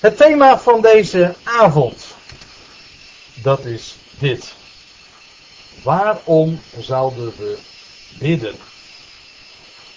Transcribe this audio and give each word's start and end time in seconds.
Het 0.00 0.16
thema 0.16 0.58
van 0.58 0.80
deze 0.80 1.34
avond, 1.44 2.14
dat 3.34 3.64
is 3.64 3.96
dit. 4.18 4.54
Waarom 5.82 6.60
zouden 6.78 7.32
we 7.36 7.58
bidden? 8.18 8.54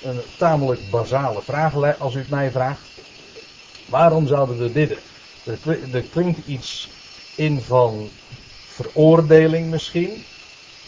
Een 0.02 0.21
tamelijk 0.38 0.89
basale 0.89 1.42
vraag, 1.42 2.00
als 2.00 2.16
u 2.16 2.18
het 2.18 2.29
mij 2.29 2.52
vraagt. 2.52 2.81
Waarom 3.86 4.28
zouden 4.28 4.58
we 4.58 4.70
bidden? 4.70 4.97
Er, 5.94 6.02
klinkt 6.12 6.48
iets 6.48 6.90
in 7.36 7.62
van 7.62 8.10
veroordeling 8.68 9.70
misschien. 9.70 10.26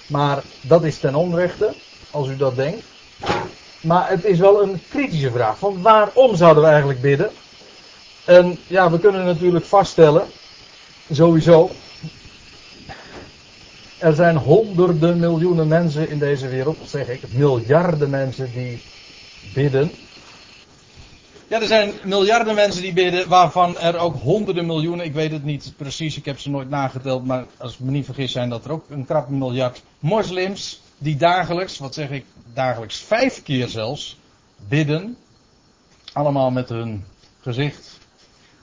Maar 0.08 0.44
dat 0.62 0.84
is 0.84 1.00
ten 1.00 1.16
onrechte, 1.16 1.74
als 2.12 2.28
u 2.28 2.38
dat 2.38 2.56
denkt. 2.56 2.84
Maar 3.82 4.10
het 4.10 4.26
is 4.26 4.40
wel 4.40 4.62
een 4.62 4.82
kritische 4.90 5.32
vraag. 5.32 5.58
Van 5.58 5.82
waarom 5.82 6.36
zouden 6.36 6.64
we 6.64 6.70
eigenlijk 6.70 7.02
bidden? 7.02 7.32
En 8.26 8.58
ja, 8.68 8.92
we 8.92 9.00
kunnen 9.00 9.26
natuurlijk 9.26 9.66
vaststellen, 9.66 10.28
sowieso, 11.12 11.72
er 13.98 14.14
zijn 14.14 14.38
honderden 14.38 15.20
miljoenen 15.20 15.68
mensen 15.68 16.10
in 16.10 16.20
deze 16.20 16.48
wereld, 16.48 16.78
zeg 16.86 17.08
ik, 17.08 17.34
miljarden 17.34 18.10
mensen 18.10 18.52
die 18.54 18.82
bidden. 19.54 19.92
Ja, 21.48 21.62
er 21.62 21.68
zijn 21.68 21.94
miljarden 22.04 22.56
mensen 22.56 22.82
die 22.82 22.94
bidden, 22.94 23.30
waarvan 23.30 23.78
er 23.78 23.98
ook 23.98 24.16
honderden 24.16 24.66
miljoenen, 24.66 25.06
ik 25.06 25.14
weet 25.14 25.32
het 25.32 25.44
niet 25.44 25.74
precies, 25.78 26.18
ik 26.18 26.26
heb 26.26 26.40
ze 26.40 26.50
nooit 26.50 26.70
nageteld, 26.70 27.26
maar 27.26 27.46
als 27.58 27.74
ik 27.74 27.80
me 27.80 27.92
niet 27.92 28.06
vergis 28.06 28.32
zijn 28.32 28.50
dat 28.50 28.66
er 28.66 28.72
ook 28.72 28.90
een 28.90 29.06
krap 29.06 29.30
miljard 29.30 29.82
moslims 30.00 30.82
die 30.98 31.16
dagelijks, 31.16 31.78
wat 31.78 31.94
zeg 31.94 32.10
ik, 32.10 32.26
dagelijks 32.54 32.98
vijf 32.98 33.44
keer 33.44 33.68
zelfs, 33.68 34.18
bidden. 34.68 35.18
Allemaal 36.14 36.52
met 36.52 36.70
hun 36.70 37.06
gezicht 37.42 37.96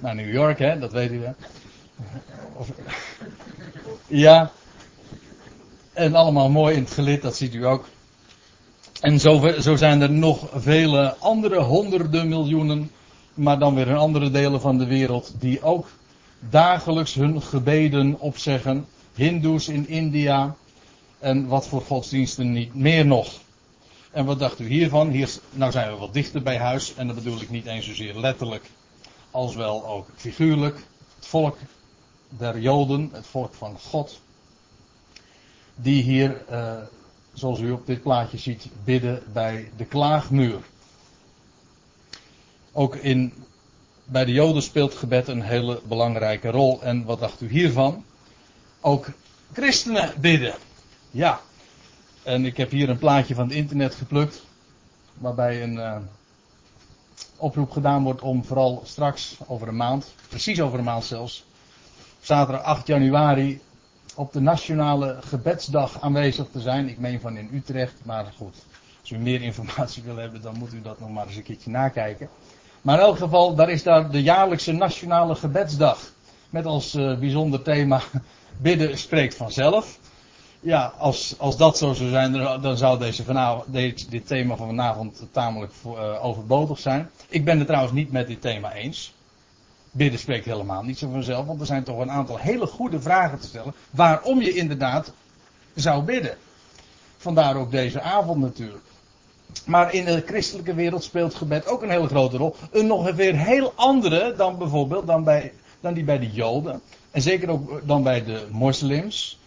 naar 0.03 0.15
New 0.15 0.33
York, 0.33 0.59
hè, 0.59 0.79
dat 0.79 0.93
weet 0.93 1.11
u 1.11 1.21
wel. 1.21 1.35
Ja. 4.07 4.51
En 5.93 6.15
allemaal 6.15 6.51
mooi 6.51 6.77
in 6.77 6.83
het 6.83 6.93
gelid, 6.93 7.23
dat 7.23 7.37
ziet 7.37 7.55
u 7.55 7.67
ook. 7.67 7.89
En 9.01 9.21
zo, 9.21 9.53
zo 9.61 9.77
zijn 9.77 10.01
er 10.01 10.11
nog 10.11 10.49
vele 10.55 11.17
andere 11.19 11.61
honderden 11.61 12.29
miljoenen, 12.29 12.91
maar 13.35 13.59
dan 13.59 13.75
weer 13.75 13.89
in 13.89 13.97
andere 13.97 14.31
delen 14.31 14.61
van 14.61 14.79
de 14.79 14.87
wereld, 14.87 15.35
die 15.39 15.63
ook 15.63 15.89
dagelijks 16.51 17.15
hun 17.15 17.43
gebeden 17.43 18.21
opzeggen. 18.21 18.87
Hindoes 19.15 19.69
in 19.69 19.89
India 19.89 20.55
en 21.19 21.47
wat 21.47 21.69
voor 21.69 21.81
godsdiensten 21.81 22.53
niet 22.53 22.75
meer 22.75 23.07
nog. 23.07 23.33
En 24.11 24.25
wat 24.25 24.39
dacht 24.39 24.61
u 24.61 24.67
hiervan? 24.67 25.11
Hier, 25.11 25.31
nou 25.51 25.73
zijn 25.73 25.93
we 25.93 25.99
wat 25.99 26.15
dichter 26.15 26.43
bij 26.43 26.59
huis 26.59 26.95
en 26.95 27.07
dat 27.07 27.17
bedoel 27.17 27.41
ik 27.41 27.51
niet 27.51 27.67
eens 27.67 27.87
zozeer 27.87 28.19
letterlijk 28.19 28.71
als 29.33 29.55
wel 29.55 29.87
ook 29.87 30.09
figuurlijk. 30.17 30.77
Het 31.17 31.27
volk 31.27 31.57
der 32.29 32.59
Joden, 32.59 33.11
het 33.13 33.27
volk 33.27 33.55
van 33.55 33.79
God, 33.79 34.21
die 35.75 36.03
hier, 36.03 36.43
uh, 36.51 36.77
zoals 37.33 37.61
u 37.61 37.71
op 37.71 37.87
dit 37.87 38.03
plaatje 38.03 38.39
ziet, 38.39 38.67
bidden 38.85 39.23
bij 39.33 39.71
de 39.77 39.85
klaagmuur. 39.85 40.61
Ook 42.73 42.97
in, 42.97 43.33
bij 44.05 44.25
de 44.25 44.33
Joden 44.33 44.63
speelt 44.63 44.95
gebed 44.95 45.29
een 45.29 45.43
hele 45.43 45.81
belangrijke 45.85 46.51
rol. 46.51 46.83
En 46.83 47.05
wat 47.05 47.21
dacht 47.21 47.41
u 47.41 47.49
hiervan? 47.49 48.05
Ook 48.81 49.07
christenen 49.53 50.13
bidden. 50.21 50.55
Ja. 51.11 51.41
En 52.23 52.45
ik 52.45 52.57
heb 52.57 52.71
hier 52.71 52.89
een 52.89 52.99
plaatje 52.99 53.35
van 53.35 53.45
het 53.45 53.57
internet 53.57 53.95
geplukt, 53.95 54.43
waarbij 55.15 55.63
een. 55.63 55.75
Uh, 55.75 55.97
oproep 57.43 57.71
gedaan 57.71 58.03
wordt 58.03 58.23
om 58.23 58.45
vooral 58.45 58.83
straks, 58.85 59.37
over 59.47 59.69
een 59.69 59.77
maand, 59.77 60.15
precies 60.29 60.61
over 60.61 60.79
een 60.79 60.85
maand 60.85 61.05
zelfs, 61.05 61.45
zaterdag 62.21 62.63
8 62.65 62.87
januari, 62.87 63.61
op 64.15 64.33
de 64.33 64.41
Nationale 64.41 65.19
Gebedsdag 65.21 66.01
aanwezig 66.01 66.47
te 66.53 66.61
zijn. 66.61 66.89
Ik 66.89 66.99
meen 66.99 67.21
van 67.21 67.37
in 67.37 67.51
Utrecht, 67.53 67.95
maar 68.05 68.33
goed, 68.37 68.57
als 69.01 69.11
u 69.11 69.19
meer 69.19 69.43
informatie 69.43 70.03
wil 70.03 70.17
hebben, 70.17 70.43
dan 70.43 70.59
moet 70.59 70.73
u 70.73 70.83
dat 70.83 71.01
nog 71.01 71.11
maar 71.11 71.27
eens 71.27 71.37
een 71.37 71.43
keertje 71.43 71.71
nakijken. 71.71 72.29
Maar 72.83 72.99
in 72.99 73.05
elk 73.05 73.19
geval, 73.19 73.55
daar 73.55 73.71
is 73.71 73.83
daar 73.83 74.11
de 74.11 74.23
jaarlijkse 74.23 74.73
Nationale 74.73 75.35
Gebedsdag. 75.35 75.99
Met 76.51 76.67
als 76.67 76.95
uh, 76.95 77.19
bijzonder 77.19 77.63
thema 77.63 78.01
bidden 78.67 78.99
spreekt 78.99 79.35
vanzelf 79.35 79.99
ja, 80.63 80.93
als, 80.99 81.35
als 81.39 81.57
dat 81.57 81.79
zo 81.79 81.93
zou 81.93 82.11
zijn, 82.11 82.33
dan 82.63 82.77
zou 82.77 82.99
deze 82.99 83.25
vanavond, 83.25 83.65
dit, 83.73 84.11
dit 84.11 84.27
thema 84.27 84.57
van 84.57 84.67
vanavond 84.67 85.27
tamelijk 85.31 85.73
uh, 85.87 86.25
overbodig 86.25 86.79
zijn. 86.79 87.11
Ik 87.29 87.45
ben 87.45 87.59
het 87.59 87.67
trouwens 87.67 87.95
niet 87.95 88.13
met 88.13 88.27
dit 88.27 88.41
thema 88.41 88.73
eens. 88.73 89.15
Bidden 89.91 90.19
spreekt 90.19 90.45
helemaal 90.45 90.83
niet 90.83 90.99
zo 90.99 91.11
vanzelf, 91.11 91.47
want 91.47 91.61
er 91.61 91.67
zijn 91.67 91.85
toch 91.85 91.99
een 91.99 92.11
aantal 92.11 92.39
hele 92.39 92.67
goede 92.67 93.01
vragen 93.01 93.41
te 93.41 93.47
stellen. 93.47 93.75
Waarom 93.91 94.41
je 94.41 94.55
inderdaad 94.55 95.13
zou 95.75 96.03
bidden. 96.03 96.37
Vandaar 97.17 97.57
ook 97.57 97.71
deze 97.71 98.01
avond 98.01 98.41
natuurlijk. 98.41 98.85
Maar 99.67 99.95
in 99.95 100.05
de 100.05 100.23
christelijke 100.27 100.75
wereld 100.75 101.05
speelt 101.05 101.35
gebed 101.35 101.67
ook 101.67 101.83
een 101.83 101.91
hele 101.91 102.09
grote 102.09 102.37
rol. 102.37 102.57
Een 102.71 102.87
nog 102.87 103.13
weer 103.13 103.37
heel 103.37 103.73
andere 103.77 104.35
dan 104.37 104.59
bijvoorbeeld 104.59 105.07
dan, 105.07 105.25
bij, 105.25 105.53
dan 105.81 105.95
die 105.95 106.05
bij 106.05 106.19
de 106.19 106.31
Joden. 106.31 106.81
En 107.11 107.23
zeker 107.23 107.51
ook 107.51 107.87
dan 107.87 108.03
bij 108.03 108.25
de 108.25 108.47
moslims. 108.51 109.41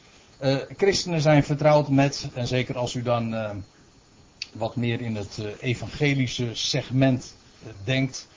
Uh, 0.46 0.56
christenen 0.78 1.22
zijn 1.22 1.44
vertrouwd 1.44 1.90
met, 1.90 2.28
en 2.34 2.48
zeker 2.48 2.78
als 2.78 2.94
u 2.94 3.02
dan 3.02 3.34
uh, 3.34 3.50
wat 4.52 4.76
meer 4.76 5.02
in 5.02 5.16
het 5.16 5.38
uh, 5.40 5.46
evangelische 5.60 6.50
segment 6.54 7.36
denkt. 7.84 8.28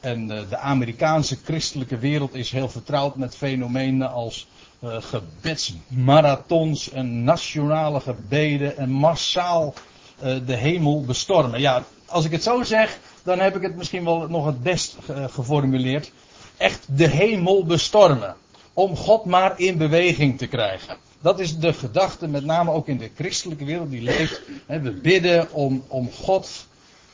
En 0.00 0.26
de 0.26 0.56
Amerikaanse 0.56 1.36
christelijke 1.44 1.98
wereld 1.98 2.34
is 2.34 2.50
heel 2.50 2.68
vertrouwd 2.68 3.16
met 3.16 3.36
fenomenen 3.36 4.12
als 4.12 4.48
gebedsmarathons 4.82 6.90
en 6.90 7.24
nationale 7.24 8.00
gebeden 8.00 8.76
en 8.76 8.90
massaal 8.90 9.74
de 10.20 10.54
hemel 10.54 11.04
bestormen. 11.04 11.60
Ja, 11.60 11.84
als 12.06 12.24
ik 12.24 12.30
het 12.30 12.42
zo 12.42 12.62
zeg, 12.62 12.98
dan 13.22 13.38
heb 13.38 13.56
ik 13.56 13.62
het 13.62 13.76
misschien 13.76 14.04
wel 14.04 14.28
nog 14.28 14.46
het 14.46 14.62
best 14.62 14.96
geformuleerd. 15.30 16.12
Echt 16.56 16.86
de 16.96 17.08
hemel 17.08 17.64
bestormen. 17.64 18.36
Om 18.72 18.96
God 18.96 19.24
maar 19.24 19.60
in 19.60 19.78
beweging 19.78 20.38
te 20.38 20.46
krijgen. 20.46 20.96
Dat 21.24 21.38
is 21.38 21.58
de 21.58 21.72
gedachte, 21.72 22.28
met 22.28 22.44
name 22.44 22.70
ook 22.70 22.88
in 22.88 22.98
de 22.98 23.10
christelijke 23.14 23.64
wereld 23.64 23.90
die 23.90 24.02
leeft. 24.02 24.40
We 24.66 24.92
bidden 24.92 25.52
om, 25.52 25.84
om 25.88 26.12
God, 26.12 26.66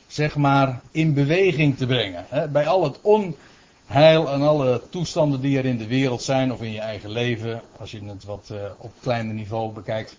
zeg 0.07 0.35
maar, 0.35 0.81
in 0.91 1.13
beweging 1.13 1.77
te 1.77 1.85
brengen. 1.85 2.25
Bij 2.51 2.67
al 2.67 2.83
het 2.83 2.99
onheil 3.01 4.29
en 4.29 4.41
alle 4.41 4.81
toestanden 4.89 5.41
die 5.41 5.57
er 5.57 5.65
in 5.65 5.77
de 5.77 5.87
wereld 5.87 6.23
zijn, 6.23 6.53
of 6.53 6.61
in 6.61 6.71
je 6.71 6.79
eigen 6.79 7.09
leven, 7.09 7.61
als 7.79 7.91
je 7.91 8.03
het 8.05 8.23
wat 8.23 8.49
uh, 8.51 8.57
op 8.77 8.91
kleiner 9.01 9.33
niveau 9.33 9.71
bekijkt. 9.71 10.17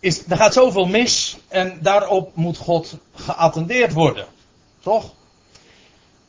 Is, 0.00 0.26
er 0.28 0.36
gaat 0.36 0.52
zoveel 0.52 0.86
mis 0.86 1.36
en 1.48 1.78
daarop 1.82 2.36
moet 2.36 2.56
God 2.56 2.98
geattendeerd 3.14 3.92
worden. 3.92 4.26
Toch? 4.80 5.12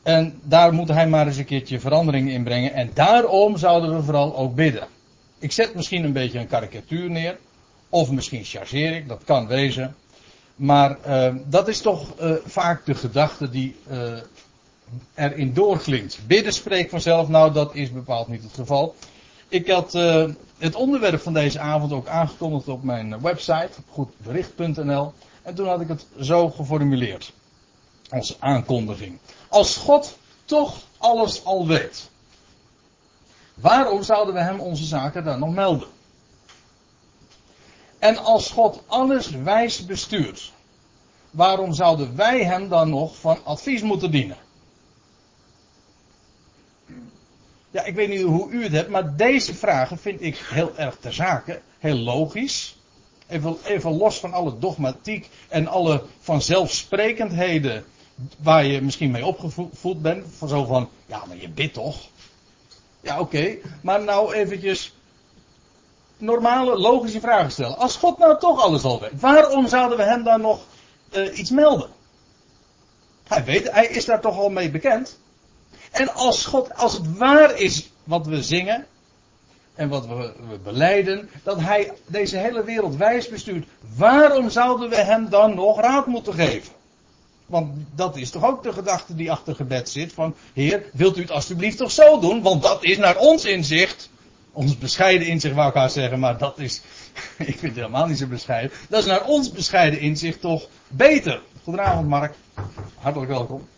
En 0.02 0.40
daar 0.42 0.72
moet 0.72 0.88
hij 0.88 1.08
maar 1.08 1.26
eens 1.26 1.36
een 1.36 1.44
keertje 1.44 1.80
verandering 1.80 2.30
in 2.30 2.44
brengen. 2.44 2.72
En 2.72 2.90
daarom 2.94 3.56
zouden 3.56 3.96
we 3.96 4.02
vooral 4.02 4.36
ook 4.36 4.54
bidden. 4.54 4.94
Ik 5.38 5.52
zet 5.52 5.74
misschien 5.74 6.04
een 6.04 6.12
beetje 6.12 6.38
een 6.38 6.46
karikatuur 6.46 7.10
neer. 7.10 7.38
Of 7.88 8.10
misschien 8.10 8.44
chargeer 8.44 8.96
ik, 8.96 9.08
dat 9.08 9.24
kan 9.24 9.46
wezen. 9.46 9.96
Maar 10.56 10.96
uh, 11.06 11.34
dat 11.44 11.68
is 11.68 11.80
toch 11.80 12.20
uh, 12.20 12.32
vaak 12.44 12.86
de 12.86 12.94
gedachte 12.94 13.50
die 13.50 13.76
uh, 13.90 14.18
erin 15.14 15.52
doorklinkt. 15.52 16.18
Bidden 16.26 16.52
spreekt 16.52 16.90
vanzelf, 16.90 17.28
nou 17.28 17.52
dat 17.52 17.74
is 17.74 17.92
bepaald 17.92 18.28
niet 18.28 18.42
het 18.42 18.54
geval. 18.54 18.94
Ik 19.48 19.70
had 19.70 19.92
het 20.58 20.74
onderwerp 20.74 21.20
van 21.20 21.32
deze 21.32 21.58
avond 21.58 21.92
ook 21.92 22.06
aangekondigd 22.06 22.68
op 22.68 22.82
mijn 22.82 23.20
website, 23.20 23.70
goedbericht.nl. 23.88 25.12
En 25.42 25.54
toen 25.54 25.68
had 25.68 25.80
ik 25.80 25.88
het 25.88 26.06
zo 26.20 26.50
geformuleerd. 26.50 27.32
Als 28.10 28.36
aankondiging. 28.40 29.18
Als 29.48 29.76
God 29.76 30.18
toch 30.44 30.82
alles 30.98 31.44
al 31.44 31.66
weet. 31.66 32.10
Waarom 33.56 34.02
zouden 34.02 34.34
we 34.34 34.40
hem 34.40 34.60
onze 34.60 34.84
zaken 34.84 35.24
dan 35.24 35.38
nog 35.38 35.54
melden? 35.54 35.88
En 37.98 38.16
als 38.16 38.50
God 38.50 38.82
alles 38.86 39.30
wijs 39.30 39.86
bestuurt, 39.86 40.52
waarom 41.30 41.72
zouden 41.72 42.16
wij 42.16 42.44
hem 42.44 42.68
dan 42.68 42.90
nog 42.90 43.16
van 43.16 43.38
advies 43.44 43.82
moeten 43.82 44.10
dienen? 44.10 44.36
Ja, 47.70 47.84
ik 47.84 47.94
weet 47.94 48.08
niet 48.08 48.22
hoe 48.22 48.50
u 48.50 48.62
het 48.62 48.72
hebt, 48.72 48.88
maar 48.88 49.16
deze 49.16 49.54
vragen 49.54 49.98
vind 49.98 50.22
ik 50.22 50.36
heel 50.36 50.76
erg 50.76 50.96
ter 51.00 51.12
zake, 51.12 51.60
heel 51.78 51.96
logisch. 51.96 52.76
Even, 53.26 53.56
even 53.64 53.96
los 53.96 54.18
van 54.18 54.32
alle 54.32 54.58
dogmatiek 54.58 55.28
en 55.48 55.66
alle 55.66 56.02
vanzelfsprekendheden 56.20 57.84
waar 58.38 58.64
je 58.64 58.82
misschien 58.82 59.10
mee 59.10 59.26
opgevoed 59.26 60.02
bent. 60.02 60.26
Van 60.36 60.48
zo 60.48 60.64
van, 60.64 60.88
ja, 61.06 61.24
maar 61.26 61.36
je 61.36 61.48
bidt 61.48 61.74
toch? 61.74 62.08
Ja, 63.06 63.20
oké. 63.20 63.56
Maar 63.82 64.02
nou 64.02 64.34
eventjes 64.34 64.94
normale, 66.18 66.78
logische 66.78 67.20
vragen 67.20 67.50
stellen. 67.50 67.78
Als 67.78 67.96
God 67.96 68.18
nou 68.18 68.38
toch 68.38 68.60
alles 68.60 68.82
al 68.84 69.00
weet, 69.00 69.20
waarom 69.20 69.68
zouden 69.68 69.98
we 69.98 70.04
hem 70.04 70.22
dan 70.22 70.40
nog 70.40 70.60
uh, 71.12 71.38
iets 71.38 71.50
melden? 71.50 71.88
Hij 73.28 73.44
weet, 73.44 73.72
hij 73.72 73.86
is 73.86 74.04
daar 74.04 74.20
toch 74.20 74.38
al 74.38 74.48
mee 74.48 74.70
bekend. 74.70 75.18
En 75.90 76.14
als 76.14 76.46
God, 76.46 76.74
als 76.74 76.92
het 76.92 77.16
waar 77.16 77.56
is 77.56 77.90
wat 78.04 78.26
we 78.26 78.42
zingen 78.42 78.86
en 79.74 79.88
wat 79.88 80.06
we, 80.06 80.32
we 80.48 80.58
beleiden, 80.58 81.30
dat 81.42 81.60
Hij 81.60 81.92
deze 82.06 82.36
hele 82.36 82.64
wereld 82.64 82.96
wijs 82.96 83.28
bestuurt, 83.28 83.66
waarom 83.96 84.50
zouden 84.50 84.88
we 84.88 84.96
Hem 84.96 85.28
dan 85.28 85.54
nog 85.54 85.80
raad 85.80 86.06
moeten 86.06 86.34
geven? 86.34 86.72
Want 87.46 87.74
dat 87.94 88.16
is 88.16 88.30
toch 88.30 88.44
ook 88.44 88.62
de 88.62 88.72
gedachte 88.72 89.14
die 89.14 89.30
achter 89.30 89.54
gebed 89.54 89.88
zit: 89.88 90.12
van 90.12 90.34
Heer, 90.52 90.84
wilt 90.92 91.16
u 91.16 91.20
het 91.20 91.30
alstublieft 91.30 91.76
toch 91.76 91.90
zo 91.90 92.20
doen? 92.20 92.42
Want 92.42 92.62
dat 92.62 92.84
is 92.84 92.96
naar 92.96 93.16
ons 93.16 93.44
inzicht, 93.44 94.10
ons 94.52 94.78
bescheiden 94.78 95.26
inzicht 95.26 95.54
wou 95.54 95.68
ik 95.68 95.74
haar 95.74 95.90
zeggen, 95.90 96.18
maar 96.18 96.38
dat 96.38 96.58
is, 96.58 96.80
ik 97.38 97.58
vind 97.58 97.60
het 97.60 97.74
helemaal 97.74 98.06
niet 98.06 98.18
zo 98.18 98.26
bescheiden. 98.26 98.76
Dat 98.88 99.00
is 99.00 99.06
naar 99.06 99.24
ons 99.24 99.52
bescheiden 99.52 100.00
inzicht 100.00 100.40
toch 100.40 100.68
beter. 100.88 101.40
Goedenavond 101.62 102.08
Mark, 102.08 102.34
hartelijk 102.98 103.30
welkom. 103.30 103.68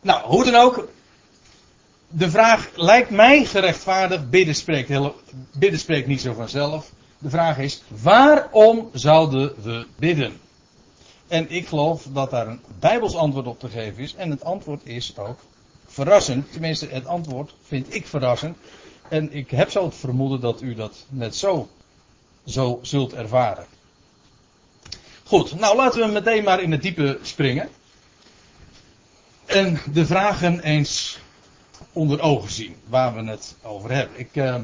Nou, 0.00 0.26
hoe 0.26 0.44
dan 0.44 0.54
ook, 0.54 0.88
de 2.08 2.30
vraag 2.30 2.68
lijkt 2.74 3.10
mij 3.10 3.44
gerechtvaardigd. 3.44 4.30
Bidden 4.30 4.54
spreekt, 4.54 5.12
bidden 5.52 5.80
spreekt 5.80 6.06
niet 6.06 6.20
zo 6.20 6.32
vanzelf. 6.32 6.90
De 7.18 7.30
vraag 7.30 7.58
is: 7.58 7.82
waarom 7.88 8.90
zouden 8.92 9.62
we 9.62 9.86
bidden? 9.96 10.40
En 11.32 11.50
ik 11.50 11.66
geloof 11.66 12.06
dat 12.12 12.30
daar 12.30 12.46
een 12.46 12.60
Bijbels 12.80 13.16
antwoord 13.16 13.46
op 13.46 13.60
te 13.60 13.68
geven 13.68 14.02
is. 14.02 14.14
En 14.14 14.30
het 14.30 14.44
antwoord 14.44 14.80
is 14.84 15.16
ook 15.16 15.38
verrassend. 15.86 16.52
Tenminste, 16.52 16.86
het 16.90 17.06
antwoord 17.06 17.54
vind 17.62 17.94
ik 17.94 18.06
verrassend. 18.06 18.56
En 19.08 19.32
ik 19.32 19.50
heb 19.50 19.70
zo 19.70 19.84
het 19.84 19.94
vermoeden 19.94 20.40
dat 20.40 20.62
u 20.62 20.74
dat 20.74 21.04
net 21.08 21.36
zo, 21.36 21.68
zo 22.44 22.78
zult 22.82 23.12
ervaren. 23.12 23.66
Goed, 25.24 25.58
nou 25.58 25.76
laten 25.76 26.00
we 26.00 26.12
meteen 26.12 26.44
maar 26.44 26.62
in 26.62 26.72
het 26.72 26.82
diepe 26.82 27.18
springen. 27.22 27.68
En 29.44 29.78
de 29.92 30.06
vragen 30.06 30.60
eens 30.60 31.18
onder 31.92 32.20
ogen 32.20 32.50
zien 32.50 32.76
waar 32.88 33.14
we 33.14 33.30
het 33.30 33.54
over 33.62 33.90
hebben. 33.90 34.18
Ik, 34.18 34.36
uh, 34.36 34.54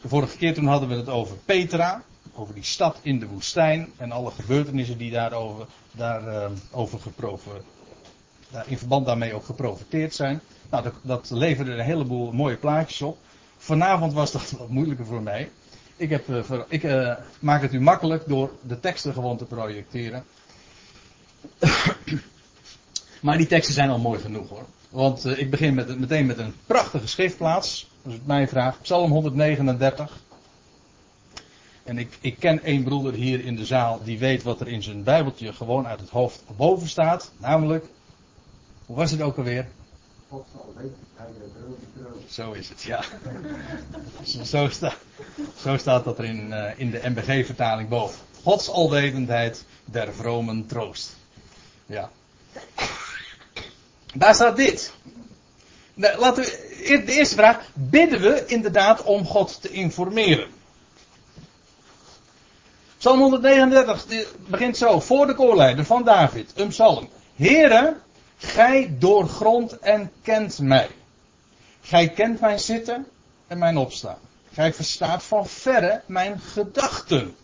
de 0.00 0.08
vorige 0.08 0.36
keer 0.36 0.54
toen 0.54 0.66
hadden 0.66 0.88
we 0.88 0.94
het 0.94 1.08
over 1.08 1.36
Petra, 1.36 2.02
over 2.34 2.54
die 2.54 2.64
stad 2.64 2.98
in 3.02 3.18
de 3.18 3.26
woestijn 3.26 3.92
en 3.96 4.12
alle 4.12 4.30
gebeurtenissen 4.30 4.98
die 4.98 5.10
daarover, 5.10 5.66
daarover 5.92 6.50
over 6.70 7.00
geprofen, 7.00 7.52
daar 8.50 8.64
in 8.68 8.78
verband 8.78 9.06
daarmee 9.06 9.34
ook 9.34 9.44
geprofiteerd 9.44 10.14
zijn. 10.14 10.40
Nou, 10.70 10.82
dat, 10.82 10.94
dat 11.02 11.30
leverde 11.30 11.72
een 11.72 11.84
heleboel 11.84 12.32
mooie 12.32 12.56
plaatjes 12.56 13.02
op. 13.02 13.18
Vanavond 13.56 14.12
was 14.12 14.32
dat 14.32 14.50
wat 14.58 14.68
moeilijker 14.68 15.06
voor 15.06 15.22
mij. 15.22 15.50
Ik, 15.96 16.10
heb, 16.10 16.28
uh, 16.28 16.60
ik 16.68 16.82
uh, 16.82 17.14
maak 17.38 17.62
het 17.62 17.72
u 17.72 17.80
makkelijk 17.80 18.28
door 18.28 18.52
de 18.60 18.80
teksten 18.80 19.12
gewoon 19.12 19.36
te 19.36 19.44
projecteren. 19.44 20.24
maar 23.22 23.36
die 23.36 23.46
teksten 23.46 23.74
zijn 23.74 23.90
al 23.90 23.98
mooi 23.98 24.20
genoeg 24.20 24.48
hoor. 24.48 24.66
Want 24.90 25.26
uh, 25.26 25.38
ik 25.38 25.50
begin 25.50 25.74
met, 25.74 25.98
meteen 25.98 26.26
met 26.26 26.38
een 26.38 26.54
prachtige 26.66 27.06
schriftplaats. 27.06 27.90
Dat 28.02 28.12
is 28.12 28.18
mijn 28.24 28.48
vraag. 28.48 28.80
Psalm 28.80 29.10
139. 29.10 30.20
En 31.84 31.98
ik, 31.98 32.18
ik 32.20 32.38
ken 32.38 32.62
één 32.62 32.82
broeder 32.82 33.12
hier 33.12 33.44
in 33.44 33.56
de 33.56 33.64
zaal 33.64 34.00
die 34.04 34.18
weet 34.18 34.42
wat 34.42 34.60
er 34.60 34.68
in 34.68 34.82
zijn 34.82 35.02
Bijbeltje 35.02 35.52
gewoon 35.52 35.86
uit 35.86 36.00
het 36.00 36.10
hoofd 36.10 36.42
boven 36.56 36.88
staat. 36.88 37.32
Namelijk, 37.38 37.84
hoe 38.86 38.96
was 38.96 39.10
het 39.10 39.20
ook 39.20 39.36
alweer? 39.36 39.68
God 40.28 40.46
zal 40.52 40.72
weten, 40.76 40.96
hij 41.16 41.26
de 41.26 42.20
Zo 42.28 42.52
is 42.52 42.68
het, 42.68 42.82
ja. 42.82 43.04
zo, 44.44 44.68
staat, 44.68 44.96
zo 45.58 45.76
staat 45.76 46.04
dat 46.04 46.18
er 46.18 46.24
in, 46.24 46.48
uh, 46.48 46.70
in 46.76 46.90
de 46.90 47.00
MBG-vertaling 47.04 47.88
boven. 47.88 48.20
Gods 48.42 48.68
alwetendheid 48.68 49.64
der 49.84 50.14
vromen 50.14 50.66
troost. 50.66 51.16
Ja. 51.86 52.10
Daar 54.14 54.34
staat 54.34 54.56
dit. 54.56 54.92
Nou, 55.94 56.18
laten 56.18 56.44
we, 56.44 57.02
de 57.06 57.12
eerste 57.12 57.34
vraag. 57.34 57.60
Bidden 57.74 58.20
we 58.20 58.44
inderdaad 58.46 59.02
om 59.02 59.24
God 59.24 59.62
te 59.62 59.68
informeren? 59.68 60.48
Psalm 63.02 63.20
139 63.20 64.06
begint 64.48 64.76
zo. 64.76 65.00
Voor 65.00 65.26
de 65.26 65.34
koorleider 65.34 65.84
van 65.84 66.04
David. 66.04 66.52
Een 66.54 66.68
psalm. 66.68 67.08
Heren, 67.36 68.00
gij 68.36 68.94
doorgrond 68.98 69.78
en 69.78 70.10
kent 70.22 70.58
mij. 70.58 70.90
Gij 71.80 72.08
kent 72.08 72.40
mijn 72.40 72.58
zitten 72.58 73.06
en 73.46 73.58
mijn 73.58 73.76
opstaan. 73.76 74.18
Gij 74.52 74.74
verstaat 74.74 75.22
van 75.22 75.46
verre 75.46 76.02
mijn 76.06 76.40
gedachten. 76.40 77.36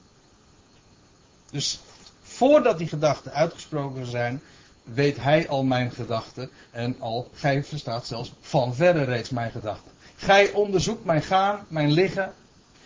Dus 1.50 1.80
voordat 2.22 2.78
die 2.78 2.88
gedachten 2.88 3.32
uitgesproken 3.32 4.06
zijn, 4.06 4.42
weet 4.82 5.16
hij 5.20 5.48
al 5.48 5.64
mijn 5.64 5.90
gedachten. 5.90 6.50
En 6.70 6.96
al, 6.98 7.30
gij 7.34 7.64
verstaat 7.64 8.06
zelfs 8.06 8.32
van 8.40 8.74
verre 8.74 9.04
reeds 9.04 9.30
mijn 9.30 9.50
gedachten. 9.50 9.92
Gij 10.16 10.52
onderzoekt 10.52 11.04
mijn 11.04 11.22
gaan, 11.22 11.66
mijn 11.68 11.90
liggen. 11.90 12.32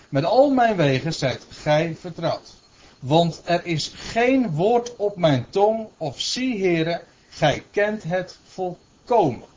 Met 0.09 0.25
al 0.25 0.51
mijn 0.51 0.77
wegen 0.77 1.15
zijt 1.15 1.47
gij 1.51 1.97
vertrouwd. 2.01 2.61
Want 3.03 3.43
er 3.45 3.67
is 3.67 3.93
geen 3.95 4.51
woord 4.51 4.97
op 4.97 5.17
mijn 5.17 5.47
tong, 5.51 5.89
of 5.97 6.21
zie 6.21 6.59
heren, 6.59 7.01
gij 7.29 7.65
kent 7.71 8.03
het 8.03 8.39
volkomen. 8.45 9.49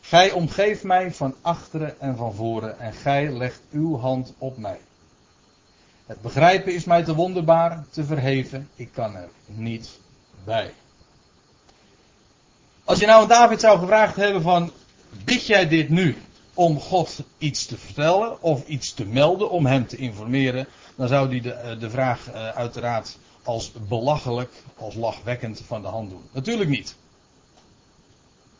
Gij 0.00 0.30
omgeeft 0.30 0.82
mij 0.82 1.12
van 1.12 1.34
achteren 1.40 2.00
en 2.00 2.16
van 2.16 2.34
voren, 2.34 2.78
en 2.78 2.92
gij 2.92 3.32
legt 3.32 3.60
uw 3.70 3.98
hand 3.98 4.32
op 4.38 4.56
mij. 4.56 4.78
Het 6.06 6.20
begrijpen 6.20 6.74
is 6.74 6.84
mij 6.84 7.04
te 7.04 7.14
wonderbaar, 7.14 7.84
te 7.90 8.04
verheven, 8.04 8.68
ik 8.74 8.88
kan 8.92 9.16
er 9.16 9.28
niet 9.46 9.98
bij. 10.44 10.74
Als 12.84 12.98
je 12.98 13.06
nou 13.06 13.28
David 13.28 13.60
zou 13.60 13.78
gevraagd 13.78 14.16
hebben 14.16 14.42
van, 14.42 14.72
bid 15.24 15.46
jij 15.46 15.68
dit 15.68 15.88
nu 15.88 16.16
om 16.54 16.80
God 16.80 17.22
iets 17.38 17.66
te 17.66 17.78
vertellen 17.78 18.42
of 18.42 18.66
iets 18.66 18.94
te 18.94 19.04
melden, 19.04 19.50
om 19.50 19.66
hem 19.66 19.86
te 19.86 19.96
informeren, 19.96 20.66
dan 20.98 21.08
zou 21.08 21.28
hij 21.28 21.40
de, 21.40 21.52
eh, 21.52 21.80
de 21.80 21.90
vraag 21.90 22.28
uh, 22.28 22.48
uiteraard 22.48 23.18
als 23.42 23.72
belachelijk, 23.88 24.52
als 24.76 24.94
lachwekkend 24.94 25.62
van 25.66 25.82
de 25.82 25.88
hand 25.88 26.10
doen. 26.10 26.22
Natuurlijk 26.32 26.70
niet. 26.70 26.96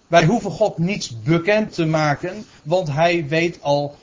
Wij 0.07 0.25
hoeven 0.25 0.51
God 0.51 0.79
niets 0.79 1.23
bekend 1.23 1.75
te 1.75 1.87
maken, 1.87 2.47
want 2.63 2.93
hij 2.93 3.29
weet 3.29 3.63
al. 3.63 3.97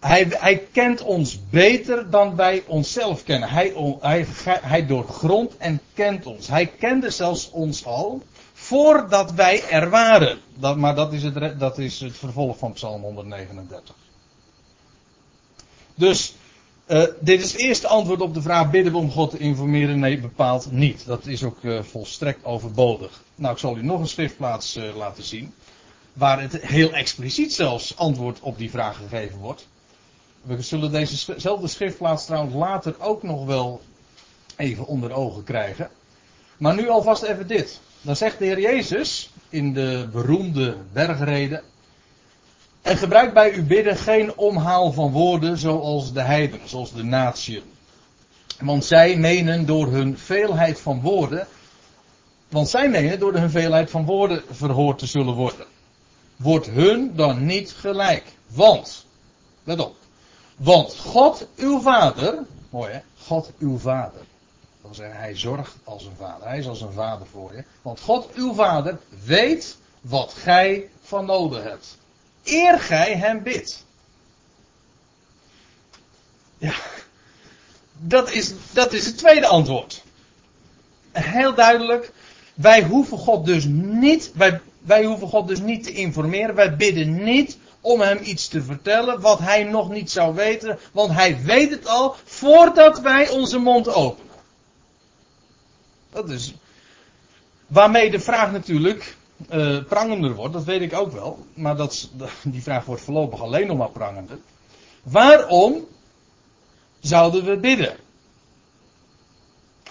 Hij, 0.00 0.26
hij 0.30 0.58
kent 0.72 1.02
ons 1.02 1.48
beter 1.50 2.10
dan 2.10 2.36
wij 2.36 2.64
onszelf 2.66 3.22
kennen. 3.22 3.48
Hij, 3.48 3.72
hij, 4.00 4.26
hij 4.44 4.86
doorgrondt 4.86 5.56
en 5.56 5.80
kent 5.94 6.26
ons. 6.26 6.48
Hij 6.48 6.66
kende 6.66 7.10
zelfs 7.10 7.50
ons 7.50 7.84
al 7.84 8.22
voordat 8.52 9.32
wij 9.32 9.68
er 9.68 9.90
waren. 9.90 10.38
Dat, 10.54 10.76
maar 10.76 10.94
dat 10.94 11.12
is, 11.12 11.22
het, 11.22 11.60
dat 11.60 11.78
is 11.78 12.00
het 12.00 12.16
vervolg 12.16 12.58
van 12.58 12.72
Psalm 12.72 13.02
139. 13.02 13.94
Dus 15.94 16.34
uh, 16.86 17.04
dit 17.20 17.42
is 17.42 17.52
het 17.52 17.60
eerste 17.60 17.86
antwoord 17.86 18.20
op 18.20 18.34
de 18.34 18.42
vraag: 18.42 18.70
bidden 18.70 18.92
we 18.92 18.98
om 18.98 19.10
God 19.10 19.30
te 19.30 19.38
informeren? 19.38 19.98
Nee, 19.98 20.18
bepaald 20.18 20.72
niet. 20.72 21.06
Dat 21.06 21.26
is 21.26 21.42
ook 21.42 21.62
uh, 21.62 21.82
volstrekt 21.82 22.44
overbodig. 22.44 23.22
Nou, 23.34 23.52
ik 23.52 23.58
zal 23.58 23.76
u 23.76 23.84
nog 23.84 24.00
een 24.00 24.08
schriftplaats 24.08 24.76
uh, 24.76 24.96
laten 24.96 25.24
zien. 25.24 25.54
Waar 26.12 26.40
het 26.40 26.60
heel 26.60 26.92
expliciet 26.92 27.54
zelfs 27.54 27.96
antwoord 27.96 28.40
op 28.40 28.58
die 28.58 28.70
vraag 28.70 28.96
gegeven 28.96 29.38
wordt. 29.38 29.68
We 30.42 30.62
zullen 30.62 30.92
dezezelfde 30.92 31.68
schriftplaats 31.68 32.24
trouwens 32.24 32.54
later 32.54 32.94
ook 32.98 33.22
nog 33.22 33.46
wel 33.46 33.80
even 34.56 34.86
onder 34.86 35.12
ogen 35.12 35.44
krijgen. 35.44 35.90
Maar 36.56 36.74
nu 36.74 36.88
alvast 36.88 37.22
even 37.22 37.46
dit. 37.46 37.80
Dan 38.00 38.16
zegt 38.16 38.38
de 38.38 38.44
Heer 38.44 38.60
Jezus 38.60 39.30
in 39.48 39.72
de 39.72 40.08
beroemde 40.12 40.76
bergreden. 40.92 41.62
En 42.86 42.96
gebruik 42.96 43.34
bij 43.34 43.54
uw 43.54 43.66
bidden 43.66 43.96
geen 43.96 44.36
omhaal 44.36 44.92
van 44.92 45.12
woorden 45.12 45.58
zoals 45.58 46.12
de 46.12 46.20
heidenen, 46.20 46.68
zoals 46.68 46.92
de 46.92 47.02
natieën. 47.02 47.62
Want 48.60 48.84
zij 48.84 49.16
menen 49.16 49.66
door 49.66 49.86
hun 49.86 50.18
veelheid 50.18 50.80
van 50.80 51.00
woorden. 51.00 51.46
Want 52.48 52.68
zij 52.68 52.88
menen 52.88 53.18
door 53.18 53.34
hun 53.34 53.50
veelheid 53.50 53.90
van 53.90 54.04
woorden 54.04 54.42
verhoord 54.50 54.98
te 54.98 55.06
zullen 55.06 55.34
worden. 55.34 55.66
Wordt 56.36 56.66
hun 56.66 57.16
dan 57.16 57.46
niet 57.46 57.72
gelijk. 57.72 58.24
Want, 58.46 59.06
let 59.64 59.80
op. 59.80 59.96
Want 60.56 60.96
God 60.96 61.46
uw 61.56 61.80
vader, 61.80 62.38
mooi 62.70 62.92
hè, 62.92 63.00
God 63.18 63.52
uw 63.58 63.78
vader 63.78 64.20
wil 64.80 64.94
zeggen, 64.94 65.20
hij 65.20 65.36
zorgt 65.36 65.76
als 65.84 66.04
een 66.04 66.16
vader. 66.18 66.48
Hij 66.48 66.58
is 66.58 66.68
als 66.68 66.80
een 66.80 66.92
vader 66.92 67.26
voor 67.26 67.54
je. 67.54 67.64
Want 67.82 68.00
God, 68.00 68.32
uw 68.34 68.54
vader, 68.54 68.98
weet 69.24 69.76
wat 70.00 70.32
gij 70.32 70.88
van 71.02 71.24
nodig 71.24 71.62
hebt. 71.62 71.98
Eer 72.46 72.80
gij 72.80 73.14
hem 73.14 73.42
bidt. 73.42 73.84
Ja, 76.58 76.74
dat 77.98 78.30
is, 78.30 78.52
dat 78.72 78.92
is 78.92 79.06
het 79.06 79.18
tweede 79.18 79.46
antwoord. 79.46 80.02
Heel 81.12 81.54
duidelijk. 81.54 82.12
Wij 82.54 82.82
hoeven 82.82 83.18
God 83.18 83.46
dus 83.46 83.64
niet, 83.68 84.30
wij, 84.34 84.60
wij 84.78 85.04
hoeven 85.04 85.28
God 85.28 85.48
dus 85.48 85.60
niet 85.60 85.84
te 85.84 85.92
informeren. 85.92 86.54
Wij 86.54 86.76
bidden 86.76 87.24
niet 87.24 87.58
om 87.80 88.00
hem 88.00 88.18
iets 88.22 88.48
te 88.48 88.62
vertellen 88.62 89.20
wat 89.20 89.38
hij 89.38 89.64
nog 89.64 89.90
niet 89.90 90.10
zou 90.10 90.34
weten. 90.34 90.78
Want 90.92 91.12
hij 91.12 91.42
weet 91.42 91.70
het 91.70 91.86
al 91.86 92.16
voordat 92.24 93.00
wij 93.00 93.28
onze 93.28 93.58
mond 93.58 93.88
openen. 93.88 94.30
Dat 96.12 96.30
is. 96.30 96.54
Waarmee 97.66 98.10
de 98.10 98.20
vraag 98.20 98.52
natuurlijk 98.52 99.16
uh, 99.52 99.84
prangender 99.84 100.34
wordt, 100.34 100.52
dat 100.52 100.64
weet 100.64 100.80
ik 100.80 100.92
ook 100.92 101.12
wel. 101.12 101.46
Maar 101.54 101.76
dat, 101.76 102.10
die 102.44 102.62
vraag 102.62 102.84
wordt 102.84 103.02
voorlopig 103.02 103.40
alleen 103.40 103.66
nog 103.66 103.76
maar 103.76 103.90
prangender. 103.90 104.38
Waarom 105.02 105.84
zouden 107.00 107.44
we 107.44 107.56
bidden? 107.56 107.96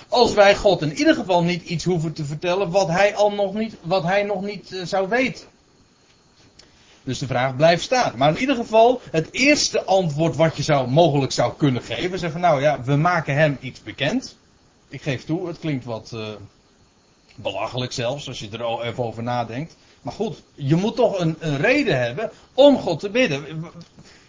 Als 0.08 0.34
wij 0.34 0.56
God 0.56 0.82
in 0.82 0.94
ieder 0.94 1.16
geval 1.16 1.44
niet 1.44 1.64
iets 1.64 1.84
hoeven 1.84 2.14
te 2.14 2.26
vertellen 2.26 2.72
wat 2.72 2.88
hij, 2.88 3.16
al 3.16 3.32
nog, 3.32 3.54
niet, 3.54 3.76
wat 3.82 4.04
hij 4.04 4.24
nog 4.24 4.42
niet 4.42 4.72
uh, 4.72 4.86
zou 4.86 5.10
weten. 5.10 5.46
Dus 7.04 7.20
de 7.20 7.28
vraag 7.28 7.56
blijft 7.56 7.84
staan. 7.84 8.18
Maar 8.18 8.30
in 8.30 8.38
ieder 8.40 8.56
geval, 8.56 9.02
het 9.12 9.28
eerste 9.32 9.84
antwoord 9.84 10.36
wat 10.36 10.58
je 10.58 10.64
zou, 10.64 10.90
mogelijk 10.90 11.32
zou 11.32 11.54
kunnen 11.58 11.82
geven, 11.82 12.20
zeggen 12.20 12.42
nou 12.42 12.62
ja, 12.62 12.84
we 12.84 12.96
maken 12.96 13.36
hem 13.36 13.58
iets 13.62 13.84
bekend. 13.84 14.38
Ik 14.88 15.02
geef 15.02 15.26
toe, 15.26 15.48
het 15.48 15.60
klinkt 15.60 15.86
wat 15.86 16.12
uh, 16.14 16.28
belachelijk 17.36 17.92
zelfs, 17.92 18.28
als 18.28 18.40
je 18.40 18.50
er 18.50 18.82
even 18.82 19.04
over 19.04 19.24
nadenkt. 19.24 19.76
Maar 20.02 20.14
goed, 20.14 20.42
je 20.54 20.76
moet 20.76 20.96
toch 20.96 21.20
een, 21.20 21.36
een 21.40 21.58
reden 21.58 22.00
hebben 22.00 22.32
om 22.54 22.78
God 22.78 23.00
te 23.00 23.10
bidden. 23.10 23.66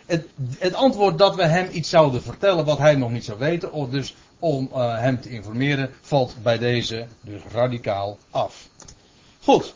Het, 0.07 0.27
het, 0.59 0.75
antwoord 0.75 1.19
dat 1.19 1.35
we 1.35 1.45
hem 1.45 1.69
iets 1.73 1.89
zouden 1.89 2.23
vertellen 2.23 2.65
wat 2.65 2.79
hij 2.79 2.95
nog 2.95 3.11
niet 3.11 3.25
zou 3.25 3.39
weten, 3.39 3.73
of 3.73 3.89
dus 3.89 4.15
om 4.39 4.71
uh, 4.73 4.99
hem 4.99 5.21
te 5.21 5.29
informeren, 5.29 5.91
valt 6.01 6.35
bij 6.43 6.59
deze 6.59 7.07
dus 7.21 7.41
radicaal 7.53 8.19
af. 8.31 8.69
Goed, 9.43 9.75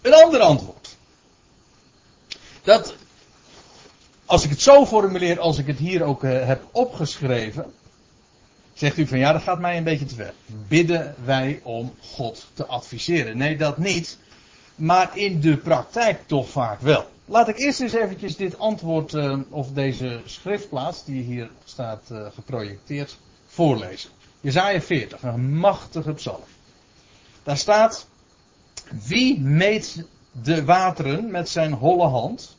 een 0.00 0.14
ander 0.14 0.40
antwoord. 0.40 0.96
Dat, 2.62 2.94
als 4.26 4.44
ik 4.44 4.50
het 4.50 4.60
zo 4.60 4.86
formuleer 4.86 5.40
als 5.40 5.58
ik 5.58 5.66
het 5.66 5.78
hier 5.78 6.02
ook 6.02 6.24
uh, 6.24 6.46
heb 6.46 6.62
opgeschreven, 6.72 7.72
zegt 8.78 8.98
u 8.98 9.06
van 9.06 9.18
ja, 9.18 9.32
dat 9.32 9.42
gaat 9.42 9.58
mij 9.58 9.76
een 9.76 9.84
beetje 9.84 10.04
te 10.04 10.14
ver. 10.14 10.32
Bidden 10.68 11.14
wij 11.24 11.60
om 11.62 11.94
God 12.00 12.46
te 12.52 12.66
adviseren? 12.66 13.36
Nee, 13.36 13.56
dat 13.56 13.78
niet. 13.78 14.18
Maar 14.74 15.18
in 15.18 15.40
de 15.40 15.56
praktijk 15.56 16.26
toch 16.26 16.48
vaak 16.48 16.80
wel. 16.80 17.06
Laat 17.24 17.48
ik 17.48 17.58
eerst 17.58 17.80
eens 17.80 17.92
eventjes 17.92 18.36
dit 18.36 18.58
antwoord, 18.58 19.12
uh, 19.12 19.38
of 19.50 19.72
deze 19.72 20.20
schriftplaats, 20.24 21.04
die 21.04 21.22
hier 21.22 21.50
staat 21.64 22.08
uh, 22.12 22.26
geprojecteerd, 22.34 23.18
voorlezen. 23.46 24.10
Jezaja 24.40 24.80
40, 24.80 25.22
een 25.22 25.58
machtige 25.58 26.12
psalm. 26.12 26.42
Daar 27.42 27.56
staat, 27.56 28.08
wie 29.06 29.40
meet 29.40 30.04
de 30.42 30.64
wateren 30.64 31.30
met 31.30 31.48
zijn 31.48 31.72
holle 31.72 32.06
hand? 32.06 32.56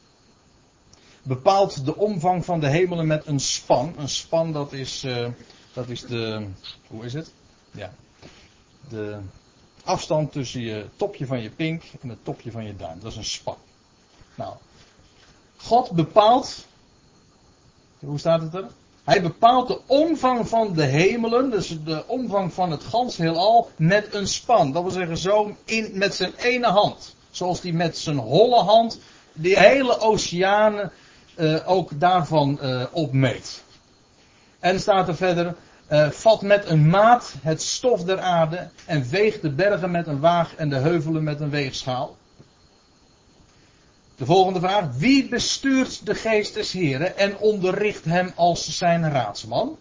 Bepaalt 1.24 1.86
de 1.86 1.96
omvang 1.96 2.46
van 2.46 2.60
de 2.60 2.68
hemelen 2.68 3.08
met 3.08 3.26
een 3.26 3.40
span. 3.40 3.94
Een 3.98 4.10
span 4.10 4.54
dat 4.54 4.74
is, 4.74 5.04
uh, 5.04 5.28
dat 5.80 5.90
is 5.90 6.02
de, 6.02 6.48
hoe 6.88 7.06
is 7.06 7.14
het? 7.14 7.32
Ja. 7.72 7.92
De 8.90 9.18
afstand 9.84 10.32
tussen 10.32 10.62
je 10.62 10.86
topje 10.96 11.26
van 11.26 11.42
je 11.42 11.50
pink 11.50 11.84
en 12.02 12.10
het 12.10 12.18
topje 12.24 12.52
van 12.52 12.66
je 12.66 12.76
duim. 12.76 13.00
Dat 13.00 13.12
is 13.12 13.18
een 13.18 13.24
span. 13.24 13.58
Nou, 14.36 14.54
God 15.58 15.92
bepaalt, 15.92 16.66
hoe 18.00 18.20
staat 18.20 18.42
het 18.42 18.54
er? 18.54 18.68
Hij 19.04 19.22
bepaalt 19.22 19.68
de 19.68 19.82
omvang 19.86 20.48
van 20.48 20.74
de 20.74 20.84
hemelen, 20.84 21.50
dus 21.50 21.78
de 21.84 22.04
omvang 22.08 22.54
van 22.54 22.72
het 22.72 22.84
gans 22.84 23.18
heelal, 23.18 23.70
met 23.76 24.14
een 24.14 24.28
span. 24.28 24.72
Dat 24.72 24.84
wil 24.84 24.92
zeggen, 24.92 25.18
zo 25.18 25.56
in, 25.66 25.92
met 25.94 26.16
zijn 26.16 26.34
ene 26.38 26.68
hand. 26.68 27.16
Zoals 27.32 27.62
hij 27.62 27.72
met 27.72 27.98
zijn 27.98 28.18
holle 28.18 28.64
hand 28.64 29.00
die 29.34 29.60
hele 29.60 30.00
oceanen 30.00 30.92
uh, 31.36 31.70
ook 31.70 32.00
daarvan 32.00 32.60
uh, 32.62 32.86
opmeet. 32.92 33.64
En 34.60 34.80
staat 34.80 35.08
er 35.08 35.16
verder, 35.16 35.56
uh, 35.90 36.10
vat 36.10 36.42
met 36.42 36.66
een 36.66 36.90
maat 36.90 37.34
het 37.42 37.62
stof 37.62 38.04
der 38.04 38.20
aarde 38.20 38.70
en 38.86 39.10
weegt 39.10 39.42
de 39.42 39.50
bergen 39.50 39.92
met 39.92 40.08
een 40.08 40.20
waag 40.20 40.56
en 40.56 40.70
de 40.70 40.76
heuvelen 40.76 41.24
met 41.24 41.40
een 41.40 41.50
weegschaal. 41.50 42.18
De 44.16 44.26
volgende 44.26 44.60
vraag. 44.60 44.98
Wie 44.98 45.30
bestuurt 45.30 46.06
de 46.06 46.16
geest 46.16 46.72
Heren 46.72 47.18
en 47.18 47.38
onderricht 47.38 48.06
hem 48.06 48.32
als 48.36 48.78
zijn 48.78 49.12
raadsman? 49.12 49.78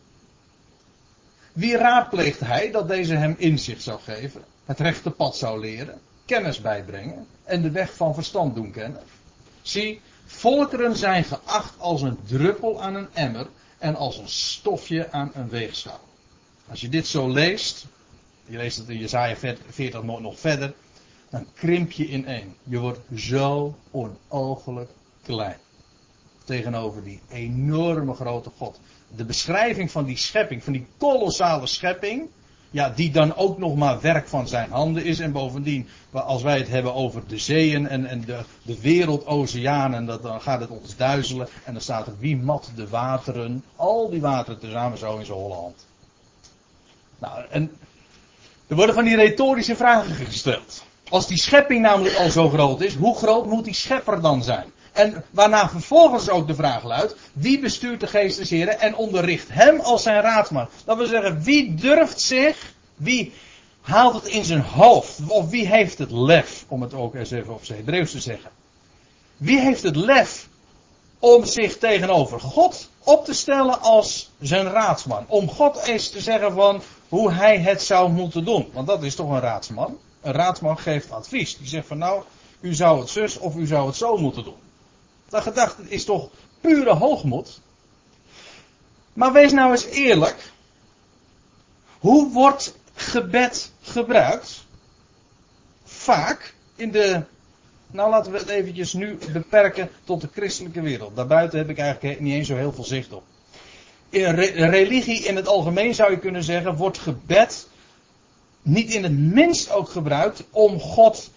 Wie 1.53 1.77
raadpleegt 1.77 2.41
hij 2.41 2.71
dat 2.71 2.89
deze 2.89 3.15
hem 3.15 3.35
inzicht 3.39 3.83
zou 3.83 4.01
geven, 4.01 4.45
het 4.65 4.81
rechte 4.81 5.11
pad 5.11 5.37
zou 5.37 5.61
leren, 5.61 6.01
kennis 6.25 6.61
bijbrengen 6.61 7.27
en 7.45 7.63
de 7.63 7.71
weg 7.71 7.95
van 7.95 8.15
verstand 8.15 8.55
doen 8.55 8.71
kennen? 8.71 9.03
Zie, 9.63 10.01
volkeren 10.27 10.97
zijn 10.97 11.25
geacht 11.25 11.75
als 11.79 12.03
een 12.03 12.19
druppel 12.27 12.83
aan 12.83 12.95
een 12.95 13.09
emmer 13.13 13.47
en 13.79 13.97
als 13.97 14.19
een 14.19 14.29
stofje 14.29 15.11
aan 15.11 15.31
een 15.35 15.49
weegschaal. 15.49 16.01
Als 16.69 16.81
je 16.81 16.89
dit 16.89 17.07
zo 17.07 17.29
leest, 17.29 17.87
je 18.45 18.57
leest 18.57 18.79
het 18.79 18.89
in 18.89 18.99
Jezaja 18.99 19.37
40 19.71 20.03
nog 20.03 20.39
verder, 20.39 20.75
dan 21.31 21.47
krimp 21.55 21.91
je 21.91 22.09
in 22.09 22.27
één. 22.27 22.57
Je 22.63 22.79
wordt 22.79 23.01
zo 23.17 23.79
onogelijk 23.91 24.91
klein. 25.23 25.57
Tegenover 26.45 27.05
die 27.05 27.21
enorme 27.29 28.15
grote 28.15 28.51
God. 28.57 28.81
De 29.17 29.25
beschrijving 29.25 29.91
van 29.91 30.05
die 30.05 30.17
schepping, 30.17 30.65
van 30.65 30.73
die 30.73 30.87
kolossale 30.97 31.67
schepping. 31.67 32.29
Ja, 32.71 32.89
die 32.91 33.11
dan 33.11 33.37
ook 33.37 33.59
nog 33.59 33.77
maar 33.77 34.01
werk 34.01 34.29
van 34.29 34.49
zijn 34.49 34.71
handen 34.71 35.05
is. 35.05 35.19
En 35.19 35.33
bovendien, 35.33 35.89
als 36.13 36.43
wij 36.43 36.59
het 36.59 36.69
hebben 36.69 36.95
over 36.95 37.23
de 37.27 37.39
zeeën 37.39 37.89
en, 37.89 38.07
en 38.07 38.21
de, 38.21 38.39
de 38.63 38.81
wereldoceanen, 38.81 40.07
dat, 40.07 40.23
dan 40.23 40.41
gaat 40.41 40.61
het 40.61 40.71
ons 40.71 40.97
duizelen. 40.97 41.49
En 41.65 41.73
dan 41.73 41.83
staat 41.83 42.07
er 42.07 42.19
wie 42.19 42.37
mat 42.37 42.71
de 42.75 42.89
wateren, 42.89 43.65
al 43.77 44.11
die 44.11 44.21
wateren 44.21 44.61
tezamen 44.61 44.99
zo 44.99 45.17
in 45.17 45.27
zijn 45.27 45.39
holle 45.39 45.55
hand. 45.55 45.87
Nou, 47.19 47.45
en 47.51 47.71
er 48.67 48.77
worden 48.77 48.95
van 48.95 49.05
die 49.05 49.17
retorische 49.17 49.77
vragen 49.77 50.15
gesteld. 50.15 50.85
Als 51.09 51.27
die 51.27 51.39
schepping 51.39 51.81
namelijk 51.83 52.17
al 52.17 52.31
zo 52.31 52.49
groot 52.49 52.81
is, 52.81 52.95
hoe 52.95 53.17
groot 53.17 53.47
moet 53.47 53.65
die 53.65 53.75
schepper 53.75 54.21
dan 54.21 54.43
zijn? 54.43 54.73
En 54.99 55.25
waarna 55.31 55.69
vervolgens 55.69 56.29
ook 56.29 56.47
de 56.47 56.55
vraag 56.55 56.85
luidt: 56.85 57.17
wie 57.33 57.59
bestuurt 57.59 58.01
de 58.01 58.07
geest 58.07 58.53
en 58.53 58.97
onderricht 58.97 59.49
hem 59.51 59.81
als 59.81 60.03
zijn 60.03 60.21
raadsman? 60.21 60.69
Dat 60.85 60.97
wil 60.97 61.07
zeggen, 61.07 61.43
wie 61.43 61.75
durft 61.75 62.21
zich, 62.21 62.73
wie 62.95 63.33
haalt 63.81 64.15
het 64.15 64.27
in 64.27 64.45
zijn 64.45 64.61
hoofd, 64.61 65.19
of 65.27 65.51
wie 65.51 65.67
heeft 65.67 65.99
het 65.99 66.11
lef, 66.11 66.65
om 66.69 66.83
het 66.83 66.95
ook 66.95 67.15
eens 67.15 67.31
even 67.31 67.55
op 67.55 67.65
zijn 67.65 67.79
Hebreeuws 67.79 68.11
te 68.11 68.21
zeggen. 68.21 68.51
Wie 69.37 69.61
heeft 69.61 69.83
het 69.83 69.97
lef 69.97 70.49
om 71.19 71.45
zich 71.45 71.79
tegenover 71.79 72.41
God 72.41 72.91
op 73.05 73.25
te 73.25 73.35
stellen 73.35 73.81
als 73.81 74.31
zijn 74.41 74.67
raadsman? 74.67 75.25
Om 75.29 75.49
God 75.49 75.83
eens 75.83 76.11
te 76.11 76.21
zeggen 76.21 76.53
van 76.53 76.83
hoe 77.09 77.33
hij 77.33 77.59
het 77.59 77.83
zou 77.83 78.11
moeten 78.11 78.45
doen. 78.45 78.69
Want 78.73 78.87
dat 78.87 79.03
is 79.03 79.15
toch 79.15 79.31
een 79.31 79.41
raadsman. 79.41 79.99
Een 80.21 80.33
raadsman 80.33 80.79
geeft 80.79 81.11
advies. 81.11 81.59
Die 81.59 81.69
zegt 81.69 81.87
van 81.87 81.99
nou, 81.99 82.23
u 82.61 82.75
zou 82.75 83.01
het 83.01 83.09
zus 83.09 83.39
of 83.39 83.57
u 83.57 83.67
zou 83.67 83.87
het 83.87 83.97
zo 83.97 84.17
moeten 84.17 84.45
doen. 84.45 84.67
Dat 85.29 85.43
gedachte 85.43 85.83
is 85.89 86.05
toch 86.05 86.31
pure 86.61 86.95
hoogmoed. 86.95 87.61
Maar 89.13 89.33
wees 89.33 89.53
nou 89.53 89.71
eens 89.71 89.85
eerlijk. 89.85 90.53
Hoe 91.99 92.33
wordt 92.33 92.77
gebed 92.95 93.73
gebruikt? 93.81 94.65
Vaak 95.85 96.55
in 96.77 96.91
de. 96.91 97.23
Nou 97.91 98.11
laten 98.11 98.33
we 98.33 98.39
het 98.39 98.49
eventjes 98.49 98.93
nu 98.93 99.19
beperken 99.33 99.91
tot 100.05 100.21
de 100.21 100.29
christelijke 100.33 100.81
wereld. 100.81 101.17
Daarbuiten 101.17 101.59
heb 101.59 101.69
ik 101.69 101.79
eigenlijk 101.79 102.21
niet 102.21 102.35
eens 102.35 102.49
zo 102.49 102.57
heel 102.57 102.73
veel 102.73 102.85
zicht 102.85 103.13
op. 103.13 103.23
In 104.09 104.35
religie 104.71 105.25
in 105.25 105.37
het 105.37 105.49
algemeen 105.49 105.95
zou 105.95 106.11
je 106.11 106.19
kunnen 106.19 106.43
zeggen, 106.43 106.77
wordt 106.77 106.99
gebed 106.99 107.69
niet 108.63 108.95
in 108.95 109.03
het 109.03 109.19
minst 109.19 109.71
ook 109.71 109.89
gebruikt 109.89 110.45
om 110.51 110.81
God 110.81 111.31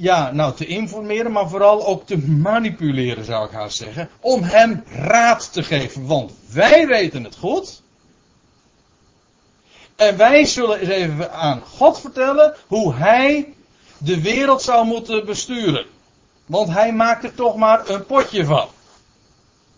ja, 0.00 0.30
nou 0.30 0.54
te 0.54 0.66
informeren, 0.66 1.32
maar 1.32 1.48
vooral 1.48 1.86
ook 1.86 2.06
te 2.06 2.18
manipuleren, 2.18 3.24
zou 3.24 3.46
ik 3.46 3.52
haast 3.52 3.76
zeggen. 3.76 4.08
Om 4.20 4.42
hem 4.42 4.84
raad 4.86 5.52
te 5.52 5.62
geven. 5.62 6.06
Want 6.06 6.32
wij 6.50 6.86
weten 6.86 7.24
het 7.24 7.36
goed. 7.36 7.82
En 9.96 10.16
wij 10.16 10.44
zullen 10.44 10.78
eens 10.78 10.88
even 10.88 11.32
aan 11.32 11.60
God 11.60 12.00
vertellen 12.00 12.54
hoe 12.66 12.94
hij 12.94 13.54
de 13.98 14.20
wereld 14.20 14.62
zou 14.62 14.86
moeten 14.86 15.26
besturen. 15.26 15.86
Want 16.46 16.68
hij 16.68 16.92
maakt 16.92 17.24
er 17.24 17.34
toch 17.34 17.56
maar 17.56 17.88
een 17.88 18.06
potje 18.06 18.44
van. 18.44 18.68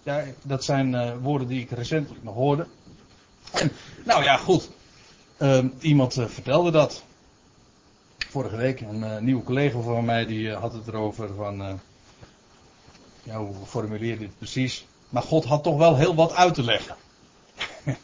Ja, 0.03 0.25
dat 0.43 0.65
zijn 0.65 0.93
uh, 0.93 1.11
woorden 1.23 1.49
die 1.49 1.61
ik 1.61 1.71
recentelijk 1.71 2.25
nog 2.25 2.35
hoorde. 2.35 2.67
En, 3.51 3.73
nou 4.05 4.23
ja, 4.23 4.37
goed. 4.37 4.69
Uh, 5.39 5.65
iemand 5.81 6.17
uh, 6.17 6.27
vertelde 6.27 6.71
dat. 6.71 7.03
Vorige 8.33 8.57
week. 8.57 8.81
Een 8.81 9.01
uh, 9.01 9.19
nieuwe 9.19 9.43
collega 9.43 9.81
van 9.81 10.05
mij 10.05 10.27
die 10.27 10.53
had 10.53 10.73
het 10.73 10.87
erover 10.87 11.35
van. 11.35 11.81
ja, 13.23 13.39
hoe 13.39 13.55
formuleer 13.67 14.11
je 14.11 14.19
dit 14.19 14.39
precies? 14.39 14.87
Maar 15.09 15.23
God 15.23 15.45
had 15.45 15.63
toch 15.63 15.77
wel 15.77 15.97
heel 15.97 16.15
wat 16.15 16.35
uit 16.35 16.55
te 16.55 16.63
leggen. 16.63 16.97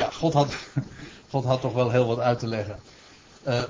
ja, 0.00 0.10
God 0.10 0.32
had, 0.32 0.56
God 1.30 1.44
had 1.44 1.60
toch 1.60 1.72
wel 1.72 1.90
heel 1.90 2.06
wat 2.06 2.18
uit 2.18 2.38
te 2.38 2.46
leggen. 2.46 2.78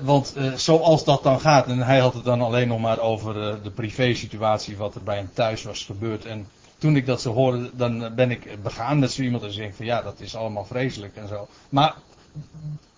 want 0.01 0.35
zoals 0.55 1.03
dat 1.03 1.23
dan 1.23 1.39
gaat, 1.39 1.67
en 1.67 1.79
hij 1.79 1.99
had 1.99 2.13
het 2.13 2.23
dan 2.23 2.41
alleen 2.41 2.67
nog 2.67 2.79
maar 2.79 2.99
over 2.99 3.63
de 3.63 3.71
privé-situatie, 3.71 4.77
wat 4.77 4.95
er 4.95 5.03
bij 5.03 5.17
hem 5.17 5.29
thuis 5.33 5.63
was 5.63 5.85
gebeurd. 5.85 6.25
En 6.25 6.47
toen 6.77 6.95
ik 6.95 7.05
dat 7.05 7.21
zo 7.21 7.33
hoorde, 7.33 7.69
dan 7.73 8.15
ben 8.15 8.31
ik 8.31 8.63
begaan 8.63 8.99
met 8.99 9.11
zo 9.11 9.21
iemand 9.21 9.43
en 9.43 9.53
zeg 9.53 9.75
van 9.75 9.85
ja, 9.85 10.01
dat 10.01 10.19
is 10.19 10.35
allemaal 10.35 10.65
vreselijk 10.65 11.15
en 11.15 11.27
zo. 11.27 11.47
Maar 11.69 11.95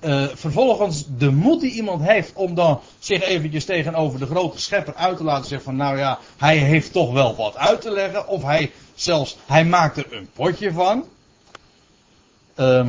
uh, 0.03 0.27
vervolgens 0.27 1.05
de 1.17 1.31
moed 1.31 1.61
die 1.61 1.71
iemand 1.71 2.01
heeft 2.01 2.33
om 2.33 2.55
dan 2.55 2.79
zich 2.99 3.21
eventjes 3.21 3.65
tegenover 3.65 4.19
de 4.19 4.25
grote 4.25 4.59
schepper 4.59 4.95
uit 4.95 5.17
te 5.17 5.23
laten 5.23 5.47
zeggen 5.47 5.65
van 5.65 5.75
nou 5.75 5.97
ja, 5.97 6.19
hij 6.37 6.57
heeft 6.57 6.91
toch 6.91 7.13
wel 7.13 7.35
wat 7.35 7.55
uit 7.55 7.81
te 7.81 7.91
leggen. 7.91 8.27
Of 8.27 8.43
hij 8.43 8.71
zelfs, 8.95 9.37
hij 9.45 9.65
maakt 9.65 9.97
er 9.97 10.13
een 10.13 10.29
potje 10.33 10.71
van. 10.71 11.05
Uh, 12.55 12.87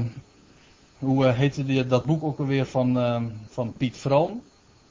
hoe 0.99 1.27
uh, 1.27 1.35
heette 1.35 1.65
die, 1.65 1.87
dat 1.87 2.05
boek 2.05 2.23
ook 2.23 2.39
alweer 2.39 2.67
van, 2.67 2.99
uh, 2.99 3.23
van 3.49 3.73
Piet 3.73 3.97
Vroon? 3.97 4.43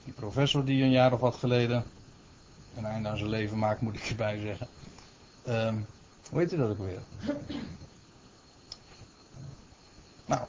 Die 0.03 0.13
professor 0.13 0.65
die 0.65 0.83
een 0.83 0.91
jaar 0.91 1.13
of 1.13 1.19
wat 1.19 1.35
geleden 1.35 1.83
een 2.77 2.85
einde 2.85 3.09
aan 3.09 3.17
zijn 3.17 3.29
leven 3.29 3.57
maakt, 3.57 3.81
moet 3.81 3.95
ik 3.95 4.09
erbij 4.09 4.39
zeggen. 4.39 4.67
Ehm, 5.43 5.75
hoe 6.29 6.39
heet 6.39 6.53
u 6.53 6.57
dat 6.57 6.69
ook 6.69 6.77
weer? 6.77 7.01
Nou, 10.25 10.41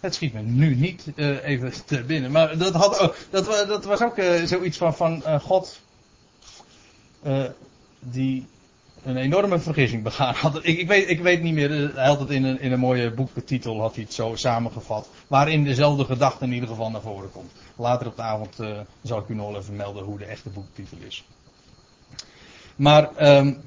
Het 0.00 0.14
schiet 0.14 0.32
me 0.32 0.40
nu 0.40 0.74
niet 0.74 1.04
uh, 1.14 1.44
even 1.44 1.72
te 1.84 2.02
binnen. 2.02 2.30
Maar 2.30 2.58
dat, 2.58 2.74
had, 2.74 3.00
oh, 3.00 3.14
dat, 3.30 3.44
dat 3.68 3.84
was 3.84 4.02
ook 4.02 4.18
uh, 4.18 4.42
zoiets 4.44 4.76
van, 4.76 4.94
van 4.94 5.22
uh, 5.26 5.40
God. 5.40 5.80
die 8.00 8.46
een 9.04 9.16
enorme 9.16 9.58
vergissing 9.58 10.02
begaan 10.02 10.34
had. 10.34 10.56
Ik, 10.56 10.78
ik, 10.78 10.88
weet, 10.88 11.08
ik 11.08 11.20
weet 11.20 11.42
niet 11.42 11.54
meer. 11.54 11.94
Hij 11.94 12.06
had 12.06 12.20
het 12.20 12.30
in 12.30 12.44
een, 12.44 12.60
in 12.60 12.72
een 12.72 12.78
mooie 12.78 13.10
boekentitel 13.10 13.80
had 13.80 13.94
hij 13.94 14.04
het 14.04 14.14
zo 14.14 14.34
samengevat. 14.34 15.08
Waarin 15.26 15.64
dezelfde 15.64 16.04
gedachte 16.04 16.44
in 16.44 16.52
ieder 16.52 16.68
geval 16.68 16.90
naar 16.90 17.00
voren 17.00 17.30
komt. 17.32 17.52
Later 17.76 18.06
op 18.06 18.16
de 18.16 18.22
avond 18.22 18.56
zal 19.02 19.18
ik 19.18 19.28
u 19.28 19.34
nog 19.34 19.56
even 19.56 19.76
melden 19.76 20.04
hoe 20.04 20.18
de 20.18 20.24
echte 20.24 20.48
boektitel 20.48 20.98
is. 21.06 21.24
Maar. 22.76 23.36
Um, 23.36 23.60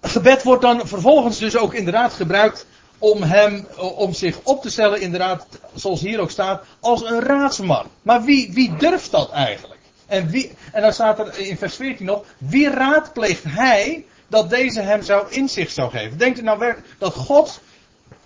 gebed 0.00 0.42
wordt 0.42 0.62
dan 0.62 0.88
vervolgens 0.88 1.38
dus 1.38 1.56
ook 1.56 1.74
inderdaad 1.74 2.12
gebruikt 2.12 2.66
om 3.00 3.22
hem, 3.22 3.66
om 3.76 4.12
zich 4.12 4.40
op 4.42 4.62
te 4.62 4.70
stellen, 4.70 5.00
inderdaad, 5.00 5.46
zoals 5.74 6.00
hier 6.00 6.20
ook 6.20 6.30
staat, 6.30 6.64
als 6.80 7.04
een 7.04 7.20
raadsman. 7.20 7.86
Maar 8.02 8.22
wie, 8.22 8.52
wie 8.52 8.76
durft 8.76 9.10
dat 9.10 9.30
eigenlijk? 9.30 9.80
En, 10.06 10.28
wie, 10.28 10.52
en 10.72 10.82
dan 10.82 10.92
staat 10.92 11.18
er 11.18 11.38
in 11.38 11.58
vers 11.58 11.74
14 11.74 12.06
nog, 12.06 12.24
wie 12.38 12.68
raadpleegt 12.70 13.44
hij 13.44 14.04
dat 14.28 14.50
deze 14.50 14.80
hem 14.80 15.02
zou 15.02 15.30
inzicht 15.30 15.74
zou 15.74 15.90
geven? 15.90 16.18
Denkt 16.18 16.38
u 16.38 16.42
nou 16.42 16.58
werkelijk 16.58 16.94
dat 16.98 17.14
God 17.14 17.60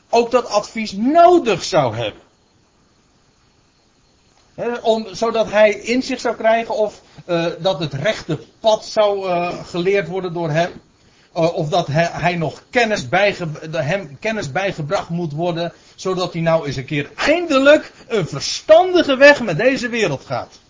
ook 0.08 0.30
dat 0.30 0.48
advies 0.48 0.92
nodig 0.92 1.64
zou 1.64 1.96
hebben? 1.96 2.22
om, 4.82 5.06
zodat 5.10 5.50
hij 5.50 5.80
inzicht 5.80 6.20
zou 6.20 6.36
krijgen 6.36 6.74
of 6.74 7.02
uh, 7.26 7.46
dat 7.58 7.78
het 7.78 7.92
rechte 7.92 8.38
pad 8.60 8.84
zou 8.84 9.26
uh, 9.26 9.64
geleerd 9.64 10.08
worden 10.08 10.32
door 10.32 10.50
hem. 10.50 10.80
Eh, 11.34 11.54
of 11.54 11.68
dat 11.68 11.86
hij, 11.86 12.36
nog 12.36 12.62
kennis, 12.70 13.08
bijge, 13.08 13.48
hem 13.70 14.18
kennis 14.20 14.52
bijgebracht 14.52 15.08
moet 15.08 15.32
worden, 15.32 15.72
zodat 15.94 16.32
hij 16.32 16.42
nou 16.42 16.66
eens 16.66 16.76
een 16.76 16.84
keer 16.84 17.10
eindelijk 17.16 17.92
een 18.08 18.26
verstandige 18.26 19.16
weg 19.16 19.42
met 19.42 19.56
deze 19.56 19.88
wereld 19.88 20.24
gaat. 20.24 20.60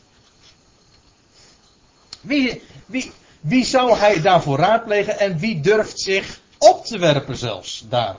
Wie, 2.21 2.62
wie, 2.87 3.12
wie 3.40 3.64
zou 3.64 3.97
hij 3.97 4.21
daarvoor 4.21 4.59
raadplegen 4.59 5.18
en 5.18 5.38
wie 5.38 5.61
durft 5.61 6.00
zich 6.00 6.40
op 6.59 6.85
te 6.85 6.99
werpen 6.99 7.37
zelfs 7.37 7.87
daar 7.88 8.16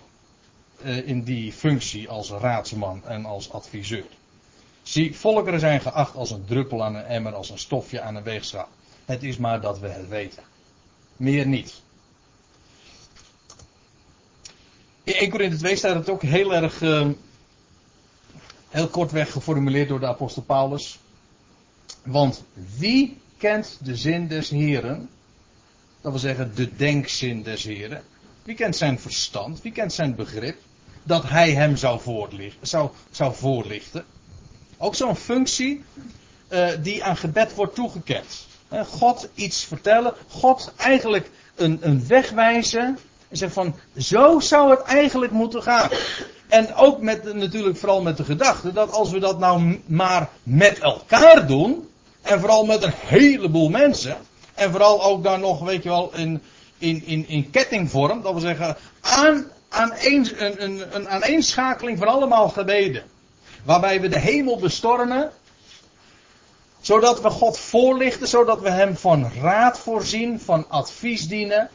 uh, 0.84 1.08
in 1.08 1.24
die 1.24 1.54
functie 1.54 2.10
als 2.10 2.30
raadsman 2.30 3.02
en 3.06 3.26
als 3.26 3.52
adviseur? 3.52 4.06
Zie, 4.84 5.16
volkeren 5.16 5.60
zijn 5.60 5.82
geacht 5.82 6.16
als 6.16 6.32
een 6.32 6.46
druppel 6.46 6.84
aan 6.84 6.96
een 6.96 7.06
emmer, 7.06 7.34
als 7.34 7.50
een 7.50 7.60
stofje 7.60 8.02
aan 8.02 8.16
een 8.16 8.24
weegschaal. 8.24 8.68
Het 9.06 9.24
is 9.24 9.38
maar 9.38 9.62
dat 9.62 9.80
we 9.80 9.88
het 9.88 10.08
weten. 10.08 10.44
Meer 11.18 11.48
niet. 11.48 11.84
In 15.06 15.14
1 15.14 15.30
Corinthië 15.30 15.58
2 15.58 15.76
staat 15.76 15.96
het 15.96 16.10
ook 16.10 16.22
heel 16.22 16.54
erg, 16.54 16.82
uh, 16.82 17.08
heel 18.70 18.88
kortweg 18.88 19.32
geformuleerd 19.32 19.90
door 19.90 20.00
de 20.00 20.08
apostel 20.08 20.42
Paulus. 20.42 21.00
Want 22.04 22.44
wie 22.78 23.18
kent 23.38 23.78
de 23.82 23.96
zin 23.96 24.28
des 24.28 24.50
Heren? 24.50 25.10
Dat 26.02 26.12
wil 26.12 26.22
zeggen 26.22 26.56
de 26.56 26.76
denkzin 26.76 27.44
des 27.44 27.64
Heren. 27.64 28.04
Wie 28.44 28.56
kent 28.56 28.76
zijn 28.76 29.00
verstand? 29.00 29.62
Wie 29.62 29.72
kent 29.72 29.94
zijn 29.94 30.16
begrip? 30.16 30.58
Dat 31.04 31.30
hij 31.30 31.52
hem 31.52 31.76
zou, 31.76 32.00
voorlichten, 32.00 32.92
voorlichten. 33.12 34.06
Ook 34.78 34.96
zo'n 34.96 35.16
functie 35.16 35.84
uh, 36.50 36.70
die 36.82 37.04
aan 37.04 37.18
gebed 37.18 37.54
wordt 37.54 37.76
toegekend. 37.76 38.48
God 38.88 39.30
iets 39.34 39.64
vertellen. 39.64 40.14
God 40.28 40.74
eigenlijk 40.78 41.30
een, 41.56 41.78
een 41.82 42.08
weg 42.08 42.30
wijzen 42.30 42.98
en 43.36 43.42
zeg 43.42 43.54
van, 43.54 43.76
zo 43.98 44.40
zou 44.40 44.70
het 44.70 44.82
eigenlijk 44.82 45.32
moeten 45.32 45.64
gaan. 45.64 45.90
En 46.48 46.76
ook 46.76 47.02
met, 47.02 47.34
natuurlijk 47.34 47.78
vooral 47.78 48.02
met 48.02 48.18
de 48.18 48.24
gedachte 48.24 48.74
dat 48.74 48.92
als 48.92 49.12
we 49.12 49.20
dat 49.20 49.40
nou 49.40 49.80
maar 49.86 50.30
met 50.44 50.80
elkaar 50.80 51.48
doen, 51.48 51.90
en 52.22 52.40
vooral 52.40 52.66
met 52.66 52.84
een 52.84 52.94
heleboel 52.96 53.70
mensen, 53.70 54.18
en 54.54 54.72
vooral 54.72 55.04
ook 55.04 55.24
dan 55.24 55.40
nog, 55.40 55.60
weet 55.60 55.84
je 55.84 55.90
wel, 55.90 56.12
in, 56.14 56.42
in, 56.78 57.04
in, 57.06 57.28
in 57.28 57.50
kettingvorm, 57.50 58.22
dat 58.22 58.32
wil 58.32 58.42
zeggen, 58.42 58.78
aan, 59.00 59.46
aan 59.70 59.94
een, 60.00 60.28
een, 60.64 60.96
een 60.96 61.10
aaneenschakeling 61.10 61.98
van 61.98 62.08
allemaal 62.08 62.50
gebeden. 62.50 63.04
Waarbij 63.64 64.02
we 64.02 64.08
de 64.08 64.20
hemel 64.20 64.60
bestormen, 64.60 65.32
zodat 66.82 67.22
we 67.22 67.30
God 67.30 67.60
voorlichten, 67.60 68.28
zodat 68.28 68.62
we 68.62 68.70
Hem 68.70 68.98
van 68.98 69.32
raad 69.42 69.80
voorzien, 69.80 70.40
van 70.40 70.66
advies 70.70 71.28
dienen. 71.28 71.70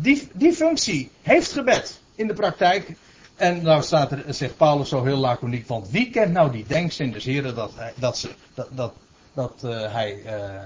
Die, 0.00 0.28
die 0.32 0.52
functie 0.52 1.10
heeft 1.22 1.52
gebed 1.52 2.00
in 2.14 2.26
de 2.26 2.34
praktijk. 2.34 2.96
En 3.36 3.62
nou 3.62 3.82
staat 3.82 4.12
er, 4.12 4.24
zegt 4.34 4.56
Paulus 4.56 4.88
zo 4.88 5.04
heel 5.04 5.16
laconiek, 5.16 5.68
want 5.68 5.90
wie 5.90 6.10
kent 6.10 6.32
nou 6.32 6.50
die 6.50 6.64
denkzin 6.66 7.12
des 7.12 7.24
Heren 7.24 7.54
dat, 7.98 8.18
ze, 8.18 8.30
dat, 8.54 8.68
dat, 8.70 8.92
dat 9.32 9.52
uh, 9.64 9.92
hij 9.92 10.22
uh, 10.24 10.62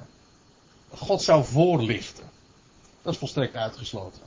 God 0.94 1.22
zou 1.22 1.44
voorlichten. 1.44 2.24
Dat 3.02 3.12
is 3.12 3.18
volstrekt 3.18 3.54
uitgesloten. 3.54 4.20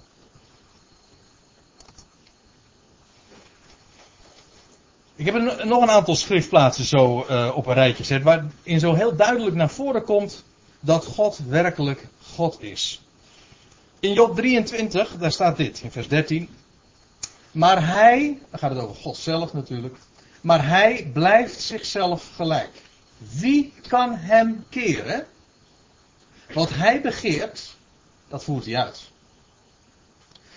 Ik 5.15 5.25
heb 5.25 5.63
nog 5.63 5.81
een 5.81 5.89
aantal 5.89 6.15
schriftplaatsen 6.15 6.85
zo 6.85 7.25
uh, 7.29 7.51
op 7.55 7.65
een 7.65 7.73
rijtje 7.73 8.03
gezet, 8.03 8.23
waarin 8.23 8.79
zo 8.79 8.93
heel 8.93 9.15
duidelijk 9.15 9.55
naar 9.55 9.69
voren 9.69 10.03
komt 10.03 10.43
dat 10.79 11.05
God 11.05 11.39
werkelijk 11.47 12.07
God 12.21 12.61
is. 12.61 13.04
In 14.05 14.13
Job 14.13 14.35
23, 14.35 15.17
daar 15.17 15.31
staat 15.31 15.57
dit, 15.57 15.81
in 15.81 15.91
vers 15.91 16.07
13. 16.07 16.49
Maar 17.51 17.87
hij, 17.87 18.39
dan 18.49 18.59
gaat 18.59 18.69
het 18.69 18.79
over 18.79 18.95
God 18.95 19.17
zelf 19.17 19.53
natuurlijk. 19.53 19.95
Maar 20.41 20.67
hij 20.67 21.09
blijft 21.13 21.61
zichzelf 21.61 22.31
gelijk. 22.35 22.69
Wie 23.17 23.73
kan 23.87 24.15
hem 24.15 24.65
keren? 24.69 25.25
Wat 26.53 26.69
hij 26.69 27.01
begeert, 27.01 27.75
dat 28.27 28.43
voert 28.43 28.65
hij 28.65 28.77
uit. 28.77 29.09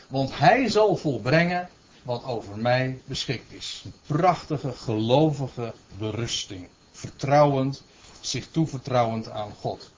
Want 0.08 0.38
hij 0.38 0.68
zal 0.68 0.96
volbrengen 0.96 1.68
wat 2.02 2.24
over 2.24 2.58
mij 2.58 3.00
beschikt 3.04 3.52
is. 3.52 3.82
Een 3.84 3.94
prachtige, 4.06 4.72
gelovige 4.72 5.72
berusting. 5.98 6.68
Vertrouwend, 6.92 7.82
zich 8.20 8.46
toevertrouwend 8.50 9.30
aan 9.30 9.52
God. 9.60 9.90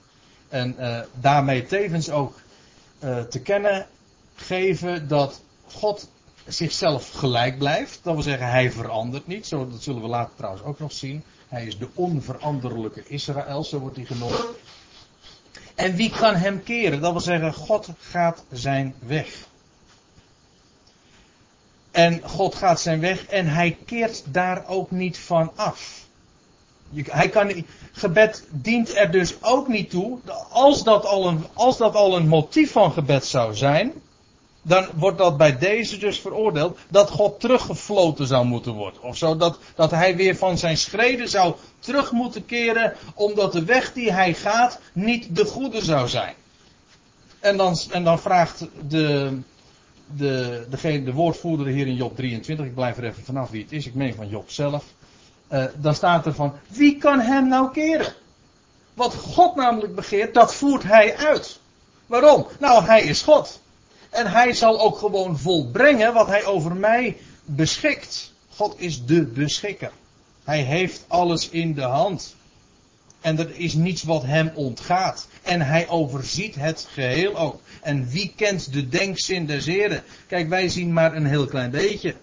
En 0.49 0.75
uh, 0.79 0.99
daarmee 1.13 1.65
tevens 1.65 2.09
ook 2.09 2.40
uh, 3.03 3.19
te 3.19 3.41
kennen 3.41 3.87
geven 4.35 5.07
dat 5.07 5.41
God 5.67 6.09
zichzelf 6.47 7.11
gelijk 7.11 7.57
blijft. 7.57 7.99
Dat 8.03 8.13
wil 8.13 8.23
zeggen, 8.23 8.47
hij 8.47 8.71
verandert 8.71 9.27
niet. 9.27 9.47
Zo, 9.47 9.67
dat 9.69 9.83
zullen 9.83 10.01
we 10.01 10.07
later 10.07 10.35
trouwens 10.35 10.63
ook 10.63 10.79
nog 10.79 10.91
zien. 10.91 11.23
Hij 11.47 11.65
is 11.65 11.77
de 11.77 11.87
onveranderlijke 11.93 13.03
Israël, 13.07 13.63
zo 13.63 13.79
wordt 13.79 13.95
hij 13.95 14.05
genoemd. 14.05 14.45
En 15.75 15.95
wie 15.95 16.09
kan 16.09 16.35
hem 16.35 16.63
keren? 16.63 17.01
Dat 17.01 17.11
wil 17.11 17.21
zeggen, 17.21 17.53
God 17.53 17.89
gaat 17.99 18.43
zijn 18.51 18.95
weg. 18.99 19.49
En 21.91 22.21
God 22.23 22.55
gaat 22.55 22.81
zijn 22.81 22.99
weg 22.99 23.25
en 23.25 23.47
hij 23.47 23.77
keert 23.85 24.23
daar 24.33 24.67
ook 24.67 24.91
niet 24.91 25.17
van 25.17 25.51
af. 25.55 26.00
Hij 26.93 27.29
kan, 27.29 27.65
gebed 27.91 28.47
dient 28.49 28.97
er 28.97 29.11
dus 29.11 29.35
ook 29.41 29.67
niet 29.67 29.89
toe. 29.89 30.19
Als 30.49 30.83
dat, 30.83 31.05
al 31.05 31.27
een, 31.27 31.45
als 31.53 31.77
dat 31.77 31.95
al 31.95 32.15
een 32.15 32.27
motief 32.27 32.71
van 32.71 32.91
gebed 32.91 33.25
zou 33.25 33.55
zijn. 33.55 33.93
Dan 34.61 34.87
wordt 34.95 35.17
dat 35.17 35.37
bij 35.37 35.57
deze 35.57 35.97
dus 35.97 36.19
veroordeeld. 36.19 36.77
Dat 36.89 37.09
God 37.09 37.39
teruggefloten 37.39 38.27
zou 38.27 38.45
moeten 38.45 38.73
worden. 38.73 39.03
Of 39.03 39.17
zo. 39.17 39.37
Dat, 39.37 39.59
dat 39.75 39.91
hij 39.91 40.15
weer 40.15 40.35
van 40.35 40.57
zijn 40.57 40.77
schreden 40.77 41.29
zou 41.29 41.55
terug 41.79 42.11
moeten 42.11 42.45
keren. 42.45 42.93
Omdat 43.15 43.51
de 43.51 43.63
weg 43.63 43.93
die 43.93 44.11
hij 44.11 44.33
gaat 44.33 44.79
niet 44.93 45.35
de 45.35 45.45
goede 45.45 45.81
zou 45.81 46.07
zijn. 46.07 46.33
En 47.39 47.57
dan, 47.57 47.77
en 47.91 48.03
dan 48.03 48.19
vraagt 48.19 48.67
de, 48.87 49.37
de, 50.15 50.65
degene, 50.69 51.03
de 51.03 51.13
woordvoerder 51.13 51.67
hier 51.67 51.87
in 51.87 51.95
Job 51.95 52.15
23. 52.15 52.65
Ik 52.65 52.75
blijf 52.75 52.97
er 52.97 53.03
even 53.03 53.23
vanaf 53.23 53.49
wie 53.49 53.61
het 53.63 53.71
is. 53.71 53.85
Ik 53.85 53.93
meen 53.93 54.15
van 54.15 54.29
Job 54.29 54.49
zelf. 54.49 54.85
Uh, 55.51 55.63
dan 55.75 55.95
staat 55.95 56.25
er 56.25 56.33
van, 56.33 56.53
wie 56.67 56.97
kan 56.97 57.19
hem 57.19 57.47
nou 57.47 57.71
keren? 57.71 58.13
Wat 58.93 59.13
God 59.13 59.55
namelijk 59.55 59.95
begeert, 59.95 60.33
dat 60.33 60.55
voert 60.55 60.83
hij 60.83 61.17
uit. 61.17 61.59
Waarom? 62.05 62.47
Nou, 62.59 62.83
hij 62.83 63.01
is 63.01 63.21
God. 63.21 63.61
En 64.09 64.31
hij 64.31 64.53
zal 64.53 64.81
ook 64.81 64.97
gewoon 64.97 65.39
volbrengen 65.39 66.13
wat 66.13 66.27
hij 66.27 66.45
over 66.45 66.75
mij 66.75 67.17
beschikt. 67.45 68.33
God 68.49 68.75
is 68.77 69.05
de 69.05 69.23
beschikker. 69.23 69.91
Hij 70.43 70.61
heeft 70.61 71.05
alles 71.07 71.49
in 71.49 71.73
de 71.73 71.81
hand. 71.81 72.35
En 73.21 73.39
er 73.39 73.55
is 73.55 73.73
niets 73.73 74.03
wat 74.03 74.23
hem 74.23 74.51
ontgaat. 74.55 75.27
En 75.41 75.61
hij 75.61 75.89
overziet 75.89 76.55
het 76.55 76.87
geheel 76.93 77.37
ook. 77.37 77.61
En 77.81 78.09
wie 78.09 78.33
kent 78.35 78.73
de 78.73 78.89
denkzin 78.89 79.45
des 79.45 79.65
Heren? 79.65 80.03
Kijk, 80.27 80.49
wij 80.49 80.69
zien 80.69 80.93
maar 80.93 81.15
een 81.15 81.25
heel 81.25 81.45
klein 81.45 81.71
beetje. 81.71 82.15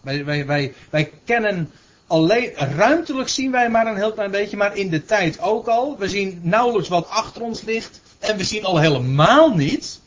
Wij, 0.00 0.24
wij, 0.24 0.46
wij, 0.46 0.74
wij 0.90 1.10
kennen 1.24 1.70
alleen, 2.06 2.52
ruimtelijk 2.54 3.28
zien 3.28 3.50
wij 3.50 3.70
maar 3.70 3.86
een 3.86 3.96
heel 3.96 4.12
klein 4.12 4.30
beetje, 4.30 4.56
maar 4.56 4.76
in 4.76 4.90
de 4.90 5.04
tijd 5.04 5.40
ook 5.40 5.66
al. 5.66 5.98
We 5.98 6.08
zien 6.08 6.40
nauwelijks 6.42 6.88
wat 6.88 7.08
achter 7.08 7.42
ons 7.42 7.62
ligt. 7.62 8.00
En 8.18 8.36
we 8.36 8.44
zien 8.44 8.64
al 8.64 8.78
helemaal 8.78 9.54
niet 9.54 10.00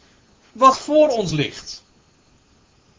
wat 0.51 0.77
voor 0.77 1.07
ons 1.07 1.31
ligt. 1.31 1.83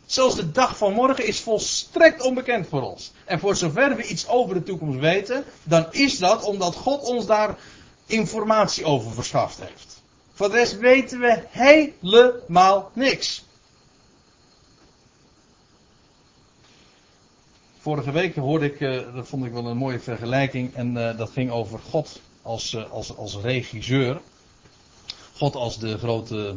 Zelfs 0.07 0.35
de 0.35 0.51
dag 0.51 0.77
van 0.77 0.93
morgen 0.93 1.27
is 1.27 1.41
volstrekt 1.41 2.23
onbekend 2.23 2.67
voor 2.69 2.83
ons. 2.83 3.13
En 3.25 3.41
voor 3.41 3.57
zover 3.57 3.97
we 3.97 4.07
iets 4.07 4.29
over 4.29 4.55
de 4.55 4.63
toekomst 4.63 4.99
weten, 4.99 5.45
dan 5.63 5.87
is 5.91 6.19
dat 6.19 6.45
omdat 6.45 6.75
God 6.75 7.03
ons 7.03 7.27
daar 7.27 7.57
informatie 8.07 8.85
over 8.85 9.13
verschaft 9.13 9.59
heeft. 9.61 10.03
Voor 10.35 10.51
de 10.51 10.57
rest 10.57 10.79
weten 10.79 11.21
we 11.21 11.43
helemaal 11.49 12.91
niks. 12.93 13.45
Vorige 17.91 18.13
week 18.13 18.37
hoorde 18.37 18.67
ik, 18.67 18.81
uh, 18.81 19.15
dat 19.15 19.29
vond 19.29 19.45
ik 19.45 19.53
wel 19.53 19.67
een 19.67 19.77
mooie 19.77 20.01
vergelijking, 20.01 20.75
en 20.75 20.97
uh, 20.97 21.17
dat 21.17 21.31
ging 21.31 21.51
over 21.51 21.79
God 21.79 22.21
als, 22.43 22.73
uh, 22.73 22.91
als, 22.91 23.17
als 23.17 23.37
regisseur. 23.37 24.21
God 25.37 25.55
als 25.55 25.79
de 25.79 25.99
grote 25.99 26.57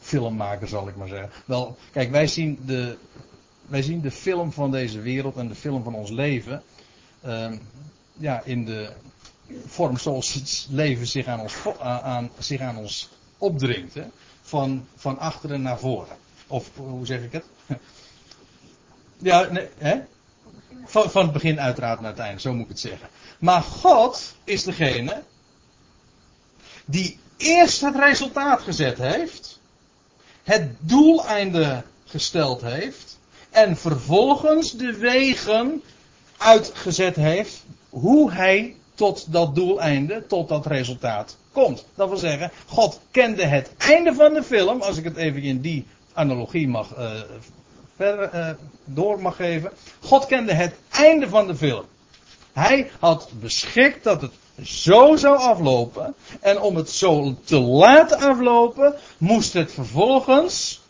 filmmaker, 0.00 0.68
zal 0.68 0.88
ik 0.88 0.96
maar 0.96 1.08
zeggen. 1.08 1.30
Wel, 1.44 1.76
kijk, 1.92 2.10
wij 2.10 2.26
zien 2.26 2.58
de, 2.66 2.96
wij 3.66 3.82
zien 3.82 4.00
de 4.00 4.10
film 4.10 4.52
van 4.52 4.70
deze 4.70 5.00
wereld 5.00 5.36
en 5.36 5.48
de 5.48 5.54
film 5.54 5.82
van 5.82 5.94
ons 5.94 6.10
leven. 6.10 6.62
Uh, 7.26 7.52
ja, 8.12 8.42
in 8.44 8.64
de 8.64 8.92
vorm 9.66 9.96
zoals 9.96 10.34
het 10.34 10.66
leven 10.70 11.06
zich 11.06 11.26
aan 11.26 11.40
ons, 11.40 11.54
aan, 11.80 12.30
zich 12.38 12.60
aan 12.60 12.76
ons 12.76 13.10
opdringt. 13.38 13.94
Hè? 13.94 14.04
Van, 14.42 14.86
van 14.96 15.18
achteren 15.18 15.62
naar 15.62 15.78
voren. 15.78 16.16
Of 16.46 16.70
hoe 16.76 17.06
zeg 17.06 17.22
ik 17.22 17.32
het? 17.32 17.44
ja, 19.30 19.48
nee, 19.50 19.68
hè? 19.78 20.00
Van, 20.84 21.10
van 21.10 21.22
het 21.22 21.32
begin 21.32 21.60
uiteraard 21.60 22.00
naar 22.00 22.10
het 22.10 22.20
einde, 22.20 22.40
zo 22.40 22.52
moet 22.52 22.62
ik 22.62 22.68
het 22.68 22.80
zeggen. 22.80 23.08
Maar 23.38 23.62
God 23.62 24.34
is 24.44 24.62
degene 24.62 25.22
die 26.84 27.18
eerst 27.36 27.80
het 27.80 27.96
resultaat 27.96 28.60
gezet 28.62 28.98
heeft, 28.98 29.60
het 30.42 30.70
doeleinde 30.78 31.82
gesteld 32.04 32.60
heeft 32.60 33.18
en 33.50 33.76
vervolgens 33.76 34.72
de 34.72 34.96
wegen 34.96 35.82
uitgezet 36.36 37.16
heeft 37.16 37.64
hoe 37.88 38.32
hij 38.32 38.76
tot 38.94 39.32
dat 39.32 39.54
doeleinde, 39.54 40.26
tot 40.26 40.48
dat 40.48 40.66
resultaat 40.66 41.36
komt. 41.52 41.84
Dat 41.94 42.08
wil 42.08 42.18
zeggen, 42.18 42.50
God 42.66 43.00
kende 43.10 43.44
het 43.44 43.70
einde 43.76 44.14
van 44.14 44.34
de 44.34 44.42
film, 44.42 44.82
als 44.82 44.96
ik 44.96 45.04
het 45.04 45.16
even 45.16 45.42
in 45.42 45.60
die 45.60 45.86
analogie 46.12 46.68
mag 46.68 46.98
uh, 46.98 47.10
verder 47.96 48.34
uh, 48.34 48.50
door 48.84 49.20
mag 49.20 49.36
geven. 49.36 49.72
God 50.00 50.26
kende 50.26 50.52
het 50.52 50.74
einde 50.90 51.28
van 51.28 51.46
de 51.46 51.56
film. 51.56 51.84
Hij 52.52 52.90
had 52.98 53.30
beschikt 53.40 54.04
dat 54.04 54.20
het 54.20 54.32
zo 54.62 55.16
zou 55.16 55.36
aflopen. 55.36 56.14
En 56.40 56.60
om 56.60 56.76
het 56.76 56.90
zo 56.90 57.36
te 57.44 57.58
laten 57.58 58.18
aflopen, 58.18 58.94
moest 59.18 59.52
het 59.52 59.72
vervolgens 59.72 60.82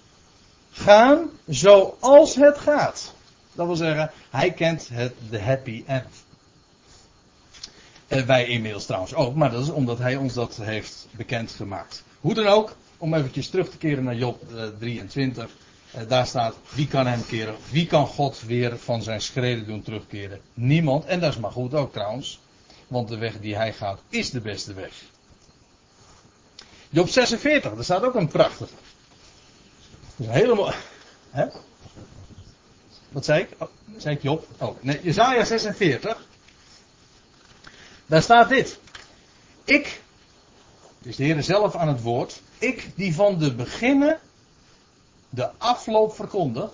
gaan 0.73 1.31
zoals 1.47 2.35
het 2.35 2.59
gaat. 2.59 3.15
Dat 3.53 3.67
wil 3.67 3.77
zeggen, 3.77 4.11
hij 4.31 4.51
kent 4.51 4.89
het, 4.93 5.13
de 5.31 5.41
happy 5.41 5.83
end. 5.87 6.25
En 8.07 8.27
wij 8.27 8.47
inmiddels 8.47 8.85
trouwens 8.85 9.15
ook, 9.15 9.35
maar 9.35 9.51
dat 9.51 9.63
is 9.63 9.71
omdat 9.71 9.99
hij 9.99 10.17
ons 10.17 10.35
dat 10.35 10.57
heeft 10.57 11.07
bekendgemaakt. 11.11 12.03
Hoe 12.21 12.35
dan 12.35 12.47
ook, 12.47 12.77
om 12.99 13.15
eventjes 13.15 13.49
terug 13.49 13.71
te 13.71 13.77
keren 13.77 14.05
naar 14.05 14.15
Job 14.15 14.43
23. 14.79 15.51
Eh, 15.95 16.09
daar 16.09 16.27
staat, 16.27 16.55
wie 16.69 16.89
kan 16.89 17.07
hem 17.07 17.27
keren? 17.27 17.57
Wie 17.71 17.87
kan 17.87 18.07
God 18.07 18.41
weer 18.41 18.79
van 18.79 19.03
zijn 19.03 19.21
schreden 19.21 19.67
doen 19.67 19.83
terugkeren? 19.83 20.41
Niemand. 20.55 21.05
En 21.05 21.21
dat 21.21 21.31
is 21.31 21.39
maar 21.39 21.53
goed 21.53 21.75
ook 21.75 21.93
trouwens. 21.93 22.41
Want 22.87 23.09
de 23.09 23.17
weg 23.17 23.41
die 23.41 23.57
hij 23.57 23.73
gaat 23.73 24.01
is 24.09 24.31
de 24.31 24.41
beste 24.41 24.75
weg. 24.75 24.93
Job 26.91 27.09
46, 27.09 27.75
daar 27.75 27.85
staat 27.85 28.03
ook 28.03 28.15
een 28.15 28.29
prachtige. 28.29 28.73
Dat 30.17 30.27
is 30.29 30.33
helemaal. 30.35 30.73
Hè? 31.31 31.47
Wat 33.09 33.25
zei 33.25 33.43
ik? 33.43 33.49
Oh, 33.59 33.69
zei 33.97 34.15
ik 34.15 34.23
Job? 34.23 34.47
Oh, 34.59 34.83
nee, 34.83 35.01
Jezaja 35.03 35.45
46. 35.45 36.27
Daar 38.07 38.23
staat 38.23 38.49
dit. 38.49 38.79
Ik, 39.65 40.01
dus 40.99 41.17
de 41.17 41.25
Heer 41.25 41.43
zelf 41.43 41.75
aan 41.75 41.89
het 41.89 42.03
woord, 42.03 42.41
ik 42.59 42.91
die 42.95 43.15
van 43.15 43.39
de 43.39 43.55
beginnen 43.55 44.21
de 45.35 45.51
afloop 45.59 46.15
verkondig 46.15 46.71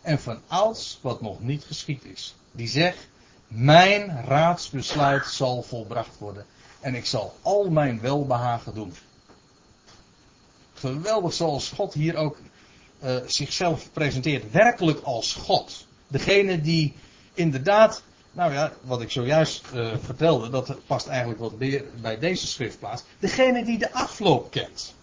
en 0.00 0.20
van 0.20 0.40
alles 0.46 0.98
wat 1.02 1.20
nog 1.20 1.40
niet 1.40 1.64
geschied 1.64 2.04
is. 2.04 2.34
Die 2.52 2.68
zegt, 2.68 3.08
mijn 3.46 4.24
raadsbesluit 4.24 5.26
zal 5.26 5.62
volbracht 5.62 6.18
worden 6.18 6.46
en 6.80 6.94
ik 6.94 7.06
zal 7.06 7.34
al 7.42 7.70
mijn 7.70 8.00
welbehagen 8.00 8.74
doen. 8.74 8.94
Geweldig 10.74 11.32
zoals 11.32 11.70
God 11.70 11.94
hier 11.94 12.16
ook 12.16 12.36
uh, 13.02 13.16
zichzelf 13.26 13.92
presenteert, 13.92 14.50
werkelijk 14.50 15.00
als 15.02 15.32
God. 15.32 15.86
Degene 16.06 16.60
die 16.60 16.94
inderdaad, 17.34 18.02
nou 18.32 18.52
ja, 18.52 18.72
wat 18.82 19.00
ik 19.00 19.10
zojuist 19.10 19.64
uh, 19.74 19.92
vertelde, 20.02 20.50
dat 20.50 20.76
past 20.86 21.06
eigenlijk 21.06 21.40
wat 21.40 21.58
meer 21.58 21.84
bij 22.00 22.18
deze 22.18 22.46
schriftplaats. 22.46 23.02
Degene 23.18 23.64
die 23.64 23.78
de 23.78 23.92
afloop 23.92 24.50
kent. 24.50 24.94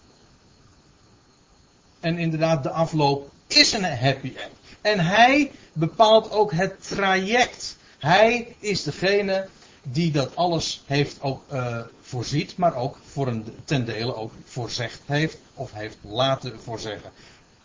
En 2.00 2.18
inderdaad, 2.18 2.62
de 2.62 2.70
afloop 2.70 3.30
is 3.46 3.72
een 3.72 3.84
happy 3.84 4.32
end. 4.36 4.52
En 4.80 5.00
hij 5.00 5.50
bepaalt 5.72 6.30
ook 6.30 6.52
het 6.52 6.88
traject. 6.88 7.76
Hij 7.98 8.56
is 8.58 8.82
degene 8.82 9.48
die 9.82 10.12
dat 10.12 10.36
alles 10.36 10.82
heeft 10.86 11.22
ook 11.22 11.42
uh, 11.52 11.78
voorziet, 12.00 12.56
maar 12.56 12.74
ook 12.74 12.98
voor 13.04 13.26
een, 13.26 13.44
ten 13.64 13.84
dele 13.84 14.14
ook 14.14 14.32
voorzegd 14.44 15.00
heeft 15.06 15.38
of 15.54 15.72
heeft 15.72 15.96
laten 16.02 16.60
voorzeggen. 16.64 17.10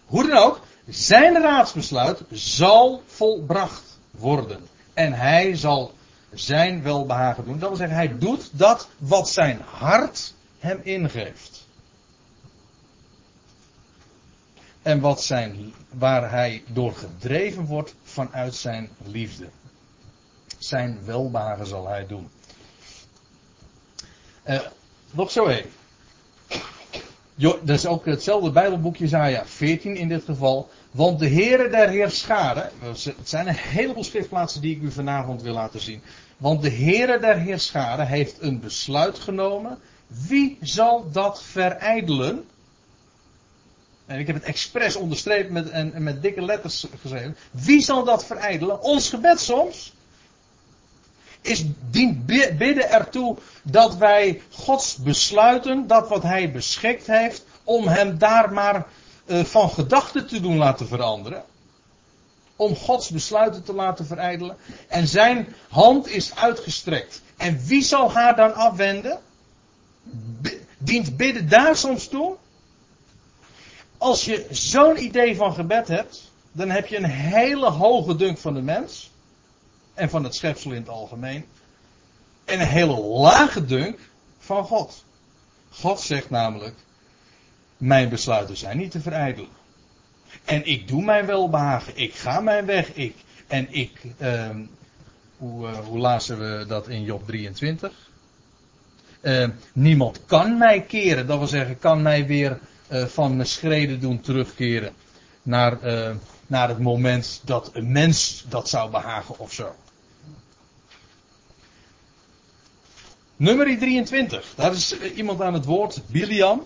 Hoe 0.06 0.28
dan 0.28 0.38
ook, 0.38 0.62
zijn 0.88 1.42
raadsbesluit 1.42 2.22
zal 2.32 3.04
volbracht 3.06 4.00
worden. 4.12 4.68
En 4.94 5.14
hij 5.14 5.56
zal 5.56 5.94
zijn 6.34 6.84
welbehagen 6.84 7.46
doen. 7.46 7.60
Dat 7.60 7.70
wil 7.70 7.78
zeggen, 7.78 7.98
hij 7.98 8.18
doet 8.18 8.50
dat 8.52 8.88
wat 8.98 9.30
zijn 9.30 9.62
hart 9.66 10.34
hem 10.60 10.80
ingeeft. 10.84 11.63
En 14.84 15.00
wat 15.00 15.24
zijn, 15.24 15.74
waar 15.90 16.32
hij 16.32 16.64
door 16.68 16.94
gedreven 16.94 17.66
wordt 17.66 17.96
vanuit 18.04 18.56
zijn 18.56 18.90
liefde. 19.06 19.48
Zijn 20.58 21.00
welbehagen 21.06 21.68
zal 21.68 21.88
hij 21.88 22.08
doen. 22.08 22.30
Uh, 24.48 24.60
nog 25.12 25.32
zo 25.32 25.48
even. 25.48 25.70
Jo, 27.36 27.60
dat 27.64 27.78
is 27.78 27.86
ook 27.86 28.06
hetzelfde 28.06 28.52
Bijbelboekje, 28.52 29.04
Jezaja 29.04 29.46
14 29.46 29.96
in 29.96 30.08
dit 30.08 30.24
geval. 30.24 30.70
Want 30.92 31.20
de 31.20 31.28
Heere 31.28 31.70
der 31.70 31.90
Heerscharen, 31.90 32.70
het 32.84 33.16
zijn 33.24 33.48
een 33.48 33.56
heleboel 33.56 34.04
schriftplaatsen 34.04 34.62
die 34.62 34.76
ik 34.76 34.82
u 34.82 34.92
vanavond 34.92 35.42
wil 35.42 35.54
laten 35.54 35.80
zien. 35.80 36.02
Want 36.38 36.62
de 36.62 36.72
Heere 36.72 37.20
der 37.20 37.38
Heerscharen 37.38 38.08
heeft 38.08 38.42
een 38.42 38.60
besluit 38.60 39.20
genomen. 39.20 39.80
Wie 40.08 40.58
zal 40.62 41.12
dat 41.12 41.44
verijdelen? 41.44 42.46
En 44.06 44.20
ik 44.20 44.28
heb 44.28 44.36
het 44.36 44.46
expres 44.46 44.96
onderstreept 44.96 45.50
met, 45.50 45.70
en, 45.70 46.04
met 46.04 46.22
dikke 46.22 46.42
letters 46.42 46.86
geschreven. 47.02 47.38
Wie 47.52 47.82
zal 47.82 48.04
dat 48.04 48.26
verijdelen? 48.26 48.82
Ons 48.82 49.10
gebed 49.10 49.40
soms. 49.40 49.94
Is 51.42 51.64
dient 51.90 52.26
bidden 52.26 52.90
ertoe 52.90 53.38
dat 53.64 53.96
wij 53.96 54.42
Gods 54.52 54.98
besluiten, 54.98 55.88
dat 55.88 56.10
wat 56.10 56.24
Hij 56.24 56.52
beschikt 56.52 57.08
heeft, 57.08 57.46
om 57.64 57.88
Hem 57.88 58.18
daar 58.18 58.54
maar 58.54 58.88
uh, 59.26 59.44
van 59.44 59.70
gedachten 59.70 60.28
te 60.28 60.42
doen 60.42 60.58
laten 60.58 60.88
veranderen. 60.88 61.44
Om 62.56 62.76
Gods 62.76 63.10
besluiten 63.10 63.64
te 63.64 63.74
laten 63.74 64.06
verijdelen. 64.06 64.58
En 64.88 65.08
Zijn 65.08 65.56
hand 65.70 66.08
is 66.08 66.36
uitgestrekt. 66.36 67.22
En 67.38 67.60
wie 67.66 67.84
zal 67.84 68.12
haar 68.12 68.36
dan 68.36 68.54
afwenden? 68.54 69.20
Dient 70.78 71.18
bidden 71.18 71.50
daar 71.50 71.76
soms 71.76 72.08
toe? 72.08 72.36
Als 74.04 74.26
je 74.26 74.48
zo'n 74.50 75.04
idee 75.04 75.36
van 75.36 75.54
gebed 75.54 75.88
hebt, 75.88 76.32
dan 76.52 76.70
heb 76.70 76.88
je 76.88 76.98
een 76.98 77.10
hele 77.10 77.70
hoge 77.70 78.16
dunk 78.16 78.38
van 78.38 78.54
de 78.54 78.62
mens. 78.62 79.12
En 79.94 80.10
van 80.10 80.24
het 80.24 80.36
schepsel 80.36 80.72
in 80.72 80.78
het 80.78 80.90
algemeen. 80.90 81.46
En 82.46 82.60
een 82.60 82.68
hele 82.68 83.00
lage 83.00 83.66
dunk 83.66 84.00
van 84.40 84.66
God. 84.66 85.04
God 85.70 86.00
zegt 86.00 86.30
namelijk, 86.30 86.76
mijn 87.78 88.10
besluiten 88.10 88.58
zijn 88.58 88.78
niet 88.78 88.92
te 88.92 89.02
verijdelen. 89.02 89.50
En 90.46 90.66
ik 90.66 90.88
doe 90.88 91.04
mijn 91.04 91.26
welbehagen. 91.26 91.94
Ik 91.96 92.14
ga 92.14 92.40
mijn 92.40 92.66
weg. 92.66 92.94
Ik, 92.94 93.16
en 93.48 93.68
ik, 93.70 93.92
ehm, 94.18 94.62
hoe, 95.38 95.68
uh, 95.68 95.78
hoe 95.78 96.00
lazen 96.00 96.40
we 96.40 96.66
dat 96.68 96.88
in 96.88 97.04
Job 97.04 97.28
23? 97.28 98.10
Uh, 99.22 99.48
niemand 99.74 100.26
kan 100.26 100.58
mij 100.58 100.82
keren. 100.82 101.28
Dat 101.28 101.38
wil 101.38 101.48
zeggen, 101.48 101.80
kan 101.80 102.02
mij 102.02 102.26
weer 102.26 102.60
van 102.90 103.36
mijn 103.36 103.48
schreden 103.48 104.00
doen 104.00 104.22
terugkeren. 104.22 104.94
Naar, 105.42 105.86
uh, 105.86 106.16
naar 106.48 106.70
het 106.70 106.80
moment 106.80 107.42
dat 107.44 107.70
een 107.74 107.92
mens 107.92 108.46
dat 108.50 108.70
zou 108.70 108.92
behagen 108.92 109.40
of 109.40 109.54
zo. 109.54 109.76
Nummer 113.36 113.78
23. 113.78 114.54
Daar 114.56 114.72
is 114.72 115.00
iemand 115.00 115.42
aan 115.42 115.54
het 115.54 115.66
woord. 115.66 116.02
Biliam. 116.08 116.64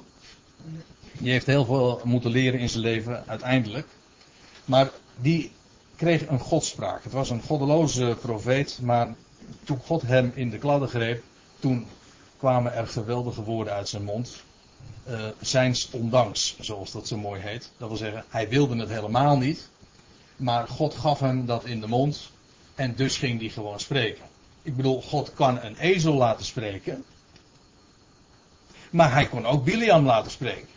Die 1.11 1.31
heeft 1.31 1.45
heel 1.45 1.65
veel 1.65 2.01
moeten 2.03 2.31
leren 2.31 2.59
in 2.59 2.69
zijn 2.69 2.83
leven, 2.83 3.23
uiteindelijk. 3.27 3.87
Maar 4.65 4.89
die 5.21 5.51
kreeg 5.95 6.27
een 6.27 6.39
godspraak. 6.39 7.03
Het 7.03 7.13
was 7.13 7.29
een 7.29 7.41
goddeloze 7.41 8.17
profeet, 8.21 8.79
maar 8.81 9.15
toen 9.63 9.79
God 9.85 10.01
hem 10.01 10.31
in 10.35 10.49
de 10.49 10.57
kladden 10.57 10.89
greep, 10.89 11.23
toen 11.59 11.87
kwamen 12.37 12.73
er 12.73 12.87
geweldige 12.87 13.43
woorden 13.43 13.73
uit 13.73 13.89
zijn 13.89 14.03
mond. 14.03 14.43
Uh, 15.09 15.25
zijns 15.41 15.89
ondanks, 15.91 16.55
zoals 16.59 16.91
dat 16.91 17.07
zo 17.07 17.17
mooi 17.17 17.41
heet. 17.41 17.71
Dat 17.77 17.87
wil 17.87 17.97
zeggen, 17.97 18.23
hij 18.29 18.49
wilde 18.49 18.77
het 18.77 18.89
helemaal 18.89 19.37
niet. 19.37 19.69
Maar 20.35 20.67
God 20.67 20.93
gaf 20.93 21.19
hem 21.19 21.45
dat 21.45 21.65
in 21.65 21.81
de 21.81 21.87
mond. 21.87 22.29
En 22.75 22.95
dus 22.95 23.17
ging 23.17 23.39
hij 23.39 23.49
gewoon 23.49 23.79
spreken. 23.79 24.25
Ik 24.61 24.75
bedoel, 24.75 25.01
God 25.01 25.33
kan 25.33 25.61
een 25.61 25.77
ezel 25.77 26.13
laten 26.13 26.45
spreken. 26.45 27.05
Maar 28.89 29.13
hij 29.13 29.27
kon 29.27 29.45
ook 29.45 29.63
Biliam 29.63 30.05
laten 30.05 30.31
spreken. 30.31 30.67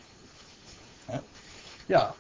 Ja. 1.87 2.15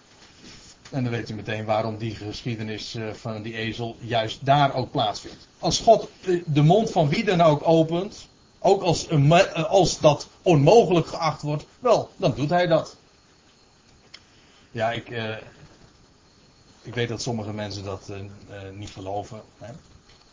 En 0.91 1.03
dan 1.03 1.13
weet 1.13 1.31
u 1.31 1.35
meteen 1.35 1.65
waarom 1.65 1.99
die 1.99 2.15
geschiedenis 2.15 2.95
eh, 2.95 3.13
van 3.13 3.43
die 3.43 3.57
ezel 3.57 3.97
juist 4.01 4.45
daar 4.45 4.75
ook 4.75 4.91
plaatsvindt. 4.91 5.49
Als 5.59 5.79
God 5.79 6.09
de 6.47 6.63
mond 6.63 6.91
van 6.91 7.09
wie 7.09 7.25
dan 7.25 7.41
ook 7.41 7.69
opent, 7.69 8.29
ook 8.61 8.83
als, 8.83 9.09
eh, 9.09 9.65
als 9.65 9.99
dat 9.99 10.29
onmogelijk 10.43 11.07
geacht 11.07 11.43
wordt, 11.43 11.67
wel, 11.79 12.11
dan 12.17 12.35
doet 12.35 12.51
hij 12.51 12.67
dat. 12.67 12.97
Ja, 14.71 14.91
ik, 14.93 15.11
uh, 15.11 15.37
ik 16.83 16.95
weet 16.95 17.09
dat 17.09 17.23
sommige 17.23 17.53
mensen 17.53 17.85
dat 17.85 18.09
uh, 18.11 18.17
niet 18.75 18.91
geloven. 18.91 19.43
Hè? 19.59 19.73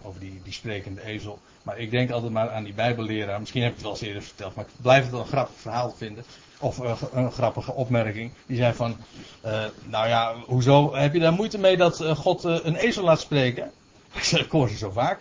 Over 0.02 0.20
die, 0.20 0.42
die 0.44 0.54
sprekende 0.54 1.04
ezel. 1.04 1.40
Maar 1.64 1.78
ik 1.78 1.92
denk 1.92 2.12
altijd 2.12 2.32
maar 2.32 2.50
aan 2.50 2.64
die 2.64 2.74
Bijbelleraar. 2.74 3.40
Misschien 3.40 3.62
heb 3.62 3.70
ik 3.70 3.76
het 3.76 3.86
wel 3.86 3.94
eens 3.94 4.02
eerder 4.02 4.24
verteld. 4.24 4.56
Maar 4.56 4.66
ik 4.66 4.72
blijf 4.82 5.02
het 5.02 5.12
wel 5.12 5.20
een 5.20 5.28
grappig 5.28 5.56
verhaal 5.58 5.94
vinden. 5.98 6.24
Of 6.60 6.78
een 7.14 7.32
grappige 7.32 7.74
opmerking. 7.74 8.32
Die 8.46 8.58
zei 8.58 8.74
van. 8.74 8.98
Nou 9.84 10.08
ja, 10.08 10.36
hoezo 10.46 10.96
heb 10.96 11.14
je 11.14 11.20
daar 11.20 11.34
moeite 11.34 11.58
mee 11.58 11.78
dat 11.78 12.06
God 12.16 12.44
een 12.44 12.76
ezel 12.76 13.04
laat 13.04 13.20
spreken? 13.20 13.72
Ik 14.14 14.24
zeg, 14.24 14.46
ik 14.46 14.52
hoor 14.52 14.70
ze 14.70 14.78
zo 14.78 14.92
vaak. 14.92 15.20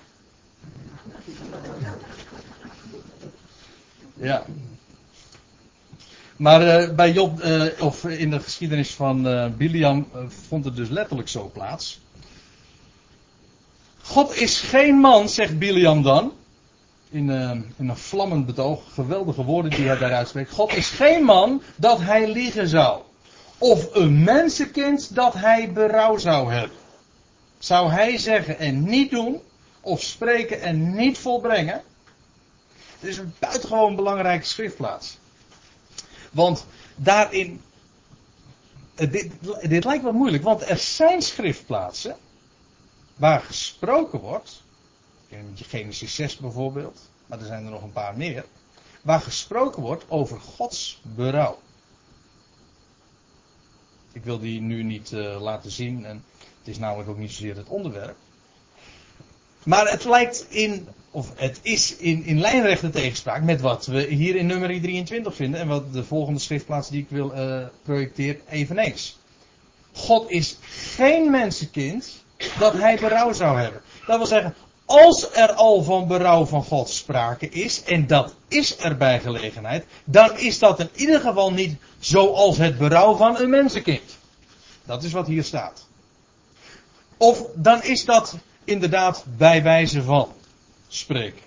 Ja. 4.16 4.44
Maar 6.36 6.94
bij 6.94 7.12
Job, 7.12 7.42
of 7.80 8.04
in 8.04 8.30
de 8.30 8.40
geschiedenis 8.40 8.94
van 8.94 9.22
Biliam, 9.56 10.08
vond 10.48 10.64
het 10.64 10.76
dus 10.76 10.88
letterlijk 10.88 11.28
zo 11.28 11.50
plaats. 11.52 12.00
God 14.06 14.36
is 14.36 14.60
geen 14.60 14.94
man, 14.94 15.28
zegt 15.28 15.58
Biliam 15.58 16.02
dan. 16.02 16.32
In, 17.10 17.28
uh, 17.28 17.50
in, 17.76 17.88
een 17.88 17.96
vlammend 17.96 18.46
betoog, 18.46 18.82
geweldige 18.94 19.44
woorden 19.44 19.70
die 19.70 19.86
hij 19.86 19.98
daaruit 19.98 20.28
spreekt. 20.28 20.50
God 20.50 20.76
is 20.76 20.90
geen 20.90 21.22
man 21.24 21.62
dat 21.76 22.00
hij 22.00 22.32
liegen 22.32 22.68
zou. 22.68 23.00
Of 23.58 23.94
een 23.94 24.24
mensenkind 24.24 25.14
dat 25.14 25.34
hij 25.34 25.72
berouw 25.72 26.16
zou 26.16 26.52
hebben. 26.52 26.76
Zou 27.58 27.90
hij 27.90 28.18
zeggen 28.18 28.58
en 28.58 28.84
niet 28.84 29.10
doen, 29.10 29.40
of 29.80 30.02
spreken 30.02 30.60
en 30.60 30.94
niet 30.94 31.18
volbrengen? 31.18 31.82
Het 32.98 33.10
is 33.10 33.18
een 33.18 33.34
buitengewoon 33.38 33.96
belangrijke 33.96 34.46
schriftplaats. 34.46 35.18
Want 36.30 36.66
daarin. 36.96 37.60
Dit, 38.94 39.30
dit 39.62 39.84
lijkt 39.84 40.02
wel 40.02 40.12
moeilijk, 40.12 40.42
want 40.42 40.68
er 40.68 40.78
zijn 40.78 41.22
schriftplaatsen 41.22 42.16
waar 43.16 43.40
gesproken 43.40 44.20
wordt, 44.20 44.62
in 45.28 45.56
Genesis 45.56 46.14
6 46.14 46.36
bijvoorbeeld, 46.36 47.10
maar 47.26 47.38
er 47.38 47.46
zijn 47.46 47.64
er 47.64 47.70
nog 47.70 47.82
een 47.82 47.92
paar 47.92 48.16
meer, 48.16 48.44
waar 49.02 49.20
gesproken 49.20 49.82
wordt 49.82 50.04
over 50.08 50.40
Gods 50.40 51.00
berouw. 51.02 51.58
Ik 54.12 54.24
wil 54.24 54.38
die 54.38 54.60
nu 54.60 54.82
niet 54.82 55.12
uh, 55.12 55.40
laten 55.40 55.70
zien 55.70 56.04
en 56.04 56.24
het 56.58 56.68
is 56.68 56.78
namelijk 56.78 57.08
ook 57.08 57.18
niet 57.18 57.32
zozeer 57.32 57.56
het 57.56 57.68
onderwerp. 57.68 58.16
Maar 59.62 59.90
het 59.90 60.04
lijkt 60.04 60.46
in, 60.50 60.88
of 61.16 61.32
het 61.36 61.58
is 61.62 61.96
in, 61.96 62.24
in 62.24 62.40
lijnrechte 62.40 62.90
tegenspraak 62.90 63.42
met 63.42 63.60
wat 63.60 63.86
we 63.86 64.02
hier 64.02 64.36
in 64.36 64.46
nummer 64.46 64.68
23 64.80 65.34
vinden 65.34 65.60
en 65.60 65.68
wat 65.68 65.92
de 65.92 66.04
volgende 66.04 66.40
schriftplaats 66.40 66.88
die 66.88 67.00
ik 67.02 67.06
wil 67.08 67.32
uh, 67.34 67.66
projecteer 67.82 68.38
eveneens. 68.48 69.18
God 69.92 70.30
is 70.30 70.58
geen 70.70 71.30
mensenkind 71.30 72.24
dat 72.58 72.72
hij 72.72 72.96
berouw 72.96 73.32
zou 73.32 73.58
hebben. 73.58 73.80
Dat 74.06 74.16
wil 74.16 74.26
zeggen, 74.26 74.54
als 74.84 75.34
er 75.34 75.52
al 75.52 75.82
van 75.82 76.06
berouw 76.06 76.44
van 76.44 76.64
God 76.64 76.88
sprake 76.88 77.48
is, 77.48 77.82
en 77.82 78.06
dat 78.06 78.34
is 78.48 78.78
er 78.78 78.96
bij 78.96 79.20
gelegenheid, 79.20 79.84
dan 80.04 80.38
is 80.38 80.58
dat 80.58 80.80
in 80.80 80.90
ieder 80.94 81.20
geval 81.20 81.52
niet 81.52 81.76
zoals 81.98 82.58
het 82.58 82.78
berouw 82.78 83.14
van 83.14 83.40
een 83.40 83.50
mensenkind. 83.50 84.16
Dat 84.84 85.02
is 85.02 85.12
wat 85.12 85.26
hier 85.26 85.44
staat. 85.44 85.86
Of 87.16 87.42
dan 87.54 87.82
is 87.82 88.04
dat 88.04 88.36
inderdaad 88.64 89.24
bij 89.36 89.62
wijze 89.62 90.02
van 90.02 90.28
spreken. 90.88 91.44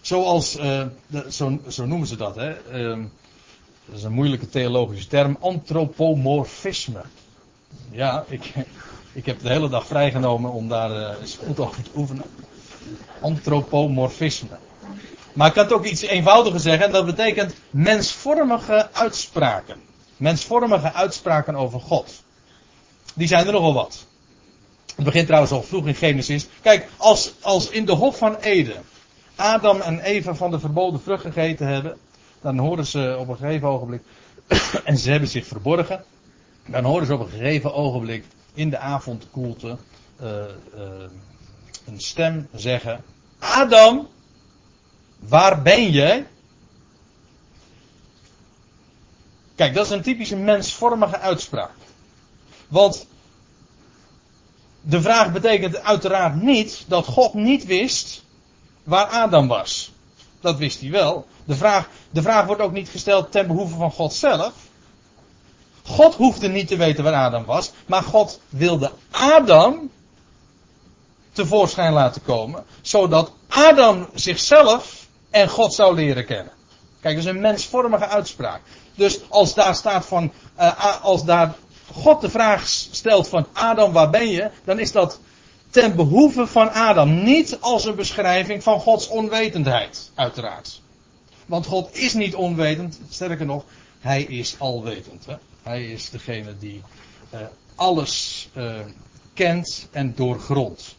Zoals, 0.00 0.58
uh, 0.58 0.86
zo, 1.30 1.58
zo, 1.68 1.86
noemen 1.86 2.06
ze 2.06 2.16
dat, 2.16 2.34
hè. 2.36 2.72
Uh, 2.72 3.04
dat 3.84 3.96
is 3.96 4.02
een 4.02 4.12
moeilijke 4.12 4.48
theologische 4.48 5.08
term, 5.08 5.36
antropomorfisme. 5.40 7.02
Ja, 7.90 8.24
ik, 8.28 8.52
ik 9.12 9.26
heb 9.26 9.40
de 9.42 9.48
hele 9.48 9.68
dag 9.68 9.86
vrijgenomen 9.86 10.52
om 10.52 10.68
daar 10.68 10.90
uh, 10.90 11.20
eens 11.20 11.38
goed 11.46 11.60
over 11.60 11.82
te 11.82 11.90
oefenen. 11.94 12.24
Antropomorfisme. 13.20 14.58
Maar 15.32 15.48
ik 15.48 15.54
kan 15.54 15.64
het 15.64 15.72
ook 15.72 15.84
iets 15.84 16.02
eenvoudiger 16.02 16.60
zeggen. 16.60 16.86
En 16.86 16.92
dat 16.92 17.06
betekent 17.06 17.54
mensvormige 17.70 18.88
uitspraken. 18.92 19.80
Mensvormige 20.16 20.92
uitspraken 20.92 21.54
over 21.54 21.80
God. 21.80 22.22
Die 23.14 23.28
zijn 23.28 23.46
er 23.46 23.52
nogal 23.52 23.74
wat. 23.74 24.06
Het 24.94 25.04
begint 25.04 25.26
trouwens 25.26 25.52
al 25.52 25.62
vroeg 25.62 25.86
in 25.86 25.94
Genesis. 25.94 26.46
Kijk, 26.62 26.88
als, 26.96 27.32
als 27.40 27.70
in 27.70 27.84
de 27.84 27.92
Hof 27.92 28.18
van 28.18 28.36
Eden 28.36 28.84
Adam 29.36 29.80
en 29.80 30.00
Eva 30.00 30.34
van 30.34 30.50
de 30.50 30.58
verboden 30.58 31.00
vrucht 31.00 31.22
gegeten 31.22 31.66
hebben. 31.66 31.98
Dan 32.40 32.58
horen 32.58 32.86
ze 32.86 33.16
op 33.18 33.28
een 33.28 33.36
gegeven 33.36 33.68
ogenblik. 33.68 34.02
en 34.84 34.98
ze 34.98 35.10
hebben 35.10 35.28
zich 35.28 35.46
verborgen. 35.46 36.04
Dan 36.66 36.84
horen 36.84 37.06
ze 37.06 37.14
op 37.14 37.20
een 37.20 37.28
gegeven 37.28 37.74
ogenblik 37.74 38.24
in 38.54 38.70
de 38.70 38.78
avondkoelte 38.78 39.76
uh, 40.22 40.44
een 41.86 42.00
stem 42.00 42.48
zeggen: 42.54 43.04
Adam, 43.38 44.08
waar 45.18 45.62
ben 45.62 45.92
je? 45.92 46.24
Kijk, 49.54 49.74
dat 49.74 49.84
is 49.84 49.90
een 49.90 50.02
typische 50.02 50.36
mensvormige 50.36 51.18
uitspraak. 51.18 51.70
Want 52.68 53.06
de 54.86 55.02
vraag 55.02 55.32
betekent 55.32 55.82
uiteraard 55.82 56.42
niet 56.42 56.84
dat 56.86 57.06
God 57.06 57.34
niet 57.34 57.66
wist 57.66 58.24
waar 58.82 59.06
Adam 59.06 59.48
was. 59.48 59.92
Dat 60.40 60.56
wist 60.56 60.80
hij 60.80 60.90
wel. 60.90 61.26
De 61.44 61.54
vraag, 61.54 61.88
de 62.10 62.22
vraag 62.22 62.46
wordt 62.46 62.62
ook 62.62 62.72
niet 62.72 62.88
gesteld 62.88 63.32
ten 63.32 63.46
behoeve 63.46 63.74
van 63.74 63.90
God 63.90 64.12
zelf. 64.12 64.52
God 65.82 66.14
hoefde 66.14 66.48
niet 66.48 66.68
te 66.68 66.76
weten 66.76 67.04
waar 67.04 67.14
Adam 67.14 67.44
was, 67.44 67.72
maar 67.86 68.02
God 68.02 68.40
wilde 68.48 68.92
Adam 69.10 69.90
tevoorschijn 71.32 71.92
laten 71.92 72.22
komen, 72.22 72.64
zodat 72.80 73.32
Adam 73.48 74.08
zichzelf 74.14 75.06
en 75.30 75.48
God 75.48 75.74
zou 75.74 75.94
leren 75.94 76.26
kennen. 76.26 76.52
Kijk, 77.00 77.16
dat 77.16 77.24
is 77.24 77.30
een 77.30 77.40
mensvormige 77.40 78.06
uitspraak. 78.06 78.60
Dus 78.94 79.20
als 79.28 79.54
daar 79.54 79.74
staat 79.74 80.06
van, 80.06 80.32
uh, 80.58 81.02
als 81.02 81.24
daar 81.24 81.54
God 81.92 82.20
de 82.20 82.30
vraag 82.30 82.66
stelt 82.68 83.28
van 83.28 83.46
Adam, 83.52 83.92
waar 83.92 84.10
ben 84.10 84.28
je? 84.28 84.50
Dan 84.64 84.78
is 84.78 84.92
dat 84.92 85.20
ten 85.70 85.96
behoeve 85.96 86.46
van 86.46 86.70
Adam, 86.70 87.22
niet 87.22 87.56
als 87.60 87.84
een 87.84 87.94
beschrijving 87.94 88.62
van 88.62 88.80
Gods 88.80 89.08
onwetendheid, 89.08 90.10
uiteraard. 90.14 90.80
Want 91.46 91.66
God 91.66 91.96
is 91.96 92.14
niet 92.14 92.34
onwetend, 92.34 93.00
sterker 93.08 93.46
nog, 93.46 93.64
hij 94.00 94.22
is 94.22 94.56
alwetend. 94.58 95.26
Hè? 95.26 95.34
Hij 95.62 95.84
is 95.84 96.10
degene 96.10 96.58
die 96.58 96.82
uh, 97.34 97.40
alles 97.74 98.48
uh, 98.56 98.74
kent 99.34 99.88
en 99.90 100.14
doorgrondt. 100.14 100.96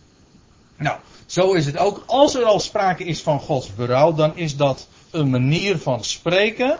Nou, 0.78 1.00
zo 1.26 1.54
is 1.54 1.65
het 1.65 1.78
ook. 1.78 2.04
Als 2.06 2.36
er 2.36 2.43
al 2.43 2.60
sprake 2.60 3.04
is 3.04 3.21
van 3.21 3.39
Gods 3.39 3.76
berouw, 3.76 4.13
dan 4.13 4.38
is 4.38 4.58
dat 4.58 4.88
een 5.12 5.30
manier 5.30 5.78
van 5.78 6.04
spreken 6.04 6.80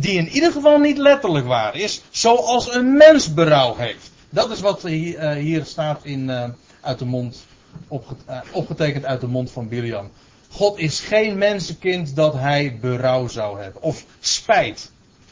die 0.00 0.18
in 0.18 0.28
ieder 0.28 0.52
geval 0.52 0.78
niet 0.78 0.98
letterlijk 0.98 1.46
waar 1.46 1.76
is, 1.76 2.02
zoals 2.10 2.74
een 2.74 2.96
mens 2.96 3.34
berouw 3.34 3.76
heeft. 3.76 4.10
Dat 4.30 4.50
is 4.50 4.60
wat 4.60 4.82
hier, 4.82 5.30
hier 5.30 5.64
staat 5.64 6.04
in, 6.04 6.28
uh, 6.28 6.44
uit 6.80 6.98
de 6.98 7.04
mond, 7.04 7.46
uh, 7.90 8.40
opgetekend 8.52 9.04
uit 9.04 9.20
de 9.20 9.26
mond 9.26 9.50
van 9.50 9.68
Biliam. 9.68 10.10
God 10.50 10.78
is 10.78 11.00
geen 11.00 11.38
mensenkind 11.38 12.16
dat 12.16 12.34
hij 12.34 12.78
berouw 12.80 13.28
zou 13.28 13.60
hebben. 13.60 13.82
Of 13.82 14.04
spijt. 14.20 14.90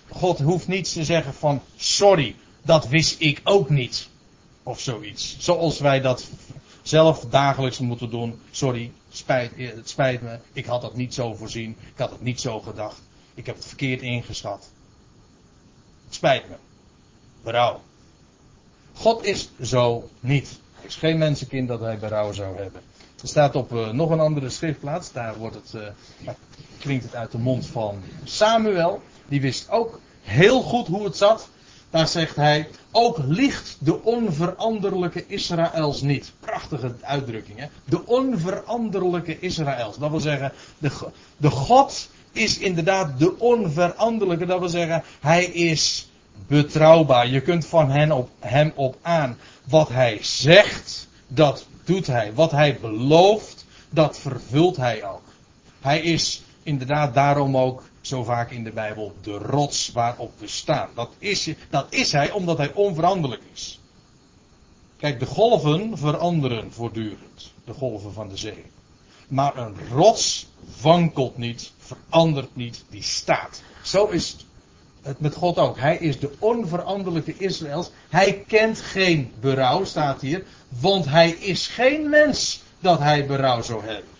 God 0.08 0.38
hoeft 0.38 0.68
niets 0.68 0.92
te 0.92 1.04
zeggen 1.04 1.34
van 1.34 1.62
sorry, 1.76 2.36
dat 2.62 2.88
wist 2.88 3.20
ik 3.20 3.40
ook 3.44 3.70
niet. 3.70 4.08
Of 4.62 4.80
zoiets. 4.80 5.36
Zoals 5.38 5.78
wij 5.78 6.00
dat 6.00 6.26
zelf 6.82 7.24
dagelijks 7.30 7.78
moeten 7.78 8.10
doen. 8.10 8.40
Sorry, 8.50 8.92
spijt, 9.10 9.50
het 9.56 9.88
spijt 9.88 10.22
me. 10.22 10.38
Ik 10.52 10.66
had 10.66 10.82
dat 10.82 10.96
niet 10.96 11.14
zo 11.14 11.34
voorzien. 11.34 11.70
Ik 11.70 11.98
had 11.98 12.10
het 12.10 12.22
niet 12.22 12.40
zo 12.40 12.60
gedacht. 12.60 13.02
Ik 13.36 13.46
heb 13.46 13.56
het 13.56 13.66
verkeerd 13.66 14.02
ingeschat. 14.02 14.68
Het 16.04 16.14
spijt 16.14 16.48
me. 16.48 16.54
Berouw. 17.42 17.80
God 18.94 19.24
is 19.24 19.50
zo 19.62 20.08
niet. 20.20 20.58
Hij 20.74 20.86
is 20.86 20.96
geen 20.96 21.18
mensenkind 21.18 21.68
dat 21.68 21.80
hij 21.80 21.98
berouw 21.98 22.32
zou 22.32 22.56
hebben. 22.56 22.82
Er 23.22 23.28
staat 23.28 23.54
op 23.54 23.72
uh, 23.72 23.90
nog 23.90 24.10
een 24.10 24.20
andere 24.20 24.50
schriftplaats. 24.50 25.12
Daar 25.12 25.36
wordt 25.36 25.54
het, 25.54 25.72
uh, 25.74 26.30
klinkt 26.78 27.04
het 27.04 27.14
uit 27.14 27.30
de 27.30 27.38
mond 27.38 27.66
van 27.66 28.02
Samuel. 28.24 29.02
Die 29.28 29.40
wist 29.40 29.70
ook 29.70 30.00
heel 30.22 30.62
goed 30.62 30.86
hoe 30.86 31.04
het 31.04 31.16
zat. 31.16 31.48
Daar 31.90 32.08
zegt 32.08 32.36
hij, 32.36 32.68
ook 32.90 33.18
liegt 33.18 33.76
de 33.78 34.02
onveranderlijke 34.02 35.26
Israëls 35.26 36.00
niet. 36.00 36.32
Prachtige 36.40 36.94
uitdrukking, 37.00 37.58
hè? 37.58 37.66
De 37.84 38.06
onveranderlijke 38.06 39.38
Israëls. 39.38 39.98
Dat 39.98 40.10
wil 40.10 40.20
zeggen, 40.20 40.52
de, 40.78 40.90
de 41.36 41.50
God 41.50 42.08
is 42.36 42.58
inderdaad 42.58 43.18
de 43.18 43.38
onveranderlijke. 43.38 44.46
Dat 44.46 44.58
wil 44.58 44.68
zeggen, 44.68 45.02
hij 45.20 45.44
is 45.44 46.10
betrouwbaar. 46.46 47.28
Je 47.28 47.40
kunt 47.40 47.66
van 47.66 47.90
hen 47.90 48.12
op, 48.12 48.30
hem 48.40 48.72
op 48.74 48.96
aan. 49.02 49.38
Wat 49.64 49.88
hij 49.88 50.18
zegt, 50.20 51.08
dat 51.26 51.66
doet 51.84 52.06
hij. 52.06 52.34
Wat 52.34 52.50
hij 52.50 52.78
belooft, 52.80 53.66
dat 53.90 54.18
vervult 54.18 54.76
hij 54.76 55.04
ook. 55.04 55.22
Hij 55.80 56.00
is 56.00 56.42
inderdaad 56.62 57.14
daarom 57.14 57.56
ook 57.56 57.82
zo 58.00 58.22
vaak 58.22 58.50
in 58.50 58.64
de 58.64 58.70
Bijbel 58.70 59.14
de 59.22 59.38
rots 59.38 59.90
waarop 59.92 60.32
we 60.38 60.48
staan. 60.48 60.88
Dat 60.94 61.10
is, 61.18 61.50
dat 61.70 61.86
is 61.90 62.12
hij 62.12 62.30
omdat 62.30 62.58
hij 62.58 62.72
onveranderlijk 62.72 63.42
is. 63.52 63.80
Kijk, 64.96 65.20
de 65.20 65.26
golven 65.26 65.98
veranderen 65.98 66.72
voortdurend. 66.72 67.52
De 67.64 67.72
golven 67.72 68.12
van 68.12 68.28
de 68.28 68.36
zee. 68.36 68.64
Maar 69.28 69.56
een 69.56 69.74
rots 69.92 70.46
wankelt 70.80 71.36
niet, 71.36 71.72
verandert 71.86 72.56
niet, 72.56 72.84
die 72.90 73.02
staat. 73.02 73.62
Zo 73.82 74.06
is 74.06 74.36
het 75.02 75.20
met 75.20 75.34
God 75.34 75.58
ook. 75.58 75.78
Hij 75.78 75.96
is 75.96 76.18
de 76.18 76.30
onveranderlijke 76.38 77.34
Israëls. 77.38 77.90
Hij 78.08 78.44
kent 78.46 78.80
geen 78.80 79.32
berouw, 79.40 79.84
staat 79.84 80.20
hier. 80.20 80.44
Want 80.68 81.04
hij 81.04 81.30
is 81.30 81.66
geen 81.66 82.08
mens 82.08 82.62
dat 82.80 82.98
hij 82.98 83.26
berouw 83.26 83.62
zou 83.62 83.84
hebben. 83.84 84.10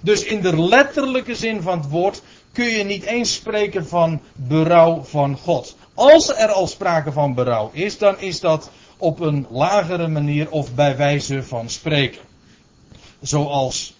Dus 0.00 0.24
in 0.24 0.40
de 0.40 0.60
letterlijke 0.60 1.34
zin 1.34 1.62
van 1.62 1.78
het 1.78 1.90
woord 1.90 2.22
kun 2.52 2.64
je 2.64 2.84
niet 2.84 3.02
eens 3.02 3.34
spreken 3.34 3.86
van 3.86 4.20
berouw 4.32 5.02
van 5.02 5.38
God. 5.38 5.76
Als 5.94 6.36
er 6.36 6.48
al 6.48 6.66
sprake 6.66 7.12
van 7.12 7.34
berouw 7.34 7.70
is, 7.72 7.98
dan 7.98 8.20
is 8.20 8.40
dat 8.40 8.70
op 8.96 9.20
een 9.20 9.46
lagere 9.50 10.08
manier 10.08 10.50
of 10.50 10.74
bij 10.74 10.96
wijze 10.96 11.42
van 11.42 11.70
spreken. 11.70 12.20
Zoals 13.20 13.94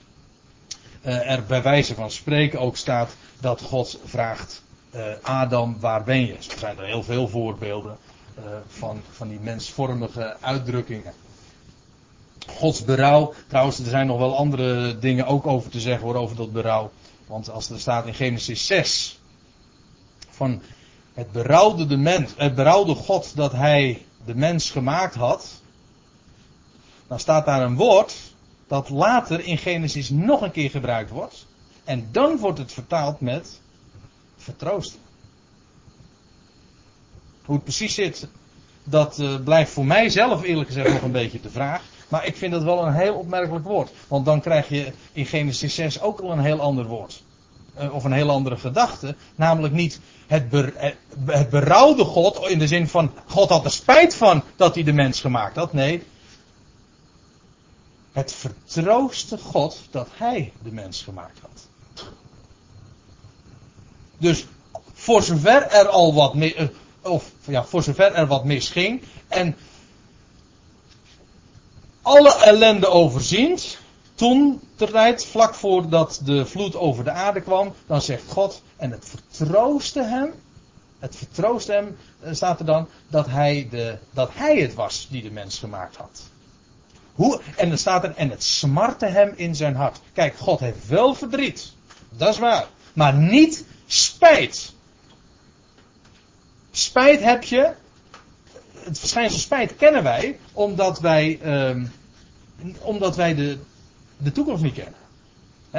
er 1.04 1.44
bij 1.44 1.62
wijze 1.62 1.94
van 1.94 2.10
spreken 2.10 2.60
ook 2.60 2.76
staat 2.76 3.16
dat 3.40 3.60
God 3.60 3.98
vraagt 4.04 4.62
uh, 4.94 5.02
Adam, 5.22 5.76
waar 5.80 6.04
ben 6.04 6.26
je? 6.26 6.32
Er 6.32 6.58
zijn 6.58 6.78
er 6.78 6.84
heel 6.84 7.02
veel 7.02 7.28
voorbeelden 7.28 7.96
uh, 8.38 8.44
van, 8.66 9.00
van 9.10 9.28
die 9.28 9.40
mensvormige 9.40 10.36
uitdrukkingen. 10.40 11.12
Gods 12.46 12.84
berouw. 12.84 13.34
Trouwens, 13.46 13.78
er 13.78 13.88
zijn 13.88 14.06
nog 14.06 14.18
wel 14.18 14.36
andere 14.36 14.98
dingen 14.98 15.26
ook 15.26 15.46
over 15.46 15.70
te 15.70 15.80
zeggen 15.80 16.14
over 16.14 16.36
dat 16.36 16.52
berouw. 16.52 16.90
Want 17.26 17.50
als 17.50 17.70
er 17.70 17.80
staat 17.80 18.06
in 18.06 18.14
Genesis 18.14 18.66
6 18.66 19.18
van 20.30 20.62
het 21.14 21.32
berouwde, 21.32 21.86
de 21.86 21.96
mens, 21.96 22.32
het 22.36 22.54
berouwde 22.54 22.94
God 22.94 23.36
dat 23.36 23.52
hij 23.52 24.02
de 24.24 24.34
mens 24.34 24.70
gemaakt 24.70 25.14
had, 25.14 25.60
dan 27.06 27.20
staat 27.20 27.46
daar 27.46 27.62
een 27.62 27.76
woord 27.76 28.14
dat 28.66 28.88
later 28.88 29.44
in 29.44 29.58
Genesis 29.58 30.10
nog 30.10 30.40
een 30.40 30.50
keer 30.50 30.70
gebruikt 30.70 31.10
wordt. 31.10 31.46
En 31.84 32.08
dan 32.12 32.36
wordt 32.36 32.58
het 32.58 32.72
vertaald 32.72 33.20
met 33.20 33.60
vertroosten. 34.36 35.00
Hoe 37.44 37.54
het 37.54 37.64
precies 37.64 37.94
zit, 37.94 38.28
dat 38.84 39.18
uh, 39.18 39.34
blijft 39.44 39.70
voor 39.70 39.86
mij 39.86 40.08
zelf 40.08 40.42
eerlijk 40.42 40.68
gezegd 40.68 40.92
nog 40.92 41.02
een 41.02 41.12
beetje 41.12 41.40
de 41.40 41.50
vraag. 41.50 41.82
Maar 42.08 42.26
ik 42.26 42.36
vind 42.36 42.52
dat 42.52 42.62
wel 42.62 42.86
een 42.86 42.92
heel 42.92 43.14
opmerkelijk 43.14 43.64
woord. 43.64 43.90
Want 44.08 44.24
dan 44.24 44.40
krijg 44.40 44.68
je 44.68 44.92
in 45.12 45.26
Genesis 45.26 45.74
6 45.74 46.00
ook 46.00 46.20
al 46.20 46.32
een 46.32 46.40
heel 46.40 46.60
ander 46.60 46.84
woord. 46.84 47.22
Uh, 47.80 47.94
of 47.94 48.04
een 48.04 48.12
heel 48.12 48.30
andere 48.30 48.56
gedachte. 48.56 49.14
Namelijk 49.34 49.74
niet 49.74 50.00
het, 50.26 50.48
ber, 50.48 50.94
het 51.26 51.50
berouwde 51.50 52.04
God 52.04 52.48
in 52.48 52.58
de 52.58 52.66
zin 52.66 52.88
van 52.88 53.12
God 53.26 53.48
had 53.48 53.64
er 53.64 53.70
spijt 53.70 54.14
van 54.14 54.42
dat 54.56 54.74
hij 54.74 54.84
de 54.84 54.92
mens 54.92 55.20
gemaakt 55.20 55.56
had. 55.56 55.72
Nee. 55.72 56.02
Het 58.14 58.32
vertrooste 58.32 59.38
God 59.38 59.80
dat 59.90 60.08
hij 60.12 60.52
de 60.62 60.72
mens 60.72 61.02
gemaakt 61.02 61.38
had. 61.40 61.66
Dus 64.18 64.46
voor 64.92 65.22
zover 65.22 65.62
er 65.62 65.88
al 65.88 66.14
wat 66.14 66.34
mis, 66.34 66.54
of 67.02 67.30
ja, 67.44 67.64
voor 67.64 67.82
zover 67.82 68.12
er 68.12 68.26
wat 68.26 68.44
misging 68.44 69.02
en 69.28 69.56
alle 72.02 72.34
ellende 72.34 72.88
overziend, 72.88 73.78
toen 74.14 74.60
tijd, 74.76 75.24
vlak 75.24 75.54
voordat 75.54 76.20
de 76.24 76.46
vloed 76.46 76.76
over 76.76 77.04
de 77.04 77.10
aarde 77.10 77.40
kwam, 77.40 77.74
dan 77.86 78.02
zegt 78.02 78.22
God, 78.28 78.62
en 78.76 78.90
het 78.90 79.08
vertroostte 79.08 80.02
hem, 80.02 80.32
het 80.98 81.16
vertroostte 81.16 81.72
hem, 81.72 81.96
staat 82.30 82.58
er 82.58 82.66
dan, 82.66 82.88
dat 83.08 83.26
hij, 83.26 83.68
de, 83.70 83.98
dat 84.10 84.30
hij 84.32 84.56
het 84.56 84.74
was 84.74 85.08
die 85.10 85.22
de 85.22 85.30
mens 85.30 85.58
gemaakt 85.58 85.96
had. 85.96 86.22
Hoe, 87.14 87.40
en 87.56 87.68
dan 87.68 87.78
staat 87.78 88.04
er, 88.04 88.14
en 88.16 88.30
het 88.30 88.42
smartte 88.42 89.06
hem 89.06 89.32
in 89.36 89.54
zijn 89.56 89.74
hart. 89.74 90.00
Kijk, 90.12 90.36
God 90.36 90.60
heeft 90.60 90.88
wel 90.88 91.14
verdriet, 91.14 91.72
dat 92.08 92.28
is 92.28 92.38
waar, 92.38 92.66
maar 92.92 93.14
niet 93.14 93.64
spijt. 93.86 94.72
Spijt 96.70 97.20
heb 97.20 97.42
je, 97.44 97.72
het 98.72 98.98
verschijnsel 98.98 99.38
spijt 99.38 99.76
kennen 99.76 100.02
wij, 100.02 100.38
omdat 100.52 101.00
wij, 101.00 101.40
um, 101.68 101.92
omdat 102.80 103.16
wij 103.16 103.34
de, 103.34 103.58
de 104.16 104.32
toekomst 104.32 104.62
niet 104.62 104.74
kennen. 104.74 104.94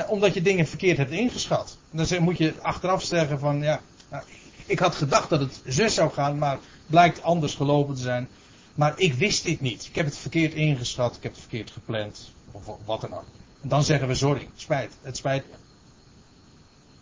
Omdat 0.08 0.34
je 0.34 0.42
dingen 0.42 0.68
verkeerd 0.68 0.98
hebt 0.98 1.12
ingeschat. 1.12 1.78
Dan 1.92 2.24
moet 2.24 2.38
je 2.38 2.54
achteraf 2.62 3.04
zeggen 3.04 3.40
van, 3.40 3.62
ja, 3.62 3.82
nou, 4.10 4.24
ik 4.66 4.80
had 4.80 4.96
gedacht 4.96 5.30
dat 5.30 5.40
het 5.40 5.62
zus 5.66 5.94
zou 5.94 6.12
gaan, 6.12 6.38
maar 6.38 6.58
blijkt 6.88 7.24
anders 7.24 7.54
gelopen 7.54 7.96
te 7.96 8.02
zijn. 8.02 8.28
Maar 8.76 8.94
ik 8.96 9.14
wist 9.14 9.44
dit 9.44 9.62
niet. 9.62 9.86
Ik 9.86 9.96
heb 9.96 10.06
het 10.06 10.18
verkeerd 10.18 10.54
ingeschat, 10.54 11.16
ik 11.16 11.24
heb 11.24 11.32
het 11.32 11.42
verkeerd 11.42 11.72
gepland, 11.72 12.32
of 12.52 12.64
wat 12.86 13.02
dan 13.02 13.14
ook. 13.14 13.26
En 13.62 13.70
dan 13.70 13.84
zeggen 13.84 14.08
we 14.08 14.16
sorry, 14.16 14.50
spijt, 14.56 14.92
het 15.02 15.18
spijt 15.18 15.44
me. 15.50 15.56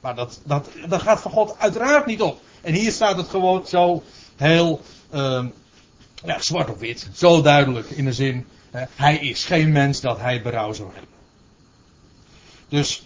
Maar 0.02 0.16
dat, 0.16 0.40
dat, 0.44 0.70
dat 0.88 1.02
gaat 1.02 1.22
van 1.22 1.32
God 1.32 1.58
uiteraard 1.58 2.06
niet 2.06 2.22
op. 2.22 2.42
En 2.62 2.74
hier 2.74 2.92
staat 2.92 3.18
het 3.18 3.28
gewoon 3.28 3.68
zo 3.68 4.04
heel 4.36 4.82
um, 5.14 5.54
ja, 6.24 6.42
zwart 6.42 6.70
op 6.70 6.80
wit. 6.80 7.10
Zo 7.14 7.42
duidelijk 7.42 7.90
in 7.90 8.06
de 8.06 8.14
zin. 8.14 8.46
Hij 8.96 9.18
is 9.18 9.46
geen 9.46 9.72
mens 9.72 10.02
dat 10.02 10.20
hij 10.20 10.42
berouw 10.42 10.74
zou 10.74 10.90
hebben. 10.94 11.12
Dus 12.70 13.04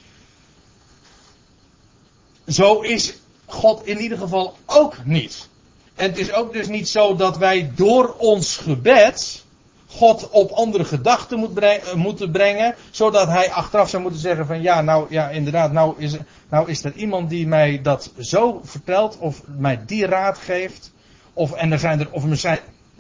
zo 2.48 2.82
is 2.82 3.14
God 3.46 3.86
in 3.86 4.00
ieder 4.00 4.18
geval 4.18 4.58
ook 4.66 5.06
niet. 5.06 5.50
En 5.98 6.10
het 6.10 6.18
is 6.18 6.34
ook 6.34 6.54
dus 6.54 6.68
niet 6.68 6.90
zo 6.90 7.16
dat 7.16 7.38
wij 7.38 7.72
door 7.76 8.16
ons 8.18 8.58
gebed 8.58 9.46
God 9.88 10.30
op 10.30 10.52
andere 10.52 10.86
gedachten 10.86 11.40
moet 11.40 11.54
brengen, 11.54 11.98
moeten 11.98 12.32
brengen, 12.32 12.76
zodat 12.92 13.28
hij 13.28 13.52
achteraf 13.52 13.90
zou 13.90 14.02
moeten 14.02 14.22
zeggen 14.22 14.46
van 14.46 14.62
ja, 14.62 14.82
nou 14.82 15.06
ja, 15.10 15.30
inderdaad, 15.30 15.72
nou 15.72 15.94
is, 15.98 16.16
nou 16.50 16.70
is 16.70 16.84
er 16.84 16.94
iemand 16.96 17.30
die 17.30 17.48
mij 17.48 17.80
dat 17.82 18.12
zo 18.20 18.62
vertelt 18.64 19.18
of 19.20 19.42
mij 19.46 19.80
die 19.86 20.06
raad 20.06 20.38
geeft. 20.38 20.92
Of, 21.34 21.52
en 21.52 21.72
er 21.72 21.80
zijn 21.80 22.00
er, 22.00 22.08
of 22.12 22.24
er 22.30 22.38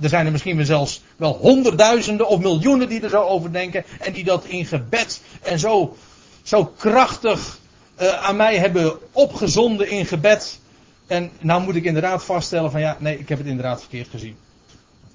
zijn, 0.09 0.25
er 0.25 0.31
misschien 0.31 0.65
zelfs 0.65 1.01
wel 1.15 1.33
honderdduizenden 1.33 2.27
of 2.27 2.39
miljoenen 2.39 2.89
die 2.89 3.01
er 3.01 3.09
zo 3.09 3.21
over 3.21 3.51
denken 3.51 3.83
en 3.99 4.13
die 4.13 4.23
dat 4.23 4.45
in 4.45 4.65
gebed 4.65 5.21
en 5.41 5.59
zo, 5.59 5.97
zo 6.43 6.65
krachtig 6.65 7.59
uh, 8.01 8.23
aan 8.23 8.35
mij 8.35 8.57
hebben 8.57 8.97
opgezonden 9.11 9.89
in 9.89 10.05
gebed. 10.05 10.59
En 11.07 11.31
nou 11.39 11.63
moet 11.63 11.75
ik 11.75 11.83
inderdaad 11.83 12.23
vaststellen 12.23 12.71
van 12.71 12.79
ja, 12.79 12.97
nee, 12.99 13.19
ik 13.19 13.29
heb 13.29 13.37
het 13.37 13.47
inderdaad 13.47 13.79
verkeerd 13.79 14.07
gezien. 14.07 14.37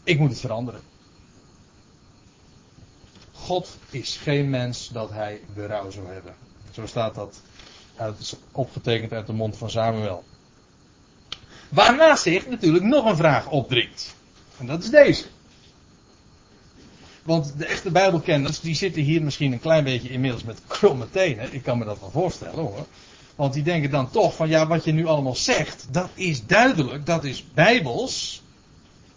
Ik 0.04 0.18
moet 0.18 0.30
het 0.30 0.40
veranderen. 0.40 0.80
God 3.32 3.78
is 3.90 4.16
geen 4.16 4.50
mens 4.50 4.88
dat 4.88 5.10
hij 5.10 5.40
berouw 5.54 5.90
zou 5.90 6.12
hebben. 6.12 6.34
Zo 6.70 6.86
staat 6.86 7.14
dat 7.14 7.40
uit, 7.96 8.36
opgetekend 8.52 9.12
uit 9.12 9.26
de 9.26 9.32
mond 9.32 9.56
van 9.56 9.70
Samuel. 9.70 10.24
Waarna 11.68 12.16
zich 12.16 12.48
natuurlijk 12.48 12.84
nog 12.84 13.04
een 13.04 13.16
vraag 13.16 13.50
opdringt. 13.50 14.14
En 14.58 14.66
dat 14.66 14.82
is 14.82 14.90
deze. 14.90 15.24
Want 17.22 17.58
de 17.58 17.66
echte 17.66 17.90
Bijbelkenners 17.90 18.60
die 18.60 18.74
zitten 18.74 19.02
hier 19.02 19.22
misschien 19.22 19.52
een 19.52 19.60
klein 19.60 19.84
beetje 19.84 20.08
inmiddels 20.08 20.44
met 20.44 20.60
kromme 20.66 21.10
tenen. 21.10 21.54
Ik 21.54 21.62
kan 21.62 21.78
me 21.78 21.84
dat 21.84 22.00
wel 22.00 22.10
voorstellen 22.10 22.64
hoor. 22.64 22.86
Want 23.42 23.54
die 23.54 23.62
denken 23.62 23.90
dan 23.90 24.10
toch 24.10 24.34
van 24.34 24.48
ja, 24.48 24.66
wat 24.66 24.84
je 24.84 24.92
nu 24.92 25.06
allemaal 25.06 25.34
zegt, 25.34 25.86
dat 25.90 26.08
is 26.14 26.46
duidelijk, 26.46 27.06
dat 27.06 27.24
is 27.24 27.44
bijbels. 27.54 28.42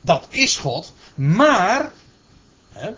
Dat 0.01 0.27
is 0.29 0.57
God. 0.57 0.93
Maar, 1.15 1.91
hè, 2.71 2.91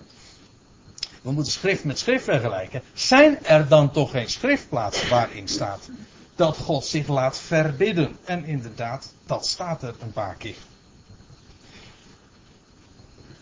we 1.22 1.32
moeten 1.32 1.52
schrift 1.52 1.84
met 1.84 2.00
schrift 2.00 2.24
vergelijken. 2.24 2.82
Zijn 2.94 3.46
er 3.46 3.68
dan 3.68 3.92
toch 3.92 4.12
geen 4.12 4.30
schriftplaatsen 4.30 5.10
waarin 5.10 5.48
staat 5.48 5.90
dat 6.36 6.58
God 6.58 6.86
zich 6.86 7.08
laat 7.08 7.40
verbidden? 7.40 8.18
En 8.26 8.46
inderdaad, 8.46 9.14
dat 9.26 9.48
staat 9.48 9.84
er 9.84 9.96
een 10.00 10.14
paar 10.14 10.36
keer. 10.36 10.58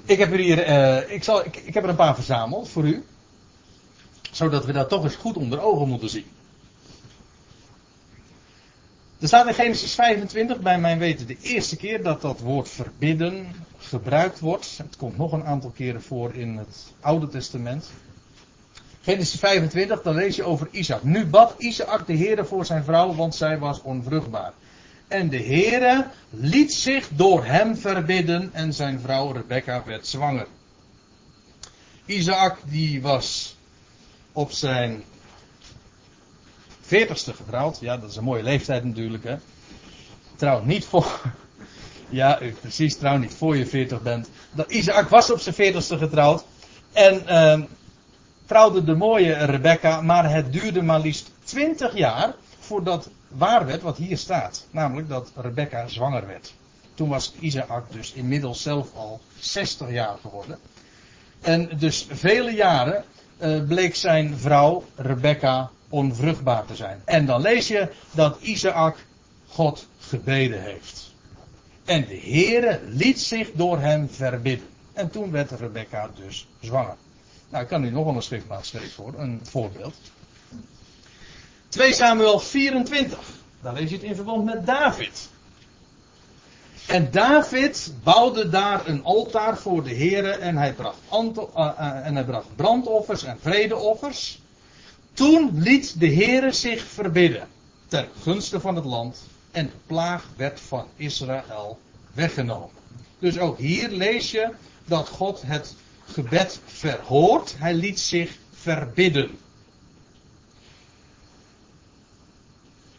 Ik 0.05 0.17
heb 0.17 0.31
er 0.31 0.39
hier, 0.39 0.69
uh, 0.69 1.11
ik, 1.11 1.23
zal, 1.23 1.45
ik 1.45 1.73
heb 1.73 1.83
er 1.83 1.89
een 1.89 1.95
paar 1.95 2.15
verzameld 2.15 2.69
voor 2.69 2.83
u. 2.83 3.05
Zodat 4.31 4.65
we 4.65 4.71
dat 4.71 4.89
toch 4.89 5.03
eens 5.03 5.15
goed 5.15 5.37
onder 5.37 5.61
ogen 5.61 5.87
moeten 5.87 6.09
zien. 6.09 6.25
Er 9.19 9.27
staat 9.27 9.47
in 9.47 9.53
Genesis 9.53 9.93
25 9.93 10.59
bij 10.59 10.79
mijn 10.79 10.99
weten 10.99 11.27
de 11.27 11.37
eerste 11.41 11.75
keer 11.75 12.03
dat 12.03 12.21
dat 12.21 12.39
woord 12.39 12.69
verbidden 12.69 13.47
gebruikt 13.77 14.39
wordt. 14.39 14.77
Het 14.77 14.97
komt 14.97 15.17
nog 15.17 15.31
een 15.31 15.43
aantal 15.43 15.69
keren 15.69 16.01
voor 16.01 16.33
in 16.33 16.57
het 16.57 16.93
Oude 16.99 17.27
Testament. 17.27 17.89
Genesis 19.01 19.39
25, 19.39 20.01
dan 20.01 20.15
lees 20.15 20.35
je 20.35 20.43
over 20.43 20.67
Isaac. 20.71 21.03
Nu 21.03 21.25
bad 21.25 21.55
Isaac 21.57 22.07
de 22.07 22.17
Heere 22.17 22.45
voor 22.45 22.65
zijn 22.65 22.83
vrouw, 22.83 23.15
want 23.15 23.35
zij 23.35 23.59
was 23.59 23.81
onvruchtbaar. 23.81 24.53
En 25.07 25.29
de 25.29 25.43
Heere 25.43 26.07
liet 26.29 26.73
zich 26.73 27.09
door 27.11 27.45
hem 27.45 27.77
verbidden 27.77 28.49
en 28.53 28.73
zijn 28.73 28.99
vrouw 28.99 29.31
Rebecca 29.31 29.83
werd 29.85 30.07
zwanger. 30.07 30.47
Isaac 32.05 32.57
die 32.63 33.01
was 33.01 33.55
op 34.31 34.51
zijn 34.51 35.03
veertigste 36.85 37.33
getrouwd. 37.33 37.79
Ja, 37.79 37.97
dat 37.97 38.09
is 38.09 38.15
een 38.15 38.23
mooie 38.23 38.43
leeftijd 38.43 38.83
natuurlijk. 38.83 39.23
Hè. 39.23 39.35
Trouw 40.35 40.63
niet 40.63 40.85
voor. 40.85 41.21
Ja, 42.09 42.39
precies, 42.61 42.97
trouw 42.97 43.17
niet 43.17 43.33
voor 43.33 43.57
je 43.57 43.65
veertig 43.65 44.01
bent. 44.01 44.29
Isaac 44.67 45.09
was 45.09 45.31
op 45.31 45.39
zijn 45.39 45.55
veertigste 45.55 45.97
getrouwd. 45.97 46.45
En 46.93 47.23
uh, 47.27 47.65
trouwde 48.45 48.83
de 48.83 48.95
mooie 48.95 49.33
Rebecca. 49.33 50.01
Maar 50.01 50.31
het 50.31 50.53
duurde 50.53 50.81
maar 50.81 50.99
liefst 50.99 51.31
twintig 51.43 51.97
jaar 51.97 52.33
voordat 52.59 53.09
waar 53.27 53.65
werd 53.65 53.81
wat 53.81 53.97
hier 53.97 54.17
staat. 54.17 54.67
Namelijk 54.71 55.09
dat 55.09 55.31
Rebecca 55.35 55.87
zwanger 55.87 56.27
werd. 56.27 56.53
Toen 56.93 57.09
was 57.09 57.33
Isaac 57.39 57.83
dus 57.91 58.13
inmiddels 58.13 58.61
zelf 58.61 58.95
al 58.95 59.21
60 59.39 59.91
jaar 59.91 60.17
geworden. 60.21 60.57
En 61.41 61.69
dus 61.77 62.07
vele 62.09 62.51
jaren 62.51 63.03
uh, 63.37 63.63
bleek 63.67 63.95
zijn 63.95 64.37
vrouw 64.37 64.83
Rebecca 64.95 65.69
onvruchtbaar 65.89 66.65
te 66.65 66.75
zijn. 66.75 67.01
En 67.05 67.25
dan 67.25 67.41
lees 67.41 67.67
je 67.67 67.91
dat 68.11 68.37
Isaac 68.41 68.97
God 69.47 69.87
gebeden 69.99 70.61
heeft. 70.61 71.13
En 71.85 72.05
de 72.07 72.19
Heere 72.23 72.79
liet 72.85 73.21
zich 73.21 73.51
door 73.53 73.79
hem 73.79 74.09
verbidden. 74.09 74.67
En 74.93 75.09
toen 75.09 75.31
werd 75.31 75.51
Rebecca 75.51 76.09
dus 76.15 76.47
zwanger. 76.59 76.95
Nou, 77.49 77.63
ik 77.63 77.69
kan 77.69 77.83
u 77.83 77.91
nog 77.91 78.15
een 78.15 78.21
schriftplaats 78.21 78.69
geven 78.69 78.91
voor, 78.91 79.13
een 79.17 79.39
voorbeeld. 79.43 79.95
2 81.67 81.93
Samuel 81.93 82.39
24. 82.39 83.19
Daar 83.61 83.73
lees 83.73 83.89
je 83.89 83.95
het 83.95 84.05
in 84.05 84.15
verband 84.15 84.45
met 84.45 84.65
David. 84.65 85.29
En 86.87 87.11
David 87.11 87.93
bouwde 88.03 88.49
daar 88.49 88.87
een 88.87 89.03
altaar 89.03 89.57
voor 89.57 89.83
de 89.83 89.95
Heere 89.95 90.31
en 90.31 90.57
hij 90.57 90.73
bracht, 90.73 90.97
uh, 91.57 92.05
en 92.05 92.15
hij 92.15 92.23
bracht 92.23 92.55
brandoffers 92.55 93.23
en 93.23 93.37
vredeoffers. 93.41 94.41
Toen 95.15 95.51
liet 95.53 95.99
de 95.99 96.13
Heere 96.13 96.51
zich 96.51 96.83
verbidden 96.83 97.47
ter 97.87 98.07
gunste 98.21 98.59
van 98.59 98.75
het 98.75 98.85
land 98.85 99.23
en 99.51 99.65
de 99.65 99.71
plaag 99.85 100.29
werd 100.37 100.59
van 100.59 100.87
Israël 100.95 101.79
weggenomen. 102.13 102.69
Dus 103.19 103.39
ook 103.39 103.57
hier 103.57 103.89
lees 103.89 104.31
je 104.31 104.49
dat 104.85 105.07
God 105.07 105.41
het 105.45 105.75
gebed 106.05 106.59
verhoort. 106.65 107.55
Hij 107.57 107.73
liet 107.73 107.99
zich 107.99 108.37
verbidden. 108.53 109.29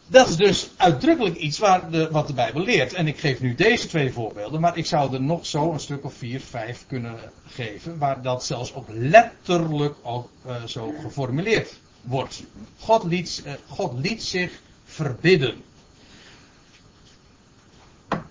Dat 0.06 0.28
is 0.28 0.36
dus 0.36 0.70
uitdrukkelijk 0.76 1.36
iets 1.36 1.58
waar 1.58 1.90
de, 1.90 2.10
wat 2.10 2.26
de 2.26 2.32
Bijbel 2.32 2.60
leert. 2.60 2.92
En 2.92 3.06
ik 3.06 3.18
geef 3.18 3.40
nu 3.40 3.54
deze 3.54 3.86
twee 3.86 4.12
voorbeelden, 4.12 4.60
maar 4.60 4.76
ik 4.76 4.86
zou 4.86 5.14
er 5.14 5.22
nog 5.22 5.46
zo 5.46 5.72
een 5.72 5.80
stuk 5.80 6.04
of 6.04 6.14
vier, 6.14 6.40
vijf 6.40 6.84
kunnen 6.86 7.18
geven, 7.46 7.98
waar 7.98 8.22
dat 8.22 8.44
zelfs 8.44 8.74
ook 8.74 8.86
letterlijk 8.88 9.94
ook 10.02 10.28
uh, 10.46 10.64
zo 10.64 10.94
geformuleerd 11.02 11.74
wordt. 12.07 12.42
God 12.78 13.04
liet, 13.04 13.42
uh, 13.46 13.52
God 13.68 13.92
liet 13.98 14.22
zich 14.22 14.61
verbidden. 14.84 15.64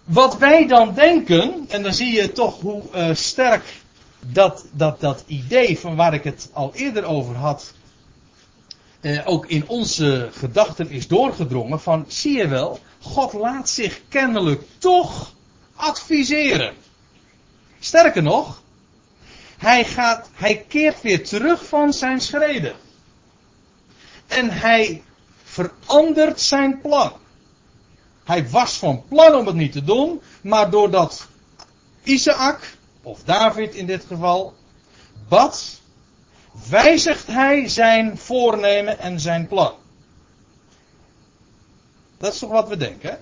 Wat 0.03 0.37
wij 0.37 0.67
dan 0.67 0.93
denken, 0.93 1.65
en 1.67 1.83
dan 1.83 1.93
zie 1.93 2.13
je 2.13 2.31
toch 2.31 2.61
hoe 2.61 2.83
uh, 2.95 3.09
sterk 3.13 3.81
dat, 4.19 4.65
dat, 4.71 4.99
dat 4.99 5.23
idee 5.27 5.79
van 5.79 5.95
waar 5.95 6.13
ik 6.13 6.23
het 6.23 6.49
al 6.53 6.71
eerder 6.73 7.03
over 7.03 7.35
had, 7.35 7.73
eh, 9.01 9.21
ook 9.25 9.45
in 9.45 9.67
onze 9.67 10.29
gedachten 10.31 10.89
is 10.89 11.07
doorgedrongen 11.07 11.81
van, 11.81 12.05
zie 12.07 12.37
je 12.37 12.47
wel, 12.47 12.79
God 13.01 13.33
laat 13.33 13.69
zich 13.69 14.01
kennelijk 14.09 14.63
toch 14.77 15.33
adviseren. 15.75 16.73
Sterker 17.79 18.23
nog, 18.23 18.61
hij, 19.57 19.85
gaat, 19.85 20.29
hij 20.33 20.65
keert 20.67 21.01
weer 21.01 21.27
terug 21.27 21.65
van 21.65 21.93
zijn 21.93 22.21
schreden. 22.21 22.75
En 24.27 24.49
hij 24.49 25.03
verandert 25.43 26.41
zijn 26.41 26.81
plan. 26.81 27.13
Hij 28.23 28.49
was 28.49 28.77
van 28.77 29.03
plan 29.07 29.35
om 29.35 29.45
het 29.45 29.55
niet 29.55 29.71
te 29.71 29.83
doen, 29.83 30.21
maar 30.41 30.69
doordat 30.69 31.27
Isaac, 32.03 32.77
of 33.01 33.23
David 33.23 33.75
in 33.75 33.85
dit 33.85 34.05
geval, 34.07 34.53
bad, 35.27 35.79
wijzigt 36.69 37.27
hij 37.27 37.69
zijn 37.69 38.17
voornemen 38.17 38.99
en 38.99 39.19
zijn 39.19 39.47
plan. 39.47 39.73
Dat 42.17 42.33
is 42.33 42.39
toch 42.39 42.51
wat 42.51 42.67
we 42.67 42.77
denken? 42.77 43.19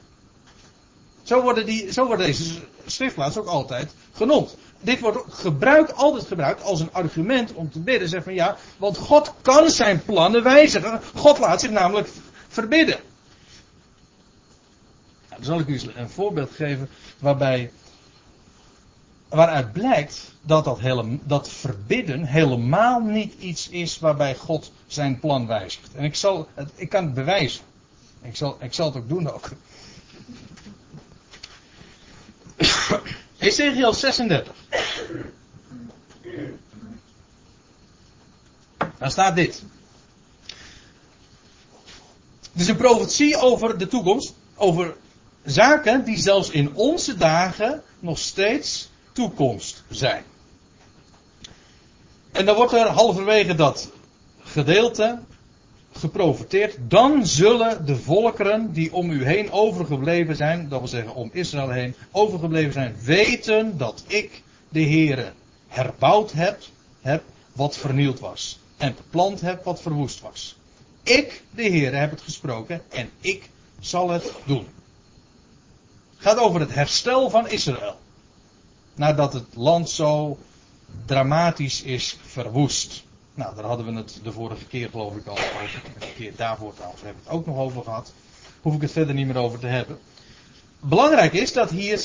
Zo 1.24 1.42
worden, 1.42 1.66
die, 1.66 1.92
zo 1.92 2.06
worden 2.06 2.26
deze 2.26 2.62
schriftplaatsen 2.86 3.42
ook 3.42 3.48
altijd 3.48 3.94
genoemd. 4.14 4.58
Dit 4.84 5.00
wordt 5.00 5.34
gebruikt, 5.34 5.96
altijd 5.96 6.28
gebruikt 6.28 6.64
als 6.64 6.80
een 6.80 6.94
argument 6.94 7.54
om 7.54 7.72
te 7.72 7.80
bidden. 7.80 8.10
Zeg 8.10 8.24
van 8.24 8.34
ja, 8.34 8.58
want 8.78 8.98
God 8.98 9.34
kan 9.42 9.70
zijn 9.70 10.04
plannen 10.04 10.44
wijzigen. 10.44 11.02
God 11.16 11.40
laat 11.40 11.62
zich 11.62 11.72
namelijk 11.72 12.10
verbidden. 12.48 13.00
Nou, 15.30 15.42
dan 15.42 15.44
zal 15.44 15.60
ik 15.60 15.68
u 15.68 15.80
een 15.96 16.10
voorbeeld 16.10 16.52
geven 16.52 16.90
waarbij 17.20 17.72
waaruit 19.30 19.72
blijkt 19.72 20.32
dat 20.42 20.66
dat, 20.66 20.80
hele, 20.80 21.18
dat 21.24 21.50
verbidden 21.50 22.26
helemaal 22.26 23.00
niet 23.00 23.34
iets 23.40 23.70
is 23.70 24.00
waarbij 24.00 24.36
God 24.36 24.72
zijn 24.88 25.20
plan 25.20 25.48
wijzigt. 25.48 25.96
En 25.96 26.04
ik, 26.04 26.16
zal, 26.16 26.48
ik 26.76 26.90
kan 26.90 27.04
het 27.04 27.14
bewijzen. 27.14 27.64
Ik 28.22 28.36
zal, 28.36 28.58
ik 28.60 28.74
zal 28.74 28.86
het 28.86 28.96
ook 28.96 29.10
doen 29.10 29.32
ook. 29.32 29.50
Ezekiel 33.44 33.94
36. 33.94 34.54
Daar 38.98 39.12
staat 39.12 39.36
dit. 39.36 39.64
Het 42.52 42.62
is 42.62 42.68
een 42.68 42.76
profetie 42.76 43.38
over 43.38 43.78
de 43.78 43.88
toekomst. 43.88 44.34
Over 44.56 44.96
zaken 45.46 46.04
die 46.04 46.18
zelfs 46.18 46.50
in 46.50 46.76
onze 46.76 47.18
dagen 47.18 47.84
nog 48.00 48.18
steeds 48.18 48.90
toekomst 49.12 49.84
zijn. 49.90 50.24
En 52.32 52.46
dan 52.46 52.56
wordt 52.56 52.74
er 52.74 52.88
halverwege 52.88 53.56
dat 53.56 53.90
gedeelte 54.44 55.20
geprofiteerd. 55.98 56.78
Dan 56.88 57.28
zullen 57.28 57.86
de 57.86 57.96
volkeren 57.96 58.74
die 58.74 58.94
om 58.94 59.10
u 59.10 59.26
heen 59.26 59.52
overgebleven 59.52 60.36
zijn, 60.36 60.70
dat 60.70 60.80
wil 60.80 60.88
zeggen 60.88 61.16
om 61.16 61.30
Israël 61.34 61.70
heen 61.70 61.96
overgebleven 62.12 62.74
zijn, 62.74 62.96
weten 63.04 63.78
dat 63.78 64.04
ik, 64.08 64.42
de 64.70 64.82
Heere, 64.82 65.32
herbouwd 65.68 66.32
heb, 66.32 66.62
heb 67.02 67.24
wat 67.54 67.78
vernield 67.78 68.20
was. 68.20 68.60
En 68.78 68.96
geplant 68.96 69.42
heb 69.42 69.64
wat 69.64 69.82
verwoest 69.82 70.22
was. 70.22 70.56
Ik, 71.04 71.44
de 71.52 71.64
Heere, 71.64 71.96
heb 71.96 72.12
het 72.12 72.22
gesproken 72.22 72.82
en 72.90 73.10
ik 73.22 73.50
zal 73.80 74.10
het 74.10 74.32
doen. 74.46 74.68
Het 76.16 76.32
gaat 76.32 76.38
over 76.38 76.60
het 76.60 76.74
herstel 76.74 77.30
van 77.30 77.50
Israël 77.50 77.98
nadat 78.96 79.34
het 79.34 79.56
land 79.56 79.90
zo 79.90 80.38
dramatisch 81.06 81.82
is 81.82 82.18
verwoest. 82.26 83.04
Nou, 83.36 83.56
daar 83.56 83.66
hadden 83.66 83.86
we 83.86 83.94
het 83.94 84.20
de 84.24 84.32
vorige 84.32 84.66
keer 84.66 84.90
geloof 84.90 85.16
ik 85.16 85.26
al 85.26 85.38
over. 85.38 85.82
De 86.00 86.14
keer 86.16 86.34
daarvoor 86.36 86.74
trouwens 86.74 87.02
hebben 87.02 87.24
we 87.24 87.30
het 87.30 87.40
ook 87.40 87.46
nog 87.46 87.58
over 87.58 87.84
gehad. 87.84 88.14
Hoef 88.62 88.76
ik 88.76 88.82
het 88.82 88.92
verder 88.92 89.16
niet 89.16 89.28
meer 89.28 89.38
over 89.38 89.60
te 89.60 89.68
hebben. 89.68 90.00
belangrijk 90.80 91.34
is 91.34 91.54
dat 91.54 91.70
hier 91.70 92.02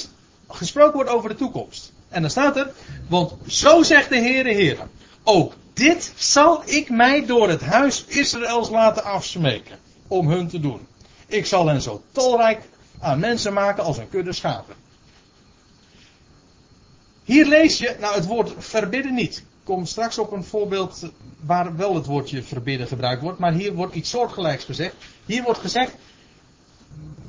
gesproken 0.49 0.95
wordt 0.95 1.11
over 1.11 1.29
de 1.29 1.35
toekomst. 1.35 1.93
En 2.09 2.21
dan 2.23 2.31
staat 2.31 2.57
er, 2.57 2.73
want 3.09 3.35
zo 3.47 3.83
zegt 3.83 4.09
de 4.09 4.17
Heere 4.17 4.53
Heer. 4.53 4.79
Ook 5.23 5.55
dit 5.73 6.13
zal 6.17 6.63
ik 6.65 6.91
mij 6.91 7.27
door 7.27 7.49
het 7.49 7.61
huis 7.61 8.05
Israëls 8.05 8.71
laten 8.71 9.05
afsmeken. 9.05 9.79
Om 10.07 10.29
hun 10.29 10.49
te 10.49 10.61
doen. 10.61 10.87
Ik 11.27 11.47
zal 11.47 11.67
hen 11.67 11.83
zo 11.83 12.03
talrijk 12.13 12.63
aan 12.99 13.19
mensen 13.19 13.53
maken 13.53 13.85
als 13.85 13.99
een 13.99 14.09
kudde 14.09 14.33
schapen. 14.33 14.75
Hier 17.25 17.47
lees 17.47 17.79
je, 17.79 17.97
nou 18.01 18.15
het 18.15 18.27
woord 18.27 18.53
verbidden 18.59 19.15
niet. 19.15 19.45
Kom 19.69 19.87
straks 19.87 20.19
op 20.19 20.33
een 20.33 20.45
voorbeeld 20.45 21.11
waar 21.41 21.77
wel 21.77 21.95
het 21.95 22.07
woordje 22.07 22.43
verbidden 22.43 22.87
gebruikt 22.87 23.23
wordt. 23.23 23.39
Maar 23.39 23.53
hier 23.53 23.75
wordt 23.75 23.95
iets 23.95 24.11
soortgelijks 24.11 24.65
gezegd. 24.65 24.95
Hier 25.27 25.43
wordt 25.43 25.59
gezegd, 25.59 25.93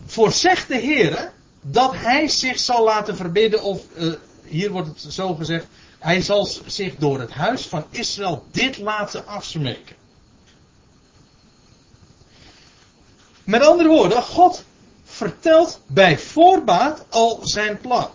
voorzegt 0.05 0.67
de 0.67 0.77
Heer 0.77 1.31
dat 1.61 1.95
hij 1.95 2.27
zich 2.27 2.59
zal 2.59 2.83
laten 2.83 3.15
verbidden. 3.15 3.63
Of 3.63 3.83
uh, 3.97 4.13
hier 4.43 4.71
wordt 4.71 4.87
het 4.87 5.13
zo 5.13 5.33
gezegd, 5.33 5.65
hij 5.99 6.21
zal 6.21 6.47
zich 6.65 6.95
door 6.95 7.19
het 7.19 7.31
huis 7.31 7.67
van 7.67 7.85
Israël 7.89 8.45
dit 8.51 8.77
laten 8.77 9.27
afsmeken. 9.27 9.95
Met 13.43 13.65
andere 13.65 13.89
woorden, 13.89 14.23
God 14.23 14.63
vertelt 15.03 15.79
bij 15.85 16.17
voorbaat 16.17 17.05
al 17.09 17.39
zijn 17.43 17.77
plan. 17.77 18.09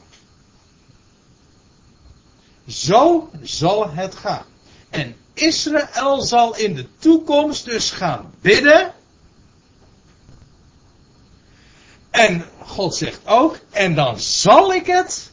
Zo 2.66 3.30
zal 3.42 3.90
het 3.90 4.14
gaan. 4.14 4.44
En 4.90 5.16
Israël 5.34 6.20
zal 6.20 6.56
in 6.56 6.74
de 6.74 6.86
toekomst 6.98 7.64
dus 7.64 7.90
gaan 7.90 8.32
bidden. 8.40 8.92
En 12.10 12.44
God 12.62 12.94
zegt 12.94 13.20
ook, 13.24 13.58
en 13.70 13.94
dan 13.94 14.20
zal 14.20 14.74
ik 14.74 14.86
het 14.86 15.32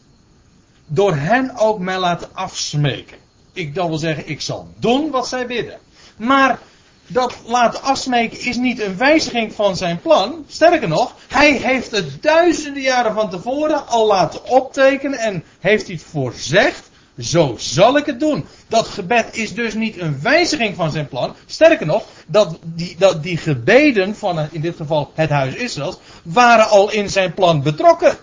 door 0.85 1.15
hen 1.15 1.57
ook 1.57 1.79
mij 1.79 1.99
laten 1.99 2.29
afsmeken. 2.33 3.17
Ik 3.53 3.75
dan 3.75 3.89
wil 3.89 3.97
zeggen, 3.97 4.29
ik 4.29 4.41
zal 4.41 4.67
doen 4.77 5.09
wat 5.09 5.27
zij 5.27 5.47
bidden. 5.47 5.79
Maar 6.17 6.59
dat 7.07 7.35
laten 7.45 7.81
afsmeken 7.81 8.39
is 8.39 8.55
niet 8.55 8.81
een 8.81 8.97
wijziging 8.97 9.53
van 9.53 9.77
zijn 9.77 10.01
plan. 10.01 10.45
Sterker 10.47 10.87
nog, 10.87 11.15
hij 11.27 11.51
heeft 11.51 11.91
het 11.91 12.23
duizenden 12.23 12.81
jaren 12.81 13.13
van 13.13 13.29
tevoren 13.29 13.87
al 13.87 14.07
laten 14.07 14.45
optekenen 14.45 15.19
en 15.19 15.43
heeft 15.59 15.87
het 15.87 16.03
voorzegd. 16.03 16.89
Zo 17.19 17.55
zal 17.57 17.97
ik 17.97 18.05
het 18.05 18.19
doen. 18.19 18.45
Dat 18.67 18.87
gebed 18.87 19.35
is 19.35 19.53
dus 19.53 19.73
niet 19.73 19.97
een 19.97 20.21
wijziging 20.21 20.75
van 20.75 20.91
zijn 20.91 21.07
plan. 21.07 21.35
Sterker 21.45 21.85
nog, 21.85 22.05
dat 22.27 22.59
die, 22.63 22.95
dat 22.97 23.23
die 23.23 23.37
gebeden 23.37 24.15
van 24.15 24.47
in 24.51 24.61
dit 24.61 24.75
geval 24.75 25.11
het 25.15 25.29
huis 25.29 25.55
Israëls 25.55 25.97
waren 26.23 26.69
al 26.69 26.91
in 26.91 27.09
zijn 27.09 27.33
plan 27.33 27.61
betrokken. 27.61 28.17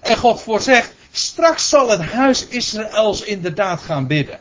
En 0.00 0.16
God 0.16 0.40
voorzegt, 0.40 0.94
straks 1.10 1.68
zal 1.68 1.88
het 1.88 2.02
huis 2.02 2.46
Israëls 2.46 3.22
inderdaad 3.22 3.80
gaan 3.80 4.06
bidden. 4.06 4.38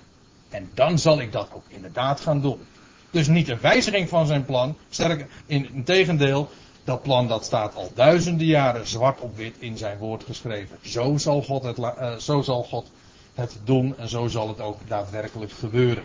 En 0.50 0.70
dan 0.74 1.00
zal 1.00 1.22
ik 1.22 1.32
dat 1.32 1.50
ook 1.54 1.66
inderdaad 1.68 2.20
gaan 2.20 2.42
doen. 2.42 2.68
Dus 3.12 3.28
niet 3.28 3.50
een 3.50 3.62
wijziging 3.62 4.10
van 4.10 4.28
zijn 4.28 4.46
plan. 4.46 4.78
Sterker, 4.90 5.28
in 5.46 5.84
tegendeel, 5.86 6.50
dat 6.90 7.02
plan 7.02 7.28
dat 7.28 7.46
staat 7.46 7.76
al 7.76 7.92
duizenden 7.94 8.48
jaren 8.48 8.88
zwart 8.88 9.20
op 9.20 9.38
wit 9.38 9.56
in 9.60 9.78
zijn 9.78 9.98
woord 9.98 10.24
geschreven. 10.24 10.78
Zo 10.82 11.18
zal 11.18 11.42
God 11.42 11.64
het, 11.64 11.78
uh, 11.78 12.16
zo 12.16 12.42
zal 12.42 12.64
God 12.64 12.92
het 13.34 13.58
doen 13.64 13.98
en 13.98 14.10
zo 14.10 14.28
zal 14.28 14.48
het 14.48 14.62
ook 14.62 14.80
daadwerkelijk 14.88 15.52
gebeuren. 15.52 16.04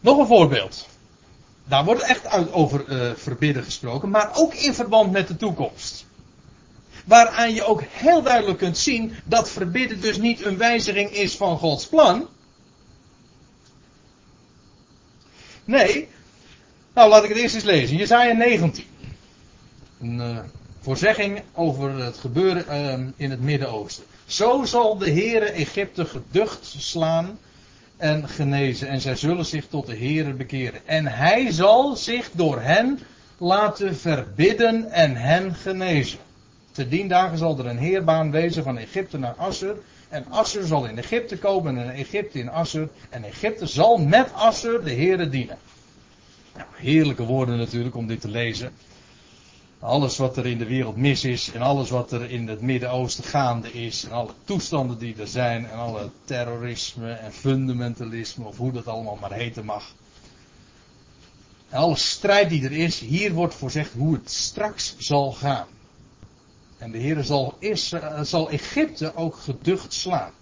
Nog 0.00 0.18
een 0.18 0.26
voorbeeld. 0.26 0.86
Daar 1.64 1.84
wordt 1.84 2.02
echt 2.02 2.52
over 2.52 2.88
uh, 2.88 3.14
verbidden 3.16 3.64
gesproken, 3.64 4.10
maar 4.10 4.30
ook 4.34 4.54
in 4.54 4.74
verband 4.74 5.12
met 5.12 5.28
de 5.28 5.36
toekomst. 5.36 6.06
Waaraan 7.04 7.54
je 7.54 7.64
ook 7.64 7.82
heel 7.82 8.22
duidelijk 8.22 8.58
kunt 8.58 8.78
zien 8.78 9.16
dat 9.24 9.50
verbidden 9.50 10.00
dus 10.00 10.18
niet 10.18 10.44
een 10.44 10.56
wijziging 10.56 11.10
is 11.10 11.36
van 11.36 11.58
Gods 11.58 11.86
plan. 11.86 12.28
Nee. 15.64 16.08
Nou, 16.94 17.08
laat 17.08 17.22
ik 17.22 17.28
het 17.28 17.38
eerst 17.38 17.54
eens 17.54 17.64
lezen. 17.64 17.96
Jezaja 17.96 18.32
19. 18.32 18.84
Een 20.00 20.18
uh, 20.18 20.38
voorzegging 20.80 21.42
over 21.54 21.98
het 21.98 22.16
gebeuren 22.16 22.64
uh, 22.68 23.06
in 23.16 23.30
het 23.30 23.40
Midden-Oosten. 23.40 24.04
Zo 24.26 24.64
zal 24.64 24.98
de 24.98 25.10
Heere 25.10 25.44
Egypte 25.44 26.04
geducht 26.04 26.74
slaan 26.78 27.38
en 27.96 28.28
genezen. 28.28 28.88
En 28.88 29.00
zij 29.00 29.16
zullen 29.16 29.44
zich 29.44 29.66
tot 29.66 29.86
de 29.86 29.96
Heere 29.96 30.32
bekeren. 30.32 30.80
En 30.86 31.06
hij 31.06 31.52
zal 31.52 31.96
zich 31.96 32.30
door 32.32 32.60
hen 32.60 32.98
laten 33.38 33.96
verbidden 33.96 34.90
en 34.90 35.16
hen 35.16 35.54
genezen. 35.54 36.18
Te 36.72 36.88
dien 36.88 37.08
dagen 37.08 37.38
zal 37.38 37.58
er 37.58 37.66
een 37.66 37.78
heerbaan 37.78 38.30
wezen 38.30 38.62
van 38.62 38.78
Egypte 38.78 39.18
naar 39.18 39.34
Assur. 39.36 39.76
En 40.08 40.26
Assur 40.28 40.66
zal 40.66 40.86
in 40.86 40.98
Egypte 40.98 41.38
komen 41.38 41.78
en 41.78 41.90
Egypte 41.90 42.38
in 42.38 42.48
Assur. 42.48 42.88
En 43.10 43.24
Egypte 43.24 43.66
zal 43.66 43.96
met 43.96 44.32
Assur 44.32 44.84
de 44.84 44.92
Heere 44.92 45.28
dienen. 45.28 45.58
Nou, 46.56 46.68
heerlijke 46.74 47.24
woorden 47.24 47.56
natuurlijk 47.56 47.94
om 47.94 48.06
dit 48.06 48.20
te 48.20 48.28
lezen. 48.28 48.72
Alles 49.78 50.16
wat 50.16 50.36
er 50.36 50.46
in 50.46 50.58
de 50.58 50.66
wereld 50.66 50.96
mis 50.96 51.24
is 51.24 51.50
en 51.52 51.62
alles 51.62 51.90
wat 51.90 52.12
er 52.12 52.30
in 52.30 52.48
het 52.48 52.60
Midden-Oosten 52.60 53.24
gaande 53.24 53.72
is 53.72 54.04
en 54.04 54.10
alle 54.10 54.32
toestanden 54.44 54.98
die 54.98 55.16
er 55.18 55.26
zijn 55.26 55.68
en 55.68 55.78
alle 55.78 56.10
terrorisme 56.24 57.12
en 57.12 57.32
fundamentalisme 57.32 58.44
of 58.44 58.56
hoe 58.56 58.72
dat 58.72 58.86
allemaal 58.86 59.18
maar 59.20 59.32
heten 59.32 59.64
mag. 59.64 59.94
En 61.68 61.78
alle 61.78 61.96
strijd 61.96 62.48
die 62.48 62.64
er 62.64 62.72
is, 62.72 63.00
hier 63.00 63.32
wordt 63.32 63.54
voorzegd 63.54 63.92
hoe 63.92 64.14
het 64.14 64.30
straks 64.30 64.94
zal 64.98 65.32
gaan. 65.32 65.66
En 66.78 66.90
de 66.90 66.98
Heer 66.98 67.24
zal, 67.24 67.58
zal 68.22 68.50
Egypte 68.50 69.14
ook 69.14 69.36
geducht 69.36 69.92
slaan. 69.92 70.32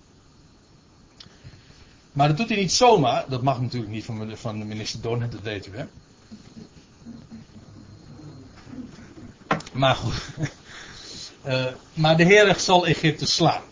Maar 2.12 2.28
dat 2.28 2.36
doet 2.36 2.48
hij 2.48 2.58
niet 2.58 2.72
zomaar. 2.72 3.24
Dat 3.28 3.42
mag 3.42 3.60
natuurlijk 3.60 3.92
niet 3.92 4.04
van, 4.34 4.58
de 4.58 4.64
minister 4.64 5.00
Donner, 5.00 5.30
dat 5.30 5.40
weet 5.40 5.66
u 5.66 5.76
hè. 5.76 5.84
Maar 9.72 9.94
goed. 9.94 10.48
Uh, 11.46 11.64
maar 12.02 12.16
de 12.16 12.24
Heer 12.24 12.54
zal 12.58 12.86
Egypte 12.86 13.26
slaan. 13.26 13.62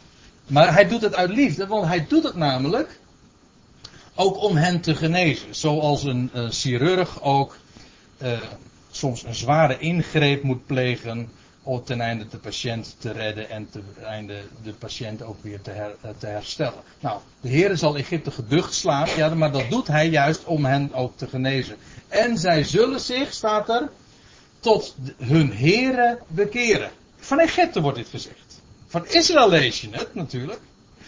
Maar 0.46 0.72
hij 0.72 0.88
doet 0.88 1.02
het 1.02 1.14
uit 1.14 1.30
liefde, 1.30 1.66
want 1.66 1.86
hij 1.86 2.06
doet 2.08 2.22
het 2.22 2.34
namelijk 2.34 2.98
ook 4.14 4.42
om 4.42 4.56
hen 4.56 4.80
te 4.80 4.94
genezen. 4.94 5.54
Zoals 5.54 6.04
een, 6.04 6.30
een 6.32 6.52
chirurg 6.52 7.22
ook 7.22 7.56
uh, 8.22 8.38
soms 8.90 9.24
een 9.24 9.34
zware 9.34 9.78
ingreep 9.78 10.42
moet 10.42 10.66
plegen 10.66 11.28
om 11.62 11.84
ten 11.84 12.00
einde 12.00 12.28
de 12.28 12.38
patiënt 12.38 12.96
te 12.98 13.12
redden 13.12 13.50
en 13.50 13.70
ten 13.70 13.84
einde 14.04 14.42
de 14.62 14.72
patiënt 14.72 15.22
ook 15.22 15.42
weer 15.42 15.60
te, 15.60 15.94
te 16.18 16.26
herstellen. 16.26 16.82
Nou, 17.00 17.20
de 17.40 17.48
Heer 17.48 17.76
zal 17.76 17.96
Egypte 17.96 18.30
geducht 18.30 18.74
slaan, 18.74 19.08
ja, 19.16 19.34
maar 19.34 19.52
dat 19.52 19.70
doet 19.70 19.86
hij 19.86 20.08
juist 20.08 20.44
om 20.44 20.64
hen 20.64 20.94
ook 20.94 21.16
te 21.16 21.26
genezen. 21.26 21.76
En 22.08 22.38
zij 22.38 22.64
zullen 22.64 23.00
zich, 23.00 23.32
staat 23.32 23.68
er, 23.68 23.90
tot 24.60 24.94
hun 25.18 25.50
heren 25.50 26.18
bekeren. 26.26 26.90
Van 27.16 27.38
Egypte 27.38 27.80
wordt 27.80 27.98
dit 27.98 28.08
gezegd. 28.08 28.60
Van 28.86 29.06
Israël 29.06 29.48
lees 29.48 29.80
je 29.80 29.88
het 29.90 30.14
natuurlijk. 30.14 30.60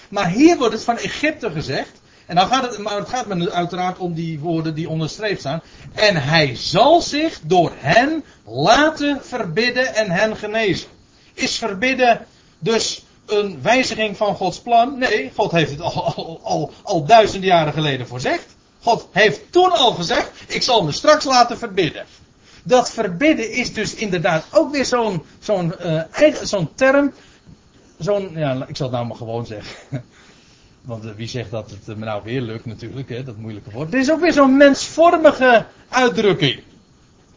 Maar 0.09 0.31
hier 0.31 0.57
wordt 0.57 0.75
het 0.75 0.85
van 0.85 0.97
Egypte 0.97 1.51
gezegd. 1.51 2.01
En 2.27 2.37
dan 2.37 2.47
gaat 2.47 2.63
het, 2.71 2.79
maar 2.79 2.97
het 2.97 3.09
gaat 3.09 3.27
me 3.27 3.51
uiteraard 3.51 3.99
om 3.99 4.15
die 4.15 4.39
woorden 4.39 4.75
die 4.75 4.89
onderstreept 4.89 5.41
staan. 5.41 5.63
En 5.93 6.23
hij 6.23 6.57
zal 6.57 7.01
zich 7.01 7.41
door 7.43 7.73
hen 7.77 8.25
laten 8.45 9.25
verbidden 9.25 9.95
en 9.95 10.11
hen 10.11 10.37
genezen. 10.37 10.89
Is 11.35 11.59
verbidden 11.59 12.27
dus 12.59 13.03
een 13.27 13.63
wijziging 13.63 14.17
van 14.17 14.35
Gods 14.35 14.61
plan? 14.61 14.99
Nee, 14.99 15.33
God 15.35 15.51
heeft 15.51 15.71
het 15.71 15.81
al, 15.81 16.15
al, 16.15 16.41
al, 16.43 16.73
al 16.83 17.05
duizenden 17.05 17.49
jaren 17.49 17.73
geleden 17.73 18.07
voorzegd. 18.07 18.47
God 18.83 19.09
heeft 19.11 19.41
toen 19.51 19.73
al 19.73 19.93
gezegd, 19.93 20.31
ik 20.47 20.63
zal 20.63 20.85
me 20.85 20.93
straks 20.93 21.25
laten 21.25 21.59
verbidden. 21.59 22.05
Dat 22.63 22.91
verbidden 22.91 23.53
is 23.53 23.73
dus 23.73 23.95
inderdaad 23.95 24.47
ook 24.51 24.73
weer 24.73 24.85
zo'n 24.85 25.23
zo'n 25.39 25.75
uh, 25.85 26.35
zo'n 26.43 26.75
term. 26.75 27.13
Zo'n, 27.99 28.31
ja, 28.35 28.67
ik 28.67 28.77
zal 28.77 28.87
het 28.87 28.95
nou 28.97 29.07
maar 29.07 29.17
gewoon 29.17 29.47
zeggen. 29.47 29.77
Want 30.83 31.05
uh, 31.05 31.11
wie 31.17 31.29
zegt 31.29 31.51
dat 31.51 31.71
het 31.71 31.99
me 31.99 32.05
nou 32.05 32.23
weer 32.25 32.41
lukt 32.41 32.65
natuurlijk, 32.65 33.09
hè, 33.09 33.23
dat 33.23 33.37
moeilijke 33.37 33.71
woord. 33.71 33.91
Dit 33.91 34.03
is 34.03 34.11
ook 34.11 34.21
weer 34.21 34.33
zo'n 34.33 34.57
mensvormige 34.57 35.67
uitdrukking. 35.89 36.63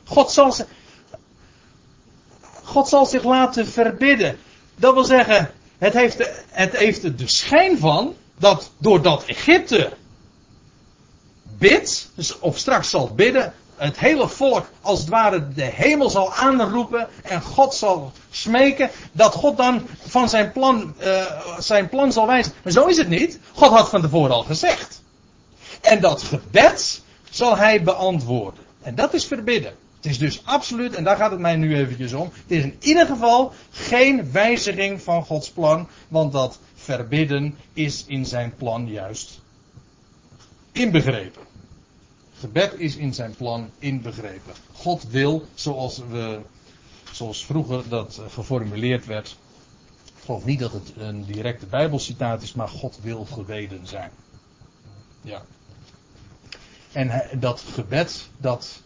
God 0.03 0.31
zal, 0.31 0.55
God 2.63 2.87
zal 2.87 3.05
zich 3.05 3.23
laten 3.23 3.67
verbidden. 3.67 4.37
Dat 4.75 4.93
wil 4.93 5.03
zeggen, 5.03 5.51
het 5.77 5.93
heeft, 5.93 6.17
de, 6.17 6.43
het 6.49 6.77
heeft 6.77 7.03
er 7.03 7.15
de 7.15 7.27
schijn 7.27 7.77
van 7.77 8.15
dat 8.37 8.71
doordat 8.77 9.25
Egypte 9.25 9.91
bidt, 11.57 12.11
dus 12.15 12.39
of 12.39 12.57
straks 12.57 12.89
zal 12.89 13.13
bidden, 13.13 13.53
het 13.75 13.99
hele 13.99 14.27
volk 14.27 14.69
als 14.81 14.99
het 14.99 15.09
ware 15.09 15.47
de 15.53 15.63
hemel 15.63 16.09
zal 16.09 16.33
aanroepen 16.33 17.07
en 17.23 17.41
God 17.41 17.73
zal 17.73 18.11
smeken, 18.29 18.89
dat 19.11 19.33
God 19.33 19.57
dan 19.57 19.87
van 20.07 20.29
zijn 20.29 20.51
plan, 20.51 20.93
uh, 20.99 21.23
zijn 21.59 21.89
plan 21.89 22.11
zal 22.11 22.27
wijzen. 22.27 22.53
Maar 22.63 22.73
zo 22.73 22.85
is 22.85 22.97
het 22.97 23.09
niet. 23.09 23.39
God 23.53 23.69
had 23.69 23.89
van 23.89 24.01
tevoren 24.01 24.31
al 24.31 24.43
gezegd. 24.43 25.01
En 25.81 26.01
dat 26.01 26.23
gebed 26.23 27.01
zal 27.29 27.57
hij 27.57 27.83
beantwoorden. 27.83 28.63
En 28.81 28.95
dat 28.95 29.13
is 29.13 29.25
verbidden. 29.25 29.73
Het 29.95 30.05
is 30.05 30.19
dus 30.19 30.41
absoluut, 30.45 30.95
en 30.95 31.03
daar 31.03 31.17
gaat 31.17 31.31
het 31.31 31.39
mij 31.39 31.55
nu 31.55 31.75
eventjes 31.75 32.13
om. 32.13 32.31
Het 32.33 32.57
is 32.57 32.63
in 32.63 32.77
ieder 32.79 33.05
geval 33.05 33.53
geen 33.71 34.31
wijziging 34.31 35.01
van 35.01 35.25
Gods 35.25 35.49
plan. 35.49 35.87
Want 36.07 36.31
dat 36.31 36.59
verbidden 36.75 37.57
is 37.73 38.03
in 38.07 38.25
zijn 38.25 38.53
plan 38.57 38.87
juist 38.87 39.39
inbegrepen. 40.71 41.44
Gebed 42.39 42.79
is 42.79 42.95
in 42.95 43.13
zijn 43.13 43.35
plan 43.35 43.69
inbegrepen. 43.79 44.53
God 44.73 45.03
wil, 45.03 45.45
zoals, 45.53 45.97
we, 45.97 46.39
zoals 47.11 47.45
vroeger 47.45 47.89
dat 47.89 48.21
geformuleerd 48.29 49.05
werd. 49.05 49.37
Ik 50.05 50.23
geloof 50.23 50.45
niet 50.45 50.59
dat 50.59 50.71
het 50.71 50.93
een 50.97 51.25
directe 51.25 51.65
Bijbelcitaat 51.65 52.41
is, 52.41 52.53
maar 52.53 52.67
God 52.67 52.99
wil 53.01 53.25
gebeden 53.25 53.87
zijn. 53.87 54.11
Ja. 55.21 55.45
En 56.91 57.39
dat 57.39 57.61
gebed, 57.73 58.29
dat 58.37 58.81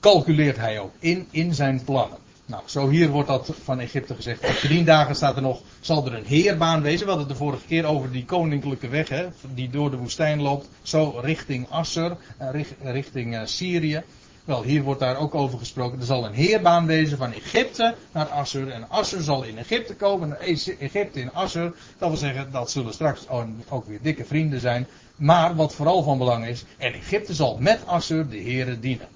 calculeert 0.00 0.56
hij 0.56 0.78
ook 0.78 0.92
in, 0.98 1.28
in 1.30 1.54
zijn 1.54 1.84
plannen. 1.84 2.18
Nou, 2.50 2.62
zo 2.66 2.88
hier 2.88 3.08
wordt 3.08 3.28
dat 3.28 3.50
van 3.62 3.80
Egypte 3.80 4.14
gezegd. 4.14 4.44
Op 4.44 4.54
drie 4.54 4.84
dagen 4.84 5.14
staat 5.14 5.36
er 5.36 5.42
nog, 5.42 5.60
zal 5.80 6.06
er 6.06 6.14
een 6.14 6.24
heerbaan 6.24 6.82
wezen. 6.82 7.06
We 7.06 7.12
hadden 7.12 7.28
het 7.28 7.38
de 7.38 7.44
vorige 7.44 7.66
keer 7.66 7.84
over 7.84 8.12
die 8.12 8.24
koninklijke 8.24 8.88
weg, 8.88 9.08
hè, 9.08 9.26
die 9.54 9.70
door 9.70 9.90
de 9.90 9.96
woestijn 9.96 10.42
loopt. 10.42 10.68
Zo 10.82 11.18
richting 11.22 11.68
Asser, 11.68 12.16
eh, 12.36 12.48
richting 12.82 13.34
uh, 13.34 13.40
Syrië. 13.44 14.02
Wel, 14.44 14.62
hier 14.62 14.82
wordt 14.82 15.00
daar 15.00 15.16
ook 15.16 15.34
over 15.34 15.58
gesproken. 15.58 15.98
Er 15.98 16.04
zal 16.04 16.26
een 16.26 16.32
heerbaan 16.32 16.86
wezen 16.86 17.18
van 17.18 17.32
Egypte 17.32 17.94
naar 18.12 18.26
Assur. 18.26 18.70
En 18.70 18.88
Assur 18.88 19.22
zal 19.22 19.42
in 19.42 19.58
Egypte 19.58 19.94
komen. 19.94 20.40
Egypte 20.78 21.20
in 21.20 21.32
Assur. 21.32 21.72
Dat 21.98 22.08
wil 22.08 22.18
zeggen, 22.18 22.48
dat 22.52 22.70
zullen 22.70 22.92
straks 22.92 23.28
ook 23.68 23.86
weer 23.86 23.98
dikke 24.02 24.24
vrienden 24.24 24.60
zijn. 24.60 24.86
Maar 25.16 25.54
wat 25.54 25.74
vooral 25.74 26.02
van 26.02 26.18
belang 26.18 26.46
is. 26.46 26.64
En 26.78 26.92
Egypte 26.92 27.34
zal 27.34 27.56
met 27.60 27.86
Assur 27.86 28.28
de 28.28 28.36
heren 28.36 28.80
dienen. 28.80 29.08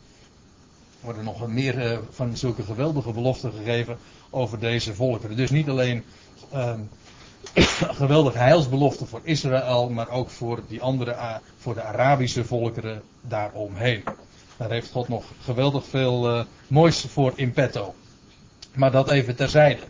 Worden 1.04 1.24
nog 1.24 1.48
meer 1.48 1.92
uh, 1.92 1.98
van 2.10 2.36
zulke 2.36 2.62
geweldige 2.62 3.12
beloften 3.12 3.52
gegeven 3.52 3.98
over 4.30 4.58
deze 4.58 4.94
volkeren. 4.94 5.36
Dus 5.36 5.50
niet 5.50 5.68
alleen 5.68 6.04
uh, 6.54 6.74
geweldige 8.00 8.38
heilsbeloften 8.38 9.06
voor 9.06 9.20
Israël, 9.22 9.90
maar 9.90 10.08
ook 10.08 10.30
voor 10.30 10.60
die 10.68 10.82
andere, 10.82 11.10
uh, 11.10 11.34
voor 11.56 11.74
de 11.74 11.82
Arabische 11.82 12.44
volkeren 12.44 13.02
daaromheen. 13.20 14.04
Daar 14.56 14.70
heeft 14.70 14.90
God 14.90 15.08
nog 15.08 15.24
geweldig 15.42 15.84
veel 15.86 16.36
uh, 16.36 16.44
moois 16.68 17.04
voor 17.08 17.32
in 17.34 17.52
petto. 17.52 17.94
Maar 18.74 18.90
dat 18.90 19.10
even 19.10 19.36
terzijde. 19.36 19.80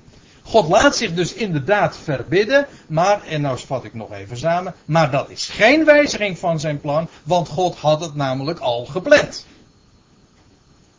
God 0.43 0.69
laat 0.69 0.97
zich 0.97 1.15
dus 1.15 1.33
inderdaad 1.33 1.97
verbidden, 1.97 2.67
maar, 2.87 3.23
en 3.23 3.41
nou 3.41 3.59
vat 3.59 3.85
ik 3.85 3.95
nog 3.95 4.13
even 4.13 4.37
samen, 4.37 4.75
maar 4.85 5.11
dat 5.11 5.31
is 5.31 5.49
geen 5.49 5.85
wijziging 5.85 6.39
van 6.39 6.61
zijn 6.61 6.81
plan, 6.81 7.09
want 7.23 7.49
God 7.49 7.77
had 7.77 8.01
het 8.01 8.15
namelijk 8.15 8.59
al 8.59 8.85
gepland. 8.85 9.47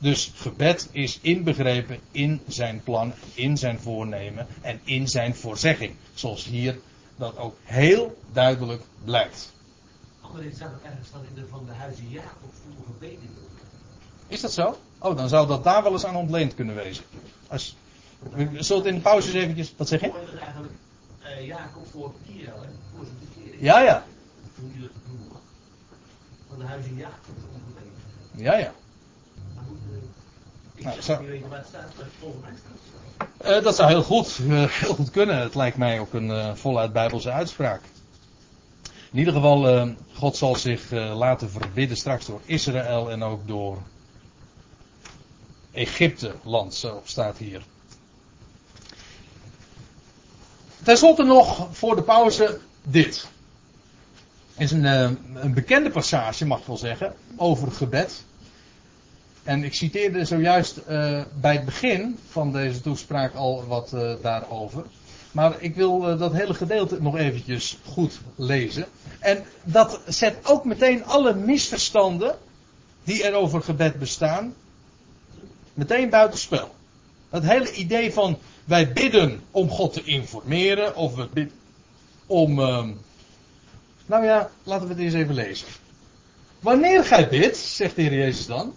Dus 0.05 0.31
gebed 0.35 0.89
is 0.91 1.19
inbegrepen 1.21 1.99
in 2.11 2.41
zijn 2.47 2.83
plan, 2.83 3.13
in 3.33 3.57
zijn 3.57 3.79
voornemen 3.79 4.47
en 4.61 4.79
in 4.83 5.07
zijn 5.07 5.35
voorzegging. 5.35 5.95
Zoals 6.13 6.45
hier 6.45 6.79
dat 7.15 7.37
ook 7.37 7.55
heel 7.63 8.17
duidelijk 8.33 8.81
blijkt. 9.03 9.53
Andere 10.21 10.51
staat 10.53 10.73
ook 10.73 10.83
ergens 10.83 11.11
dat 11.11 11.21
in 11.29 11.41
de 11.41 11.47
van 11.47 11.65
de 11.65 11.71
huizen 11.71 12.09
Jacob 12.09 12.53
vroeger 12.61 12.85
gebeden 12.85 13.29
Is 14.27 14.41
dat 14.41 14.53
zo? 14.53 14.77
Oh, 14.97 15.17
dan 15.17 15.29
zou 15.29 15.47
dat 15.47 15.63
daar 15.63 15.83
wel 15.83 15.91
eens 15.91 16.05
aan 16.05 16.15
ontleend 16.15 16.55
kunnen 16.55 16.75
wezen. 16.75 17.03
Als, 17.47 17.75
we 18.19 18.63
zullen 18.63 18.83
het 18.83 18.91
in 18.91 18.95
de 18.95 19.01
pauze 19.01 19.27
eens 19.27 19.37
eventjes, 19.37 19.73
wat 19.77 19.87
zeg 19.87 20.01
je? 20.01 20.11
eigenlijk 20.39 20.73
uh, 21.23 21.45
Jacob 21.45 21.87
voor 21.91 22.13
Kiel, 22.25 22.45
hè? 22.45 22.69
Voor 22.95 23.05
zijn 23.05 23.17
bekering. 23.19 23.61
Ja, 23.61 23.79
ja. 23.79 24.05
Toen 24.55 24.71
hij. 24.75 24.89
Van 26.49 26.59
de 26.59 26.65
huizen 26.65 26.95
Jacob 26.95 27.35
gebeden. 27.67 28.43
Ja, 28.43 28.57
ja. 28.57 28.73
Staat 30.79 30.95
het 30.95 31.03
zo. 31.03 31.23
Eh, 33.37 33.63
dat 33.63 33.75
zou 33.75 33.89
heel 33.89 34.03
goed, 34.03 34.39
eh, 34.49 34.65
heel 34.67 34.95
goed 34.95 35.11
kunnen. 35.11 35.37
Het 35.37 35.55
lijkt 35.55 35.77
mij 35.77 35.99
ook 35.99 36.13
een 36.13 36.31
eh, 36.31 36.55
voluit 36.55 36.93
Bijbelse 36.93 37.31
uitspraak. 37.31 37.81
In 39.11 39.19
ieder 39.19 39.33
geval, 39.33 39.89
God 40.13 40.37
zal 40.37 40.55
zich 40.55 40.91
laten 40.91 41.49
verbidden 41.49 41.97
straks 41.97 42.25
door 42.25 42.41
Israël 42.45 43.11
en 43.11 43.23
ook 43.23 43.47
door 43.47 43.77
Egypte 45.71 46.35
land, 46.43 46.73
zo 46.73 47.01
staat 47.03 47.37
hier. 47.37 47.61
Ten 50.83 50.97
slotte 50.97 51.23
nog 51.23 51.67
voor 51.71 51.95
de 51.95 52.01
pauze 52.01 52.59
dit. 52.83 53.27
is 54.57 54.71
een, 54.71 54.83
een 54.83 55.53
bekende 55.53 55.89
passage, 55.89 56.45
mag 56.45 56.59
ik 56.59 56.65
wel 56.65 56.77
zeggen, 56.77 57.15
over 57.35 57.71
gebed. 57.71 58.23
En 59.45 59.63
ik 59.63 59.73
citeerde 59.73 60.25
zojuist 60.25 60.77
eh, 60.77 61.21
bij 61.41 61.53
het 61.53 61.65
begin 61.65 62.17
van 62.29 62.51
deze 62.51 62.81
toespraak 62.81 63.33
al 63.33 63.65
wat 63.67 63.93
eh, 63.93 64.13
daarover. 64.21 64.85
Maar 65.31 65.55
ik 65.59 65.75
wil 65.75 66.09
eh, 66.09 66.19
dat 66.19 66.33
hele 66.33 66.53
gedeelte 66.53 67.01
nog 67.01 67.17
eventjes 67.17 67.77
goed 67.83 68.19
lezen. 68.35 68.85
En 69.19 69.45
dat 69.63 70.01
zet 70.07 70.37
ook 70.43 70.65
meteen 70.65 71.05
alle 71.05 71.33
misverstanden 71.33 72.37
die 73.03 73.23
er 73.23 73.33
over 73.33 73.61
gebed 73.61 73.99
bestaan, 73.99 74.53
meteen 75.73 76.09
buitenspel. 76.09 76.75
Het 77.29 77.43
hele 77.43 77.73
idee 77.73 78.13
van 78.13 78.37
wij 78.63 78.93
bidden 78.93 79.41
om 79.51 79.69
God 79.69 79.93
te 79.93 80.03
informeren, 80.03 80.95
of 80.95 81.15
we 81.15 81.27
bidden 81.33 81.57
om. 82.25 82.59
ehm, 82.59 82.89
nou 84.05 84.25
ja, 84.25 84.49
laten 84.63 84.87
we 84.87 84.93
het 84.93 85.03
eens 85.03 85.13
even 85.13 85.35
lezen. 85.35 85.67
Wanneer 86.59 87.03
gij 87.03 87.29
bidt, 87.29 87.57
zegt 87.57 87.95
de 87.95 88.01
Heer 88.01 88.13
Jezus 88.13 88.45
dan, 88.45 88.73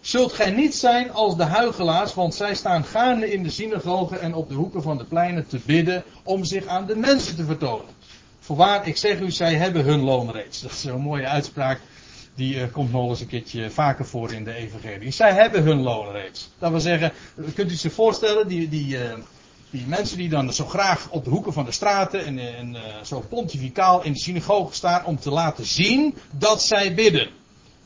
zult 0.00 0.32
gij 0.32 0.50
niet 0.50 0.74
zijn 0.74 1.12
als 1.12 1.36
de 1.36 1.44
huigelaars, 1.44 2.14
want 2.14 2.34
zij 2.34 2.54
staan 2.54 2.84
gaande 2.84 3.32
in 3.32 3.42
de 3.42 3.50
synagogen 3.50 4.20
en 4.20 4.34
op 4.34 4.48
de 4.48 4.54
hoeken 4.54 4.82
van 4.82 4.98
de 4.98 5.04
pleinen 5.04 5.46
te 5.46 5.60
bidden 5.66 6.04
om 6.22 6.44
zich 6.44 6.66
aan 6.66 6.86
de 6.86 6.96
mensen 6.96 7.36
te 7.36 7.44
vertonen. 7.44 7.96
Voorwaar, 8.40 8.86
ik 8.86 8.96
zeg 8.96 9.20
u, 9.20 9.30
zij 9.30 9.54
hebben 9.54 9.84
hun 9.84 10.00
loon 10.00 10.30
reeds. 10.30 10.60
Dat 10.60 10.70
is 10.70 10.84
een 10.84 11.00
mooie 11.00 11.26
uitspraak, 11.26 11.80
die 12.34 12.60
eh, 12.60 12.72
komt 12.72 12.92
nog 12.92 13.10
eens 13.10 13.20
een 13.20 13.26
keertje 13.26 13.70
vaker 13.70 14.06
voor 14.06 14.32
in 14.32 14.44
de 14.44 14.54
evangelie. 14.54 15.10
Zij 15.10 15.32
hebben 15.32 15.62
hun 15.62 15.80
loon 15.80 16.12
reeds. 16.12 16.50
Dat 16.58 16.70
wil 16.70 16.80
zeggen, 16.80 17.12
kunt 17.54 17.70
u 17.70 17.74
zich 17.74 17.92
voorstellen, 17.92 18.48
die, 18.48 18.68
die, 18.68 19.04
eh, 19.04 19.18
die 19.70 19.86
mensen 19.86 20.16
die 20.16 20.28
dan 20.28 20.52
zo 20.52 20.64
graag 20.64 21.08
op 21.10 21.24
de 21.24 21.30
hoeken 21.30 21.52
van 21.52 21.64
de 21.64 21.72
straten 21.72 22.24
en, 22.24 22.38
eh, 22.38 22.58
en 22.58 22.76
zo 23.02 23.24
pontificaal 23.28 24.04
in 24.04 24.12
de 24.12 24.18
synagoge 24.18 24.74
staan 24.74 25.04
om 25.04 25.18
te 25.18 25.30
laten 25.30 25.66
zien 25.66 26.14
dat 26.30 26.62
zij 26.62 26.94
bidden. 26.94 27.28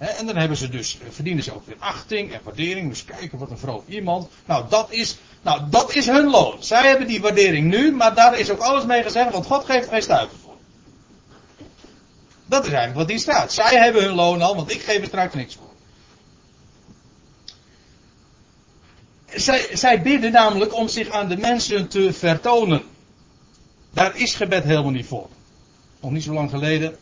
En 0.08 0.26
dan 0.26 0.36
hebben 0.36 0.56
ze 0.56 0.68
dus, 0.68 0.98
eh, 0.98 1.06
verdienen 1.10 1.44
ze 1.44 1.54
ook 1.54 1.66
weer 1.66 1.76
achting 1.78 2.32
en 2.32 2.40
waardering. 2.44 2.88
Dus 2.88 3.04
kijken 3.04 3.38
wat 3.38 3.50
een 3.50 3.58
vroom 3.58 3.84
iemand. 3.88 4.28
Nou 4.44 4.64
dat, 4.68 4.90
is, 4.90 5.18
nou, 5.42 5.60
dat 5.70 5.94
is 5.94 6.06
hun 6.06 6.30
loon. 6.30 6.56
Zij 6.62 6.88
hebben 6.88 7.06
die 7.06 7.20
waardering 7.20 7.70
nu, 7.70 7.92
maar 7.92 8.14
daar 8.14 8.38
is 8.38 8.50
ook 8.50 8.60
alles 8.60 8.84
mee 8.84 9.02
gezegd, 9.02 9.32
want 9.32 9.46
God 9.46 9.64
geeft 9.64 9.88
geen 9.88 10.02
stuiver 10.02 10.38
voor. 10.42 10.56
Dat 12.46 12.66
is 12.66 12.72
eigenlijk 12.72 12.98
wat 12.98 13.08
hier 13.08 13.18
staat. 13.18 13.52
Zij 13.52 13.78
hebben 13.78 14.02
hun 14.02 14.14
loon 14.14 14.42
al, 14.42 14.56
want 14.56 14.70
ik 14.70 14.80
geef 14.82 15.00
er 15.00 15.06
straks 15.06 15.34
niks 15.34 15.54
voor. 15.54 15.70
Zij, 19.34 19.68
zij 19.72 20.02
bidden 20.02 20.32
namelijk 20.32 20.74
om 20.74 20.88
zich 20.88 21.08
aan 21.10 21.28
de 21.28 21.36
mensen 21.36 21.88
te 21.88 22.12
vertonen. 22.12 22.82
Daar 23.90 24.16
is 24.16 24.34
gebed 24.34 24.64
helemaal 24.64 24.90
niet 24.90 25.06
voor. 25.06 25.28
Nog 26.00 26.10
niet 26.10 26.22
zo 26.22 26.32
lang 26.32 26.50
geleden. 26.50 26.98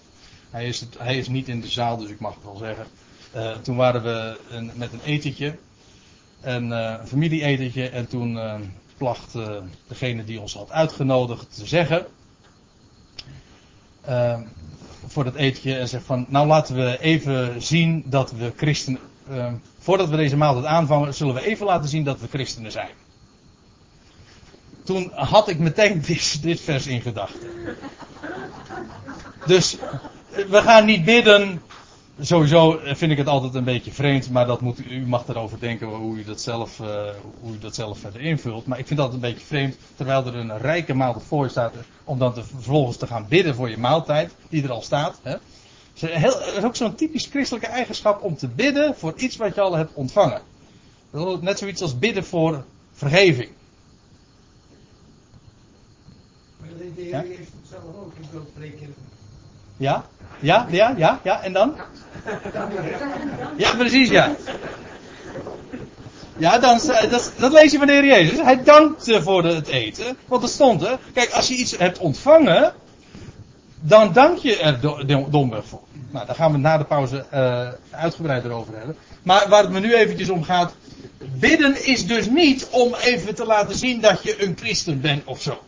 Hij 0.51 0.67
is, 0.69 0.85
hij 0.99 1.17
is 1.19 1.29
niet 1.29 1.49
in 1.49 1.61
de 1.61 1.69
zaal, 1.69 1.97
dus 1.97 2.09
ik 2.11 2.21
mag 2.21 2.35
het 2.35 2.45
wel 2.45 2.57
zeggen. 2.57 2.87
Eh, 3.33 3.57
toen 3.57 3.77
waren 3.77 4.03
we 4.03 4.41
een- 4.51 4.71
met 4.75 4.93
een 4.93 5.01
etentje. 5.05 5.57
Een 6.41 6.73
eh, 6.73 7.05
familieetentje. 7.05 7.89
En 7.89 8.09
toen 8.09 8.39
eh, 8.39 8.55
placht 8.97 9.33
degene 9.89 10.25
die 10.25 10.41
ons 10.41 10.55
had 10.55 10.71
uitgenodigd 10.71 11.55
te 11.55 11.67
zeggen. 11.67 12.07
voor 15.07 15.25
dat 15.25 15.35
etentje. 15.35 15.77
En 15.77 15.89
zegt 15.89 16.05
van, 16.05 16.27
nou 16.29 16.47
laten 16.47 16.75
we 16.77 16.99
even 17.01 17.63
zien 17.63 18.03
dat 18.07 18.33
we 18.33 18.53
christenen. 18.57 19.01
voordat 19.79 20.09
we 20.09 20.17
deze 20.17 20.37
maaltijd 20.37 20.65
aanvangen, 20.67 21.15
zullen 21.15 21.35
we 21.35 21.45
even 21.47 21.67
laten 21.67 21.89
zien 21.89 22.05
dat 22.05 22.21
we 22.21 22.29
christenen 22.29 22.73
zijn. 22.73 22.91
Toen 24.85 25.11
had 25.15 25.49
ik 25.49 25.59
meteen 25.59 26.01
dit, 26.07 26.43
dit 26.43 26.61
vers 26.61 26.87
in 26.87 27.01
gedachten. 27.01 27.49
Dus 29.47 29.77
we 30.49 30.63
gaan 30.63 30.85
niet 30.85 31.05
bidden. 31.05 31.63
Sowieso 32.21 32.81
vind 32.85 33.13
ik 33.13 33.19
het 33.19 33.27
altijd 33.27 33.55
een 33.55 33.65
beetje 33.65 33.93
vreemd, 33.93 34.31
maar 34.31 34.47
dat 34.47 34.61
moet, 34.61 34.91
u 34.91 35.07
mag 35.07 35.29
erover 35.29 35.61
denken 35.61 35.87
hoe 35.87 36.19
u, 36.19 36.25
dat 36.25 36.41
zelf, 36.41 36.81
eh, 36.81 36.87
hoe 37.41 37.55
u 37.55 37.59
dat 37.59 37.75
zelf 37.75 37.99
verder 37.99 38.21
invult. 38.21 38.67
Maar 38.67 38.79
ik 38.79 38.87
vind 38.87 38.99
dat 38.99 39.13
een 39.13 39.21
beetje 39.21 39.47
vreemd, 39.47 39.77
terwijl 39.97 40.27
er 40.27 40.35
een 40.35 40.59
rijke 40.59 40.95
maaltijd 40.95 41.25
voor 41.25 41.45
je 41.45 41.51
staat, 41.51 41.75
om 42.05 42.19
dan 42.19 42.35
te, 42.35 42.45
vervolgens 42.45 42.97
te 42.97 43.07
gaan 43.07 43.27
bidden 43.29 43.55
voor 43.55 43.71
je 43.71 43.79
maaltijd, 43.79 44.35
die 44.49 44.63
er 44.63 44.71
al 44.71 44.83
staat. 44.83 45.21
Hè. 45.23 45.37
Het 46.01 46.57
is 46.57 46.65
ook 46.65 46.77
zo'n 46.77 46.95
typisch 46.95 47.27
christelijke 47.27 47.69
eigenschap 47.69 48.23
om 48.23 48.37
te 48.37 48.49
bidden 48.49 48.95
voor 48.97 49.13
iets 49.17 49.37
wat 49.37 49.55
je 49.55 49.61
al 49.61 49.77
hebt 49.77 49.95
ontvangen. 49.95 50.43
Dat 51.11 51.37
is 51.37 51.41
Net 51.41 51.59
zoiets 51.59 51.83
als 51.83 51.99
bidden 51.99 52.25
voor 52.25 52.65
vergeving. 52.93 53.51
Ja? 56.97 57.25
Ja? 59.77 60.05
Ja, 60.41 60.67
ja, 60.71 60.95
ja, 60.97 61.21
ja, 61.23 61.43
en 61.43 61.53
dan? 61.53 61.75
Ja, 63.57 63.75
precies, 63.75 64.09
ja. 64.09 64.35
Ja, 66.37 66.59
dan, 66.59 66.81
dat, 67.11 67.33
dat 67.37 67.53
lees 67.53 67.73
je 67.73 67.79
van 67.79 67.87
de 67.87 67.93
Heer 67.93 68.05
Jezus. 68.05 68.41
Hij 68.41 68.63
dankt 68.65 69.19
voor 69.23 69.45
het 69.45 69.69
eten. 69.69 70.17
Want 70.27 70.43
er 70.43 70.49
stond 70.49 70.83
er. 70.83 70.99
Kijk, 71.15 71.31
als 71.31 71.49
je 71.49 71.55
iets 71.55 71.77
hebt 71.79 71.99
ontvangen. 71.99 72.73
Dan 73.83 74.13
dank 74.13 74.39
je 74.39 74.59
er 74.59 74.81
domweg 75.31 75.65
voor. 75.65 75.81
Nou, 76.11 76.27
daar 76.27 76.35
gaan 76.35 76.53
we 76.53 76.59
na 76.59 76.79
de 76.79 76.85
pauze 76.85 77.25
uh, 77.35 77.69
uitgebreider 77.91 78.51
over 78.51 78.77
hebben. 78.77 78.97
Maar 79.23 79.49
waar 79.49 79.63
het 79.63 79.73
me 79.73 79.81
nu 79.81 79.95
eventjes 79.95 80.31
om 80.31 80.43
gaat. 80.43 80.75
Bidden 81.39 81.87
is 81.87 82.07
dus 82.07 82.27
niet 82.27 82.69
om 82.71 82.95
even 82.95 83.35
te 83.35 83.47
laten 83.47 83.77
zien 83.77 84.01
dat 84.01 84.23
je 84.23 84.45
een 84.45 84.57
christen 84.59 85.01
bent 85.01 85.25
of 85.25 85.43
zo. 85.43 85.63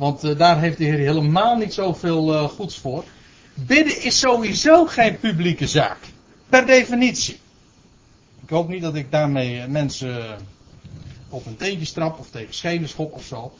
Want 0.00 0.24
uh, 0.24 0.38
daar 0.38 0.60
heeft 0.60 0.78
de 0.78 0.84
Heer 0.84 0.98
helemaal 0.98 1.56
niet 1.56 1.74
zoveel 1.74 2.34
uh, 2.34 2.44
goeds 2.44 2.78
voor. 2.78 3.04
Bidden 3.54 4.02
is 4.02 4.18
sowieso 4.18 4.86
geen 4.86 5.18
publieke 5.18 5.66
zaak. 5.66 5.98
Per 6.48 6.66
definitie. 6.66 7.38
Ik 8.42 8.50
hoop 8.50 8.68
niet 8.68 8.82
dat 8.82 8.94
ik 8.94 9.10
daarmee 9.10 9.66
mensen 9.66 10.38
op 11.28 11.46
een 11.46 11.56
teentje 11.56 11.86
strap 11.86 12.18
of 12.18 12.30
tegen 12.30 12.54
schenen 12.54 12.88
schop 12.88 13.12
of 13.12 13.24
zo. 13.24 13.52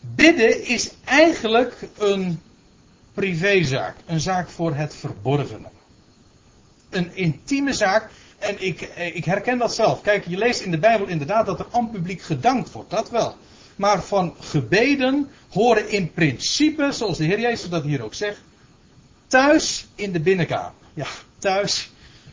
Bidden 0.00 0.66
is 0.66 0.90
eigenlijk 1.04 1.88
een 1.98 2.40
privézaak. 3.14 3.96
Een 4.06 4.20
zaak 4.20 4.48
voor 4.48 4.74
het 4.74 4.94
verborgene. 4.94 5.68
Een 6.90 7.16
intieme 7.16 7.72
zaak. 7.72 8.10
En 8.38 8.64
ik, 8.64 8.80
ik 9.14 9.24
herken 9.24 9.58
dat 9.58 9.74
zelf. 9.74 10.00
Kijk, 10.00 10.26
je 10.26 10.36
leest 10.36 10.60
in 10.60 10.70
de 10.70 10.78
Bijbel 10.78 11.06
inderdaad 11.06 11.46
dat 11.46 11.58
er 11.58 11.66
aan 11.70 11.90
publiek 11.90 12.22
gedankt 12.22 12.72
wordt. 12.72 12.90
Dat 12.90 13.10
wel. 13.10 13.36
Maar 13.76 14.02
van 14.02 14.34
gebeden 14.40 15.30
horen 15.50 15.90
in 15.90 16.12
principe, 16.12 16.92
zoals 16.92 17.18
de 17.18 17.24
Heer 17.24 17.40
Jezus 17.40 17.68
dat 17.68 17.84
hier 17.84 18.02
ook 18.02 18.14
zegt, 18.14 18.40
thuis 19.26 19.86
in 19.94 20.12
de 20.12 20.20
binnenkamer. 20.20 20.72
Ja, 20.94 21.06
thuis. 21.38 21.90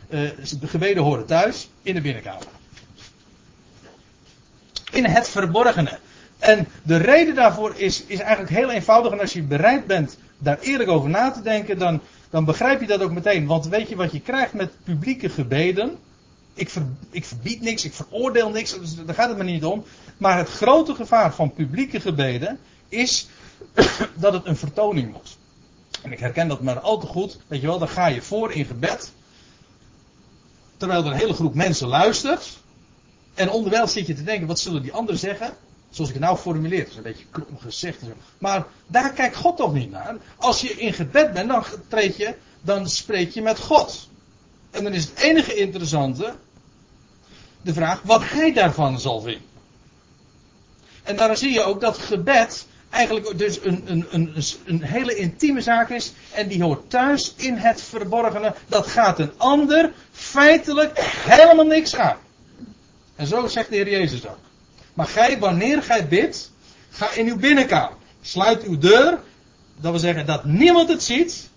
De 0.09 0.67
gebeden 0.67 1.03
horen 1.03 1.25
thuis 1.25 1.69
in 1.81 1.93
de 1.93 2.01
binnenkamer. 2.01 2.47
In 4.91 5.05
het 5.05 5.29
verborgene. 5.29 5.99
En 6.39 6.67
de 6.83 6.97
reden 6.97 7.35
daarvoor 7.35 7.73
is, 7.75 8.03
is 8.05 8.19
eigenlijk 8.19 8.51
heel 8.51 8.69
eenvoudig. 8.69 9.11
En 9.11 9.19
als 9.19 9.33
je 9.33 9.41
bereid 9.41 9.87
bent 9.87 10.17
daar 10.37 10.59
eerlijk 10.59 10.89
over 10.89 11.09
na 11.09 11.31
te 11.31 11.41
denken, 11.41 11.77
dan, 11.77 12.01
dan 12.29 12.45
begrijp 12.45 12.81
je 12.81 12.87
dat 12.87 13.01
ook 13.01 13.11
meteen. 13.11 13.45
Want 13.45 13.67
weet 13.67 13.89
je 13.89 13.95
wat 13.95 14.11
je 14.11 14.21
krijgt 14.21 14.53
met 14.53 14.71
publieke 14.83 15.29
gebeden? 15.29 15.97
Ik, 16.59 16.71
ik 17.09 17.25
verbied 17.25 17.61
niks, 17.61 17.85
ik 17.85 17.93
veroordeel 17.93 18.49
niks, 18.49 18.79
dus 18.79 18.95
daar 18.95 19.15
gaat 19.15 19.29
het 19.29 19.37
me 19.37 19.43
niet 19.43 19.65
om. 19.65 19.83
Maar 20.17 20.37
het 20.37 20.49
grote 20.49 20.95
gevaar 20.95 21.33
van 21.33 21.53
publieke 21.53 21.99
gebeden 21.99 22.59
is 22.89 23.27
dat 24.15 24.33
het 24.33 24.45
een 24.45 24.57
vertoning 24.57 25.11
wordt. 25.11 25.37
En 26.01 26.11
ik 26.11 26.19
herken 26.19 26.47
dat 26.47 26.61
maar 26.61 26.79
al 26.79 26.99
te 26.99 27.05
goed. 27.05 27.39
Weet 27.47 27.61
je 27.61 27.67
wel, 27.67 27.79
dan 27.79 27.89
ga 27.89 28.07
je 28.07 28.21
voor 28.21 28.51
in 28.51 28.65
gebed. 28.65 29.11
Terwijl 30.77 31.05
er 31.05 31.11
een 31.11 31.17
hele 31.17 31.33
groep 31.33 31.53
mensen 31.53 31.87
luistert. 31.87 32.57
En 33.33 33.49
onderwijl 33.49 33.87
zit 33.87 34.07
je 34.07 34.13
te 34.13 34.23
denken, 34.23 34.47
wat 34.47 34.59
zullen 34.59 34.81
die 34.81 34.93
anderen 34.93 35.19
zeggen? 35.19 35.53
Zoals 35.89 36.09
ik 36.09 36.15
het 36.15 36.25
nou 36.25 36.37
formuleer. 36.37 36.79
Dat 36.79 36.89
is 36.89 36.95
een 36.95 37.03
beetje 37.03 37.25
krom 37.31 37.57
gezegd. 37.59 38.01
Maar 38.37 38.65
daar 38.87 39.13
kijkt 39.13 39.35
God 39.35 39.57
toch 39.57 39.73
niet 39.73 39.91
naar. 39.91 40.15
Als 40.35 40.61
je 40.61 40.69
in 40.69 40.93
gebed 40.93 41.33
bent, 41.33 41.49
dan 41.49 41.63
je, 42.17 42.35
dan 42.61 42.89
spreek 42.89 43.31
je 43.31 43.41
met 43.41 43.59
God. 43.59 44.09
En 44.71 44.83
dan 44.83 44.93
is 44.93 45.03
het 45.03 45.19
enige 45.19 45.55
interessante 45.55 46.35
de 47.61 47.73
vraag 47.73 48.01
wat 48.03 48.21
hij 48.23 48.53
daarvan 48.53 48.99
zal 48.99 49.21
vinden. 49.21 49.47
En 51.03 51.15
daarom 51.15 51.35
zie 51.35 51.53
je 51.53 51.61
ook 51.61 51.81
dat 51.81 51.97
gebed 51.97 52.65
eigenlijk 52.89 53.37
dus 53.37 53.63
een, 53.63 53.83
een, 53.85 54.07
een, 54.11 54.43
een 54.65 54.83
hele 54.83 55.15
intieme 55.15 55.61
zaak 55.61 55.89
is. 55.89 56.13
En 56.31 56.47
die 56.47 56.63
hoort 56.63 56.89
thuis 56.89 57.33
in 57.35 57.55
het 57.55 57.81
verborgene. 57.81 58.53
Dat 58.67 58.87
gaat 58.87 59.19
een 59.19 59.31
ander 59.37 59.91
feitelijk 60.11 60.99
helemaal 61.01 61.65
niks 61.65 61.95
aan. 61.95 62.17
En 63.15 63.27
zo 63.27 63.47
zegt 63.47 63.69
de 63.69 63.75
Heer 63.75 63.89
Jezus 63.89 64.27
ook. 64.27 64.39
Maar 64.93 65.07
gij, 65.07 65.39
wanneer 65.39 65.83
gij 65.83 66.07
bidt, 66.07 66.51
ga 66.89 67.11
in 67.11 67.27
uw 67.27 67.37
binnenkamer. 67.37 67.97
Sluit 68.21 68.63
uw 68.63 68.77
deur. 68.77 69.19
Dat 69.75 69.91
wil 69.91 69.99
zeggen 69.99 70.25
dat 70.25 70.45
niemand 70.45 70.89
het 70.89 71.03
ziet. 71.03 71.49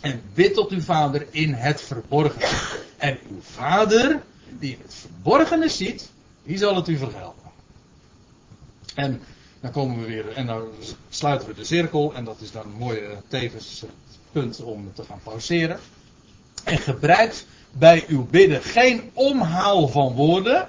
En 0.00 0.22
bid 0.34 0.54
tot 0.54 0.70
uw 0.70 0.80
vader 0.80 1.26
in 1.30 1.54
het 1.54 1.80
verborgene. 1.80 2.46
En 2.96 3.18
uw 3.30 3.40
vader, 3.54 4.22
die 4.58 4.78
het 4.82 4.94
verborgene 4.94 5.68
ziet, 5.68 6.10
die 6.42 6.58
zal 6.58 6.76
het 6.76 6.88
u 6.88 6.96
vergelden. 6.96 7.42
En 8.94 9.22
dan 9.60 9.70
komen 9.70 10.00
we 10.00 10.06
weer, 10.06 10.32
en 10.32 10.46
dan 10.46 10.68
sluiten 11.08 11.48
we 11.48 11.54
de 11.54 11.64
cirkel. 11.64 12.14
En 12.14 12.24
dat 12.24 12.40
is 12.40 12.52
dan 12.52 12.62
een 12.62 12.78
mooie 12.78 13.22
tevens 13.28 13.84
punt 14.32 14.62
om 14.62 14.92
te 14.94 15.04
gaan 15.04 15.20
pauzeren. 15.22 15.78
En 16.64 16.78
gebruikt 16.78 17.46
bij 17.72 18.04
uw 18.08 18.26
bidden 18.26 18.62
geen 18.62 19.10
omhaal 19.12 19.88
van 19.88 20.14
woorden. 20.14 20.68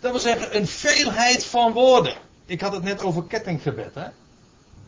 Dat 0.00 0.10
wil 0.10 0.20
zeggen 0.20 0.56
een 0.56 0.66
veelheid 0.66 1.44
van 1.44 1.72
woorden. 1.72 2.14
Ik 2.46 2.60
had 2.60 2.72
het 2.72 2.82
net 2.82 3.02
over 3.02 3.24
kettinggebed. 3.24 3.94
Hè? 3.94 4.06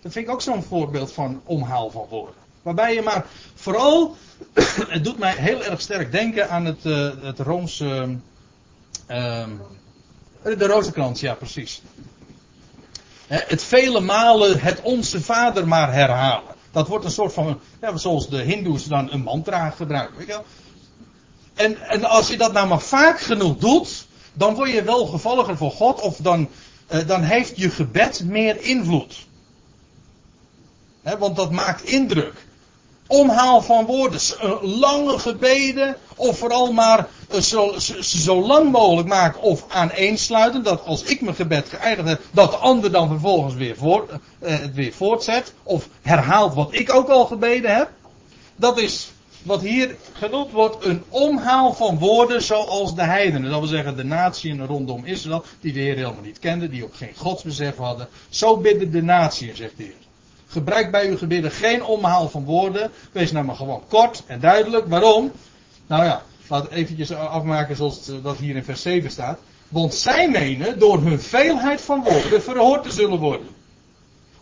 Dat 0.00 0.12
vind 0.12 0.26
ik 0.26 0.30
ook 0.30 0.42
zo'n 0.42 0.62
voorbeeld 0.62 1.12
van 1.12 1.40
omhaal 1.44 1.90
van 1.90 2.06
woorden. 2.08 2.41
Waarbij 2.62 2.94
je 2.94 3.02
maar 3.02 3.26
vooral, 3.54 4.16
het 4.94 5.04
doet 5.04 5.18
mij 5.18 5.34
heel 5.36 5.64
erg 5.64 5.80
sterk 5.80 6.12
denken 6.12 6.50
aan 6.50 6.64
het, 6.64 6.84
uh, 6.84 7.10
het 7.22 7.38
Roomse, 7.38 8.16
uh, 9.10 9.46
de 10.42 10.66
Rozenkrans, 10.66 11.20
ja 11.20 11.34
precies. 11.34 11.82
Het 13.26 13.62
vele 13.62 14.00
malen 14.00 14.60
het 14.60 14.80
onze 14.80 15.20
vader 15.20 15.68
maar 15.68 15.92
herhalen. 15.92 16.54
Dat 16.70 16.88
wordt 16.88 17.04
een 17.04 17.10
soort 17.10 17.32
van, 17.32 17.60
ja, 17.80 17.96
zoals 17.96 18.28
de 18.28 18.40
hindoes 18.40 18.84
dan 18.84 19.12
een 19.12 19.22
mantra 19.22 19.70
gebruiken. 19.70 20.16
Weet 20.16 20.26
je 20.26 20.32
wel? 20.32 20.44
En, 21.54 21.80
en 21.80 22.04
als 22.04 22.28
je 22.28 22.36
dat 22.36 22.52
nou 22.52 22.68
maar 22.68 22.80
vaak 22.80 23.20
genoeg 23.20 23.56
doet, 23.56 24.06
dan 24.32 24.54
word 24.54 24.70
je 24.70 24.82
wel 24.82 25.06
gevolger 25.06 25.56
voor 25.56 25.70
God. 25.70 26.00
Of 26.00 26.16
dan, 26.16 26.48
eh, 26.86 27.06
dan 27.06 27.22
heeft 27.22 27.56
je 27.56 27.70
gebed 27.70 28.24
meer 28.24 28.62
invloed. 28.62 29.26
want 31.18 31.36
dat 31.36 31.50
maakt 31.50 31.82
indruk 31.82 32.46
omhaal 33.12 33.62
van 33.62 33.84
woorden, 33.84 34.20
lange 34.62 35.18
gebeden, 35.18 35.96
of 36.16 36.38
vooral 36.38 36.72
maar 36.72 37.08
eh, 37.28 37.40
zo, 37.40 37.74
zo, 38.00 38.46
lang 38.46 38.70
mogelijk 38.70 39.08
maken 39.08 39.40
of 39.40 39.64
aaneensluiten, 39.68 40.62
dat 40.62 40.84
als 40.84 41.02
ik 41.02 41.20
mijn 41.20 41.34
gebed 41.34 41.68
geëindigd 41.68 42.08
heb, 42.08 42.20
dat 42.30 42.50
de 42.50 42.56
ander 42.56 42.92
dan 42.92 43.08
vervolgens 43.08 43.54
weer 43.54 43.76
uh, 43.82 43.98
het 44.38 44.74
weer 44.74 44.92
voortzet, 44.92 45.52
of 45.62 45.88
herhaalt 46.02 46.54
wat 46.54 46.74
ik 46.74 46.94
ook 46.94 47.08
al 47.08 47.24
gebeden 47.24 47.74
heb. 47.74 47.90
Dat 48.56 48.78
is 48.78 49.12
wat 49.42 49.60
hier 49.60 49.96
genoemd 50.12 50.50
wordt 50.50 50.84
een 50.84 51.02
omhaal 51.08 51.72
van 51.72 51.98
woorden 51.98 52.42
zoals 52.42 52.94
de 52.94 53.02
heidenen. 53.02 53.50
Dat 53.50 53.58
wil 53.58 53.68
zeggen 53.68 53.96
de 53.96 54.04
natieën 54.04 54.66
rondom 54.66 55.04
Israël, 55.04 55.44
die 55.60 55.72
de 55.72 55.80
Heer 55.80 55.94
helemaal 55.94 56.22
niet 56.22 56.38
kenden, 56.38 56.70
die 56.70 56.84
ook 56.84 56.96
geen 56.96 57.14
godsbesef 57.16 57.76
hadden. 57.76 58.08
Zo 58.28 58.56
bidden 58.56 58.90
de 58.90 59.02
natieën, 59.02 59.56
zegt 59.56 59.76
de 59.76 59.82
Heer. 59.82 60.01
Gebruik 60.52 60.90
bij 60.90 61.08
uw 61.08 61.16
gebeden 61.16 61.50
geen 61.50 61.84
omhaal 61.84 62.28
van 62.28 62.44
woorden. 62.44 62.90
Wees 63.12 63.32
nou 63.32 63.44
maar 63.44 63.56
gewoon 63.56 63.82
kort 63.88 64.22
en 64.26 64.40
duidelijk. 64.40 64.86
Waarom? 64.88 65.32
Nou 65.86 66.04
ja, 66.04 66.22
laat 66.46 66.70
eventjes 66.70 67.12
afmaken 67.12 67.76
zoals 67.76 68.10
dat 68.22 68.36
hier 68.36 68.56
in 68.56 68.64
vers 68.64 68.82
7 68.82 69.10
staat. 69.10 69.38
Want 69.68 69.94
zij 69.94 70.30
menen 70.30 70.78
door 70.78 71.00
hun 71.00 71.20
veelheid 71.20 71.80
van 71.80 72.02
woorden 72.02 72.42
verhoord 72.42 72.82
te 72.82 72.90
zullen 72.90 73.18
worden. 73.18 73.46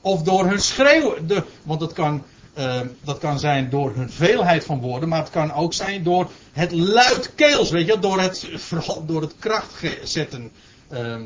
Of 0.01 0.23
door 0.23 0.47
hun 0.47 0.61
schreeuwen. 0.61 1.27
De, 1.27 1.45
want 1.63 1.81
dat 1.81 1.93
kan, 1.93 2.23
uh, 2.59 2.81
dat 3.05 3.19
kan 3.19 3.39
zijn 3.39 3.71
door 3.71 3.95
hun 3.95 4.11
veelheid 4.11 4.65
van 4.65 4.81
woorden. 4.81 5.09
Maar 5.09 5.21
het 5.21 5.31
kan 5.31 5.53
ook 5.53 5.73
zijn 5.73 6.03
door 6.03 6.31
het 6.53 6.73
luidkeels. 6.73 7.71
Weet 7.71 7.87
je, 7.87 7.99
door 7.99 8.21
het, 8.21 8.49
vooral 8.55 9.07
door 9.07 9.21
het 9.21 9.35
kracht 9.39 9.83
zetten 10.03 10.51
uh, 10.93 11.17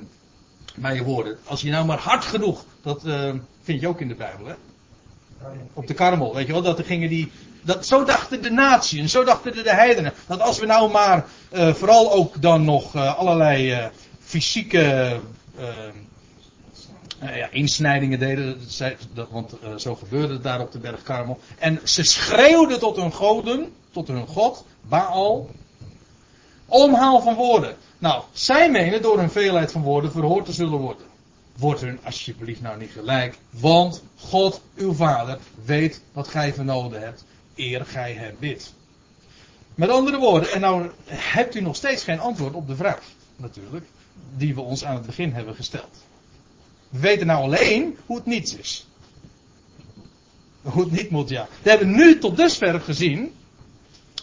bij 0.74 0.94
je 0.94 1.02
woorden. 1.02 1.38
Als 1.44 1.60
je 1.60 1.70
nou 1.70 1.86
maar 1.86 1.98
hard 1.98 2.24
genoeg. 2.24 2.64
Dat 2.82 3.04
uh, 3.04 3.32
vind 3.62 3.80
je 3.80 3.88
ook 3.88 4.00
in 4.00 4.08
de 4.08 4.14
Bijbel 4.14 4.46
hè. 4.46 4.54
Op 5.72 5.86
de 5.86 5.94
karmel, 5.94 6.34
weet 6.34 6.46
je 6.46 6.52
wel, 6.52 6.62
dat 6.62 6.78
er 6.78 6.84
gingen 6.84 7.08
die. 7.08 7.32
Dat, 7.62 7.86
zo 7.86 8.04
dachten 8.04 8.42
de 8.42 8.50
natie 8.50 9.00
en 9.00 9.08
zo 9.08 9.24
dachten 9.24 9.52
de, 9.52 9.62
de 9.62 9.74
heidenen. 9.74 10.12
Dat 10.26 10.40
als 10.40 10.58
we 10.58 10.66
nou 10.66 10.90
maar 10.90 11.26
uh, 11.52 11.74
vooral 11.74 12.12
ook 12.12 12.42
dan 12.42 12.64
nog 12.64 12.94
uh, 12.94 13.18
allerlei 13.18 13.72
uh, 13.72 13.86
fysieke 14.20 15.16
ja, 17.20 17.48
insnijdingen 17.50 18.18
deden, 18.18 18.60
dat, 19.14 19.28
want 19.30 19.52
zo 19.76 19.94
gebeurde 19.94 20.32
het 20.32 20.42
daar 20.42 20.60
op 20.60 20.72
de 20.72 20.78
berg 20.78 21.02
Karmel. 21.02 21.38
En 21.58 21.80
ze 21.84 22.02
schreeuwden 22.02 22.78
tot 22.78 22.96
hun 22.96 23.12
goden, 23.12 23.72
tot 23.90 24.08
hun 24.08 24.26
god, 24.26 24.64
Baal. 24.80 25.48
Omhaal 26.66 27.20
van 27.20 27.34
woorden. 27.34 27.76
Nou, 27.98 28.22
zij 28.32 28.70
menen 28.70 29.02
door 29.02 29.18
hun 29.18 29.30
veelheid 29.30 29.72
van 29.72 29.82
woorden 29.82 30.10
verhoord 30.10 30.44
te 30.44 30.52
zullen 30.52 30.78
worden. 30.78 31.06
Word 31.56 31.80
hun 31.80 31.98
alsjeblieft 32.04 32.60
nou 32.60 32.78
niet 32.78 32.90
gelijk. 32.90 33.38
Want 33.50 34.02
God, 34.18 34.62
uw 34.76 34.92
vader, 34.92 35.38
weet 35.64 36.00
wat 36.12 36.28
gij 36.28 36.54
vernoden 36.54 37.00
hebt. 37.00 37.24
Eer 37.54 37.84
gij 37.84 38.12
hem 38.12 38.36
bidt. 38.38 38.74
Met 39.74 39.88
andere 39.88 40.18
woorden, 40.18 40.52
en 40.52 40.60
nou 40.60 40.90
hebt 41.06 41.54
u 41.54 41.60
nog 41.60 41.76
steeds 41.76 42.04
geen 42.04 42.20
antwoord 42.20 42.54
op 42.54 42.66
de 42.66 42.76
vraag, 42.76 43.02
natuurlijk, 43.36 43.86
die 44.36 44.54
we 44.54 44.60
ons 44.60 44.84
aan 44.84 44.94
het 44.94 45.06
begin 45.06 45.32
hebben 45.32 45.54
gesteld. 45.54 46.04
We 46.88 46.98
weten 46.98 47.26
nou 47.26 47.42
alleen 47.42 47.98
hoe 48.06 48.16
het 48.16 48.26
niets 48.26 48.56
is. 48.56 48.86
hoe 50.62 50.82
het 50.82 50.92
niet 50.92 51.10
moet, 51.10 51.28
ja. 51.28 51.48
We 51.62 51.70
hebben 51.70 51.90
nu 51.90 52.18
tot 52.18 52.36
dusver 52.36 52.80
gezien. 52.80 53.34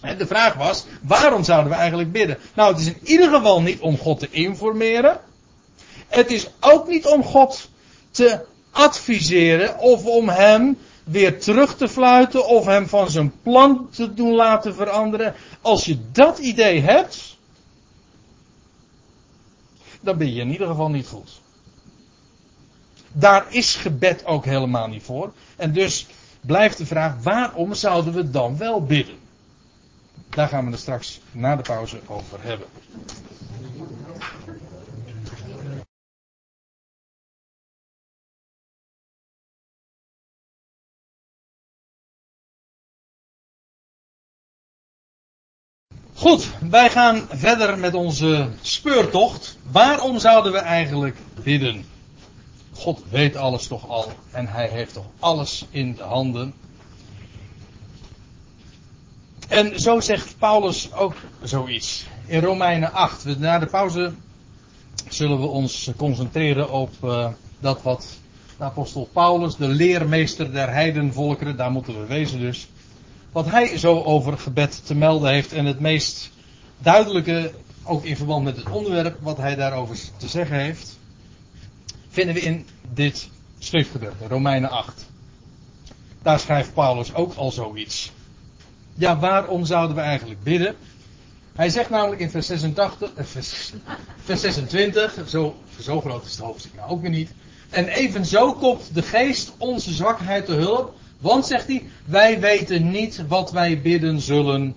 En 0.02 0.18
de 0.18 0.28
vraag 0.28 0.54
was, 0.54 0.86
waarom 1.02 1.44
zouden 1.44 1.72
we 1.72 1.78
eigenlijk 1.78 2.12
bidden? 2.12 2.38
Nou, 2.54 2.72
het 2.72 2.82
is 2.82 2.88
in 2.88 3.00
ieder 3.04 3.30
geval 3.30 3.62
niet 3.62 3.80
om 3.80 3.98
God 3.98 4.20
te 4.20 4.30
informeren. 4.30 5.20
Het 6.12 6.32
is 6.32 6.49
ook 6.59 6.88
niet 6.88 7.05
om 7.05 7.24
God 7.24 7.70
te 8.12 8.45
adviseren 8.72 9.80
of 9.80 10.05
om 10.05 10.30
hem 10.30 10.78
weer 11.03 11.39
terug 11.39 11.76
te 11.76 11.88
fluiten 11.88 12.47
of 12.47 12.66
hem 12.66 12.88
van 12.88 13.09
zijn 13.09 13.34
plan 13.41 13.89
te 13.89 14.14
doen 14.14 14.34
laten 14.34 14.76
veranderen. 14.76 15.34
Als 15.62 15.86
je 15.86 15.97
dat 16.12 16.38
idee 16.38 16.82
hebt, 16.82 17.38
dan 20.01 20.18
ben 20.18 20.34
je 20.34 20.41
in 20.41 20.51
ieder 20.51 20.68
geval 20.68 20.89
niet 20.89 21.07
goed. 21.07 21.41
Daar 23.12 23.45
is 23.49 23.76
gebed 23.76 24.26
ook 24.26 24.45
helemaal 24.45 24.88
niet 24.88 25.03
voor. 25.03 25.34
En 25.55 25.74
dus 25.74 26.07
blijft 26.41 26.78
de 26.78 26.86
vraag, 26.86 27.24
waarom 27.24 27.74
zouden 27.74 28.14
we 28.14 28.30
dan 28.30 28.57
wel 28.57 28.84
bidden? 28.84 29.20
Daar 30.30 30.47
gaan 30.47 30.66
we 30.66 30.72
er 30.72 30.78
straks 30.78 31.22
na 31.32 31.55
de 31.55 31.62
pauze 31.62 31.99
over 32.07 32.39
hebben. 32.41 32.68
Goed, 46.22 46.49
wij 46.69 46.89
gaan 46.89 47.28
verder 47.30 47.78
met 47.80 47.93
onze 47.93 48.49
speurtocht. 48.61 49.57
Waarom 49.72 50.19
zouden 50.19 50.51
we 50.51 50.57
eigenlijk 50.57 51.17
bidden? 51.43 51.86
God 52.74 53.01
weet 53.09 53.36
alles 53.36 53.67
toch 53.67 53.89
al 53.89 54.11
en 54.32 54.47
hij 54.47 54.67
heeft 54.67 54.93
toch 54.93 55.05
alles 55.19 55.65
in 55.69 55.95
de 55.95 56.03
handen. 56.03 56.53
En 59.47 59.80
zo 59.80 59.99
zegt 59.99 60.36
Paulus 60.38 60.93
ook 60.93 61.15
zoiets. 61.43 62.05
In 62.26 62.41
Romeinen 62.41 62.93
8. 62.93 63.39
Na 63.39 63.59
de 63.59 63.65
pauze 63.65 64.13
zullen 65.09 65.39
we 65.39 65.47
ons 65.47 65.91
concentreren 65.97 66.72
op 66.72 66.93
uh, 67.03 67.28
dat 67.59 67.82
wat 67.82 68.05
de 68.57 68.63
apostel 68.63 69.09
Paulus, 69.13 69.55
de 69.55 69.67
leermeester 69.67 70.51
der 70.51 70.74
heidenvolkeren, 70.74 71.57
daar 71.57 71.72
moeten 71.72 71.99
we 71.99 72.05
wezen 72.05 72.39
dus. 72.39 72.67
Wat 73.32 73.50
hij 73.50 73.78
zo 73.78 74.02
over 74.04 74.38
gebed 74.38 74.86
te 74.86 74.96
melden 74.96 75.32
heeft 75.32 75.54
en 75.54 75.66
het 75.66 75.80
meest 75.80 76.30
duidelijke, 76.78 77.52
ook 77.84 78.04
in 78.04 78.18
verband 78.18 78.44
met 78.44 78.56
het 78.58 78.70
onderwerp 78.70 79.18
wat 79.22 79.38
hij 79.38 79.56
daarover 79.56 79.98
te 80.18 80.28
zeggen 80.28 80.60
heeft, 80.60 81.00
vinden 82.10 82.36
we 82.36 82.42
in 82.42 82.68
dit 82.94 83.30
schriftgedeelte, 83.60 84.28
Romeinen 84.28 84.70
8. 84.70 85.06
Daar 86.22 86.40
schrijft 86.40 86.74
Paulus 86.74 87.14
ook 87.14 87.34
al 87.34 87.52
zoiets. 87.52 88.12
Ja, 88.94 89.20
waarom 89.20 89.66
zouden 89.66 89.96
we 89.96 90.02
eigenlijk 90.02 90.44
bidden? 90.44 90.76
Hij 91.56 91.70
zegt 91.70 91.90
namelijk 91.90 92.22
in 92.22 92.30
vers, 92.30 92.46
86, 92.46 93.14
eh, 93.14 93.26
vers, 93.26 93.74
vers 94.24 94.42
26, 94.42 95.18
zo, 95.28 95.56
zo 95.80 96.02
groot 96.02 96.26
is 96.26 96.32
het 96.32 96.40
hoofdstuk 96.40 96.76
nou 96.76 96.90
ook 96.90 97.02
weer 97.02 97.10
niet. 97.10 97.32
En 97.70 97.88
evenzo 97.88 98.54
komt 98.54 98.94
de 98.94 99.02
geest 99.02 99.54
onze 99.58 99.94
zwakheid 99.94 100.46
te 100.46 100.54
hulp. 100.54 100.96
Want, 101.22 101.45
zegt 101.45 101.67
hij, 101.67 101.84
wij 102.05 102.39
weten 102.39 102.91
niet 102.91 103.28
wat 103.28 103.51
wij 103.51 103.82
bidden 103.82 104.22
zullen 104.22 104.76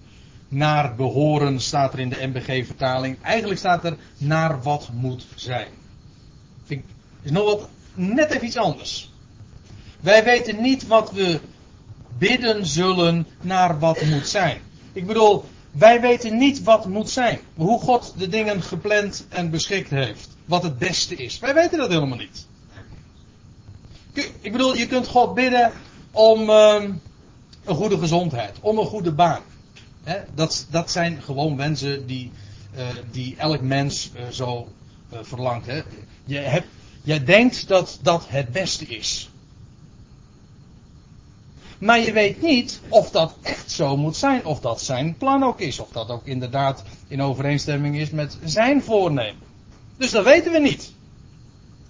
naar 0.49 0.95
behoren, 0.95 1.61
staat 1.61 1.93
er 1.93 1.99
in 1.99 2.09
de 2.09 2.27
MBG-vertaling. 2.27 3.17
Eigenlijk 3.23 3.59
staat 3.59 3.85
er 3.85 3.97
naar 4.19 4.63
wat 4.63 4.89
moet 4.93 5.27
zijn. 5.35 5.69
Vind 6.65 6.81
ik, 6.81 6.87
is 7.23 7.31
nog 7.31 7.45
wat, 7.45 7.69
net 7.95 8.31
even 8.31 8.47
iets 8.47 8.57
anders. 8.57 9.13
Wij 10.01 10.25
weten 10.25 10.63
niet 10.63 10.87
wat 10.87 11.13
we 11.13 11.41
bidden 12.19 12.67
zullen 12.67 13.27
naar 13.41 13.79
wat 13.79 14.03
moet 14.03 14.29
zijn. 14.29 14.59
Ik 14.93 15.07
bedoel, 15.07 15.45
wij 15.71 16.01
weten 16.01 16.39
niet 16.39 16.63
wat 16.63 16.87
moet 16.87 17.11
zijn. 17.11 17.39
Hoe 17.55 17.81
God 17.81 18.15
de 18.19 18.29
dingen 18.29 18.63
gepland 18.63 19.27
en 19.29 19.51
beschikt 19.51 19.91
heeft. 19.91 20.29
Wat 20.45 20.63
het 20.63 20.79
beste 20.79 21.15
is. 21.15 21.39
Wij 21.39 21.55
weten 21.55 21.79
dat 21.79 21.89
helemaal 21.89 22.19
niet. 22.19 22.47
Ik 24.41 24.53
bedoel, 24.53 24.77
je 24.77 24.87
kunt 24.87 25.07
God 25.07 25.35
bidden 25.35 25.73
om 26.15 26.51
uh, 26.51 26.83
een 27.65 27.75
goede 27.75 27.99
gezondheid. 27.99 28.59
Om 28.61 28.79
een 28.79 28.87
goede 28.87 29.13
baan. 29.13 29.41
dat, 30.35 30.67
dat 30.71 30.91
zijn 30.91 31.23
gewoon 31.23 31.57
wensen 31.57 32.07
die, 32.07 32.31
uh, 32.77 32.83
die 33.11 33.35
elk 33.39 33.61
mens 33.61 34.11
uh, 34.17 34.29
zo 34.29 34.69
uh, 35.13 35.19
verlangt. 35.23 35.67
Hè. 35.67 35.83
Je 36.25 36.39
hebt, 36.39 36.67
jij 37.03 37.25
denkt 37.25 37.69
dat 37.69 37.99
dat 38.03 38.25
het 38.29 38.53
beste 38.53 38.85
is. 38.85 39.31
Maar 41.79 42.01
je 42.01 42.13
weet 42.13 42.43
niet 42.43 42.81
of 42.89 43.11
dat 43.11 43.35
echt 43.43 43.71
zo 43.71 43.97
moet 43.97 44.17
zijn. 44.17 44.45
Of 44.45 44.61
dat 44.61 44.81
zijn 44.81 45.17
plan 45.17 45.43
ook 45.43 45.61
is. 45.61 45.79
Of 45.79 45.89
dat 45.89 46.09
ook 46.09 46.27
inderdaad 46.27 46.83
in 47.09 47.23
overeenstemming 47.23 47.97
is 47.97 48.11
met 48.11 48.39
zijn 48.45 48.83
voornemen. 48.83 49.43
Dus 49.97 50.11
dat 50.11 50.25
weten 50.25 50.53
we 50.53 50.59
niet. 50.59 50.93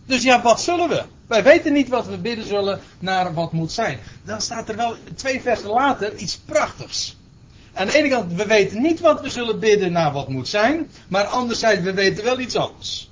Dus 0.06 0.22
ja, 0.22 0.42
wat 0.42 0.60
zullen 0.60 0.88
we? 0.88 1.04
Wij 1.26 1.42
weten 1.42 1.72
niet 1.72 1.88
wat 1.88 2.06
we 2.06 2.18
bidden 2.18 2.46
zullen 2.46 2.80
naar 2.98 3.34
wat 3.34 3.52
moet 3.52 3.72
zijn. 3.72 3.98
Dan 4.24 4.40
staat 4.40 4.68
er 4.68 4.76
wel 4.76 4.94
twee 5.14 5.40
versen 5.40 5.70
later 5.70 6.16
iets 6.16 6.36
prachtigs. 6.36 7.16
Aan 7.72 7.86
de 7.86 7.96
ene 7.96 8.08
kant, 8.08 8.32
we 8.32 8.46
weten 8.46 8.82
niet 8.82 9.00
wat 9.00 9.20
we 9.20 9.30
zullen 9.30 9.58
bidden 9.58 9.92
naar 9.92 10.12
wat 10.12 10.28
moet 10.28 10.48
zijn. 10.48 10.90
Maar 11.08 11.24
anderzijds, 11.24 11.82
we 11.82 11.92
weten 11.92 12.24
wel 12.24 12.40
iets 12.40 12.56
anders. 12.56 13.10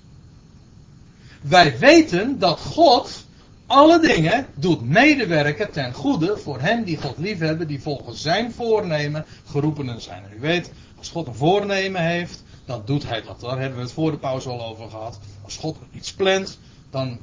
Wij 1.40 1.78
weten 1.78 2.38
dat 2.38 2.60
God 2.60 3.24
alle 3.66 4.00
dingen 4.00 4.46
doet 4.54 4.88
medewerken 4.88 5.72
ten 5.72 5.92
goede 5.92 6.36
voor 6.38 6.60
hen 6.60 6.84
die 6.84 6.96
God 6.96 7.18
liefhebben, 7.18 7.66
die 7.66 7.80
volgens 7.80 8.22
zijn 8.22 8.52
voornemen 8.52 9.24
geroepenen 9.50 10.00
zijn. 10.00 10.22
u 10.36 10.40
weet, 10.40 10.70
als 10.98 11.08
God 11.08 11.26
een 11.26 11.34
voornemen 11.34 12.02
heeft, 12.02 12.42
dan 12.64 12.82
doet 12.84 13.08
hij 13.08 13.22
dat. 13.22 13.40
Daar 13.40 13.58
hebben 13.58 13.78
we 13.78 13.84
het 13.84 13.92
voor 13.92 14.10
de 14.10 14.16
pauze 14.16 14.48
al 14.48 14.64
over 14.64 14.90
gehad. 14.90 15.18
Als 15.44 15.56
God 15.56 15.76
iets 15.92 16.12
plant, 16.12 16.58
dan 16.90 17.18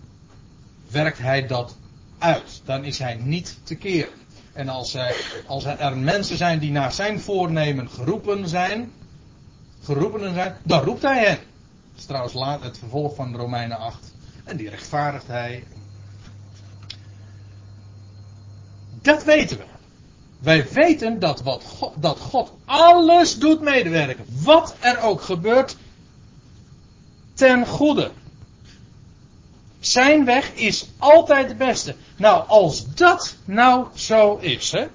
werkt 0.92 1.18
hij 1.18 1.48
dat 1.48 1.76
uit. 2.18 2.62
Dan 2.66 2.84
is 2.84 3.00
hij 3.00 3.16
niet 3.16 3.60
te 3.64 3.76
keren. 3.76 4.14
En 4.54 4.70
als, 4.70 4.94
hij, 4.94 5.16
als 5.48 5.66
er 5.66 5.98
mensen 5.98 6.38
zijn 6.38 6.60
die 6.60 6.72
naar 6.72 6.92
zijn 6.92 7.20
voornemen 7.20 7.90
geroepen 7.90 8.48
zijn, 8.48 8.92
geroepenen 9.84 10.34
zijn, 10.34 10.56
dan 10.64 10.84
roept 10.84 11.02
hij 11.02 11.26
hen. 11.26 11.38
Dat 11.38 11.98
is 11.98 12.06
trouwens 12.06 12.34
laat 12.34 12.64
het 12.64 12.78
vervolg 12.78 13.16
van 13.16 13.36
Romeinen 13.36 13.78
8. 13.78 14.14
En 14.44 14.58
die 14.58 14.70
rechtvaardigt 14.70 15.28
hij, 15.28 15.64
Dat 19.02 19.24
weten 19.24 19.58
we. 19.58 19.64
Wij 20.40 20.68
weten 20.70 21.20
dat, 21.20 21.42
wat 21.42 21.64
God, 21.64 21.94
dat 21.96 22.20
God 22.20 22.52
alles 22.66 23.38
doet 23.38 23.62
medewerken. 23.62 24.26
Wat 24.44 24.76
er 24.80 25.02
ook 25.02 25.22
gebeurt. 25.22 25.78
Ten 27.34 27.66
goede. 27.66 28.12
Zijn 29.80 30.26
weg 30.26 30.54
is 30.54 30.88
altijd 30.98 31.48
de 31.48 31.56
beste. 31.56 31.96
Nou, 32.18 32.48
als 32.48 32.94
dat 32.94 33.36
nou 33.46 33.88
zo 33.94 34.38
is, 34.38 34.72
hè. 34.72 34.88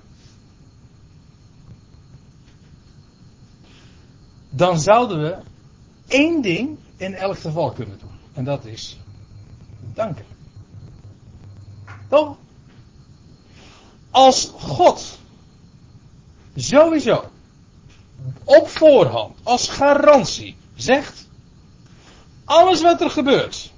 Dan 4.50 4.80
zouden 4.80 5.22
we 5.22 5.36
één 6.06 6.42
ding 6.42 6.78
in 6.96 7.14
elk 7.14 7.38
geval 7.38 7.70
kunnen 7.72 7.98
doen. 7.98 8.18
En 8.32 8.44
dat 8.44 8.64
is 8.64 8.98
danken. 9.94 10.24
Toch? 12.08 12.36
Als 14.10 14.52
God 14.54 15.18
sowieso 16.56 17.30
op 18.44 18.68
voorhand 18.68 19.36
als 19.42 19.68
garantie 19.68 20.56
zegt: 20.74 21.28
alles 22.44 22.82
wat 22.82 23.00
er 23.00 23.10
gebeurt 23.10 23.72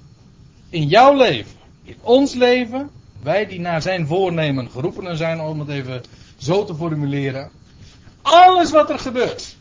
in 0.68 0.86
jouw 0.88 1.16
leven, 1.16 1.52
in 1.82 1.96
ons 2.00 2.34
leven, 2.34 2.90
wij 3.22 3.46
die 3.46 3.60
naar 3.60 3.82
zijn 3.82 4.06
voornemen 4.06 4.70
geroepenen 4.70 5.16
zijn, 5.16 5.40
om 5.40 5.60
het 5.60 5.68
even 5.68 6.02
zo 6.36 6.64
te 6.64 6.74
formuleren, 6.74 7.50
alles 8.22 8.70
wat 8.70 8.90
er 8.90 8.98
gebeurt, 8.98 9.56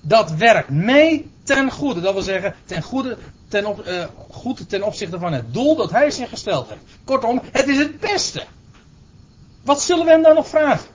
dat 0.00 0.30
werkt 0.30 0.70
mee 0.70 1.30
ten 1.42 1.70
goede. 1.70 2.00
Dat 2.00 2.12
wil 2.12 2.22
zeggen, 2.22 2.54
ten 2.64 2.82
goede, 2.82 3.18
ten, 3.48 3.66
op, 3.66 3.86
uh, 3.86 4.04
goed 4.30 4.68
ten 4.68 4.82
opzichte 4.82 5.18
van 5.18 5.32
het 5.32 5.54
doel 5.54 5.76
dat 5.76 5.90
hij 5.90 6.10
zich 6.10 6.28
gesteld 6.28 6.68
heeft. 6.68 6.80
Kortom, 7.04 7.40
het 7.52 7.68
is 7.68 7.78
het 7.78 8.00
beste. 8.00 8.44
Wat 9.62 9.82
zullen 9.82 10.04
we 10.04 10.10
hem 10.10 10.22
dan 10.22 10.34
nog 10.34 10.48
vragen? 10.48 10.88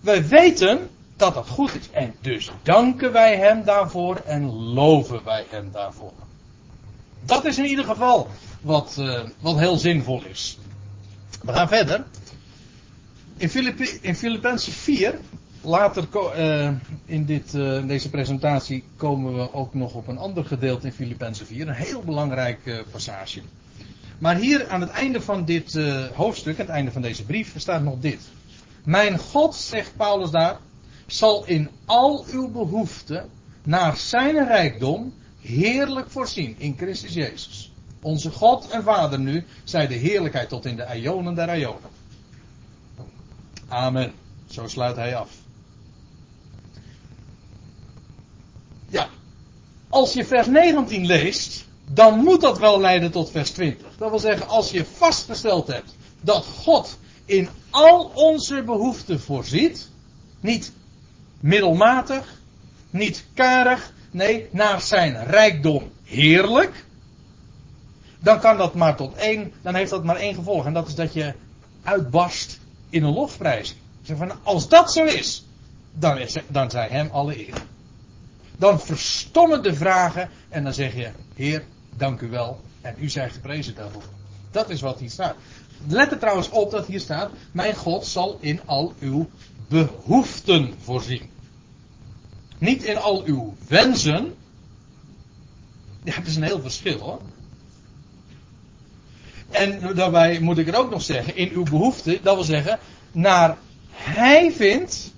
Wij 0.00 0.28
weten 0.28 0.90
dat 1.16 1.34
dat 1.34 1.48
goed 1.48 1.74
is. 1.74 1.90
En 1.90 2.14
dus 2.20 2.50
danken 2.62 3.12
wij 3.12 3.36
hem 3.36 3.64
daarvoor 3.64 4.16
en 4.16 4.52
loven 4.52 5.24
wij 5.24 5.46
hem 5.48 5.70
daarvoor. 5.72 6.12
Dat 7.24 7.44
is 7.44 7.58
in 7.58 7.64
ieder 7.64 7.84
geval 7.84 8.28
wat, 8.60 8.96
uh, 8.98 9.20
wat 9.40 9.58
heel 9.58 9.76
zinvol 9.76 10.22
is. 10.24 10.58
We 11.42 11.52
gaan 11.52 11.68
verder. 11.68 12.04
In, 13.36 13.48
Filippi, 13.50 13.88
in 14.00 14.14
Filippenzen 14.14 14.72
4, 14.72 15.18
later 15.60 16.08
uh, 16.36 16.70
in 17.04 17.24
dit, 17.24 17.54
uh, 17.54 17.86
deze 17.86 18.10
presentatie 18.10 18.84
komen 18.96 19.34
we 19.34 19.52
ook 19.52 19.74
nog 19.74 19.94
op 19.94 20.08
een 20.08 20.18
ander 20.18 20.44
gedeelte 20.44 20.86
in 20.86 20.92
Filippenzen 20.92 21.46
4. 21.46 21.68
Een 21.68 21.74
heel 21.74 22.02
belangrijk 22.02 22.84
passage. 22.90 23.40
Maar 24.18 24.36
hier 24.36 24.68
aan 24.68 24.80
het 24.80 24.90
einde 24.90 25.20
van 25.20 25.44
dit 25.44 25.80
hoofdstuk, 26.14 26.54
aan 26.54 26.66
het 26.66 26.74
einde 26.74 26.90
van 26.90 27.02
deze 27.02 27.24
brief, 27.24 27.54
staat 27.56 27.82
nog 27.82 27.98
dit. 28.00 28.20
Mijn 28.84 29.18
God, 29.18 29.54
zegt 29.54 29.96
Paulus 29.96 30.30
daar, 30.30 30.58
zal 31.06 31.46
in 31.46 31.70
al 31.84 32.24
uw 32.30 32.50
behoeften 32.50 33.28
naar 33.62 33.96
zijn 33.96 34.46
rijkdom 34.46 35.12
heerlijk 35.42 36.10
voorzien 36.10 36.54
in 36.58 36.74
Christus 36.76 37.14
Jezus. 37.14 37.72
Onze 38.00 38.30
God 38.30 38.68
en 38.68 38.82
Vader 38.82 39.18
nu, 39.18 39.44
zij 39.64 39.86
de 39.86 39.94
heerlijkheid 39.94 40.48
tot 40.48 40.64
in 40.64 40.76
de 40.76 40.86
Ionen 40.94 41.34
der 41.34 41.58
Ionen. 41.58 41.90
Amen. 43.68 44.12
Zo 44.46 44.68
sluit 44.68 44.96
hij 44.96 45.16
af. 45.16 45.30
Ja, 48.88 49.08
als 49.88 50.12
je 50.12 50.24
vers 50.24 50.46
19 50.46 51.06
leest, 51.06 51.64
dan 51.90 52.18
moet 52.18 52.40
dat 52.40 52.58
wel 52.58 52.80
leiden 52.80 53.10
tot 53.10 53.30
vers 53.30 53.50
20. 53.50 53.86
Dat 53.98 54.10
wil 54.10 54.18
zeggen, 54.18 54.48
als 54.48 54.70
je 54.70 54.84
vastgesteld 54.84 55.66
hebt 55.66 55.94
dat 56.20 56.44
God 56.44 56.98
in 57.24 57.48
al 57.70 58.10
onze 58.14 58.62
behoeften 58.62 59.20
voorziet, 59.20 59.88
niet 60.40 60.72
middelmatig, 61.40 62.40
niet 62.90 63.24
karig, 63.34 63.92
nee, 64.12 64.48
naar 64.50 64.80
zijn 64.80 65.24
rijkdom 65.24 65.90
heerlijk, 66.04 66.84
dan 68.18 68.40
kan 68.40 68.56
dat 68.56 68.74
maar 68.74 68.96
tot 68.96 69.14
één, 69.14 69.52
dan 69.62 69.74
heeft 69.74 69.90
dat 69.90 70.04
maar 70.04 70.16
één 70.16 70.34
gevolg. 70.34 70.66
En 70.66 70.72
dat 70.72 70.88
is 70.88 70.94
dat 70.94 71.12
je 71.12 71.34
uitbarst 71.82 72.58
in 72.90 73.02
een 73.02 73.12
lofprijs. 73.12 73.76
Van, 74.02 74.32
als 74.42 74.68
dat 74.68 74.92
zo 74.92 75.04
is, 75.04 75.44
dan, 75.92 76.18
is, 76.18 76.36
dan 76.48 76.70
zij 76.70 76.88
hem 76.90 77.08
alle 77.12 77.48
eer. 77.48 77.62
Dan 78.56 78.80
verstommen 78.80 79.62
de 79.62 79.74
vragen 79.74 80.30
en 80.48 80.64
dan 80.64 80.74
zeg 80.74 80.94
je, 80.94 81.10
Heer, 81.34 81.64
dank 81.96 82.20
u 82.20 82.28
wel 82.28 82.60
en 82.80 82.94
u 82.98 83.08
zijt 83.08 83.32
geprezen 83.32 83.74
daarvoor. 83.74 84.02
Dat 84.50 84.70
is 84.70 84.80
wat 84.80 84.98
hier 84.98 85.10
staat. 85.10 85.34
Let 85.88 86.12
er 86.12 86.18
trouwens 86.18 86.50
op 86.50 86.70
dat 86.70 86.86
hier 86.86 87.00
staat, 87.00 87.30
mijn 87.52 87.74
God 87.74 88.06
zal 88.06 88.38
in 88.40 88.60
al 88.66 88.94
uw 89.00 89.28
behoeften 89.68 90.74
voorzien. 90.82 91.30
Niet 92.62 92.82
in 92.82 92.96
al 92.96 93.22
uw 93.24 93.54
wensen. 93.68 94.34
Ja, 96.02 96.14
dat 96.16 96.26
is 96.26 96.36
een 96.36 96.42
heel 96.42 96.60
verschil 96.60 96.98
hoor. 96.98 97.20
En 99.50 99.94
daarbij 99.94 100.40
moet 100.40 100.58
ik 100.58 100.68
er 100.68 100.78
ook 100.78 100.90
nog 100.90 101.02
zeggen, 101.02 101.36
in 101.36 101.50
uw 101.52 101.62
behoefte, 101.62 102.20
dat 102.22 102.34
wil 102.34 102.44
zeggen, 102.44 102.78
naar 103.12 103.56
hij 103.92 104.52
vindt 104.52 105.12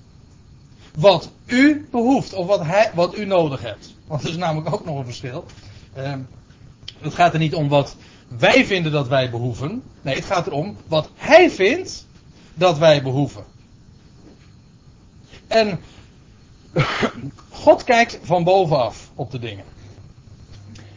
wat 0.94 1.30
u 1.46 1.88
behoeft, 1.90 2.32
of 2.32 2.46
wat, 2.46 2.60
hij, 2.60 2.90
wat 2.94 3.18
u 3.18 3.24
nodig 3.24 3.62
hebt. 3.62 3.94
Want 4.06 4.22
dat 4.22 4.30
is 4.30 4.36
namelijk 4.36 4.74
ook 4.74 4.84
nog 4.84 4.98
een 4.98 5.04
verschil. 5.04 5.44
Uh, 5.96 6.14
het 6.98 7.14
gaat 7.14 7.32
er 7.32 7.38
niet 7.38 7.54
om 7.54 7.68
wat 7.68 7.96
wij 8.38 8.66
vinden 8.66 8.92
dat 8.92 9.08
wij 9.08 9.30
behoeven. 9.30 9.82
Nee, 10.02 10.14
het 10.14 10.24
gaat 10.24 10.46
erom 10.46 10.76
wat 10.86 11.08
hij 11.14 11.50
vindt 11.50 12.06
dat 12.54 12.78
wij 12.78 13.02
behoeven. 13.02 13.44
En 15.46 15.80
God 17.64 17.84
kijkt 17.84 18.18
van 18.22 18.44
bovenaf 18.44 19.10
op 19.14 19.30
de 19.30 19.38
dingen. 19.38 19.64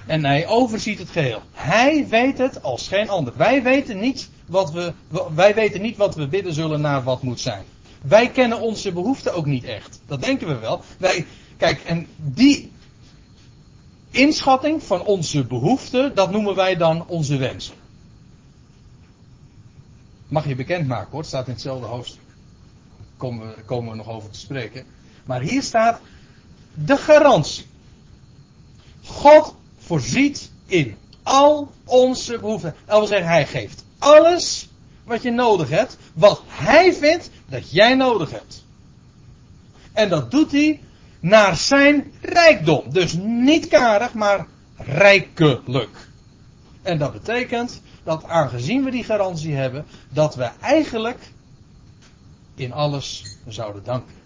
En 0.06 0.26
hij 0.26 0.48
overziet 0.48 1.00
het 1.00 1.10
geheel. 1.10 1.42
Hij 1.52 2.08
weet 2.08 2.38
het 2.38 2.64
als 2.64 2.88
geen 2.88 3.10
ander. 3.10 3.34
Wij 3.38 3.64
weten 3.64 4.00
niet 4.00 4.30
wat 4.46 4.72
we, 4.72 4.94
wij 5.36 5.56
weten 5.56 5.82
niet 5.82 5.98
wat 5.98 6.16
we 6.16 6.28
bidden 6.28 6.54
zullen 6.54 6.82
naar 6.82 7.04
wat 7.04 7.22
moet 7.22 7.40
zijn. 7.40 7.64
Wij 8.02 8.30
kennen 8.30 8.62
onze 8.62 8.92
behoeften 8.92 9.34
ook 9.34 9.46
niet 9.46 9.64
echt. 9.64 10.00
Dat 10.06 10.22
denken 10.22 10.48
we 10.48 10.58
wel. 10.58 10.82
Wij, 10.98 11.26
kijk, 11.58 11.84
en 11.84 12.08
die 12.16 12.72
inschatting 14.12 14.84
van 14.84 15.06
onze 15.06 15.46
behoeften, 15.46 16.16
dat 16.16 16.32
noemen 16.32 16.56
wij 16.56 16.76
dan 16.76 17.08
onze 17.08 17.38
wensen. 17.38 17.76
Mag 20.28 20.48
je 20.48 20.56
bekendmaken 20.56 21.12
hoor, 21.12 21.20
het 21.20 21.28
staat 21.28 21.48
in 21.48 21.54
hetzelfde 21.54 21.86
hoofdstuk. 21.86 22.22
Komen 23.18 23.48
we, 23.48 23.62
komen 23.66 23.92
we 23.92 23.98
nog 23.98 24.10
over 24.10 24.30
te 24.30 24.40
spreken. 24.40 24.86
Maar 25.28 25.42
hier 25.42 25.64
staat 25.64 26.00
de 26.74 26.98
garantie. 26.98 27.66
God 29.04 29.56
voorziet 29.78 30.52
in 30.66 30.96
al 31.24 31.72
onze 31.84 32.40
behoeften. 32.40 32.76
Dat 32.86 32.98
wil 32.98 33.08
zeggen, 33.08 33.28
hij 33.28 33.46
geeft 33.46 33.84
alles 33.98 34.70
wat 35.04 35.22
je 35.22 35.32
nodig 35.32 35.70
hebt, 35.70 35.98
wat 36.14 36.42
hij 36.48 36.94
vindt 36.94 37.30
dat 37.46 37.72
jij 37.72 37.96
nodig 37.96 38.32
hebt. 38.32 38.66
En 39.94 40.10
dat 40.10 40.32
doet 40.32 40.52
hij 40.52 40.82
naar 41.20 41.56
zijn 41.56 42.12
rijkdom. 42.22 42.84
Dus 42.90 43.14
niet 43.22 43.68
karig, 43.68 44.14
maar 44.14 44.46
rijkelijk. 44.78 46.08
En 46.82 46.98
dat 46.98 47.12
betekent 47.14 47.82
dat 48.04 48.24
aangezien 48.24 48.84
we 48.84 48.92
die 48.92 49.04
garantie 49.04 49.56
hebben, 49.56 49.86
dat 50.10 50.36
we 50.36 50.50
eigenlijk 50.62 51.32
in 52.56 52.74
alles 52.74 53.26
zouden 53.48 53.84
danken. 53.84 54.17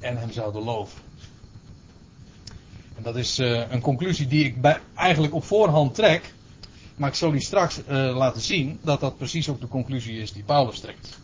En 0.00 0.16
hem 0.16 0.32
zouden 0.32 0.62
loven. 0.62 0.98
En 2.96 3.02
dat 3.02 3.16
is 3.16 3.38
uh, 3.38 3.70
een 3.70 3.80
conclusie 3.80 4.26
die 4.26 4.44
ik 4.44 4.60
bij, 4.60 4.80
eigenlijk 4.94 5.34
op 5.34 5.44
voorhand 5.44 5.94
trek. 5.94 6.34
Maar 6.96 7.08
ik 7.08 7.14
zal 7.14 7.32
u 7.32 7.40
straks 7.40 7.78
uh, 7.78 7.86
laten 8.16 8.40
zien 8.40 8.78
dat 8.82 9.00
dat 9.00 9.16
precies 9.16 9.48
ook 9.48 9.60
de 9.60 9.68
conclusie 9.68 10.20
is 10.20 10.32
die 10.32 10.42
Paulus 10.42 10.80
trekt. 10.80 11.18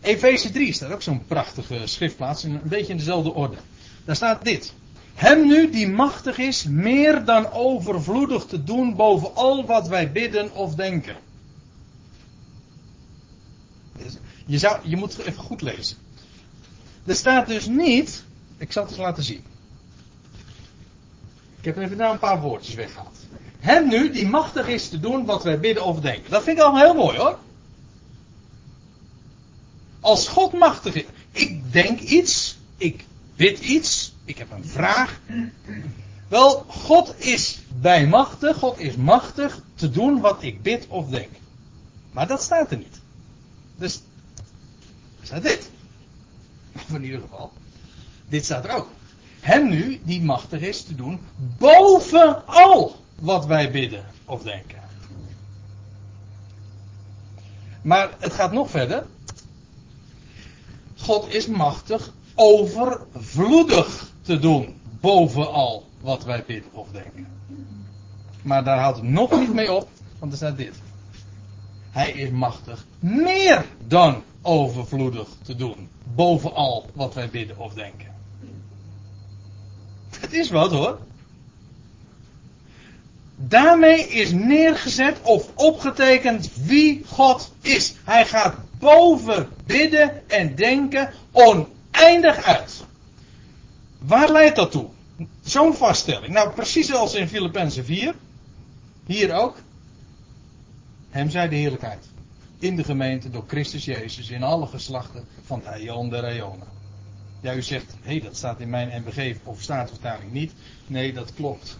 Efeze 0.00 0.50
3 0.50 0.72
staat 0.72 0.92
ook 0.92 1.02
zo'n 1.02 1.26
prachtige 1.26 1.86
schriftplaats, 1.86 2.42
een 2.42 2.60
beetje 2.64 2.92
in 2.92 2.96
dezelfde 2.96 3.32
orde. 3.32 3.56
Daar 4.04 4.16
staat 4.16 4.44
dit. 4.44 4.72
Hem 5.14 5.46
nu 5.46 5.70
die 5.70 5.88
machtig 5.88 6.38
is, 6.38 6.64
meer 6.64 7.24
dan 7.24 7.50
overvloedig 7.50 8.44
te 8.44 8.64
doen 8.64 8.96
boven 8.96 9.34
al 9.34 9.66
wat 9.66 9.88
wij 9.88 10.12
bidden 10.12 10.54
of 10.54 10.74
denken. 10.74 11.16
Je, 14.46 14.58
zou, 14.58 14.78
je 14.82 14.96
moet 14.96 15.18
even 15.18 15.42
goed 15.42 15.62
lezen. 15.62 15.96
Er 17.08 17.14
staat 17.14 17.46
dus 17.46 17.66
niet, 17.66 18.24
ik 18.56 18.72
zal 18.72 18.82
het 18.82 18.92
eens 18.92 19.00
laten 19.00 19.22
zien. 19.22 19.42
Ik 21.58 21.64
heb 21.64 21.76
even 21.76 21.96
nou 21.96 22.12
een 22.12 22.18
paar 22.18 22.40
woordjes 22.40 22.74
weggehaald. 22.74 23.16
Hem 23.58 23.88
nu 23.88 24.10
die 24.10 24.26
machtig 24.26 24.68
is 24.68 24.88
te 24.88 25.00
doen 25.00 25.24
wat 25.24 25.42
wij 25.42 25.60
bidden 25.60 25.84
of 25.84 26.00
denken. 26.00 26.30
Dat 26.30 26.42
vind 26.42 26.58
ik 26.58 26.64
al 26.64 26.78
heel 26.78 26.94
mooi 26.94 27.18
hoor. 27.18 27.38
Als 30.00 30.28
God 30.28 30.52
machtig 30.52 30.94
is. 30.94 31.04
Ik 31.30 31.72
denk 31.72 32.00
iets. 32.00 32.58
Ik 32.76 33.04
bid 33.36 33.58
iets. 33.58 34.14
Ik 34.24 34.38
heb 34.38 34.50
een 34.50 34.64
vraag. 34.64 35.20
Wel, 36.28 36.64
God 36.68 37.14
is 37.18 37.58
bijmachtig. 37.68 38.56
God 38.56 38.78
is 38.78 38.96
machtig 38.96 39.60
te 39.74 39.90
doen 39.90 40.20
wat 40.20 40.42
ik 40.42 40.62
bid 40.62 40.86
of 40.88 41.08
denk. 41.08 41.30
Maar 42.12 42.26
dat 42.26 42.42
staat 42.42 42.70
er 42.70 42.78
niet. 42.78 43.00
Dus, 43.76 44.02
staat 45.22 45.42
dit. 45.42 45.70
In 46.94 47.04
ieder 47.04 47.20
geval. 47.20 47.52
Dit 48.28 48.44
staat 48.44 48.64
er 48.64 48.76
ook. 48.76 48.88
Hem 49.40 49.68
nu, 49.68 50.00
die 50.04 50.22
machtig 50.22 50.60
is 50.60 50.82
te 50.82 50.94
doen, 50.94 51.20
bovenal 51.36 52.96
wat 53.14 53.46
wij 53.46 53.70
bidden 53.70 54.04
of 54.24 54.42
denken. 54.42 54.78
Maar 57.82 58.10
het 58.18 58.32
gaat 58.32 58.52
nog 58.52 58.70
verder. 58.70 59.06
God 60.96 61.34
is 61.34 61.46
machtig 61.46 62.12
overvloedig 62.34 64.10
te 64.22 64.38
doen 64.38 64.80
bovenal 65.00 65.86
wat 66.00 66.24
wij 66.24 66.44
bidden 66.46 66.72
of 66.72 66.88
denken. 66.90 67.26
Maar 68.42 68.64
daar 68.64 68.78
houdt 68.78 68.96
het 68.96 69.08
nog 69.08 69.40
niet 69.40 69.52
mee 69.52 69.72
op, 69.72 69.88
want 70.18 70.32
er 70.32 70.38
staat 70.38 70.56
dit. 70.56 70.74
Hij 71.90 72.10
is 72.10 72.30
machtig 72.30 72.86
meer 72.98 73.64
dan 73.86 74.22
overvloedig 74.42 75.28
te 75.42 75.56
doen 75.56 75.88
bovenal 76.14 76.90
wat 76.92 77.14
wij 77.14 77.28
bidden 77.28 77.58
of 77.58 77.74
denken. 77.74 78.14
Het 80.18 80.32
is 80.32 80.50
wat 80.50 80.70
hoor. 80.70 80.98
Daarmee 83.36 84.08
is 84.08 84.32
neergezet 84.32 85.20
of 85.22 85.48
opgetekend 85.54 86.50
wie 86.54 87.02
God 87.06 87.52
is. 87.60 87.94
Hij 88.04 88.26
gaat 88.26 88.54
boven 88.78 89.48
bidden 89.66 90.30
en 90.30 90.54
denken 90.54 91.12
oneindig 91.32 92.42
uit. 92.42 92.84
Waar 93.98 94.32
leidt 94.32 94.56
dat 94.56 94.70
toe? 94.70 94.86
Zo'n 95.42 95.74
vaststelling. 95.74 96.32
Nou, 96.32 96.50
precies 96.50 96.86
zoals 96.86 97.14
in 97.14 97.28
Filippenzen 97.28 97.84
4. 97.84 98.14
Hier 99.06 99.32
ook. 99.32 99.56
Hem 101.10 101.30
zij 101.30 101.48
de 101.48 101.56
heerlijkheid. 101.56 102.07
In 102.58 102.76
de 102.76 102.84
gemeente 102.84 103.30
door 103.30 103.44
Christus 103.46 103.84
Jezus 103.84 104.30
in 104.30 104.42
alle 104.42 104.66
geslachten 104.66 105.24
van 105.44 105.60
de 105.60 105.68
Aion 105.68 106.10
der 106.10 106.24
Aionen. 106.24 106.66
Ja, 107.40 107.54
u 107.54 107.62
zegt, 107.62 107.94
hé, 108.02 108.10
hey, 108.10 108.20
dat 108.20 108.36
staat 108.36 108.60
in 108.60 108.70
mijn 108.70 109.02
NBG 109.04 109.36
of 109.44 109.60
Statenvertaling 109.60 110.32
niet. 110.32 110.52
Nee, 110.86 111.12
dat 111.12 111.34
klopt. 111.34 111.78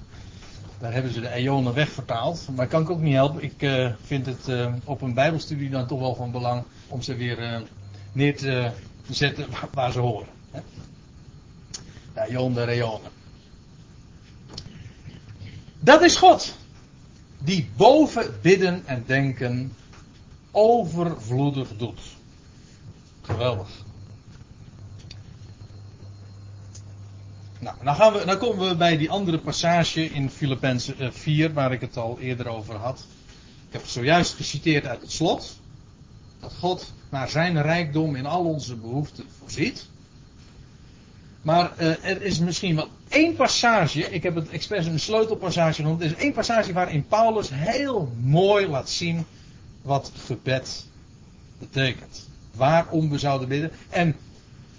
Daar 0.78 0.92
hebben 0.92 1.12
ze 1.12 1.20
de 1.20 1.30
eonen 1.30 1.74
wegvertaald. 1.74 2.48
Maar 2.54 2.66
kan 2.66 2.82
ik 2.82 2.90
ook 2.90 3.00
niet 3.00 3.14
helpen. 3.14 3.42
Ik 3.42 3.62
uh, 3.62 3.92
vind 4.04 4.26
het 4.26 4.48
uh, 4.48 4.72
op 4.84 5.00
een 5.00 5.14
bijbelstudie 5.14 5.70
dan 5.70 5.86
toch 5.86 6.00
wel 6.00 6.14
van 6.14 6.30
belang 6.30 6.62
om 6.88 7.02
ze 7.02 7.14
weer 7.14 7.38
uh, 7.38 7.60
neer 8.12 8.36
te 8.36 8.72
zetten 9.10 9.46
waar, 9.74 9.92
ze 9.92 9.98
horen. 9.98 10.28
Hè? 10.50 10.60
De 12.14 12.28
eonen, 12.28 12.68
eonen. 12.68 13.10
Dat 15.80 16.02
is 16.02 16.16
God. 16.16 16.56
die 17.38 17.70
boven 17.76 18.34
bidden 18.42 18.82
en 18.86 19.02
denken 19.06 19.72
overvloedig 20.58 21.76
doet. 21.76 22.00
Geweldig. 23.22 23.68
Nou, 27.58 27.76
dan, 27.84 27.94
gaan 27.94 28.12
we, 28.12 28.24
dan 28.24 28.38
komen 28.38 28.68
we 28.68 28.76
bij 28.76 28.96
die 28.96 29.10
andere 29.10 29.38
passage 29.38 30.04
in 30.04 30.30
Filippenzen 30.30 31.12
4, 31.12 31.52
waar 31.52 31.72
ik 31.72 31.80
het 31.80 31.96
al 31.96 32.18
eerder 32.20 32.48
over 32.48 32.74
had. 32.74 33.06
Ik 33.66 33.72
heb 33.72 33.82
het 33.82 33.90
zojuist 33.90 34.34
geciteerd 34.34 34.86
uit 34.86 35.00
het 35.00 35.12
slot. 35.12 35.56
Dat 36.40 36.52
God 36.58 36.92
naar 37.08 37.28
zijn 37.28 37.62
rijkdom 37.62 38.16
in 38.16 38.26
al 38.26 38.44
onze 38.44 38.76
behoeften 38.76 39.24
voorziet. 39.38 39.86
Maar 41.42 41.72
uh, 41.78 42.04
er 42.04 42.22
is 42.22 42.38
misschien 42.38 42.74
wel 42.74 42.88
één 43.08 43.34
passage, 43.34 44.10
ik 44.10 44.22
heb 44.22 44.34
het 44.34 44.48
expres 44.48 44.86
een 44.86 45.00
sleutelpassage 45.00 45.74
genoemd. 45.74 46.00
Er 46.00 46.06
is 46.06 46.14
één 46.14 46.32
passage 46.32 46.72
waarin 46.72 47.06
Paulus 47.06 47.48
heel 47.52 48.12
mooi 48.20 48.66
laat 48.66 48.90
zien 48.90 49.26
wat 49.82 50.12
gebed 50.26 50.86
betekent. 51.58 52.28
Waarom 52.54 53.10
we 53.10 53.18
zouden 53.18 53.48
bidden. 53.48 53.70
En 53.88 54.16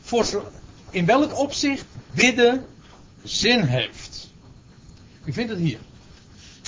voor, 0.02 0.52
in 0.90 1.06
welk 1.06 1.38
opzicht 1.38 1.86
bidden 2.12 2.66
zin 3.24 3.62
heeft. 3.62 4.30
U 5.24 5.34
vindt 5.34 5.52
het 5.52 5.60
hier. 5.60 5.80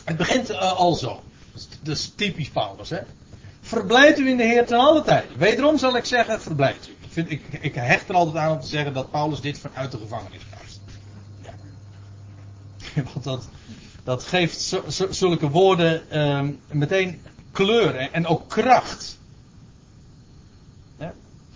Het 0.04 0.18
begint 0.18 0.50
uh, 0.50 0.74
al 0.74 0.94
zo. 0.94 1.22
Dat 1.82 1.98
is 1.98 2.12
typisch 2.16 2.50
Paulus, 2.50 2.90
hè. 2.90 3.00
Verblijft 3.62 4.20
u 4.20 4.30
in 4.30 4.38
de 4.38 4.44
Heer 4.44 4.66
ten 4.66 4.80
alle 4.80 5.02
tijden. 5.02 5.38
Wederom 5.38 5.78
zal 5.78 5.96
ik 5.96 6.06
zeggen, 6.06 6.42
verblijft 6.42 6.88
u. 6.88 6.92
Ik, 6.92 7.12
vind, 7.12 7.32
ik, 7.32 7.42
ik 7.62 7.76
hecht 7.76 8.10
er 8.10 8.16
altijd 8.16 8.36
aan 8.36 8.52
om 8.52 8.60
te 8.60 8.68
zeggen 8.68 8.94
dat 8.94 9.12
Paulus 9.12 9.42
dit 9.42 9.60
vanuit 9.60 9.92
de 9.92 9.98
gevangenis 9.98 10.42
krijgt. 10.50 10.80
Ja. 12.94 13.04
Want 13.14 13.24
dat, 13.24 13.48
dat 14.04 14.24
geeft 14.24 14.76
zulke 15.10 15.50
woorden 15.50 16.20
um, 16.20 16.60
meteen 16.68 17.22
kleur 17.52 17.96
en 17.96 18.26
ook 18.26 18.50
kracht. 18.50 19.20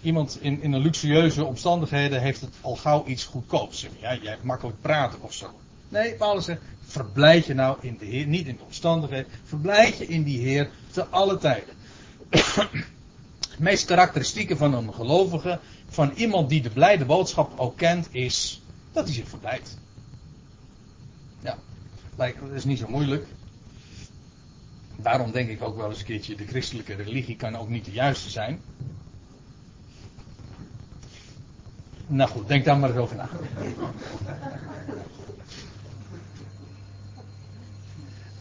Iemand 0.01 0.37
in, 0.41 0.61
in 0.61 0.73
een 0.73 0.81
luxueuze 0.81 1.45
omstandigheden 1.45 2.21
heeft 2.21 2.41
het 2.41 2.53
al 2.61 2.75
gauw 2.75 3.05
iets 3.05 3.23
goedkoops. 3.23 3.87
Ja, 3.99 4.15
jij 4.15 4.31
hebt 4.31 4.43
makkelijk 4.43 4.81
praten 4.81 5.21
of 5.21 5.33
zo. 5.33 5.49
Nee, 5.89 6.13
Paulus 6.13 6.45
zegt, 6.45 6.61
verblijd 6.85 7.45
je 7.45 7.53
nou 7.53 7.77
in 7.81 7.97
de 7.99 8.05
Heer, 8.05 8.27
niet 8.27 8.47
in 8.47 8.55
de 8.55 8.63
omstandigheden. 8.63 9.31
Verblijd 9.43 9.97
je 9.97 10.07
in 10.07 10.23
die 10.23 10.39
Heer 10.39 10.69
te 10.91 11.05
alle 11.05 11.37
tijden. 11.37 11.73
Het 13.49 13.59
meest 13.59 13.85
karakteristieke 13.85 14.57
van 14.57 14.73
een 14.73 14.93
gelovige, 14.93 15.59
van 15.89 16.11
iemand 16.15 16.49
die 16.49 16.61
de 16.61 16.69
blijde 16.69 17.05
boodschap 17.05 17.59
ook 17.59 17.77
kent, 17.77 18.07
is 18.11 18.61
dat 18.91 19.05
hij 19.05 19.13
zich 19.13 19.29
verblijdt. 19.29 19.77
Ja, 21.39 21.57
dat 22.15 22.33
is 22.53 22.65
niet 22.65 22.79
zo 22.79 22.87
moeilijk. 22.87 23.27
Daarom 24.97 25.31
denk 25.31 25.49
ik 25.49 25.63
ook 25.63 25.77
wel 25.77 25.89
eens 25.89 25.99
een 25.99 26.05
keertje, 26.05 26.35
de 26.35 26.47
christelijke 26.47 26.93
religie 26.93 27.35
kan 27.35 27.55
ook 27.55 27.69
niet 27.69 27.85
de 27.85 27.91
juiste 27.91 28.29
zijn. 28.29 28.61
Nou 32.07 32.29
goed, 32.29 32.47
denk 32.47 32.65
daar 32.65 32.77
maar 32.77 32.89
eens 32.89 32.99
over 32.99 33.15
na. 33.15 33.29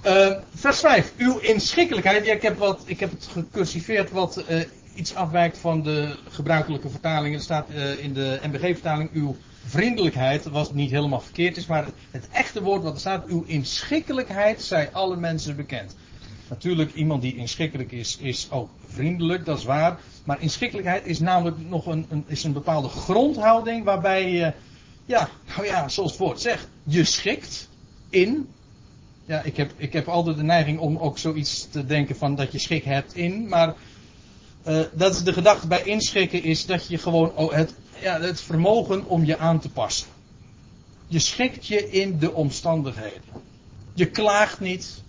Uh, 0.07 0.37
vers 0.55 0.81
5. 0.81 1.13
Uw 1.17 1.39
inschikkelijkheid. 1.39 2.27
Ja, 2.27 2.33
ik, 2.33 2.43
heb 2.43 2.59
wat, 2.59 2.83
ik 2.87 3.01
heb 3.01 3.11
het 3.11 3.29
gecursiveerd 3.33 4.11
wat 4.11 4.45
uh, 4.51 4.61
iets 4.95 5.15
afwijkt 5.15 5.59
van 5.59 5.83
de 5.83 6.17
gebruikelijke 6.29 6.89
vertalingen. 6.89 7.39
Er 7.39 7.45
staat 7.45 7.71
uh, 7.71 7.99
in 8.05 8.13
de 8.13 8.41
MBG-vertaling 8.43 9.11
uw 9.13 9.37
vriendelijkheid, 9.67 10.45
wat 10.45 10.75
niet 10.75 10.91
helemaal 10.91 11.21
verkeerd 11.21 11.57
is, 11.57 11.67
maar 11.67 11.87
het 12.11 12.29
echte 12.33 12.63
woord 12.63 12.83
wat 12.83 12.95
er 12.95 13.01
staat, 13.01 13.27
uw 13.27 13.45
inschikkelijkheid 13.47 14.63
zij 14.63 14.93
alle 14.93 15.17
mensen 15.17 15.57
bekend. 15.57 15.97
Natuurlijk, 16.49 16.95
iemand 16.95 17.23
die 17.23 17.37
inschikkelijk 17.37 17.93
is, 17.93 18.17
is 18.17 18.49
ook 18.51 18.71
vriendelijk, 18.89 19.45
dat 19.45 19.59
is 19.59 19.65
waar. 19.65 19.99
Maar 20.25 20.41
inschikkelijkheid 20.41 21.07
is 21.07 21.19
namelijk 21.19 21.57
nog 21.69 21.87
een, 21.87 22.07
een, 22.11 22.25
is 22.27 22.45
een 22.45 22.53
bepaalde 22.53 22.89
grondhouding 22.89 23.85
waarbij 23.85 24.31
je, 24.31 24.53
ja, 25.05 25.29
nou 25.47 25.67
ja, 25.67 25.89
zoals 25.89 26.11
het 26.11 26.21
woord 26.21 26.41
zegt, 26.41 26.69
je 26.83 27.05
schikt 27.05 27.69
in. 28.11 28.49
Ja, 29.25 29.43
ik 29.43 29.57
heb, 29.57 29.73
ik 29.77 29.93
heb 29.93 30.09
altijd 30.09 30.37
de 30.37 30.43
neiging 30.43 30.79
om 30.79 30.97
ook 30.97 31.19
zoiets 31.19 31.69
te 31.71 31.87
denken 31.87 32.17
van 32.17 32.35
dat 32.35 32.53
je 32.53 32.59
schik 32.59 32.85
hebt 32.85 33.15
in, 33.15 33.49
maar 33.49 33.75
uh, 34.67 34.81
dat 34.93 35.15
is 35.15 35.23
de 35.23 35.33
gedachte 35.33 35.67
bij 35.67 35.83
inschikken 35.83 36.43
is 36.43 36.67
dat 36.67 36.89
je 36.89 36.99
gewoon 36.99 37.33
het, 37.37 37.75
ja, 38.01 38.21
het 38.21 38.41
vermogen 38.41 39.07
om 39.07 39.25
je 39.25 39.39
aan 39.39 39.61
te 39.61 39.69
passen. 39.69 40.09
Je 41.07 41.19
schikt 41.19 41.67
je 41.67 41.91
in 41.91 42.19
de 42.19 42.33
omstandigheden. 42.33 43.23
Je 43.95 44.07
klaagt 44.07 44.61
niet, 44.61 45.03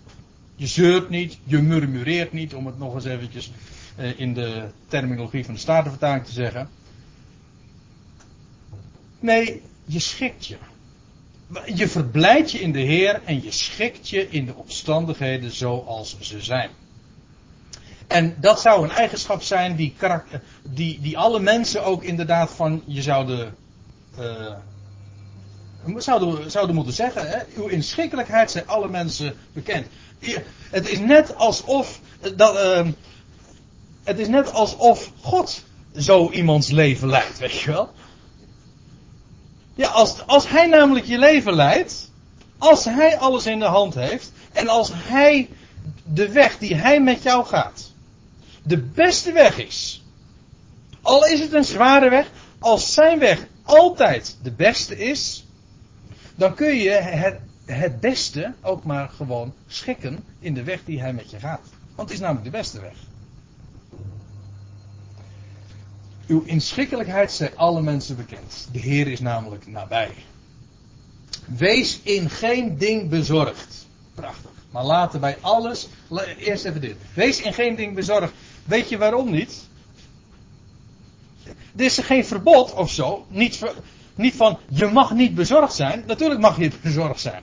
je 0.56 0.66
zeurt 0.66 1.08
niet, 1.08 1.38
je 1.44 1.58
murmureert 1.62 2.32
niet, 2.32 2.54
om 2.54 2.66
het 2.66 2.78
nog 2.78 2.94
eens 2.94 3.04
eventjes 3.04 3.50
uh, 3.98 4.20
in 4.20 4.34
de 4.34 4.68
terminologie 4.88 5.44
van 5.44 5.54
de 5.54 5.60
Statenvertaling 5.60 6.24
te 6.24 6.32
zeggen. 6.32 6.68
Nee, 9.20 9.62
je 9.84 9.98
schikt 9.98 10.46
je. 10.46 10.56
Je 11.74 11.88
verblijdt 11.88 12.50
je 12.50 12.58
in 12.60 12.72
de 12.72 12.80
Heer 12.80 13.20
en 13.24 13.42
je 13.42 13.50
schikt 13.50 14.08
je 14.08 14.28
in 14.30 14.46
de 14.46 14.54
omstandigheden 14.54 15.50
zoals 15.50 16.16
ze 16.20 16.42
zijn. 16.42 16.70
En 18.06 18.36
dat 18.40 18.60
zou 18.60 18.84
een 18.84 18.90
eigenschap 18.90 19.42
zijn 19.42 19.76
die, 19.76 19.94
die, 20.62 21.00
die 21.00 21.18
alle 21.18 21.40
mensen 21.40 21.84
ook 21.84 22.02
inderdaad 22.02 22.50
van 22.50 22.82
je 22.84 23.02
zouden, 23.02 23.54
uh, 24.18 24.52
zouden, 25.96 26.50
zouden 26.50 26.74
moeten 26.74 26.94
zeggen. 26.94 27.28
Hè? 27.28 27.38
Uw 27.56 27.66
inschikkelijkheid 27.66 28.50
zijn 28.50 28.68
alle 28.68 28.88
mensen 28.88 29.34
bekend. 29.52 29.86
Het 30.70 30.88
is 30.88 30.98
net 30.98 31.36
alsof, 31.36 32.00
dat, 32.36 32.54
uh, 32.54 32.86
het 34.04 34.18
is 34.18 34.28
net 34.28 34.52
alsof 34.52 35.12
God 35.20 35.62
zo 35.96 36.30
iemands 36.30 36.70
leven 36.70 37.08
leidt, 37.08 37.38
weet 37.38 37.60
je 37.60 37.70
wel. 37.70 37.90
Ja, 39.74 39.88
als, 39.88 40.26
als 40.26 40.48
hij 40.48 40.66
namelijk 40.66 41.06
je 41.06 41.18
leven 41.18 41.54
leidt, 41.54 42.10
als 42.58 42.84
hij 42.84 43.18
alles 43.18 43.46
in 43.46 43.58
de 43.58 43.64
hand 43.64 43.94
heeft, 43.94 44.32
en 44.52 44.68
als 44.68 44.90
hij 44.94 45.48
de 46.04 46.32
weg 46.32 46.58
die 46.58 46.74
hij 46.74 47.00
met 47.00 47.22
jou 47.22 47.44
gaat, 47.44 47.92
de 48.62 48.78
beste 48.78 49.32
weg 49.32 49.58
is. 49.58 50.02
Al 51.02 51.26
is 51.26 51.40
het 51.40 51.52
een 51.52 51.64
zware 51.64 52.10
weg, 52.10 52.30
als 52.58 52.94
zijn 52.94 53.18
weg 53.18 53.46
altijd 53.62 54.36
de 54.42 54.52
beste 54.52 54.98
is, 54.98 55.45
dan 56.36 56.54
kun 56.54 56.76
je 56.76 56.90
het, 56.90 57.38
het 57.64 58.00
beste 58.00 58.52
ook 58.62 58.84
maar 58.84 59.08
gewoon 59.08 59.54
schikken 59.66 60.24
in 60.38 60.54
de 60.54 60.62
weg 60.62 60.84
die 60.84 61.00
hij 61.00 61.12
met 61.12 61.30
je 61.30 61.38
gaat. 61.38 61.60
Want 61.94 62.08
het 62.08 62.18
is 62.18 62.24
namelijk 62.24 62.44
de 62.44 62.58
beste 62.58 62.80
weg. 62.80 62.94
Uw 66.26 66.42
inschikkelijkheid 66.44 67.32
zijn 67.32 67.56
alle 67.56 67.82
mensen 67.82 68.16
bekend. 68.16 68.68
De 68.72 68.78
Heer 68.78 69.06
is 69.06 69.20
namelijk 69.20 69.66
nabij. 69.66 70.10
Wees 71.44 72.00
in 72.02 72.30
geen 72.30 72.78
ding 72.78 73.08
bezorgd. 73.08 73.86
Prachtig. 74.14 74.50
Maar 74.70 74.84
laten 74.84 75.20
bij 75.20 75.36
alles. 75.40 75.88
Eerst 76.38 76.64
even 76.64 76.80
dit. 76.80 76.96
Wees 77.14 77.40
in 77.40 77.52
geen 77.52 77.76
ding 77.76 77.94
bezorgd. 77.94 78.32
Weet 78.64 78.88
je 78.88 78.98
waarom 78.98 79.30
niet? 79.30 79.68
Er 81.76 81.84
is 81.84 81.98
geen 81.98 82.24
verbod 82.24 82.72
of 82.72 82.90
zo. 82.90 83.26
Niet, 83.28 83.62
niet 84.16 84.34
van 84.34 84.58
je 84.68 84.86
mag 84.86 85.14
niet 85.14 85.34
bezorgd 85.34 85.74
zijn. 85.74 86.02
Natuurlijk 86.06 86.40
mag 86.40 86.58
je 86.58 86.70
bezorgd 86.82 87.20
zijn. 87.20 87.42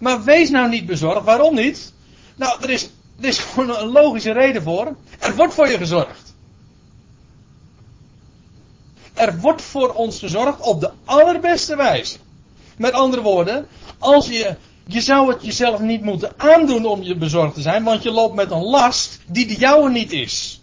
Maar 0.00 0.24
wees 0.24 0.50
nou 0.50 0.68
niet 0.68 0.86
bezorgd. 0.86 1.24
Waarom 1.24 1.54
niet? 1.54 1.92
Nou, 2.36 2.62
er 2.62 2.70
is, 2.70 2.90
er 3.20 3.28
is 3.28 3.38
gewoon 3.44 3.76
een 3.76 3.88
logische 3.88 4.32
reden 4.32 4.62
voor. 4.62 4.96
Er 5.18 5.36
wordt 5.36 5.54
voor 5.54 5.68
je 5.68 5.78
gezorgd. 5.78 6.34
Er 9.14 9.40
wordt 9.40 9.62
voor 9.62 9.92
ons 9.92 10.18
gezorgd 10.18 10.60
op 10.60 10.80
de 10.80 10.90
allerbeste 11.04 11.76
wijze. 11.76 12.16
Met 12.76 12.92
andere 12.92 13.22
woorden, 13.22 13.66
als 13.98 14.26
je 14.26 14.56
je 14.86 15.00
zou 15.00 15.32
het 15.32 15.44
jezelf 15.44 15.80
niet 15.80 16.02
moeten 16.02 16.32
aandoen 16.36 16.84
om 16.84 17.02
je 17.02 17.16
bezorgd 17.16 17.54
te 17.54 17.60
zijn, 17.60 17.84
want 17.84 18.02
je 18.02 18.10
loopt 18.10 18.34
met 18.34 18.50
een 18.50 18.62
last 18.62 19.20
die 19.26 19.46
de 19.46 19.56
jouwe 19.56 19.90
niet 19.90 20.12
is. 20.12 20.60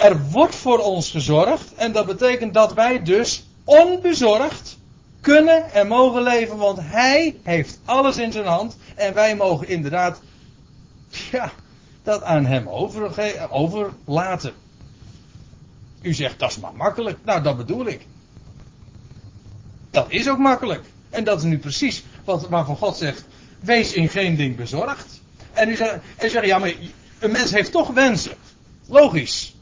Er 0.00 0.20
wordt 0.30 0.54
voor 0.54 0.78
ons 0.78 1.10
gezorgd 1.10 1.74
en 1.74 1.92
dat 1.92 2.06
betekent 2.06 2.54
dat 2.54 2.74
wij 2.74 3.02
dus 3.02 3.44
onbezorgd 3.64 4.78
kunnen 5.20 5.72
en 5.72 5.86
mogen 5.86 6.22
leven, 6.22 6.56
want 6.56 6.78
Hij 6.80 7.36
heeft 7.42 7.78
alles 7.84 8.16
in 8.16 8.32
zijn 8.32 8.46
hand 8.46 8.76
en 8.94 9.14
wij 9.14 9.36
mogen 9.36 9.68
inderdaad, 9.68 10.20
ja, 11.30 11.52
dat 12.02 12.22
aan 12.22 12.44
Hem 12.44 12.68
overlaten. 13.50 14.52
U 16.02 16.14
zegt 16.14 16.38
dat 16.38 16.50
is 16.50 16.58
maar 16.58 16.74
makkelijk. 16.74 17.18
Nou, 17.24 17.42
dat 17.42 17.56
bedoel 17.56 17.86
ik. 17.86 18.06
Dat 19.90 20.06
is 20.08 20.28
ook 20.28 20.38
makkelijk. 20.38 20.84
En 21.10 21.24
dat 21.24 21.38
is 21.38 21.44
nu 21.44 21.58
precies 21.58 22.04
wat, 22.24 22.48
waarvan 22.48 22.76
God 22.76 22.96
zegt: 22.96 23.24
wees 23.60 23.92
in 23.92 24.08
geen 24.08 24.36
ding 24.36 24.56
bezorgd. 24.56 25.20
En 25.52 25.68
u 25.68 25.76
zegt, 25.76 26.44
ja, 26.44 26.58
maar 26.58 26.74
een 27.18 27.32
mens 27.32 27.50
heeft 27.50 27.72
toch 27.72 27.88
wensen. 27.88 28.36
Logisch. 28.86 29.54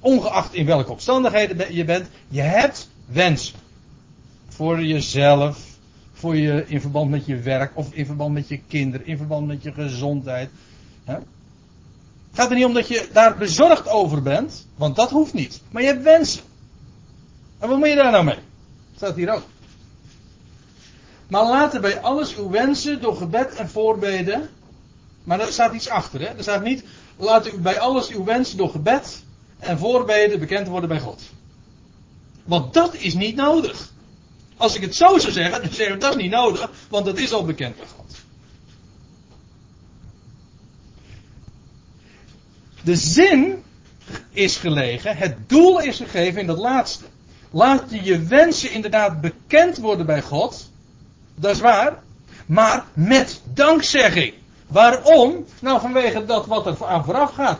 Ongeacht 0.00 0.54
in 0.54 0.66
welke 0.66 0.92
omstandigheden 0.92 1.74
je 1.74 1.84
bent, 1.84 2.08
je 2.28 2.40
hebt 2.40 2.88
wensen. 3.06 3.54
Voor 4.48 4.84
jezelf, 4.84 5.58
voor 6.12 6.36
je 6.36 6.64
in 6.66 6.80
verband 6.80 7.10
met 7.10 7.26
je 7.26 7.36
werk 7.36 7.70
of 7.74 7.92
in 7.92 8.06
verband 8.06 8.34
met 8.34 8.48
je 8.48 8.60
kinderen, 8.68 9.06
in 9.06 9.16
verband 9.16 9.46
met 9.46 9.62
je 9.62 9.72
gezondheid. 9.72 10.50
Hè? 11.04 11.14
Het 11.14 11.24
gaat 12.44 12.50
er 12.50 12.56
niet 12.56 12.64
om 12.64 12.74
dat 12.74 12.88
je 12.88 13.08
daar 13.12 13.36
bezorgd 13.36 13.88
over 13.88 14.22
bent, 14.22 14.66
want 14.74 14.96
dat 14.96 15.10
hoeft 15.10 15.32
niet. 15.32 15.60
Maar 15.70 15.82
je 15.82 15.88
hebt 15.88 16.02
wensen. 16.02 16.42
En 17.58 17.68
wat 17.68 17.78
moet 17.78 17.88
je 17.88 17.94
daar 17.94 18.10
nou 18.10 18.24
mee? 18.24 18.38
Staat 18.96 19.16
hier 19.16 19.34
ook. 19.34 19.44
Maar 21.28 21.42
laat 21.42 21.80
bij 21.80 22.00
alles 22.00 22.36
uw 22.36 22.50
wensen 22.50 23.00
door 23.00 23.16
gebed 23.16 23.54
en 23.54 23.68
voorbeden. 23.68 24.48
Maar 25.24 25.38
daar 25.38 25.52
staat 25.52 25.74
iets 25.74 25.88
achter, 25.88 26.20
hè? 26.20 26.26
Er 26.26 26.42
staat 26.42 26.62
niet, 26.62 26.84
laat 27.16 27.52
u 27.52 27.58
bij 27.58 27.80
alles 27.80 28.08
uw 28.08 28.24
wensen 28.24 28.56
door 28.56 28.70
gebed 28.70 29.22
en 29.58 29.78
voorbeden 29.78 30.38
bekend 30.38 30.68
worden 30.68 30.88
bij 30.88 31.00
God. 31.00 31.22
Want 32.44 32.74
dat 32.74 32.94
is 32.94 33.14
niet 33.14 33.36
nodig. 33.36 33.92
Als 34.56 34.74
ik 34.74 34.80
het 34.80 34.96
zo 34.96 35.18
zou 35.18 35.32
zeggen, 35.32 35.62
dan 35.62 35.72
zeg 35.72 35.88
ik 35.88 36.00
dat 36.00 36.16
is 36.16 36.22
niet 36.22 36.30
nodig, 36.30 36.70
want 36.88 37.04
dat 37.04 37.18
is 37.18 37.32
al 37.32 37.44
bekend 37.44 37.76
bij 37.76 37.86
God. 37.96 38.16
De 42.82 42.96
zin 42.96 43.62
is 44.30 44.56
gelegen, 44.56 45.16
het 45.16 45.48
doel 45.48 45.80
is 45.80 45.96
gegeven 45.96 46.40
in 46.40 46.46
dat 46.46 46.58
laatste. 46.58 47.04
Laat 47.50 47.84
je 48.02 48.22
wensen 48.22 48.70
inderdaad 48.70 49.20
bekend 49.20 49.76
worden 49.76 50.06
bij 50.06 50.22
God. 50.22 50.70
Dat 51.34 51.54
is 51.54 51.60
waar. 51.60 52.02
Maar 52.46 52.84
met 52.92 53.40
dankzegging. 53.54 54.34
Waarom? 54.66 55.44
Nou, 55.60 55.80
vanwege 55.80 56.24
dat 56.24 56.46
wat 56.46 56.66
er 56.66 56.86
aan 56.86 57.04
vooraf 57.04 57.34
gaat. 57.34 57.58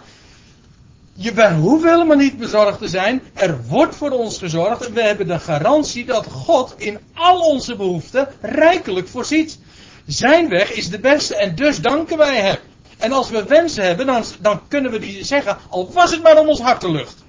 Je 1.19 1.55
hoeft 1.61 1.85
helemaal 1.85 2.17
niet 2.17 2.39
bezorgd 2.39 2.79
te 2.79 2.89
zijn. 2.89 3.23
Er 3.35 3.67
wordt 3.67 3.97
voor 3.97 4.11
ons 4.11 4.39
gezorgd. 4.39 4.87
En 4.87 4.93
we 4.93 5.03
hebben 5.03 5.27
de 5.27 5.39
garantie 5.39 6.05
dat 6.05 6.27
God 6.27 6.75
in 6.77 6.99
al 7.15 7.41
onze 7.41 7.77
behoeften 7.77 8.29
rijkelijk 8.41 9.09
voorziet. 9.09 9.59
Zijn 10.07 10.49
weg 10.49 10.73
is 10.73 10.89
de 10.89 10.99
beste 10.99 11.37
en 11.37 11.55
dus 11.55 11.81
danken 11.81 12.19
wij 12.19 12.41
hem. 12.41 12.57
En 12.99 13.13
als 13.13 13.31
we 13.31 13.45
wensen 13.45 13.85
hebben, 13.85 14.07
dan, 14.07 14.25
dan 14.41 14.61
kunnen 14.69 14.91
we 14.91 14.99
die 14.99 15.25
zeggen, 15.25 15.57
al 15.69 15.93
was 15.93 16.11
het 16.11 16.23
maar 16.23 16.39
om 16.39 16.49
ons 16.49 16.61
hart 16.61 16.81
te 16.81 16.91
luchten. 16.91 17.25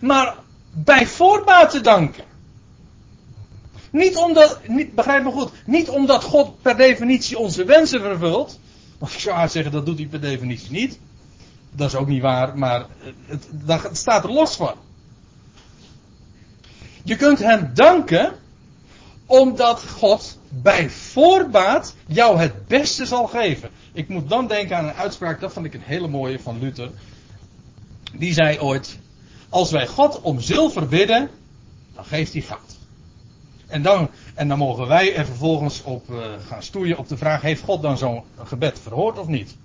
Maar 0.00 0.34
bij 0.72 1.06
voorbaat 1.06 1.70
te 1.70 1.80
danken. 1.80 2.24
Niet 3.90 4.16
omdat, 4.16 4.60
niet, 4.66 4.94
begrijp 4.94 5.24
me 5.24 5.30
goed, 5.30 5.50
niet 5.64 5.88
omdat 5.88 6.24
God 6.24 6.62
per 6.62 6.76
definitie 6.76 7.38
onze 7.38 7.64
wensen 7.64 8.00
vervult. 8.00 8.58
Want 8.98 9.12
ik 9.12 9.18
zou 9.18 9.36
haar 9.36 9.50
zeggen, 9.50 9.72
dat 9.72 9.86
doet 9.86 9.98
hij 9.98 10.06
per 10.06 10.20
definitie 10.20 10.70
niet. 10.70 10.98
Dat 11.72 11.88
is 11.88 11.94
ook 11.94 12.06
niet 12.06 12.22
waar, 12.22 12.58
maar 12.58 12.86
het, 13.26 13.88
staat 13.92 14.24
er 14.24 14.32
los 14.32 14.56
van. 14.56 14.74
Je 17.02 17.16
kunt 17.16 17.38
hem 17.38 17.70
danken 17.74 18.32
omdat 19.26 19.84
God 19.84 20.38
bij 20.48 20.90
voorbaat 20.90 21.94
jou 22.06 22.38
het 22.38 22.66
beste 22.66 23.06
zal 23.06 23.26
geven. 23.26 23.70
Ik 23.92 24.08
moet 24.08 24.28
dan 24.28 24.46
denken 24.46 24.76
aan 24.76 24.84
een 24.84 24.94
uitspraak, 24.94 25.40
dat 25.40 25.52
vond 25.52 25.66
ik 25.66 25.74
een 25.74 25.82
hele 25.84 26.08
mooie 26.08 26.40
van 26.40 26.58
Luther. 26.58 26.90
Die 28.12 28.32
zei 28.32 28.58
ooit: 28.58 28.98
Als 29.48 29.70
wij 29.70 29.86
God 29.86 30.20
om 30.20 30.40
zilver 30.40 30.88
bidden, 30.88 31.30
dan 31.94 32.04
geeft 32.04 32.32
hij 32.32 32.42
goud. 32.42 32.78
En 33.66 33.82
dan, 33.82 34.10
en 34.34 34.48
dan 34.48 34.58
mogen 34.58 34.86
wij 34.86 35.14
er 35.14 35.26
vervolgens 35.26 35.82
op 35.82 36.10
uh, 36.10 36.24
gaan 36.46 36.62
stoeien 36.62 36.98
op 36.98 37.08
de 37.08 37.16
vraag: 37.16 37.42
Heeft 37.42 37.62
God 37.62 37.82
dan 37.82 37.98
zo'n 37.98 38.22
gebed 38.44 38.78
verhoord 38.78 39.18
of 39.18 39.26
niet? 39.26 39.56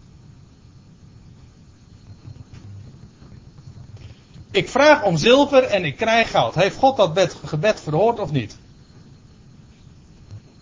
Ik 4.56 4.70
vraag 4.70 5.04
om 5.04 5.18
zilver 5.18 5.64
en 5.64 5.86
ik 5.86 5.98
krijg 5.98 6.32
goud. 6.32 6.56
Heeft 6.56 6.76
God 6.76 6.98
dat 6.98 7.36
gebed 7.46 7.82
verhoord 7.82 8.20
of 8.20 8.32
niet? 8.32 8.58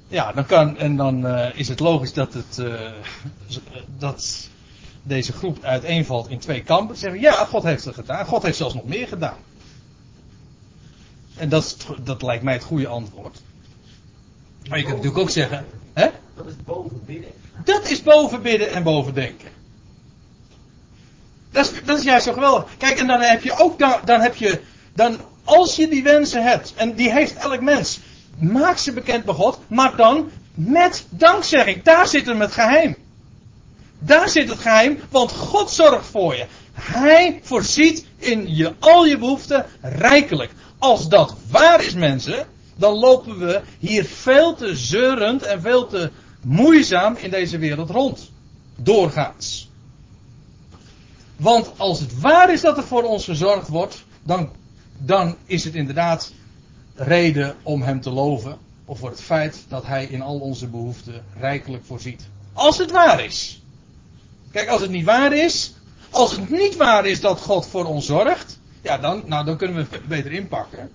Ja, 0.07 0.32
dan 0.32 0.45
kan, 0.45 0.78
en 0.78 0.95
dan 0.95 1.26
uh, 1.26 1.49
is 1.53 1.68
het 1.68 1.80
logisch 1.80 2.14
dat, 2.14 2.34
het, 2.34 2.57
uh, 2.60 2.91
dat 3.98 4.49
deze 5.03 5.34
groep 5.34 5.64
uiteenvalt 5.64 6.30
in 6.30 6.40
twee 6.40 6.64
kampen. 6.64 6.98
Zeggen, 6.98 7.22
ja, 7.22 7.45
God 7.45 7.64
heeft 7.64 7.86
het 7.86 7.95
gedaan. 7.95 8.26
God 8.26 8.44
heeft 8.44 8.57
zelfs 8.57 8.74
nog 8.74 8.86
meer 8.86 9.07
gedaan. 9.07 9.38
En 11.36 11.49
dat, 11.49 11.78
dat 12.03 12.22
lijkt 12.22 12.44
mij 12.44 12.53
het 12.53 12.64
goede 12.64 12.88
antwoord. 12.88 13.41
Maar 14.68 14.78
je 14.78 14.84
kunt 14.84 14.95
natuurlijk 14.95 15.24
ook 15.24 15.30
zeggen, 15.30 15.65
hè? 15.94 16.07
Dat 16.36 16.48
is 16.48 16.56
boven 16.65 17.02
bidden. 17.06 17.32
Dat 17.64 17.90
is 17.90 18.03
boven 18.03 18.41
bidden 18.41 18.72
en 18.72 18.84
boven 18.84 19.14
denken. 19.14 19.49
Dat 21.53 21.65
is, 21.65 21.71
dat 21.85 21.97
is 21.97 22.03
juist 22.03 22.25
zo 22.25 22.34
geweldig. 22.34 22.65
Kijk, 22.77 22.99
en 22.99 23.07
dan 23.07 23.21
heb 23.21 23.43
je 23.43 23.57
ook, 23.59 23.80
dan, 23.80 23.95
dan 24.05 24.21
heb 24.21 24.35
je, 24.35 24.61
dan, 24.93 25.17
als 25.43 25.75
je 25.75 25.88
die 25.88 26.03
wensen 26.03 26.43
hebt, 26.43 26.73
en 26.75 26.93
die 26.93 27.11
heeft 27.11 27.35
elk 27.35 27.61
mens, 27.61 27.99
maak 28.38 28.77
ze 28.77 28.91
bekend 28.91 29.25
bij 29.25 29.34
God, 29.34 29.59
maar 29.67 29.95
dan 29.95 30.31
met 30.53 31.05
dankzegging. 31.09 31.84
Daar 31.84 32.07
zit 32.07 32.25
hem 32.25 32.41
het 32.41 32.51
geheim. 32.51 32.95
Daar 33.99 34.30
zit 34.30 34.49
het 34.49 34.59
geheim, 34.59 34.99
want 35.09 35.31
God 35.31 35.71
zorgt 35.71 36.05
voor 36.05 36.35
je. 36.35 36.45
Hij 36.73 37.39
voorziet 37.43 38.05
in 38.17 38.55
je, 38.55 38.73
al 38.80 39.05
je 39.05 39.17
behoeften 39.17 39.65
rijkelijk. 39.81 40.51
Als 40.77 41.09
dat 41.09 41.35
waar 41.49 41.84
is, 41.84 41.93
mensen, 41.93 42.47
dan 42.75 42.93
lopen 42.93 43.39
we 43.39 43.61
hier 43.80 44.05
veel 44.05 44.55
te 44.55 44.75
zeurend 44.75 45.43
en 45.43 45.61
veel 45.61 45.88
te 45.88 46.11
moeizaam 46.41 47.15
in 47.15 47.30
deze 47.30 47.57
wereld 47.57 47.89
rond. 47.89 48.31
Doorgaans. 48.75 49.71
Want 51.44 51.72
als 51.78 51.99
het 51.99 52.20
waar 52.20 52.53
is 52.53 52.61
dat 52.61 52.78
er 52.78 52.84
voor 52.84 53.03
ons 53.03 53.26
gezorgd 53.26 53.68
wordt, 53.68 54.03
dan, 54.24 54.49
dan 54.98 55.36
is 55.45 55.64
het 55.64 55.76
inderdaad 55.76 56.32
reden 56.95 57.56
om 57.64 57.82
hem 57.82 58.02
te 58.02 58.10
loven. 58.10 58.57
Of 58.86 58.99
voor 58.99 59.10
het 59.10 59.22
feit 59.22 59.65
dat 59.68 59.86
hij 59.86 60.06
in 60.06 60.22
al 60.22 60.40
onze 60.40 60.68
behoeften 60.68 61.26
rijkelijk 61.40 61.86
voorziet. 61.86 62.28
Als 62.53 62.78
het 62.78 62.91
waar 62.91 63.24
is. 63.24 63.61
Kijk, 64.52 64.68
als 64.68 64.82
het 64.82 64.90
niet 64.90 65.06
waar 65.06 65.34
is. 65.34 65.74
Als 66.10 66.32
het 66.32 66.49
niet 66.49 66.76
waar 66.76 67.06
is 67.06 67.22
dat 67.22 67.41
God 67.41 67.68
voor 67.68 67.86
ons 67.86 68.06
zorgt. 68.06 68.60
Ja, 68.82 68.98
dan, 68.98 69.24
nou, 69.26 69.45
dan 69.45 69.57
kunnen 69.57 69.76
we 69.78 69.95
het 69.95 70.07
beter 70.07 70.32
inpakken. 70.32 70.91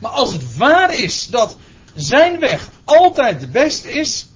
Maar 0.00 0.10
als 0.10 0.32
het 0.32 0.56
waar 0.56 0.94
is 0.94 1.26
dat 1.26 1.56
zijn 1.94 2.40
weg 2.40 2.70
altijd 2.84 3.40
de 3.40 3.48
beste 3.48 3.90
is. 3.92 4.28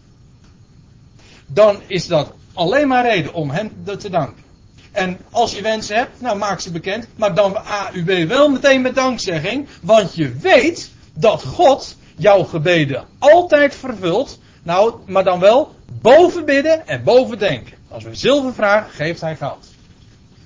Dan 1.47 1.81
is 1.87 2.07
dat 2.07 2.33
alleen 2.53 2.89
maar 2.89 3.05
reden 3.05 3.33
om 3.33 3.51
hem 3.51 3.85
te 3.99 4.11
danken. 4.11 4.44
En 4.95 5.19
als 5.31 5.55
je 5.55 5.63
wensen 5.63 5.97
hebt, 5.97 6.21
nou 6.21 6.39
maak 6.39 6.61
ze 6.61 6.71
bekend. 6.71 7.07
Maar 7.17 7.35
dan 7.35 7.57
AUB 7.57 8.29
wel 8.29 8.49
meteen 8.49 8.83
met 8.83 8.95
dankzegging. 8.95 9.69
Want 9.83 10.15
je 10.15 10.33
weet 10.33 10.91
dat 11.15 11.43
God 11.43 11.97
jouw 12.17 12.45
gebeden 12.45 13.05
altijd 13.19 13.75
vervult. 13.75 14.39
Nou, 14.63 14.95
maar 15.07 15.25
dan 15.25 15.41
wel 15.41 15.75
boven 16.01 16.45
bidden 16.45 16.87
en 16.87 17.03
boven 17.05 17.39
denken. 17.39 17.77
Als 17.89 18.05
we 18.05 18.15
zilver 18.15 18.55
vragen, 18.55 18.91
geeft 18.91 19.21
hij 19.21 19.37
goud. 19.37 19.67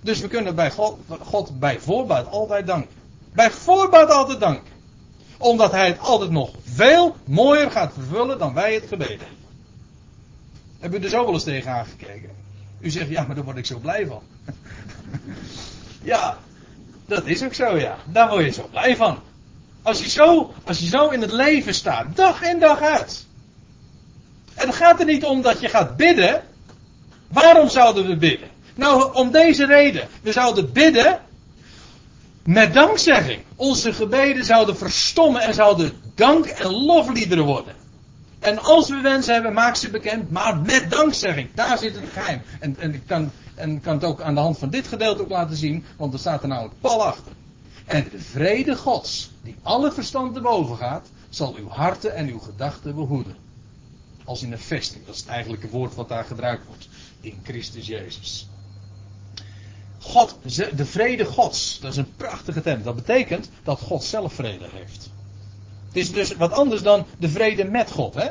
Dus 0.00 0.20
we 0.20 0.28
kunnen 0.28 0.54
bij 0.54 0.70
God, 0.70 0.98
God 1.20 1.58
bij 1.58 1.78
voorbaat 1.80 2.30
altijd 2.30 2.66
danken. 2.66 2.90
Bij 3.32 3.50
voorbaat 3.50 4.10
altijd 4.10 4.40
danken. 4.40 4.72
Omdat 5.38 5.70
hij 5.70 5.86
het 5.86 5.98
altijd 5.98 6.30
nog 6.30 6.50
veel 6.64 7.16
mooier 7.24 7.70
gaat 7.70 7.92
vervullen 7.92 8.38
dan 8.38 8.54
wij 8.54 8.74
het 8.74 8.84
gebeden. 8.88 9.26
Hebben 10.78 11.00
u 11.00 11.04
er 11.04 11.10
zo 11.10 11.24
wel 11.24 11.32
eens 11.32 11.44
tegen 11.44 11.72
aangekeken? 11.72 12.37
U 12.80 12.90
zegt, 12.90 13.08
ja, 13.08 13.22
maar 13.22 13.34
daar 13.34 13.44
word 13.44 13.56
ik 13.56 13.66
zo 13.66 13.78
blij 13.78 14.06
van. 14.06 14.22
ja, 16.02 16.38
dat 17.06 17.26
is 17.26 17.42
ook 17.42 17.54
zo, 17.54 17.76
ja. 17.76 17.96
Daar 18.06 18.28
word 18.28 18.44
je 18.44 18.50
zo 18.50 18.68
blij 18.70 18.96
van. 18.96 19.18
Als 19.82 20.02
je, 20.02 20.08
zo, 20.08 20.54
als 20.64 20.78
je 20.78 20.86
zo 20.86 21.08
in 21.08 21.20
het 21.20 21.32
leven 21.32 21.74
staat, 21.74 22.16
dag 22.16 22.42
in 22.42 22.58
dag 22.58 22.80
uit. 22.80 23.26
En 24.54 24.66
het 24.66 24.76
gaat 24.76 25.00
er 25.00 25.06
niet 25.06 25.24
om 25.24 25.42
dat 25.42 25.60
je 25.60 25.68
gaat 25.68 25.96
bidden. 25.96 26.42
Waarom 27.28 27.68
zouden 27.68 28.06
we 28.06 28.16
bidden? 28.16 28.48
Nou, 28.74 29.14
om 29.14 29.30
deze 29.30 29.66
reden. 29.66 30.08
We 30.22 30.32
zouden 30.32 30.72
bidden 30.72 31.20
met 32.44 32.74
dankzegging. 32.74 33.42
Onze 33.56 33.92
gebeden 33.92 34.44
zouden 34.44 34.76
verstommen 34.76 35.40
en 35.40 35.54
zouden 35.54 35.92
dank- 36.14 36.46
en 36.46 36.70
lofliederen 36.70 37.44
worden. 37.44 37.74
En 38.38 38.58
als 38.58 38.88
we 38.88 39.00
wensen 39.00 39.34
hebben, 39.34 39.52
maak 39.52 39.76
ze 39.76 39.90
bekend, 39.90 40.30
maar 40.30 40.56
met 40.56 40.90
dankzegging. 40.90 41.48
Daar 41.54 41.78
zit 41.78 41.94
het 41.94 42.10
geheim. 42.12 42.42
En, 42.60 42.76
en, 42.78 42.94
ik 42.94 43.02
kan, 43.06 43.30
en 43.54 43.80
kan 43.80 43.94
het 43.94 44.04
ook 44.04 44.20
aan 44.20 44.34
de 44.34 44.40
hand 44.40 44.58
van 44.58 44.70
dit 44.70 44.86
gedeelte 44.86 45.22
ook 45.22 45.28
laten 45.28 45.56
zien, 45.56 45.84
want 45.96 46.12
er 46.12 46.18
staat 46.18 46.42
er 46.42 46.50
een 46.50 46.70
pal 46.80 47.04
achter. 47.04 47.32
En 47.86 48.08
de 48.10 48.20
vrede 48.20 48.76
Gods, 48.76 49.30
die 49.42 49.56
alle 49.62 49.92
verstand 49.92 50.34
te 50.34 50.40
boven 50.40 50.76
gaat, 50.76 51.08
zal 51.28 51.54
uw 51.54 51.68
harten 51.68 52.14
en 52.14 52.28
uw 52.28 52.38
gedachten 52.38 52.94
behoeden. 52.94 53.36
Als 54.24 54.42
in 54.42 54.52
een 54.52 54.58
vesting, 54.58 55.06
dat 55.06 55.14
is 55.14 55.20
het 55.20 55.30
eigenlijke 55.30 55.68
woord 55.68 55.94
wat 55.94 56.08
daar 56.08 56.24
gebruikt 56.24 56.66
wordt. 56.66 56.88
In 57.20 57.40
Christus 57.42 57.86
Jezus. 57.86 58.48
God, 59.98 60.36
de 60.76 60.84
vrede 60.84 61.24
Gods, 61.24 61.78
dat 61.80 61.90
is 61.90 61.96
een 61.96 62.16
prachtige 62.16 62.60
term. 62.60 62.82
Dat 62.82 62.94
betekent 62.94 63.50
dat 63.62 63.80
God 63.80 64.04
zelf 64.04 64.32
vrede 64.32 64.68
heeft. 64.72 65.10
Het 65.88 65.96
is 65.96 66.12
dus 66.12 66.36
wat 66.36 66.52
anders 66.52 66.82
dan 66.82 67.06
de 67.18 67.28
vrede 67.28 67.64
met 67.64 67.90
God. 67.90 68.14
Hè? 68.14 68.28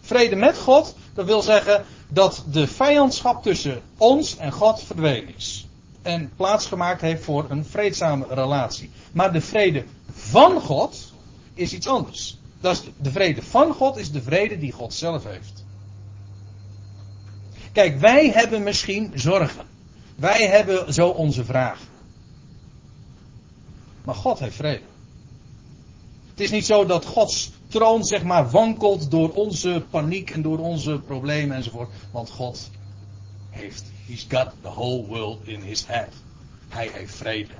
Vrede 0.00 0.36
met 0.36 0.58
God, 0.58 0.94
dat 1.14 1.26
wil 1.26 1.42
zeggen 1.42 1.84
dat 2.08 2.44
de 2.50 2.66
vijandschap 2.66 3.42
tussen 3.42 3.82
ons 3.96 4.36
en 4.36 4.52
God 4.52 4.82
verdwenen 4.82 5.34
is. 5.36 5.66
En 6.02 6.30
plaatsgemaakt 6.36 7.00
heeft 7.00 7.24
voor 7.24 7.46
een 7.48 7.64
vreedzame 7.64 8.26
relatie. 8.28 8.90
Maar 9.12 9.32
de 9.32 9.40
vrede 9.40 9.84
van 10.12 10.60
God 10.60 11.12
is 11.54 11.72
iets 11.72 11.86
anders. 11.86 12.38
Dat 12.60 12.84
de 13.00 13.10
vrede 13.10 13.42
van 13.42 13.74
God 13.74 13.96
is 13.96 14.12
de 14.12 14.22
vrede 14.22 14.58
die 14.58 14.72
God 14.72 14.94
zelf 14.94 15.24
heeft. 15.24 15.64
Kijk, 17.72 17.98
wij 17.98 18.30
hebben 18.30 18.62
misschien 18.62 19.12
zorgen. 19.14 19.66
Wij 20.14 20.46
hebben 20.46 20.94
zo 20.94 21.08
onze 21.08 21.44
vragen. 21.44 21.86
Maar 24.04 24.14
God 24.14 24.38
heeft 24.38 24.56
vrede. 24.56 24.93
Het 26.34 26.42
is 26.42 26.50
niet 26.50 26.66
zo 26.66 26.86
dat 26.86 27.04
Gods 27.04 27.50
troon 27.68 28.04
zeg 28.04 28.22
maar 28.22 28.50
wankelt 28.50 29.10
door 29.10 29.32
onze 29.32 29.84
paniek 29.90 30.30
en 30.30 30.42
door 30.42 30.58
onze 30.58 31.00
problemen 31.06 31.56
enzovoort. 31.56 31.90
Want 32.10 32.30
God 32.30 32.70
heeft, 33.50 33.84
he's 34.06 34.26
got 34.28 34.52
the 34.60 34.68
whole 34.68 35.06
world 35.06 35.46
in 35.46 35.60
his 35.60 35.86
hand. 35.86 36.12
Hij 36.68 36.90
heeft 36.92 37.14
vrede. 37.14 37.52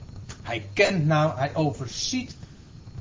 Hij 0.42 0.66
kent 0.72 1.06
nou, 1.06 1.38
hij 1.38 1.55
overziet 1.55 2.36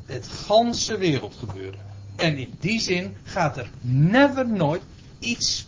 het 0.05 0.27
ganse 0.27 0.97
wereldgebeuren. 0.97 1.79
En 2.15 2.37
in 2.37 2.53
die 2.59 2.79
zin 2.79 3.15
gaat 3.23 3.57
er 3.57 3.69
never 3.81 4.47
nooit 4.47 4.81
iets, 5.19 5.67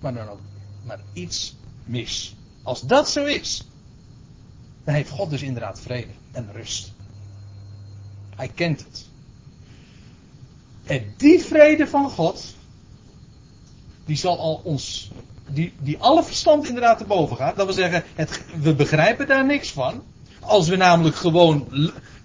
maar 0.00 0.14
dan 0.14 0.28
ook, 0.28 0.40
maar 0.86 1.00
iets 1.12 1.56
mis. 1.84 2.34
Als 2.62 2.80
dat 2.80 3.10
zo 3.10 3.24
is, 3.24 3.68
dan 4.84 4.94
heeft 4.94 5.10
God 5.10 5.30
dus 5.30 5.42
inderdaad 5.42 5.80
vrede 5.80 6.12
en 6.32 6.52
rust. 6.52 6.92
Hij 8.36 8.48
kent 8.48 8.80
het. 8.80 9.08
En 10.90 11.14
die 11.16 11.44
vrede 11.44 11.86
van 11.86 12.10
God, 12.10 12.54
die 14.04 14.16
zal 14.16 14.38
al 14.38 14.60
ons, 14.64 15.10
die, 15.46 15.72
die 15.78 15.98
alle 15.98 16.24
verstand 16.24 16.66
inderdaad 16.66 16.98
te 16.98 17.04
boven 17.04 17.36
gaat. 17.36 17.56
Dat 17.56 17.66
wil 17.66 17.74
zeggen, 17.74 18.04
het, 18.14 18.44
we 18.60 18.74
begrijpen 18.74 19.26
daar 19.26 19.46
niks 19.46 19.70
van. 19.70 20.02
Als 20.40 20.68
we 20.68 20.76
namelijk 20.76 21.16
gewoon 21.16 21.68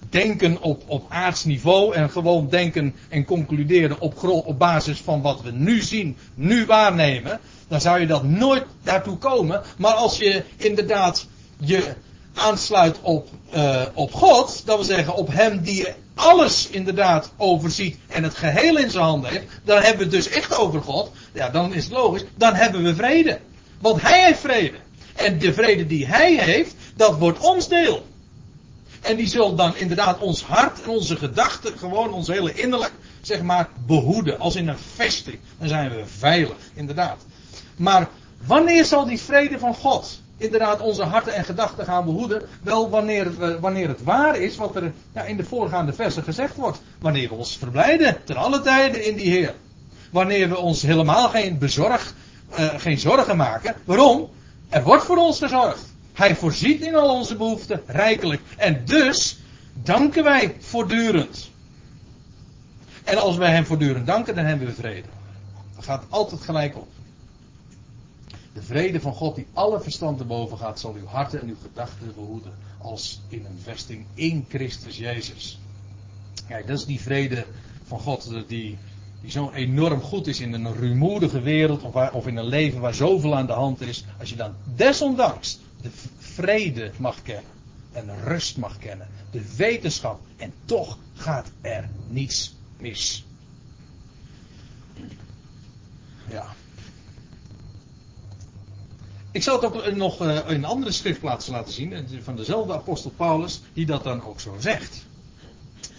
denken 0.10 0.62
op, 0.62 0.84
op 0.86 1.06
aards 1.10 1.44
niveau 1.44 1.94
en 1.96 2.10
gewoon 2.10 2.50
denken 2.50 2.96
en 3.10 3.26
concluderen 3.26 4.00
op, 4.00 4.24
op 4.24 4.60
basis 4.60 5.02
van 5.02 5.22
wat 5.22 5.42
we 5.42 5.52
nu 5.52 5.82
zien, 5.82 6.18
nu 6.34 6.66
waarnemen, 6.66 7.40
dan 7.68 7.82
zou 7.82 8.00
je 8.00 8.08
dat 8.08 8.24
nooit 8.24 8.66
daartoe 8.84 9.18
komen. 9.18 9.62
Maar 9.78 9.94
als 9.94 10.18
je 10.18 10.44
inderdaad 10.58 11.28
je 11.58 11.94
aansluit 12.36 12.98
op, 13.02 13.30
uh, 13.56 13.82
op 13.94 14.14
God, 14.14 14.62
dat 14.66 14.76
wil 14.76 14.86
zeggen 14.86 15.16
op 15.16 15.28
Hem 15.32 15.62
die 15.62 15.88
alles 16.14 16.68
inderdaad 16.70 17.32
overziet 17.38 17.98
en 18.08 18.24
het 18.24 18.36
geheel 18.36 18.78
in 18.78 18.90
zijn 18.90 19.04
handen 19.04 19.32
heeft, 19.32 19.46
dan 19.64 19.82
hebben 19.82 19.98
we 19.98 20.04
het 20.04 20.12
dus 20.24 20.30
echt 20.30 20.58
over 20.58 20.82
God. 20.82 21.12
Ja, 21.34 21.50
dan 21.50 21.74
is 21.74 21.84
het 21.84 21.94
logisch, 21.94 22.24
dan 22.36 22.54
hebben 22.54 22.84
we 22.84 22.96
vrede. 22.96 23.40
Want 23.80 24.02
Hij 24.02 24.26
heeft 24.26 24.40
vrede. 24.40 24.78
En 25.16 25.40
de 25.40 25.54
vrede 25.54 25.88
die 25.88 26.06
Hij 26.06 26.36
heeft, 26.36 26.76
dat 26.96 27.18
wordt 27.18 27.40
ons 27.40 27.68
deel. 27.68 28.06
En 29.02 29.16
die 29.16 29.28
zal 29.28 29.56
dan 29.56 29.76
inderdaad 29.76 30.20
ons 30.20 30.44
hart 30.44 30.82
en 30.82 30.90
onze 30.90 31.16
gedachten, 31.16 31.78
gewoon 31.78 32.14
ons 32.14 32.28
hele 32.28 32.54
innerlijk, 32.54 32.94
zeg 33.22 33.42
maar, 33.42 33.70
behoeden. 33.86 34.40
Als 34.40 34.56
in 34.56 34.68
een 34.68 34.78
vesting. 34.96 35.40
Dan 35.60 35.68
zijn 35.68 35.90
we 35.90 36.04
veilig, 36.18 36.56
inderdaad. 36.74 37.18
Maar 37.76 38.10
wanneer 38.46 38.86
zal 38.86 39.06
die 39.06 39.20
vrede 39.20 39.60
van 39.60 39.76
God 39.76 40.22
inderdaad 40.38 40.80
onze 40.80 41.04
harten 41.04 41.34
en 41.34 41.46
gedachten 41.46 41.86
gaan 41.86 42.06
behoeden? 42.06 42.42
Wel 42.64 42.90
wanneer, 42.90 43.60
wanneer 43.60 43.88
het 43.88 44.04
waar 44.04 44.38
is 44.38 44.56
wat 44.56 44.76
er 44.76 44.94
ja, 45.14 45.22
in 45.24 45.38
de 45.38 45.44
voorgaande 45.44 45.94
versen 45.94 46.24
gezegd 46.24 46.56
wordt. 46.56 46.82
Wanneer 47.00 47.30
we 47.30 47.36
ons 47.36 47.58
verblijden 47.58 48.18
ten 48.24 48.36
alle 48.36 48.62
tijden 48.62 49.06
in 49.06 49.16
die 49.16 49.30
Heer. 49.30 49.54
Wanneer 50.12 50.50
we 50.50 50.58
ons 50.58 50.82
helemaal 50.82 51.30
geen 51.30 51.58
bezorg, 51.58 52.14
uh, 52.60 52.74
geen 52.78 52.98
zorgen 52.98 53.38
maken. 53.38 53.76
Waarom? 53.86 54.30
Er 54.70 54.84
wordt 54.84 55.04
voor 55.04 55.18
ons 55.18 55.40
gezorgd. 55.40 55.94
Hij 56.14 56.36
voorziet 56.36 56.82
in 56.82 56.96
al 56.96 57.16
onze 57.16 57.36
behoeften 57.36 57.82
rijkelijk. 57.86 58.42
En 58.58 58.82
dus 58.86 59.38
danken 59.74 60.24
wij 60.24 60.56
voortdurend. 60.60 61.50
En 63.04 63.18
als 63.18 63.38
wij 63.38 63.52
hem 63.52 63.66
voortdurend 63.66 64.08
danken, 64.08 64.36
dan 64.36 64.46
hebben 64.46 64.68
we 64.68 64.74
vrede. 64.74 65.08
Dat 65.76 65.84
gaat 65.84 66.04
altijd 66.10 66.42
gelijk 66.42 66.76
op. 66.76 66.88
De 68.56 68.62
vrede 68.62 69.02
van 69.02 69.14
God 69.14 69.36
die 69.36 69.48
alle 69.54 69.82
verstand 69.82 70.18
te 70.18 70.24
boven 70.24 70.58
gaat, 70.58 70.80
zal 70.80 70.94
uw 70.94 71.06
harten 71.06 71.42
en 71.42 71.48
uw 71.48 71.56
gedachten 71.62 72.14
behoeden. 72.16 72.52
Als 72.78 73.22
in 73.28 73.46
een 73.46 73.60
vesting 73.64 74.06
in 74.14 74.46
Christus 74.50 74.98
Jezus. 74.98 75.60
Kijk, 76.48 76.68
dat 76.68 76.78
is 76.78 76.86
die 76.86 77.00
vrede 77.00 77.46
van 77.86 78.00
God 78.00 78.30
die, 78.48 78.78
die 79.22 79.32
zo 79.32 79.52
enorm 79.52 80.02
goed 80.02 80.28
is 80.28 80.40
in 80.40 80.54
een 80.54 80.74
rumoerige 80.74 81.42
wereld 81.42 81.82
of, 81.82 82.12
of 82.12 82.28
in 82.28 82.38
een 82.38 82.48
leven 82.48 82.80
waar 82.80 82.94
zoveel 82.94 83.36
aan 83.36 83.46
de 83.46 83.54
hand 83.54 83.82
is. 83.82 84.06
Als 84.20 84.30
je 84.30 84.36
dan 84.36 84.54
desondanks 84.76 85.60
de 85.82 85.90
vrede 86.18 86.92
mag 86.98 87.22
kennen 87.22 87.52
en 87.92 88.24
rust 88.24 88.58
mag 88.58 88.78
kennen, 88.78 89.08
de 89.32 89.56
wetenschap 89.56 90.20
en 90.38 90.54
toch 90.66 90.98
gaat 91.14 91.52
er 91.62 91.90
niets 92.10 92.56
mis. 92.78 93.26
Ja. 96.30 96.56
Ik 99.36 99.44
zal 99.44 99.62
het 99.62 99.66
ook 99.66 99.96
nog 99.96 100.22
in 100.22 100.30
een 100.48 100.66
andere 100.66 100.92
schriftplaats 100.92 101.48
laten 101.48 101.74
zien, 101.74 102.08
van 102.24 102.36
dezelfde 102.36 102.74
apostel 102.74 103.12
Paulus, 103.16 103.62
die 103.74 103.86
dat 103.86 104.04
dan 104.04 104.24
ook 104.24 104.40
zo 104.40 104.56
zegt. 104.60 105.06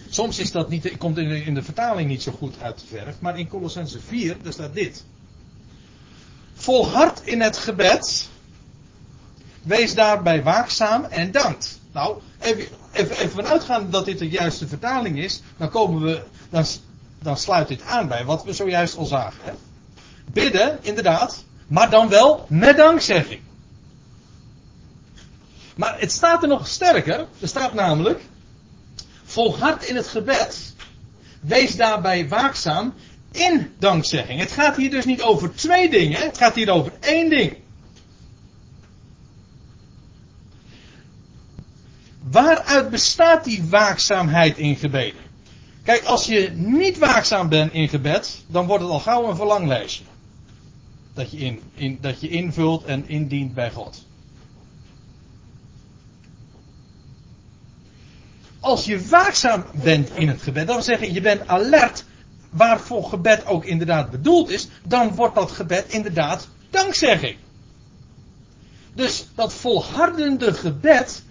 Soms 0.09 0.39
is 0.39 0.51
dat 0.51 0.69
niet, 0.69 0.97
komt 0.97 1.17
in 1.17 1.29
de, 1.29 1.43
in 1.43 1.63
vertaling 1.63 2.09
niet 2.09 2.21
zo 2.21 2.31
goed 2.31 2.55
uit 2.61 2.79
de 2.79 2.85
verf, 2.85 3.15
maar 3.19 3.39
in 3.39 3.47
Colossense 3.47 3.99
4, 3.99 4.37
daar 4.43 4.53
staat 4.53 4.73
dit. 4.73 5.03
Volhard 6.53 7.21
in 7.23 7.41
het 7.41 7.57
gebed, 7.57 8.29
wees 9.61 9.93
daarbij 9.93 10.43
waakzaam 10.43 11.03
en 11.03 11.31
dankt. 11.31 11.79
Nou, 11.91 12.17
even, 12.39 12.67
even, 12.91 13.17
even 13.17 13.91
dat 13.91 14.05
dit 14.05 14.19
de 14.19 14.29
juiste 14.29 14.67
vertaling 14.67 15.19
is, 15.19 15.41
dan 15.57 15.69
komen 15.69 16.01
we, 16.01 16.23
dan, 16.49 16.65
dan 17.21 17.37
sluit 17.37 17.67
dit 17.67 17.81
aan 17.81 18.07
bij 18.07 18.25
wat 18.25 18.43
we 18.43 18.53
zojuist 18.53 18.97
al 18.97 19.05
zagen. 19.05 19.57
Bidden, 20.31 20.79
inderdaad, 20.81 21.45
maar 21.67 21.89
dan 21.89 22.09
wel 22.09 22.45
met 22.49 22.77
dankzegging. 22.77 23.41
Maar 25.75 25.99
het 25.99 26.11
staat 26.11 26.41
er 26.41 26.49
nog 26.49 26.67
sterker. 26.67 27.25
Er 27.39 27.47
staat 27.47 27.73
namelijk: 27.73 28.21
volhard 29.23 29.83
in 29.83 29.95
het 29.95 30.07
gebed. 30.07 30.75
Wees 31.39 31.75
daarbij 31.75 32.27
waakzaam 32.27 32.93
in 33.31 33.73
dankzegging. 33.79 34.39
Het 34.39 34.51
gaat 34.51 34.75
hier 34.75 34.89
dus 34.89 35.05
niet 35.05 35.21
over 35.21 35.55
twee 35.55 35.89
dingen. 35.89 36.21
Het 36.21 36.37
gaat 36.37 36.55
hier 36.55 36.69
over 36.69 36.91
één 36.99 37.29
ding. 37.29 37.57
Waaruit 42.31 42.89
bestaat 42.89 43.43
die 43.43 43.63
waakzaamheid 43.69 44.57
in 44.57 44.75
gebeden? 44.75 45.21
Kijk, 45.83 46.03
als 46.03 46.25
je 46.25 46.51
niet 46.53 46.97
waakzaam 46.97 47.49
bent 47.49 47.73
in 47.73 47.89
gebed, 47.89 48.43
dan 48.47 48.65
wordt 48.65 48.83
het 48.83 48.91
al 48.91 48.99
gauw 48.99 49.29
een 49.29 49.35
verlanglijstje 49.35 50.03
dat 51.17 51.31
je, 51.31 51.37
in, 51.37 51.61
in, 51.73 51.97
dat 52.01 52.21
je 52.21 52.29
invult 52.29 52.83
en 52.83 53.09
indient 53.09 53.53
bij 53.53 53.71
God. 53.71 54.05
Als 58.59 58.85
je 58.85 59.07
waakzaam 59.07 59.65
bent 59.73 60.09
in 60.13 60.27
het 60.27 60.41
gebed, 60.41 60.67
dat 60.67 60.75
wil 60.75 60.83
zeggen 60.83 61.13
je 61.13 61.21
bent 61.21 61.47
alert 61.47 62.05
waarvoor 62.49 63.03
gebed 63.03 63.45
ook 63.45 63.65
inderdaad 63.65 64.09
bedoeld 64.09 64.49
is, 64.49 64.67
dan 64.83 65.15
wordt 65.15 65.35
dat 65.35 65.51
gebed 65.51 65.85
inderdaad 65.87 66.47
dankzegging. 66.69 67.37
Dus 68.93 69.27
dat 69.35 69.53
volhardende 69.53 70.53
gebed, 70.53 71.23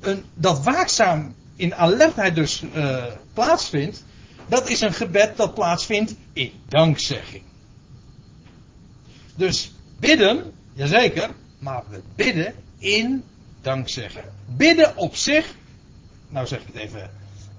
een, 0.00 0.24
dat 0.34 0.62
waakzaam 0.62 1.34
in 1.56 1.74
alertheid 1.74 2.34
dus 2.34 2.62
uh, 2.74 3.04
plaatsvindt, 3.32 4.04
dat 4.46 4.68
is 4.68 4.80
een 4.80 4.92
gebed 4.92 5.36
dat 5.36 5.54
plaatsvindt 5.54 6.14
in 6.32 6.52
dankzegging. 6.68 7.42
Dus 9.34 9.72
bidden, 9.98 10.52
jazeker, 10.72 11.30
maar 11.58 11.82
we 11.88 12.02
bidden 12.14 12.54
in 12.78 13.24
dankzeggen. 13.60 14.24
Bidden 14.46 14.96
op 14.96 15.16
zich, 15.16 15.54
nou 16.28 16.46
zeg 16.46 16.60
ik 16.60 16.66
het 16.66 16.76
even 16.76 17.10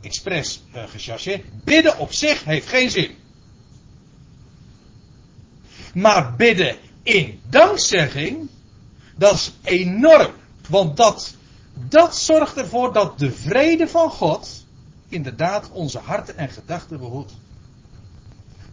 expres 0.02 0.62
uh, 0.76 0.84
gechargeerd, 0.88 1.64
bidden 1.64 1.98
op 1.98 2.14
zich 2.14 2.44
heeft 2.44 2.68
geen 2.68 2.90
zin. 2.92 3.16
Maar 5.94 6.36
bidden 6.36 6.78
in 7.04 7.40
dankzegging, 7.50 8.50
dat 9.16 9.34
is 9.34 9.52
enorm. 9.64 10.32
Want 10.70 10.98
dat, 10.98 11.36
dat 11.74 12.18
zorgt 12.18 12.58
ervoor 12.58 12.94
dat 12.94 13.20
de 13.20 13.32
vrede 13.32 13.88
van 13.88 14.10
God 14.10 14.66
inderdaad 15.10 15.70
onze 15.72 16.00
harten 16.00 16.38
en 16.38 16.50
gedachten 16.50 17.00
behoedt 17.00 17.34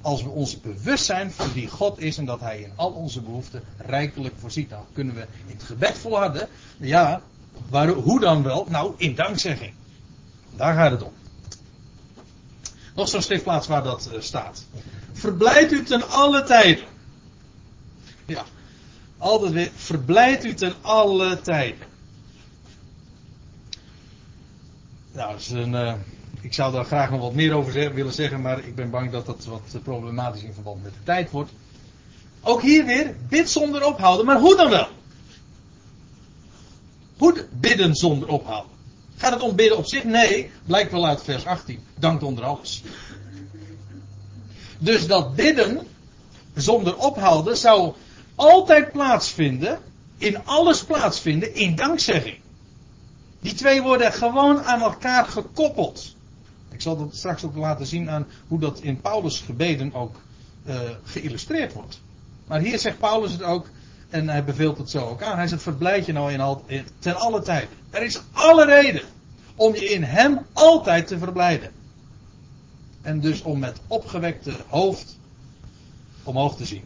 als 0.00 0.22
we 0.22 0.28
ons 0.28 0.60
bewust 0.60 1.04
zijn 1.04 1.30
van 1.30 1.52
wie 1.52 1.68
God 1.68 2.00
is 2.00 2.18
en 2.18 2.24
dat 2.24 2.40
Hij 2.40 2.60
in 2.60 2.72
al 2.76 2.90
onze 2.90 3.20
behoeften 3.20 3.62
rijkelijk 3.76 4.34
voorziet, 4.38 4.70
dan 4.70 4.84
kunnen 4.92 5.14
we 5.14 5.26
in 5.46 5.54
het 5.54 5.62
gebed 5.62 5.98
volharden. 5.98 6.48
Ja, 6.76 7.22
waar, 7.68 7.88
hoe 7.88 8.20
dan 8.20 8.42
wel? 8.42 8.66
Nou, 8.68 8.94
in 8.96 9.14
dankzegging. 9.14 9.72
Daar 10.56 10.74
gaat 10.74 10.90
het 10.90 11.02
om. 11.02 11.12
Nog 12.94 13.08
zo'n 13.08 13.22
schriftplaats 13.22 13.66
waar 13.66 13.82
dat 13.82 14.10
uh, 14.12 14.20
staat. 14.20 14.64
Verblijd 15.12 15.72
u 15.72 15.84
ten 15.84 16.08
alle 16.08 16.42
tijden. 16.42 16.84
Ja, 18.26 18.44
altijd 19.18 19.52
weer. 19.52 19.70
Verblijd 19.74 20.44
u 20.44 20.54
ten 20.54 20.74
alle 20.80 21.40
tijden. 21.40 21.88
Nou, 25.12 25.32
dat 25.32 25.40
is 25.40 25.50
een. 25.50 25.72
Uh, 25.72 25.94
ik 26.40 26.54
zou 26.54 26.72
daar 26.72 26.84
graag 26.84 27.10
nog 27.10 27.20
wat 27.20 27.34
meer 27.34 27.52
over 27.52 27.72
zeg- 27.72 27.92
willen 27.92 28.12
zeggen, 28.12 28.40
maar 28.40 28.58
ik 28.58 28.74
ben 28.74 28.90
bang 28.90 29.10
dat 29.10 29.26
dat 29.26 29.44
wat 29.44 29.82
problematisch 29.82 30.42
in 30.42 30.52
verband 30.52 30.82
met 30.82 30.92
de 30.92 31.02
tijd 31.04 31.30
wordt. 31.30 31.50
Ook 32.40 32.62
hier 32.62 32.84
weer, 32.84 33.16
bid 33.28 33.50
zonder 33.50 33.84
ophouden, 33.86 34.26
maar 34.26 34.38
hoe 34.38 34.56
dan 34.56 34.70
wel? 34.70 34.88
Hoe 37.18 37.46
bidden 37.50 37.94
zonder 37.94 38.28
ophouden? 38.28 38.70
Gaat 39.16 39.32
het 39.32 39.42
om 39.42 39.54
bidden 39.54 39.78
op 39.78 39.86
zich? 39.86 40.04
Nee, 40.04 40.50
blijkt 40.66 40.92
wel 40.92 41.06
uit 41.06 41.22
vers 41.22 41.46
18. 41.46 41.80
Dankt 41.98 42.22
onder 42.22 42.44
alles. 42.44 42.82
Dus 44.78 45.06
dat 45.06 45.34
bidden 45.34 45.86
zonder 46.54 46.96
ophouden 46.96 47.56
zou 47.56 47.94
altijd 48.34 48.92
plaatsvinden, 48.92 49.78
in 50.18 50.44
alles 50.44 50.84
plaatsvinden, 50.84 51.54
in 51.54 51.74
dankzegging. 51.74 52.38
Die 53.40 53.54
twee 53.54 53.82
worden 53.82 54.12
gewoon 54.12 54.62
aan 54.62 54.80
elkaar 54.80 55.24
gekoppeld. 55.24 56.14
Ik 56.80 56.86
zal 56.86 56.96
dat 56.96 57.16
straks 57.16 57.44
ook 57.44 57.56
laten 57.56 57.86
zien 57.86 58.10
aan 58.10 58.26
hoe 58.48 58.58
dat 58.58 58.80
in 58.80 59.00
Paulus' 59.00 59.40
gebeden 59.40 59.94
ook 59.94 60.20
uh, 60.66 60.80
geïllustreerd 61.04 61.72
wordt. 61.72 62.00
Maar 62.46 62.60
hier 62.60 62.78
zegt 62.78 62.98
Paulus 62.98 63.32
het 63.32 63.42
ook, 63.42 63.68
en 64.08 64.28
hij 64.28 64.44
beveelt 64.44 64.78
het 64.78 64.90
zo 64.90 65.06
ook 65.06 65.22
aan. 65.22 65.36
Hij 65.36 65.48
zegt, 65.48 65.62
verblijd 65.62 66.06
je 66.06 66.12
nou 66.12 66.32
in 66.32 66.40
al, 66.40 66.64
ten 66.98 67.16
alle 67.16 67.42
tijden. 67.42 67.68
Er 67.90 68.02
is 68.02 68.20
alle 68.32 68.64
reden 68.64 69.02
om 69.56 69.74
je 69.74 69.84
in 69.84 70.02
hem 70.02 70.38
altijd 70.52 71.06
te 71.06 71.18
verblijden. 71.18 71.70
En 73.02 73.20
dus 73.20 73.42
om 73.42 73.58
met 73.58 73.80
opgewekte 73.86 74.52
hoofd 74.68 75.18
omhoog 76.22 76.56
te 76.56 76.64
zien. 76.64 76.84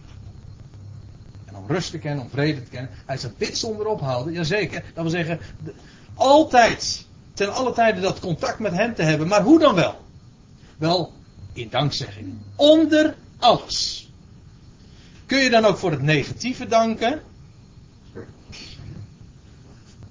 En 1.44 1.56
om 1.56 1.66
rust 1.66 1.90
te 1.90 1.98
kennen, 1.98 2.24
om 2.24 2.30
vrede 2.30 2.62
te 2.62 2.70
kennen. 2.70 2.90
Hij 3.06 3.16
zegt, 3.16 3.36
bid 3.36 3.58
zonder 3.58 3.86
ophouden. 3.86 4.32
Jazeker. 4.32 4.84
Dat 4.94 5.02
wil 5.02 5.12
zeggen, 5.12 5.40
altijd, 6.14 7.06
ten 7.34 7.52
alle 7.52 7.72
tijden 7.72 8.02
dat 8.02 8.20
contact 8.20 8.58
met 8.58 8.72
hem 8.72 8.94
te 8.94 9.02
hebben. 9.02 9.28
Maar 9.28 9.42
hoe 9.42 9.58
dan 9.58 9.74
wel? 9.74 10.04
Wel, 10.76 11.12
in 11.52 11.68
dankzegging. 11.70 12.34
Onder 12.56 13.14
alles. 13.38 14.08
Kun 15.26 15.38
je 15.38 15.50
dan 15.50 15.64
ook 15.64 15.76
voor 15.76 15.90
het 15.90 16.02
negatieve 16.02 16.66
danken? 16.66 17.22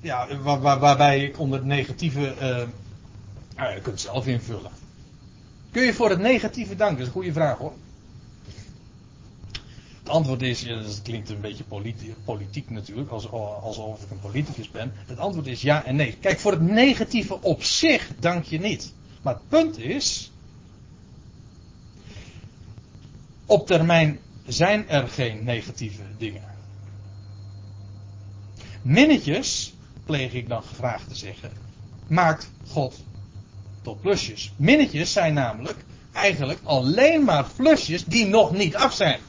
Ja, 0.01 0.37
waar, 0.37 0.61
waar, 0.61 0.79
waarbij 0.79 1.23
ik 1.23 1.39
onder 1.39 1.59
het 1.59 1.67
negatieve. 1.67 2.19
Uh, 2.19 3.73
je 3.73 3.81
kunt 3.81 3.85
het 3.85 4.01
zelf 4.01 4.27
invullen. 4.27 4.71
Kun 5.71 5.83
je 5.83 5.93
voor 5.93 6.09
het 6.09 6.19
negatieve 6.19 6.75
danken? 6.75 6.97
Dat 6.97 7.07
is 7.07 7.07
een 7.07 7.21
goede 7.21 7.33
vraag 7.33 7.57
hoor. 7.57 7.73
Het 10.03 10.11
antwoord 10.11 10.41
is, 10.41 10.63
dat 10.63 11.01
klinkt 11.03 11.30
een 11.30 11.41
beetje 11.41 11.63
politiek, 11.63 12.15
politiek 12.23 12.69
natuurlijk, 12.69 13.09
alsof 13.09 14.03
ik 14.03 14.11
een 14.11 14.19
politicus 14.19 14.71
ben. 14.71 14.91
Het 14.95 15.17
antwoord 15.17 15.47
is 15.47 15.61
ja 15.61 15.85
en 15.85 15.95
nee. 15.95 16.17
Kijk, 16.21 16.39
voor 16.39 16.51
het 16.51 16.61
negatieve 16.61 17.41
op 17.41 17.63
zich 17.63 18.09
dank 18.19 18.43
je 18.43 18.59
niet. 18.59 18.93
Maar 19.21 19.34
het 19.34 19.47
punt 19.47 19.77
is, 19.77 20.31
op 23.45 23.67
termijn 23.67 24.19
zijn 24.47 24.89
er 24.89 25.07
geen 25.07 25.43
negatieve 25.43 26.03
dingen. 26.17 26.43
Minnetjes, 28.81 29.73
pleeg 30.05 30.34
ik 30.34 30.47
dan 30.47 30.63
graag 30.63 31.03
te 31.03 31.15
zeggen, 31.15 31.51
maakt 32.07 32.51
God 32.67 33.03
tot 33.81 34.01
plusjes. 34.01 34.53
Minnetjes 34.55 35.13
zijn 35.13 35.34
namelijk 35.34 35.85
eigenlijk 36.11 36.59
alleen 36.63 37.23
maar 37.23 37.45
plusjes 37.55 38.05
die 38.05 38.25
nog 38.25 38.51
niet 38.51 38.75
af 38.75 38.93
zijn. 38.93 39.19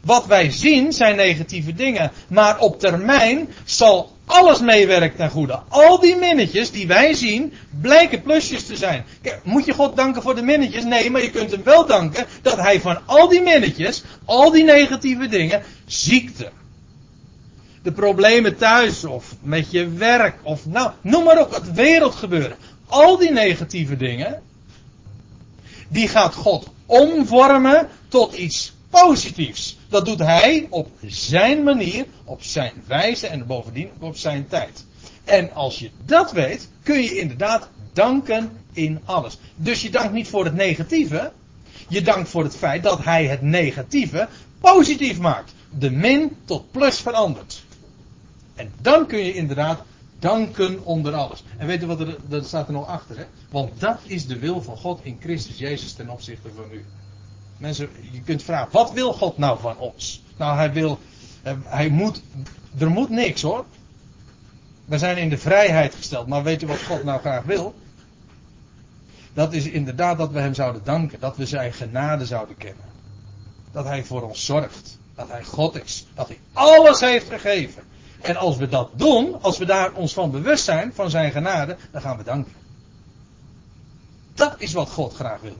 Wat 0.00 0.26
wij 0.26 0.50
zien 0.50 0.92
zijn 0.92 1.16
negatieve 1.16 1.74
dingen, 1.74 2.12
maar 2.28 2.58
op 2.58 2.80
termijn 2.80 3.48
zal 3.64 4.12
alles 4.30 4.60
meewerken 4.60 5.16
ten 5.16 5.30
goede. 5.30 5.60
Al 5.68 6.00
die 6.00 6.16
minnetjes 6.16 6.70
die 6.70 6.86
wij 6.86 7.14
zien, 7.14 7.52
blijken 7.80 8.22
plusjes 8.22 8.66
te 8.66 8.76
zijn. 8.76 9.04
Kijk, 9.22 9.40
moet 9.44 9.64
je 9.64 9.72
God 9.72 9.96
danken 9.96 10.22
voor 10.22 10.34
de 10.34 10.42
minnetjes? 10.42 10.84
Nee, 10.84 11.10
maar 11.10 11.22
je 11.22 11.30
kunt 11.30 11.50
hem 11.50 11.62
wel 11.62 11.86
danken 11.86 12.26
dat 12.42 12.56
hij 12.56 12.80
van 12.80 12.98
al 13.06 13.28
die 13.28 13.42
minnetjes, 13.42 14.02
al 14.24 14.50
die 14.50 14.64
negatieve 14.64 15.28
dingen, 15.28 15.62
ziekte, 15.86 16.50
de 17.82 17.92
problemen 17.92 18.56
thuis 18.56 19.04
of 19.04 19.34
met 19.42 19.70
je 19.70 19.88
werk 19.88 20.38
of 20.42 20.66
nou, 20.66 20.90
noem 21.00 21.24
maar 21.24 21.40
op, 21.40 21.54
het 21.54 21.72
wereldgebeuren. 21.72 22.56
Al 22.86 23.16
die 23.16 23.30
negatieve 23.30 23.96
dingen, 23.96 24.42
die 25.88 26.08
gaat 26.08 26.34
God 26.34 26.66
omvormen 26.86 27.88
tot 28.08 28.34
iets 28.34 28.72
positiefs. 28.90 29.78
Dat 29.88 30.04
doet 30.04 30.18
hij 30.18 30.66
op 30.70 30.88
zijn 31.06 31.62
manier, 31.62 32.06
op 32.24 32.42
zijn 32.42 32.72
wijze 32.86 33.26
en 33.26 33.46
bovendien 33.46 33.90
op 33.98 34.16
zijn 34.16 34.46
tijd. 34.48 34.84
En 35.24 35.52
als 35.52 35.78
je 35.78 35.90
dat 36.04 36.32
weet, 36.32 36.68
kun 36.82 37.02
je 37.02 37.18
inderdaad 37.18 37.68
danken 37.92 38.52
in 38.72 39.00
alles. 39.04 39.38
Dus 39.56 39.82
je 39.82 39.90
dankt 39.90 40.12
niet 40.12 40.28
voor 40.28 40.44
het 40.44 40.54
negatieve. 40.54 41.32
Je 41.88 42.02
dankt 42.02 42.28
voor 42.28 42.42
het 42.42 42.56
feit 42.56 42.82
dat 42.82 43.04
hij 43.04 43.26
het 43.26 43.42
negatieve 43.42 44.28
positief 44.60 45.18
maakt. 45.18 45.52
De 45.78 45.90
min 45.90 46.36
tot 46.44 46.70
plus 46.70 47.00
verandert. 47.00 47.62
En 48.54 48.72
dan 48.80 49.06
kun 49.06 49.18
je 49.18 49.34
inderdaad 49.34 49.82
danken 50.18 50.84
onder 50.84 51.14
alles. 51.14 51.44
En 51.58 51.66
weet 51.66 51.80
je 51.80 51.86
wat 51.86 52.00
er, 52.00 52.44
staat 52.44 52.66
er 52.66 52.72
nog 52.72 52.86
achter, 52.86 53.16
hè? 53.16 53.24
Want 53.50 53.80
dat 53.80 53.98
is 54.06 54.26
de 54.26 54.38
wil 54.38 54.62
van 54.62 54.76
God 54.76 55.00
in 55.02 55.16
Christus 55.20 55.58
Jezus 55.58 55.92
ten 55.92 56.08
opzichte 56.08 56.48
van 56.56 56.64
u. 56.72 56.84
Mensen, 57.60 57.88
je 58.12 58.22
kunt 58.22 58.42
vragen, 58.42 58.72
wat 58.72 58.92
wil 58.92 59.12
God 59.12 59.38
nou 59.38 59.60
van 59.60 59.78
ons? 59.78 60.22
Nou, 60.36 60.56
hij 60.56 60.72
wil, 60.72 60.98
eh, 61.42 61.52
hij 61.64 61.88
moet, 61.88 62.22
er 62.78 62.90
moet 62.90 63.08
niks 63.08 63.42
hoor. 63.42 63.64
We 64.84 64.98
zijn 64.98 65.16
in 65.16 65.28
de 65.28 65.38
vrijheid 65.38 65.94
gesteld, 65.94 66.26
maar 66.26 66.42
weet 66.42 66.60
je 66.60 66.66
wat 66.66 66.82
God 66.82 67.04
nou 67.04 67.20
graag 67.20 67.42
wil? 67.42 67.74
Dat 69.32 69.52
is 69.52 69.66
inderdaad 69.66 70.18
dat 70.18 70.30
we 70.30 70.40
hem 70.40 70.54
zouden 70.54 70.84
danken, 70.84 71.20
dat 71.20 71.36
we 71.36 71.46
zijn 71.46 71.72
genade 71.72 72.26
zouden 72.26 72.56
kennen. 72.56 72.84
Dat 73.72 73.84
hij 73.84 74.04
voor 74.04 74.22
ons 74.22 74.44
zorgt, 74.44 74.98
dat 75.14 75.28
hij 75.28 75.44
God 75.44 75.84
is, 75.84 76.06
dat 76.14 76.28
hij 76.28 76.38
alles 76.52 77.00
heeft 77.00 77.28
gegeven. 77.28 77.82
En 78.20 78.36
als 78.36 78.56
we 78.56 78.68
dat 78.68 78.90
doen, 78.92 79.42
als 79.42 79.58
we 79.58 79.64
daar 79.64 79.92
ons 79.92 80.12
van 80.12 80.30
bewust 80.30 80.64
zijn, 80.64 80.92
van 80.94 81.10
zijn 81.10 81.32
genade, 81.32 81.76
dan 81.90 82.00
gaan 82.00 82.16
we 82.16 82.24
danken. 82.24 82.52
Dat 84.34 84.54
is 84.58 84.72
wat 84.72 84.90
God 84.90 85.14
graag 85.14 85.40
wil. 85.40 85.56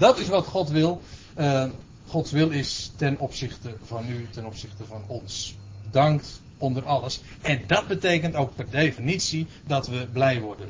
Dat 0.00 0.18
is 0.18 0.28
wat 0.28 0.46
God 0.46 0.68
wil. 0.68 1.00
Uh, 1.38 1.64
Gods 2.06 2.30
wil 2.30 2.50
is 2.50 2.92
ten 2.96 3.18
opzichte 3.18 3.74
van 3.84 4.08
u, 4.08 4.28
ten 4.30 4.44
opzichte 4.44 4.84
van 4.84 5.04
ons. 5.06 5.56
Dankt 5.90 6.40
onder 6.58 6.84
alles. 6.84 7.20
En 7.40 7.62
dat 7.66 7.86
betekent 7.86 8.34
ook 8.34 8.54
per 8.54 8.70
definitie 8.70 9.46
dat 9.66 9.86
we 9.86 10.06
blij 10.12 10.40
worden. 10.40 10.68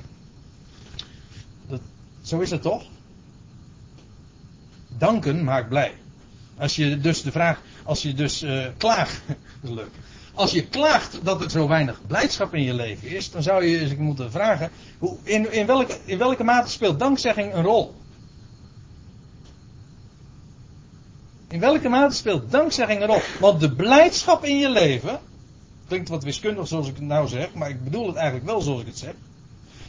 Dat, 1.68 1.80
zo 2.22 2.40
is 2.40 2.50
het 2.50 2.62
toch? 2.62 2.84
Danken 4.98 5.44
maakt 5.44 5.68
blij. 5.68 5.94
Als 6.56 6.76
je 6.76 7.00
dus 7.00 7.22
de 7.22 7.32
vraag, 7.32 7.62
als 7.82 8.02
je 8.02 8.14
dus 8.14 8.42
uh, 8.42 8.66
klaagt, 8.76 9.22
dat 9.60 9.70
is 9.70 9.76
leuk. 9.76 9.94
Als 10.34 10.50
je 10.50 10.66
klaagt 10.66 11.24
dat 11.24 11.42
er 11.42 11.50
zo 11.50 11.68
weinig 11.68 12.00
blijdschap 12.06 12.54
in 12.54 12.62
je 12.62 12.74
leven 12.74 13.08
is, 13.08 13.30
dan 13.30 13.42
zou 13.42 13.64
je 13.64 13.80
eens 13.80 13.94
moeten 13.94 14.30
vragen, 14.30 14.70
hoe, 14.98 15.16
in, 15.22 15.52
in, 15.52 15.66
welke, 15.66 15.98
in 16.04 16.18
welke 16.18 16.44
mate 16.44 16.70
speelt 16.70 16.98
dankzegging 16.98 17.54
een 17.54 17.64
rol? 17.64 17.98
In 21.50 21.60
welke 21.60 21.88
mate 21.88 22.14
speelt 22.14 22.50
dankzegging 22.50 23.02
erop? 23.02 23.22
Want 23.40 23.60
de 23.60 23.72
blijdschap 23.72 24.44
in 24.44 24.58
je 24.58 24.68
leven. 24.68 25.20
Klinkt 25.88 26.08
wat 26.08 26.24
wiskundig 26.24 26.68
zoals 26.68 26.88
ik 26.88 26.94
het 26.94 27.04
nou 27.04 27.28
zeg, 27.28 27.54
maar 27.54 27.68
ik 27.68 27.84
bedoel 27.84 28.06
het 28.06 28.16
eigenlijk 28.16 28.46
wel 28.46 28.60
zoals 28.60 28.80
ik 28.80 28.86
het 28.86 28.98
zeg. 28.98 29.14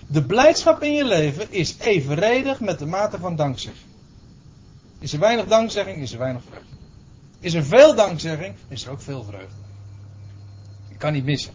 De 0.08 0.24
blijdschap 0.24 0.84
in 0.84 0.94
je 0.94 1.06
leven 1.06 1.52
is 1.52 1.78
evenredig 1.78 2.60
met 2.60 2.80
de 2.80 2.86
mate 2.86 3.20
van 3.20 3.36
dankzegging. 3.36 3.86
Is 5.00 5.14
er 5.14 5.20
weinig 5.20 5.48
dankzegging, 5.48 5.98
is 5.98 6.12
er 6.12 6.20
weinig 6.20 6.42
vreugde. 6.44 6.76
Is 7.40 7.54
er 7.54 7.64
veel 7.64 7.96
dankzegging, 7.96 8.56
is 8.68 8.86
er 8.86 8.92
ook 8.92 9.02
veel 9.02 9.24
vreugde. 9.24 9.56
Ik 10.90 10.98
kan 10.98 11.14
niet 11.14 11.26
missen. 11.26 11.54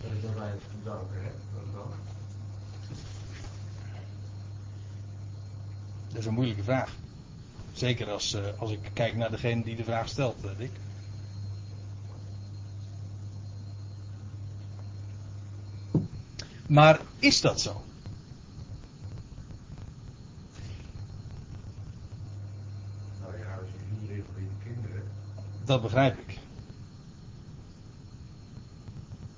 Dat 0.00 0.10
is 0.16 0.22
dan 0.22 0.34
weinig 0.34 0.62
danken, 0.84 1.22
hè? 1.22 1.30
Dat 6.08 6.18
is 6.18 6.26
een 6.26 6.34
moeilijke 6.34 6.62
vraag. 6.62 6.90
Zeker 7.74 8.10
als, 8.10 8.34
uh, 8.34 8.40
als 8.58 8.70
ik 8.70 8.90
kijk 8.92 9.16
naar 9.16 9.30
degene 9.30 9.62
die 9.62 9.76
de 9.76 9.84
vraag 9.84 10.08
stelt, 10.08 10.44
uh, 10.44 10.50
Dick. 10.58 10.70
Maar 16.68 17.00
is 17.18 17.40
dat 17.40 17.60
zo? 17.60 17.82
Nou 23.20 23.38
ja, 23.38 23.54
als 23.54 23.68
je 23.70 24.06
hier 24.06 24.10
even 24.10 24.24
voor 24.32 24.42
je 24.42 24.48
kinderen, 24.72 25.02
Dat 25.64 25.82
begrijp 25.82 26.18
ik. 26.18 26.38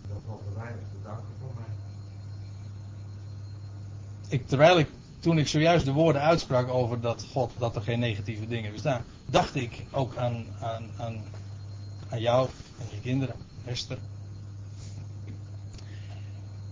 dan 0.08 0.20
valt 0.26 0.42
er 0.46 0.54
weinig 0.54 0.82
te 0.92 1.02
danken 1.02 1.34
voor 1.40 1.52
mij. 1.54 1.74
ik. 4.28 4.46
Terwijl 4.48 4.78
ik, 4.78 4.88
toen 5.20 5.38
ik 5.38 5.48
zojuist 5.48 5.84
de 5.84 5.92
woorden 5.92 6.22
uitsprak 6.22 6.68
over 6.68 7.00
dat 7.00 7.26
God, 7.32 7.52
dat 7.58 7.76
er 7.76 7.82
geen 7.82 7.98
negatieve 7.98 8.46
dingen 8.46 8.72
bestaan, 8.72 9.04
dacht 9.26 9.54
ik 9.54 9.84
ook 9.90 10.16
aan, 10.16 10.44
aan, 10.60 10.90
aan, 10.96 11.22
aan 12.08 12.20
jou 12.20 12.48
en 12.78 12.86
je 12.90 13.00
kinderen, 13.00 13.34
Esther. 13.64 13.98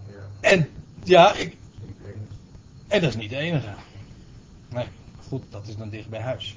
Ja, 0.07 0.51
En 0.51 0.69
ja, 1.03 1.35
ik. 1.35 1.57
En 2.89 3.01
dat 3.01 3.11
is 3.11 3.17
niet 3.17 3.31
de 3.31 3.37
enige. 3.37 3.75
Nee, 4.69 4.87
goed, 5.29 5.43
dat 5.51 5.69
is 5.69 5.77
dan 5.77 5.89
dicht 5.89 6.09
bij 6.09 6.21
huis. 6.21 6.57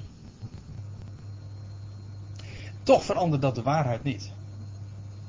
Toch 2.82 3.04
verandert 3.04 3.42
dat 3.42 3.54
de 3.54 3.62
waarheid 3.62 4.02
niet. 4.02 4.30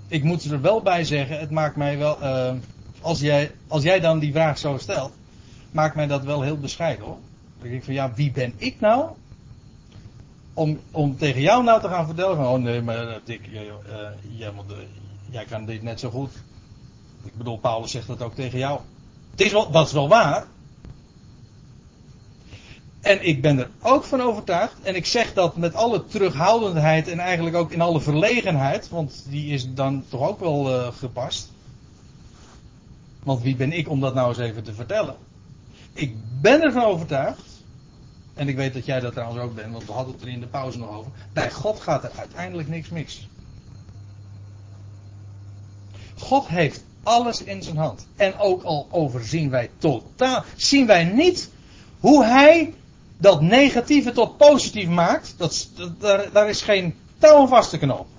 Ik 0.08 0.24
moet 0.24 0.44
er 0.44 0.62
wel 0.62 0.82
bij 0.82 1.04
zeggen, 1.04 1.40
het 1.40 1.50
maakt 1.50 1.76
mij 1.76 1.98
wel. 1.98 2.24
Uh, 2.24 2.54
als, 3.02 3.20
jij, 3.20 3.52
als 3.68 3.84
jij 3.84 4.00
dan 4.00 4.20
die 4.20 4.32
vraag 4.32 4.58
zo 4.58 4.78
stelt, 4.78 5.14
maakt 5.72 5.96
mij 5.96 6.08
dat 6.08 6.24
wel 6.24 6.42
heel 6.42 6.58
bescheiden 6.58 7.06
hoor. 7.06 7.18
Dan 7.60 7.70
denk 7.70 7.74
ik 7.74 7.84
van 7.84 7.94
ja, 7.94 8.14
wie 8.14 8.32
ben 8.32 8.54
ik 8.58 8.80
nou? 8.80 9.10
Om, 10.54 10.80
om 10.92 11.18
tegen 11.18 11.42
jou 11.42 11.64
nou 11.64 11.82
te 11.82 11.88
gaan 11.88 12.06
vertellen 12.06 12.36
van, 12.36 12.46
oh 12.46 12.60
nee, 12.60 12.82
maar 12.82 13.20
Dick, 13.24 13.42
jij, 13.52 13.72
jij, 14.30 14.52
moet, 14.52 14.66
jij 15.30 15.46
kan 15.46 15.66
dit 15.66 15.84
net 15.84 16.00
zo 16.00 16.10
goed. 16.10 16.32
Ik 17.24 17.36
bedoel, 17.36 17.58
Paulus 17.58 17.92
zegt 17.92 18.08
dat 18.08 18.22
ook 18.22 18.36
tegen 18.36 18.60
jou. 18.60 18.80
Het 19.32 19.42
is 19.42 19.52
wel, 19.52 19.72
dat 19.72 19.88
is 19.88 19.94
wel 19.94 20.10
waar. 20.10 20.46
En 23.02 23.28
ik 23.28 23.42
ben 23.42 23.60
er 23.60 23.70
ook 23.82 24.04
van 24.04 24.22
overtuigd, 24.22 24.74
en 24.82 24.96
ik 24.96 25.06
zeg 25.06 25.34
dat 25.34 25.58
met 25.58 25.74
alle 25.74 26.06
terughoudendheid 26.06 27.08
en 27.08 27.20
eigenlijk 27.20 27.56
ook 27.56 27.72
in 27.72 27.82
alle 27.82 28.02
verlegenheid, 28.02 28.90
want 28.90 29.26
die 29.30 29.54
is 29.54 29.74
dan 29.74 30.04
toch 30.10 30.28
ook 30.28 30.40
wel 30.40 30.92
gepast. 30.92 31.52
Want 33.24 33.42
wie 33.42 33.56
ben 33.56 33.72
ik 33.72 33.90
om 33.90 34.00
dat 34.00 34.14
nou 34.14 34.30
eens 34.30 34.38
even 34.38 34.64
te 34.64 34.74
vertellen? 34.74 35.16
Ik 35.94 36.16
ben 36.42 36.62
ervan 36.62 36.84
overtuigd, 36.84 37.64
en 38.34 38.48
ik 38.48 38.56
weet 38.56 38.74
dat 38.74 38.86
jij 38.86 39.00
dat 39.00 39.14
trouwens 39.14 39.42
ook 39.42 39.56
bent, 39.56 39.72
want 39.72 39.86
we 39.86 39.92
hadden 39.92 40.14
het 40.14 40.24
er 40.24 40.30
in 40.30 40.40
de 40.40 40.48
pauze 40.48 40.78
nog 40.78 40.90
over. 40.90 41.12
Bij 41.34 41.52
God 41.52 41.80
gaat 41.80 42.04
er 42.04 42.12
uiteindelijk 42.16 42.68
niks 42.68 42.90
mis. 42.90 43.28
God 46.18 46.48
heeft 46.48 46.84
alles 47.04 47.44
in 47.44 47.64
zijn 47.64 47.78
hand. 47.78 48.08
En 48.16 48.38
ook 48.38 48.64
al 48.64 48.88
overzien 48.92 49.50
wij 49.50 49.70
totaal, 49.78 50.44
zien 50.56 50.86
wij 50.86 51.04
niet 51.04 51.50
hoe 52.00 52.26
hij 52.26 52.74
dat 53.18 53.42
negatieve 53.42 54.12
tot 54.12 54.38
positief 54.38 54.88
maakt. 54.88 55.34
Dat, 55.38 55.70
daar, 56.00 56.32
daar, 56.32 56.50
is 56.50 56.62
geen 56.62 56.96
touw 57.18 57.46
knopen. 57.70 58.18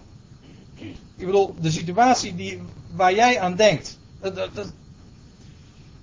Ik 1.16 1.26
bedoel, 1.26 1.54
de 1.60 1.70
situatie 1.70 2.34
die, 2.34 2.60
waar 2.94 3.14
jij 3.14 3.40
aan 3.40 3.56
denkt. 3.56 3.98
Dat, 4.20 4.34
dat, 4.34 4.72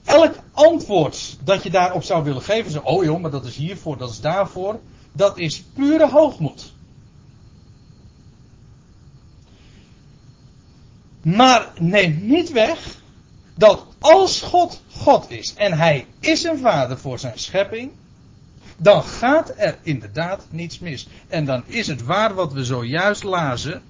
elk 0.07 0.35
antwoord 0.51 1.37
dat 1.43 1.63
je 1.63 1.69
daarop 1.69 2.03
zou 2.03 2.23
willen 2.23 2.41
geven. 2.41 2.71
Zo, 2.71 2.79
oh 2.79 3.03
joh, 3.03 3.21
maar 3.21 3.31
dat 3.31 3.45
is 3.45 3.55
hiervoor, 3.55 3.97
dat 3.97 4.09
is 4.09 4.21
daarvoor. 4.21 4.79
Dat 5.11 5.37
is 5.37 5.63
pure 5.73 6.09
hoogmoed. 6.09 6.73
Maar 11.21 11.71
neem 11.79 12.19
niet 12.21 12.51
weg 12.51 12.95
dat 13.55 13.85
als 13.99 14.41
God 14.41 14.81
God 14.91 15.31
is 15.31 15.53
en 15.53 15.73
Hij 15.73 16.05
is 16.19 16.43
een 16.43 16.59
vader 16.59 16.97
voor 16.97 17.19
zijn 17.19 17.39
schepping, 17.39 17.91
dan 18.77 19.03
gaat 19.03 19.53
er 19.57 19.77
inderdaad 19.81 20.45
niets 20.49 20.79
mis. 20.79 21.07
En 21.27 21.45
dan 21.45 21.63
is 21.65 21.87
het 21.87 22.03
waar 22.03 22.33
wat 22.33 22.53
we 22.53 22.65
zojuist 22.65 23.23
lazen 23.23 23.81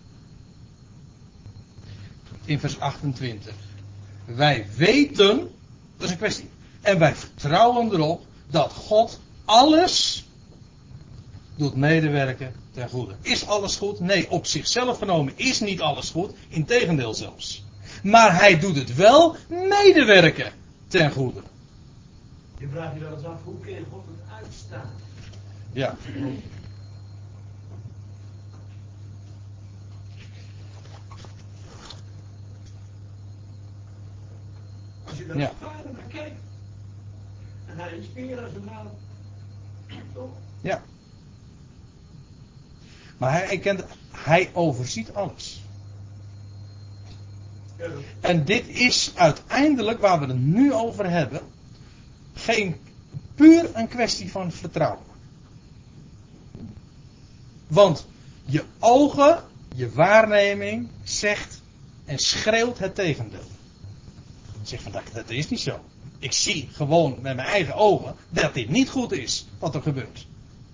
in 2.46 2.60
vers 2.60 2.80
28. 2.80 3.54
Wij 4.26 4.68
weten, 4.76 5.50
dat 5.98 6.06
is 6.06 6.12
een 6.12 6.18
kwestie, 6.18 6.50
en 6.82 7.00
wij 7.00 7.16
vertrouwen 7.16 7.94
erop 7.94 8.26
dat 8.50 8.72
God 8.72 9.20
alles 9.46 10.26
doet 11.56 11.76
medewerken 11.76 12.54
ten 12.72 12.90
goede. 12.90 13.16
Is 13.22 13.48
alles 13.48 13.76
goed? 13.76 14.00
Nee, 14.00 14.32
op 14.32 14.46
zichzelf 14.46 14.98
genomen 14.98 15.34
is 15.36 15.60
niet 15.60 15.82
alles 15.82 16.10
goed. 16.10 16.32
Integendeel 16.48 17.14
zelfs. 17.14 17.64
Maar 18.04 18.40
hij 18.40 18.60
doet 18.60 18.76
het 18.76 18.96
wel 18.96 19.36
medewerken 19.48 20.52
ten 20.88 21.12
goede. 21.12 21.42
Je 22.58 22.68
vraagt 22.72 22.94
je 22.94 23.00
wel 23.00 23.14
eens 23.14 23.26
af, 23.26 23.40
hoe 23.44 23.56
je 23.66 23.84
God 23.92 24.04
het 24.08 24.44
uitstaan? 24.44 24.90
Ja. 25.72 25.96
Als 35.18 35.26
je 35.26 35.34
daar 35.34 35.38
Ja. 35.42 35.52
vader 35.68 35.92
naar 35.92 36.02
kijkt, 36.08 36.40
en 37.66 37.78
hij 37.80 37.98
is 37.98 38.06
een 38.56 38.64
man, 38.64 38.88
toch? 40.14 40.30
Ja. 40.62 40.82
Maar 43.18 43.32
hij, 43.32 43.58
kent, 43.58 43.84
hij 44.12 44.50
overziet 44.54 45.14
alles. 45.14 45.62
Dat- 47.78 47.90
En 48.20 48.46
dit 48.46 48.68
is 48.68 49.12
uiteindelijk 49.16 50.00
waar 50.00 50.20
we 50.20 50.26
het 50.26 50.40
nu 50.40 50.74
over 50.74 51.10
hebben. 51.10 51.42
Geen 52.34 52.76
puur 53.36 53.70
een 53.74 53.88
kwestie 53.88 54.32
van 54.32 54.52
vertrouwen. 54.52 55.06
Want 57.68 58.06
je 58.46 58.64
ogen, 58.80 59.44
je 59.76 59.92
waarneming 59.92 60.88
zegt 61.04 61.62
en 62.06 62.18
schreeuwt 62.20 62.78
het 62.78 62.96
tegendeel. 62.96 63.56
Zeg 64.68 64.82
van 64.82 64.92
dat, 64.92 65.04
dat 65.14 65.30
is 65.30 65.50
niet 65.50 65.60
zo. 65.60 65.80
Ik 66.20 66.32
zie 66.32 66.70
gewoon 66.72 67.12
met 67.22 67.36
mijn 67.36 67.48
eigen 67.48 67.74
ogen 67.74 68.16
dat 68.30 68.54
dit 68.54 68.70
niet 68.70 68.90
goed 68.90 69.12
is 69.12 69.46
wat 69.60 69.76
er 69.76 69.82
gebeurt. 69.82 70.26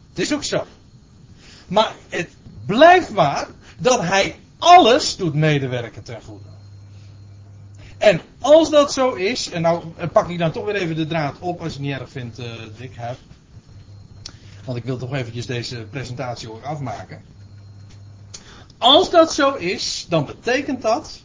Het 0.10 0.20
is 0.20 0.34
ook 0.34 0.44
zo. 0.44 0.66
Maar 1.68 1.96
het 2.10 2.30
blijft 2.66 3.12
waar 3.12 3.48
dat 3.78 4.02
hij 4.02 4.36
alles 4.58 5.16
doet 5.16 5.34
medewerken 5.34 6.04
ten 6.04 6.22
goede. 6.22 6.46
En 7.98 8.22
als 8.40 8.70
dat 8.70 8.94
zo 8.94 9.14
is, 9.14 9.50
en 9.50 9.62
nou 9.62 9.84
pak 10.12 10.30
ik 10.30 10.38
dan 10.38 10.52
toch 10.52 10.66
weer 10.66 10.76
even 10.76 10.96
de 10.96 11.08
draad 11.08 11.40
op 11.40 11.62
als 11.62 11.74
je 11.74 11.80
het 11.80 11.88
niet 11.88 12.00
erg 12.00 12.10
vindt, 12.10 12.40
eh 12.40 12.52
Dick, 12.78 12.96
heb. 12.96 13.18
Want 14.66 14.78
ik 14.78 14.84
wil 14.84 14.98
toch 14.98 15.14
eventjes 15.14 15.46
deze 15.46 15.88
presentatie 15.90 16.52
ook 16.52 16.64
afmaken. 16.64 17.22
Als 18.78 19.10
dat 19.10 19.34
zo 19.34 19.54
is, 19.54 20.06
dan 20.10 20.26
betekent 20.26 20.82
dat 20.82 21.22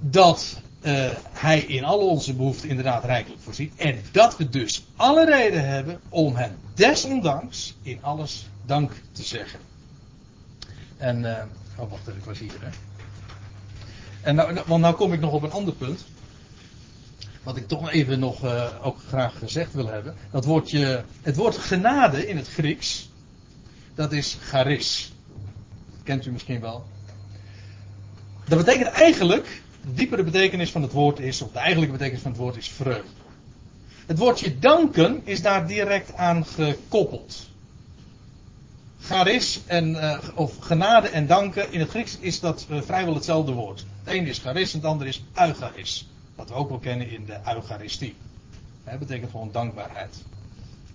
dat 0.00 0.62
eh, 0.84 1.10
hij 1.32 1.60
in 1.60 1.84
al 1.84 1.98
onze 1.98 2.34
behoeften 2.34 2.68
inderdaad 2.68 3.04
rijkelijk 3.04 3.42
voorziet. 3.42 3.72
En 3.76 4.02
dat 4.12 4.36
we 4.36 4.48
dus 4.48 4.84
alle 4.96 5.24
reden 5.24 5.68
hebben 5.68 6.00
om 6.08 6.36
hem 6.36 6.56
desondanks 6.74 7.74
in 7.82 7.98
alles 8.02 8.46
dank 8.66 8.92
te 9.12 9.22
zeggen. 9.22 9.60
En, 10.96 11.36
eh, 11.38 11.44
oh 11.76 11.90
wacht 11.90 12.08
even, 12.08 12.18
ik 12.18 12.24
was 12.24 12.38
hier. 12.38 12.52
En 14.20 14.34
nou, 14.34 14.52
nou- 14.52 14.66
want 14.66 14.82
nou 14.82 14.94
kom 14.94 15.12
ik 15.12 15.20
nog 15.20 15.32
op 15.32 15.42
een 15.42 15.52
ander 15.52 15.74
punt. 15.74 16.04
Wat 17.42 17.56
ik 17.56 17.68
toch 17.68 17.90
even 17.90 18.18
nog 18.18 18.44
eh, 18.44 18.66
ook 18.82 18.98
graag 19.08 19.38
gezegd 19.38 19.72
wil 19.72 19.86
hebben. 19.86 20.14
Dat 20.30 20.44
woordje, 20.44 21.04
het 21.22 21.36
woord 21.36 21.58
genade 21.58 22.28
in 22.28 22.36
het 22.36 22.48
Grieks. 22.48 23.10
Dat 23.94 24.12
is 24.12 24.38
charis. 24.40 25.12
Kent 26.02 26.26
u 26.26 26.30
misschien 26.30 26.60
wel. 26.60 26.84
Dat 28.44 28.58
betekent 28.58 28.88
eigenlijk. 28.88 29.62
Diepere 29.86 30.22
betekenis 30.22 30.70
van 30.70 30.82
het 30.82 30.92
woord 30.92 31.18
is. 31.18 31.42
Of 31.42 31.52
de 31.52 31.58
eigenlijke 31.58 31.92
betekenis 31.92 32.22
van 32.22 32.30
het 32.30 32.40
woord 32.40 32.56
is 32.56 32.68
vreugde. 32.68 33.08
Het 34.06 34.18
woordje 34.18 34.58
danken 34.58 35.20
is 35.24 35.42
daar 35.42 35.66
direct 35.66 36.14
aan 36.14 36.46
gekoppeld. 36.46 37.48
Charis 39.00 39.60
en, 39.66 40.00
eh, 40.00 40.18
of 40.34 40.56
genade 40.60 41.08
en 41.08 41.26
danken. 41.26 41.72
In 41.72 41.80
het 41.80 41.88
Grieks 41.88 42.18
is 42.20 42.40
dat 42.40 42.66
eh, 42.70 42.80
vrijwel 42.82 43.14
hetzelfde 43.14 43.52
woord. 43.52 43.84
Het 44.04 44.14
ene 44.14 44.28
is 44.28 44.38
charis 44.38 44.72
en 44.72 44.78
het 44.78 44.88
andere 44.88 45.10
is 45.10 45.22
eucharis. 45.34 46.08
Wat 46.34 46.48
we 46.48 46.54
ook 46.54 46.68
wel 46.68 46.78
kennen 46.78 47.10
in 47.10 47.24
de 47.24 47.36
eucharistie. 47.54 48.14
Dat 48.84 48.98
betekent 48.98 49.30
gewoon 49.30 49.48
dankbaarheid. 49.52 50.16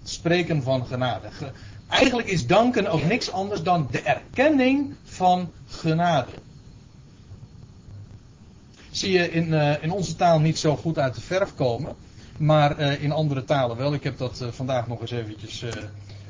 Spreken 0.04 0.64
van 0.64 0.86
genade. 0.86 1.32
Ge- 1.32 1.52
Eigenlijk 1.90 2.28
is 2.28 2.48
danken 2.48 2.88
ook 2.88 3.04
niks 3.04 3.32
anders 3.32 3.64
dan 3.64 3.88
de 3.92 4.02
erkenning 4.02 4.94
van 5.04 5.52
genade. 5.68 6.32
Zie 8.92 9.12
je 9.12 9.32
in, 9.32 9.54
eh, 9.54 9.84
in 9.84 9.92
onze 9.92 10.16
taal 10.16 10.40
niet 10.40 10.58
zo 10.58 10.76
goed 10.76 10.98
uit 10.98 11.16
de 11.16 11.22
verf 11.22 11.56
komen. 11.56 11.96
Maar 12.38 12.78
eh, 12.78 13.04
in 13.04 13.12
andere 13.12 13.44
talen 13.44 13.78
wel. 13.78 13.94
Ik 13.94 14.04
heb 14.04 14.18
dat 14.18 14.42
eh, 14.42 14.48
vandaag 14.52 14.88
nog 14.88 15.02
eens 15.02 15.12
eventjes 15.12 15.64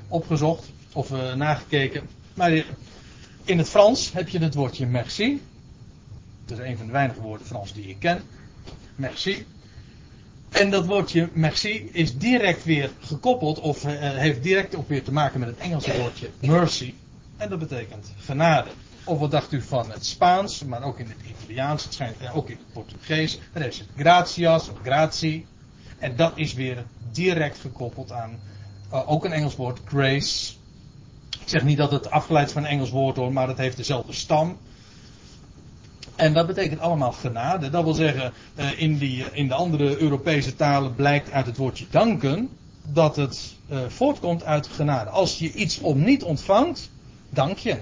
opgezocht. 0.08 0.72
Of 0.94 1.10
nagekeken. 1.36 2.08
Maar 2.34 2.64
in 3.44 3.58
het 3.58 3.70
Frans 3.70 4.14
heb 4.14 4.30
je 4.30 4.40
het 4.40 4.54
woordje 4.54 4.86
merci. 4.86 5.42
Dat 6.46 6.60
is 6.60 6.66
een 6.66 6.78
van 6.78 6.86
de 6.86 6.92
weinige 6.92 7.22
woorden 7.22 7.48
Frans 7.48 7.74
die 7.74 7.88
ik 7.88 8.00
ken. 8.00 8.22
Merci. 8.96 9.46
En 10.50 10.70
dat 10.70 10.86
woordje 10.86 11.30
merci 11.34 11.90
is 11.92 12.18
direct 12.18 12.64
weer 12.64 12.92
gekoppeld, 13.00 13.60
of 13.60 13.84
heeft 13.84 14.44
direct 14.44 14.76
ook 14.76 14.90
weer 14.90 15.04
te 15.04 15.12
maken 15.12 15.40
met 15.40 15.50
het 15.50 15.58
Engelse 15.58 15.98
woordje 15.98 16.30
mercy. 16.40 16.94
En 17.38 17.50
dat 17.50 17.60
betekent 17.60 18.12
genade. 18.20 18.70
Of 19.04 19.20
wat 19.20 19.32
dacht 19.32 19.52
u 19.52 19.62
van 19.62 19.92
het 19.92 20.06
Spaans, 20.06 20.64
maar 20.64 20.84
ook 20.84 21.00
in 21.00 21.08
het 21.08 21.18
Italiaans, 21.40 21.84
het 21.84 21.94
schijnt 21.94 22.18
eh, 22.18 22.38
ook 22.38 22.50
in 22.50 22.58
het 22.58 22.74
Portugees. 22.74 23.40
Daar 23.54 23.66
is 23.66 23.80
het 23.80 23.88
gratias 23.98 24.70
of 24.70 24.78
gratie. 24.82 25.46
En 26.00 26.16
dat 26.16 26.32
is 26.36 26.54
weer 26.54 26.86
direct 27.12 27.60
gekoppeld 27.60 28.12
aan 28.12 28.40
eh, 28.92 29.12
ook 29.12 29.26
een 29.26 29.32
Engels 29.32 29.56
woord, 29.56 29.80
grace. 29.86 30.54
Ik 31.30 31.50
zeg 31.50 31.64
niet 31.64 31.78
dat 31.78 31.92
het 31.92 32.10
afgeleid 32.10 32.52
van 32.52 32.64
een 32.64 32.70
Engels 32.70 32.90
woord 32.90 33.16
hoor, 33.16 33.34
maar 33.34 33.48
het 33.48 33.58
heeft 33.58 33.78
dezelfde 33.78 34.14
stam. 34.14 34.58
En 36.16 36.34
dat 36.34 36.48
betekent 36.48 36.80
allemaal 36.80 37.12
genade. 37.12 37.70
Dat 37.70 37.84
wil 37.84 37.94
zeggen, 37.94 38.34
eh, 38.56 38.82
in, 38.82 38.98
die, 38.98 39.26
in 39.32 39.48
de 39.48 39.54
andere 39.54 39.98
Europese 39.98 40.56
talen 40.56 40.96
blijkt 40.96 41.32
uit 41.32 41.46
het 41.46 41.58
woordje 41.58 41.86
danken 41.90 42.50
dat 42.92 43.16
het 43.16 43.58
voortkomt 43.88 44.44
uit 44.44 44.68
genade. 44.68 45.10
Als 45.10 45.40
je 45.40 45.54
iets 45.54 45.80
om 45.80 46.04
niet 46.04 46.24
ontvangt, 46.24 46.90
dank 47.30 47.58
je. 47.58 47.78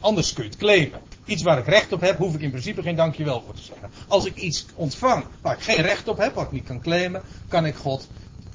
Anders 0.00 0.32
kun 0.32 0.44
je 0.44 0.50
het 0.50 0.58
claimen. 0.58 1.00
Iets 1.24 1.42
waar 1.42 1.58
ik 1.58 1.66
recht 1.66 1.92
op 1.92 2.00
heb, 2.00 2.16
hoef 2.16 2.34
ik 2.34 2.40
in 2.40 2.50
principe 2.50 2.82
geen 2.82 2.96
dankjewel 2.96 3.42
voor 3.46 3.54
te 3.54 3.62
zeggen. 3.62 3.90
Als 4.08 4.24
ik 4.24 4.36
iets 4.36 4.66
ontvang 4.74 5.24
waar 5.40 5.54
ik 5.54 5.62
geen 5.62 5.82
recht 5.82 6.08
op 6.08 6.18
heb, 6.18 6.34
wat 6.34 6.44
ik 6.44 6.52
niet 6.52 6.64
kan 6.64 6.80
claimen, 6.80 7.22
kan 7.48 7.66
ik 7.66 7.74
God 7.74 8.08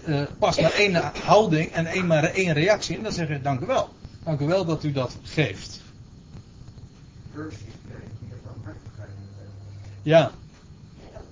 uh, 0.07 0.21
pas 0.39 0.59
maar 0.59 0.73
één 0.73 1.11
houding 1.23 1.71
en 1.71 1.85
één, 1.85 2.07
maar 2.07 2.23
één 2.23 2.53
reactie. 2.53 2.97
En 2.97 3.03
dan 3.03 3.11
zeg 3.11 3.27
je 3.27 3.41
dank 3.41 3.61
u 3.61 3.65
wel. 3.65 3.89
Dank 4.23 4.39
u 4.39 4.45
wel 4.45 4.65
dat 4.65 4.83
u 4.83 4.91
dat 4.91 5.17
geeft. 5.23 5.81
Ja, 10.01 10.31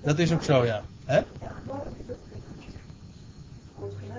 dat 0.03 0.19
is 0.19 0.31
ook 0.31 0.44
zo, 0.44 0.65
ja. 0.65 0.84
Hè? 1.06 1.22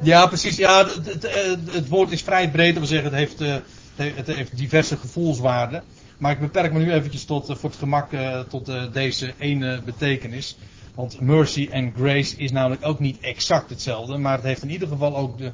Ja, 0.03 0.27
precies. 0.27 0.57
Ja, 0.57 0.87
het, 0.87 1.07
het, 1.07 1.73
het, 1.73 1.89
woord 1.89 2.11
is 2.11 2.23
vrij 2.23 2.51
breed. 2.51 2.79
Wil 2.79 2.87
zeggen, 2.87 3.11
het 3.11 3.19
heeft, 3.19 3.41
uh, 3.41 3.57
het 3.97 4.27
heeft 4.27 4.57
diverse 4.57 4.97
gevoelswaarden. 4.97 5.83
Maar 6.19 6.33
ik 6.33 6.41
beperk 6.41 6.73
me 6.73 6.79
nu 6.79 6.93
eventjes 6.93 7.25
tot, 7.25 7.51
uh, 7.51 7.57
voor 7.57 7.71
het 7.71 7.79
gemak 7.79 8.13
uh, 8.13 8.41
tot 8.41 8.71
deze 8.93 9.35
ene 9.39 9.81
betekenis. 9.85 10.57
Want 10.95 11.21
mercy 11.21 11.69
en 11.71 11.93
grace 11.97 12.37
is 12.37 12.53
namelijk 12.53 12.87
ook 12.87 13.01
niet 13.01 13.21
exact 13.21 13.71
hetzelfde. 13.71 14.17
Maar 14.19 14.35
het 14.35 14.45
heeft 14.45 14.63
in 14.63 14.71
ieder 14.71 14.89
geval 14.89 15.17
ook 15.17 15.39
de, 15.39 15.53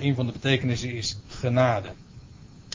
een 0.00 0.14
van 0.14 0.26
de 0.26 0.32
betekenissen 0.32 0.94
is 0.94 1.18
genade. 1.28 1.88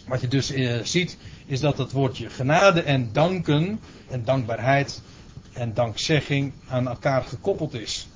Wat 0.07 0.21
je 0.21 0.27
dus 0.27 0.53
ziet, 0.83 1.17
is 1.45 1.59
dat 1.59 1.77
het 1.77 1.91
woordje 1.91 2.29
genade 2.29 2.81
en 2.81 3.09
danken 3.11 3.79
en 4.09 4.23
dankbaarheid 4.23 5.01
en 5.53 5.73
dankzegging 5.73 6.53
aan 6.67 6.87
elkaar 6.87 7.23
gekoppeld 7.23 7.73
is. 7.73 8.07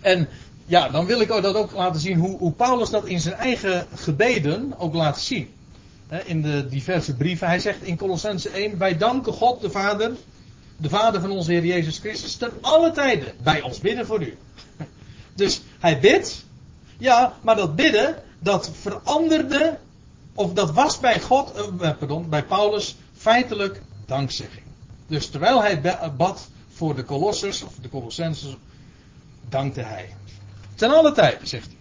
En 0.00 0.28
ja, 0.66 0.88
dan 0.88 1.06
wil 1.06 1.20
ik 1.20 1.28
dat 1.28 1.54
ook 1.54 1.72
laten 1.72 2.00
zien 2.00 2.18
hoe, 2.18 2.38
hoe 2.38 2.52
Paulus 2.52 2.90
dat 2.90 3.06
in 3.06 3.20
zijn 3.20 3.34
eigen 3.34 3.86
gebeden 3.94 4.74
ook 4.78 4.94
laat 4.94 5.20
zien. 5.20 5.52
in 6.24 6.42
de 6.42 6.66
diverse 6.68 7.14
brieven. 7.14 7.46
Hij 7.46 7.58
zegt 7.58 7.82
in 7.82 7.96
Colossense 7.96 8.48
1: 8.48 8.78
Wij 8.78 8.96
danken 8.96 9.32
God, 9.32 9.60
de 9.60 9.70
Vader, 9.70 10.12
de 10.76 10.88
Vader 10.88 11.20
van 11.20 11.30
onze 11.30 11.52
Heer 11.52 11.64
Jezus 11.64 11.98
Christus, 11.98 12.36
ten 12.36 12.50
alle 12.60 12.90
tijden 12.90 13.32
bij 13.42 13.62
ons 13.62 13.80
bidden 13.80 14.06
voor 14.06 14.22
u. 14.22 14.36
Dus 15.34 15.62
hij 15.78 16.00
bidt, 16.00 16.44
ja, 16.98 17.34
maar 17.40 17.56
dat 17.56 17.76
bidden, 17.76 18.22
dat 18.38 18.70
veranderde, 18.80 19.78
of 20.34 20.52
dat 20.52 20.70
was 20.70 21.00
bij 21.00 21.20
God, 21.20 21.52
eh, 21.54 21.90
pardon, 21.98 22.28
bij 22.28 22.44
Paulus 22.44 22.96
feitelijk 23.16 23.82
dankzegging. 24.06 24.64
Dus 25.06 25.26
terwijl 25.26 25.62
hij 25.62 25.80
bad 26.16 26.48
voor 26.68 26.94
de 26.94 27.04
Colossers, 27.04 27.62
of 27.62 27.72
de 27.82 27.88
Colossenses, 27.88 28.56
dankte 29.48 29.80
hij. 29.80 30.08
Ten 30.74 30.90
alle 30.90 31.12
tijden, 31.12 31.48
zegt 31.48 31.66
hij. 31.66 31.76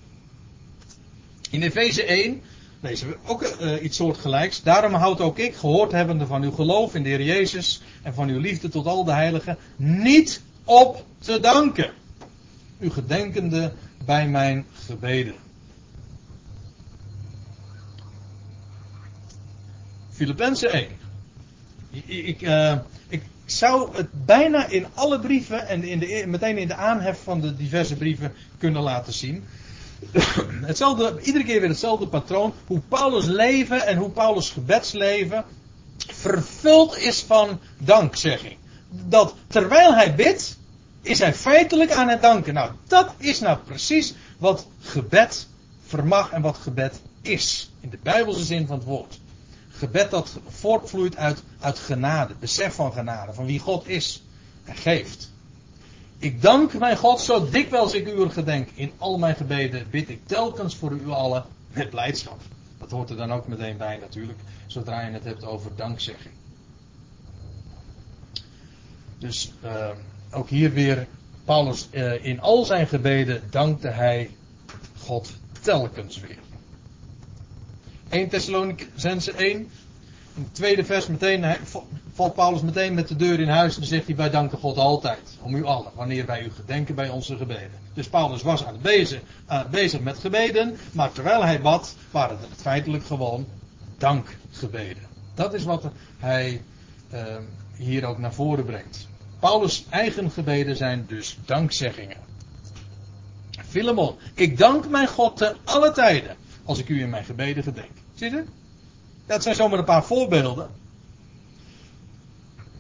In 1.50 1.62
Efeze 1.62 2.04
1 2.04 2.42
lezen 2.80 3.08
we 3.08 3.18
ook 3.26 3.44
uh, 3.44 3.84
iets 3.84 3.98
soortgelijks. 3.98 4.64
Daarom 4.64 4.94
houd 4.94 5.22
ook 5.22 5.40
ik, 5.40 5.56
gehoord 5.56 5.92
hebbende 5.92 6.26
van 6.26 6.44
uw 6.44 6.52
geloof 6.52 6.96
in 6.96 7.04
de 7.04 7.10
Heer 7.10 7.22
Jezus 7.24 7.82
en 8.02 8.14
van 8.14 8.30
uw 8.30 8.40
liefde 8.40 8.70
tot 8.70 8.86
al 8.86 9.04
de 9.04 9.12
heiligen, 9.12 9.58
niet 9.76 10.42
op 10.64 11.06
te 11.20 11.40
danken. 11.40 11.92
U 12.80 12.90
gedenkende 12.90 13.74
bij 14.06 14.28
mijn 14.28 14.66
gebeden. 14.86 15.36
Filippenzen 20.10 20.72
1. 20.72 20.88
Ik, 21.92 22.08
ik 22.08 22.42
zou 23.46 23.96
het 23.96 24.26
bijna 24.26 24.68
in 24.68 24.86
alle 24.94 25.20
brieven 25.20 25.68
en 25.68 25.84
in 25.84 26.00
de, 26.00 26.24
meteen 26.28 26.58
in 26.58 26.68
de 26.68 26.76
aanhef 26.76 27.24
van 27.24 27.42
de 27.42 27.56
diverse 27.56 27.96
brieven 27.96 28.34
kunnen 28.58 28.82
laten 28.82 29.14
zien. 29.14 29.44
Hetzelfde, 30.66 31.22
iedere 31.22 31.44
keer 31.44 31.60
weer 31.60 31.70
hetzelfde 31.70 32.08
patroon. 32.08 32.54
Hoe 32.68 32.82
Paulus' 32.88 33.26
leven 33.26 33.86
en 33.86 33.98
hoe 33.98 34.10
Paulus' 34.10 34.50
gebedsleven 34.50 35.44
vervuld 35.98 36.98
is 36.98 37.22
van 37.22 37.60
dankzegging. 37.78 38.58
Dat 38.90 39.36
terwijl 39.48 39.96
hij 39.96 40.16
bidt, 40.16 40.58
is 41.02 41.20
hij 41.20 41.34
feitelijk 41.34 41.92
aan 41.92 42.10
het 42.10 42.22
danken. 42.22 42.54
Nou, 42.54 42.72
dat 42.88 43.14
is 43.18 43.40
nou 43.40 43.58
precies 43.58 44.14
wat 44.38 44.68
gebed 44.80 45.48
vermag 45.86 46.32
en 46.32 46.42
wat 46.42 46.58
gebed 46.58 47.02
is. 47.22 47.72
In 47.80 47.90
de 47.90 48.00
Bijbelse 48.04 48.44
zin 48.44 48.68
van 48.68 48.78
het 48.78 48.86
woord 48.86 49.20
gebed 49.78 50.12
dat 50.12 50.40
voortvloeit 50.48 51.16
uit, 51.16 51.44
uit 51.60 51.80
genade, 51.80 52.34
besef 52.40 52.76
van 52.76 52.94
genade, 52.94 53.34
van 53.34 53.46
wie 53.46 53.60
God 53.60 53.88
is 53.88 54.24
en 54.64 54.76
geeft. 54.76 55.32
Ik 56.18 56.42
dank 56.42 56.74
mijn 56.74 56.98
God 56.98 57.22
zo 57.22 57.50
dikwijls 57.50 57.94
ik 57.94 58.08
u 58.08 58.30
gedenk. 58.30 58.70
In 58.74 58.92
al 58.98 59.18
mijn 59.18 59.36
gebeden 59.36 59.90
bid 59.90 60.10
ik 60.10 60.28
telkens 60.28 60.76
voor 60.76 60.92
u 60.92 61.10
allen 61.10 61.46
met 61.74 61.90
blijdschap. 61.90 62.40
Dat 62.78 62.92
hoort 62.92 63.10
er 63.10 63.16
dan 63.16 63.34
ook 63.34 63.48
meteen 63.48 63.78
bij 63.78 63.98
natuurlijk, 63.98 64.40
zodra 64.68 65.02
je 65.02 65.12
het 65.12 65.24
hebt 65.24 65.46
over 65.46 65.72
dankzegging. 65.76 66.34
Dus 69.18 69.52
uh, 69.64 69.90
ook 70.32 70.50
hier 70.50 70.74
weer, 70.74 71.08
Paulus 71.46 71.88
uh, 71.92 72.26
in 72.26 72.42
al 72.42 72.66
zijn 72.66 72.88
gebeden 72.88 73.44
dankte 73.50 73.88
hij 73.88 74.30
God 74.98 75.34
telkens 75.62 76.20
weer. 76.20 76.38
1 78.14 78.30
Thessalonicense 78.30 79.32
1. 79.32 79.72
In 80.36 80.44
het 80.44 80.56
tweede 80.56 80.86
vers 80.86 81.08
meteen 81.08 81.46
valt 82.14 82.34
Paulus 82.34 82.62
meteen 82.62 82.94
met 82.94 83.08
de 83.08 83.16
deur 83.16 83.40
in 83.40 83.48
huis 83.48 83.78
en 83.78 83.86
zegt 83.86 84.06
hij 84.06 84.16
wij 84.16 84.30
danken 84.30 84.58
God 84.58 84.78
altijd. 84.78 85.38
Om 85.42 85.56
u 85.56 85.64
allen. 85.64 85.92
Wanneer 85.96 86.26
wij 86.26 86.44
u 86.44 86.52
gedenken 86.52 86.96
bij 86.96 87.10
onze 87.10 87.38
gebeden. 87.38 87.72
Dus 87.94 88.08
Paulus 88.08 88.42
was 88.42 88.66
aan 88.66 88.74
het 88.74 88.82
bezig, 88.82 89.22
aan 89.46 89.68
bezig 89.72 90.00
met 90.00 90.18
gebeden. 90.18 90.78
Maar 90.92 91.12
terwijl 91.12 91.44
hij 91.44 91.62
bad 91.62 91.96
waren 92.12 92.38
het 92.38 92.62
feitelijk 92.62 93.06
gewoon 93.06 93.48
dankgebeden. 93.98 95.04
Dat 95.34 95.54
is 95.54 95.64
wat 95.64 95.84
hij 96.18 96.62
uh, 97.14 97.20
hier 97.76 98.06
ook 98.06 98.18
naar 98.18 98.34
voren 98.34 98.66
brengt. 98.66 99.08
Paulus' 99.40 99.86
eigen 99.90 100.32
gebeden 100.32 100.76
zijn 100.76 101.06
dus 101.08 101.38
dankzeggingen. 101.46 102.18
Filemon, 103.68 104.16
ik 104.34 104.58
dank 104.58 104.90
mijn 104.90 105.08
God 105.08 105.38
te 105.38 105.56
alle 105.64 105.92
tijden 105.92 106.36
als 106.66 106.80
ik 106.80 106.90
u 106.90 107.02
in 107.02 107.10
mijn 107.10 107.26
gebeden 107.26 107.64
gedenk. 107.64 108.03
Zie 108.14 108.32
je? 108.32 108.44
Dat 109.26 109.44
zijn 109.44 109.56
zomaar 109.56 109.80
een 109.80 109.86
paar 109.86 110.04
voorbeelden. 110.04 110.70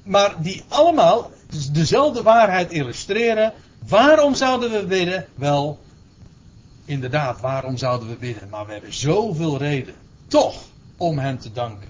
Maar 0.04 0.42
die 0.42 0.64
allemaal 0.68 1.32
dezelfde 1.72 2.22
waarheid 2.22 2.72
illustreren. 2.72 3.54
Waarom 3.88 4.36
zouden 4.36 4.72
we 4.72 4.86
bidden? 4.86 5.28
Wel, 5.36 5.80
inderdaad, 6.86 7.42
waarom 7.42 7.78
zouden 7.78 8.10
we 8.10 8.16
bidden? 8.16 8.50
Maar 8.50 8.66
we 8.66 8.72
hebben 8.72 8.94
zoveel 8.94 9.58
reden, 9.58 9.96
toch, 10.28 10.64
om 10.98 11.18
Hem 11.20 11.40
te 11.40 11.52
danken. 11.52 11.90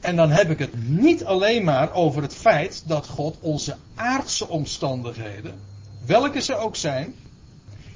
En 0.00 0.16
dan 0.16 0.30
heb 0.30 0.50
ik 0.50 0.58
het 0.58 0.88
niet 0.88 1.24
alleen 1.24 1.64
maar 1.64 1.92
over 1.92 2.22
het 2.22 2.34
feit 2.34 2.82
dat 2.86 3.06
God 3.06 3.36
onze 3.40 3.76
aardse 3.94 4.48
omstandigheden, 4.48 5.60
welke 6.06 6.40
ze 6.40 6.56
ook 6.56 6.76
zijn, 6.76 7.14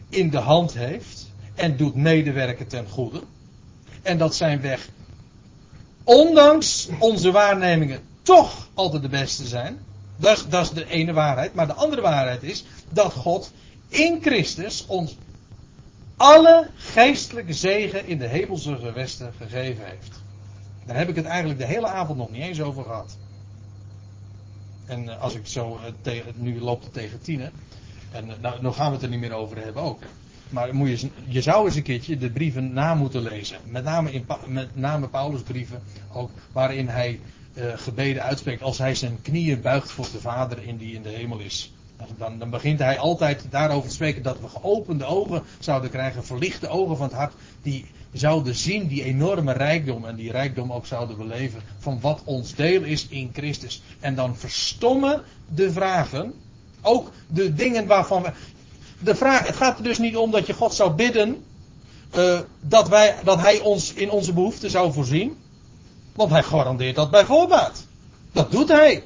in 0.09 0.31
de 0.31 0.39
hand 0.39 0.75
heeft 0.75 1.28
en 1.59 1.77
doet 1.77 1.95
medewerken 1.95 2.67
ten 2.67 2.89
goede 2.89 3.23
en 4.03 4.19
dat 4.19 4.35
zijn 4.35 4.61
weg, 4.61 4.89
ondanks 6.05 6.89
onze 6.99 7.31
waarnemingen, 7.31 8.01
toch 8.23 8.69
altijd 8.75 9.03
de 9.03 9.09
beste 9.09 9.47
zijn. 9.47 9.79
Dat 10.17 10.47
dat 10.49 10.63
is 10.63 10.71
de 10.71 10.87
ene 10.87 11.13
waarheid. 11.13 11.55
Maar 11.55 11.67
de 11.67 11.73
andere 11.73 12.01
waarheid 12.01 12.43
is 12.43 12.65
dat 12.91 13.13
God 13.13 13.53
in 13.89 14.19
Christus 14.21 14.85
ons 14.87 15.17
alle 16.17 16.69
geestelijke 16.77 17.53
zegen 17.53 18.07
in 18.07 18.19
de 18.19 18.27
hemelse 18.27 18.77
gewesten 18.77 19.33
gegeven 19.39 19.85
heeft. 19.85 20.21
Daar 20.87 20.97
heb 20.97 21.09
ik 21.09 21.17
het 21.17 21.25
eigenlijk 21.25 21.59
de 21.59 21.67
hele 21.67 21.87
avond 21.87 22.19
nog 22.19 22.31
niet 22.31 22.43
eens 22.43 22.61
over 22.61 22.83
gehad. 22.83 23.17
En 24.87 25.09
eh, 25.09 25.23
als 25.23 25.35
ik 25.35 25.47
zo, 25.47 25.81
uh, 26.05 26.23
nu 26.35 26.61
loopt 26.61 26.85
het 26.85 26.93
tegen 26.93 27.21
tien. 27.21 27.41
En 28.11 28.29
uh, 28.29 28.33
nou, 28.41 28.63
nou 28.63 28.75
gaan 28.75 28.87
we 28.87 28.95
het 28.95 29.03
er 29.03 29.09
niet 29.09 29.21
meer 29.21 29.33
over 29.33 29.57
hebben 29.57 29.83
ook. 29.83 30.01
Maar 30.51 30.75
moet 30.75 31.01
je, 31.01 31.09
je 31.25 31.43
zou 31.43 31.67
eens 31.67 31.77
een 31.77 31.83
keertje 31.83 32.19
de 32.19 32.31
brieven 32.31 32.73
na 32.73 32.95
moeten 32.95 33.23
lezen. 33.23 33.59
Met 33.65 33.85
name, 33.85 34.13
in, 34.13 34.27
met 34.47 34.77
name 34.77 35.09
Paulus' 35.09 35.43
brieven, 35.43 35.83
ook 36.13 36.31
waarin 36.53 36.89
hij 36.89 37.21
uh, 37.55 37.65
gebeden 37.77 38.23
uitspreekt. 38.23 38.63
Als 38.63 38.79
hij 38.79 38.95
zijn 38.95 39.19
knieën 39.23 39.61
buigt 39.61 39.91
voor 39.91 40.09
de 40.13 40.21
Vader 40.21 40.63
in 40.63 40.77
die 40.77 40.95
in 40.95 41.03
de 41.03 41.09
hemel 41.09 41.39
is. 41.39 41.73
Dan, 42.19 42.39
dan, 42.39 42.51
begint 42.51 42.79
hij 42.79 42.99
altijd 42.99 43.45
daarover 43.51 43.89
te 43.89 43.95
spreken 43.95 44.23
dat 44.23 44.41
we 44.41 44.49
geopende 44.49 45.05
ogen 45.05 45.43
zouden 45.59 45.91
krijgen, 45.91 46.25
verlichte 46.25 46.69
ogen 46.69 46.97
van 46.97 47.07
het 47.07 47.17
hart, 47.17 47.33
die 47.63 47.87
zouden 48.13 48.55
zien 48.55 48.87
die 48.87 49.03
enorme 49.03 49.53
rijkdom 49.53 50.05
en 50.05 50.17
die 50.17 50.31
rijkdom 50.31 50.73
ook 50.73 50.87
zouden 50.87 51.17
beleven 51.17 51.61
van 51.79 52.01
wat 52.01 52.23
ons 52.25 52.55
deel 52.55 52.83
is 52.83 53.07
in 53.09 53.31
Christus. 53.33 53.83
En 54.01 54.15
dan 54.15 54.37
verstommen 54.37 55.23
de 55.55 55.73
vragen, 55.73 56.35
ook 56.83 57.13
de 57.27 57.55
dingen 57.55 57.87
waarvan 57.87 58.23
we, 58.23 58.33
de 58.99 59.15
vraag, 59.15 59.47
het 59.47 59.57
gaat 59.57 59.79
er 59.79 59.85
dus 59.85 59.99
niet 59.99 60.17
om 60.17 60.31
dat 60.31 60.47
je 60.47 60.53
God 60.53 60.75
zou 60.75 60.91
bidden 60.91 61.45
uh, 62.17 62.39
dat, 62.61 62.89
wij, 62.89 63.15
dat 63.25 63.41
Hij 63.41 63.61
ons 63.61 63.93
in 63.93 64.11
onze 64.11 64.33
behoeften 64.33 64.71
zou 64.71 64.93
voorzien. 64.93 65.37
Want 66.15 66.31
Hij 66.31 66.43
garandeert 66.43 66.97
dat 66.97 67.11
bij 67.11 67.25
voorbaat. 67.25 67.87
Dat 68.33 68.51
doet 68.51 68.69
hij. 68.69 69.03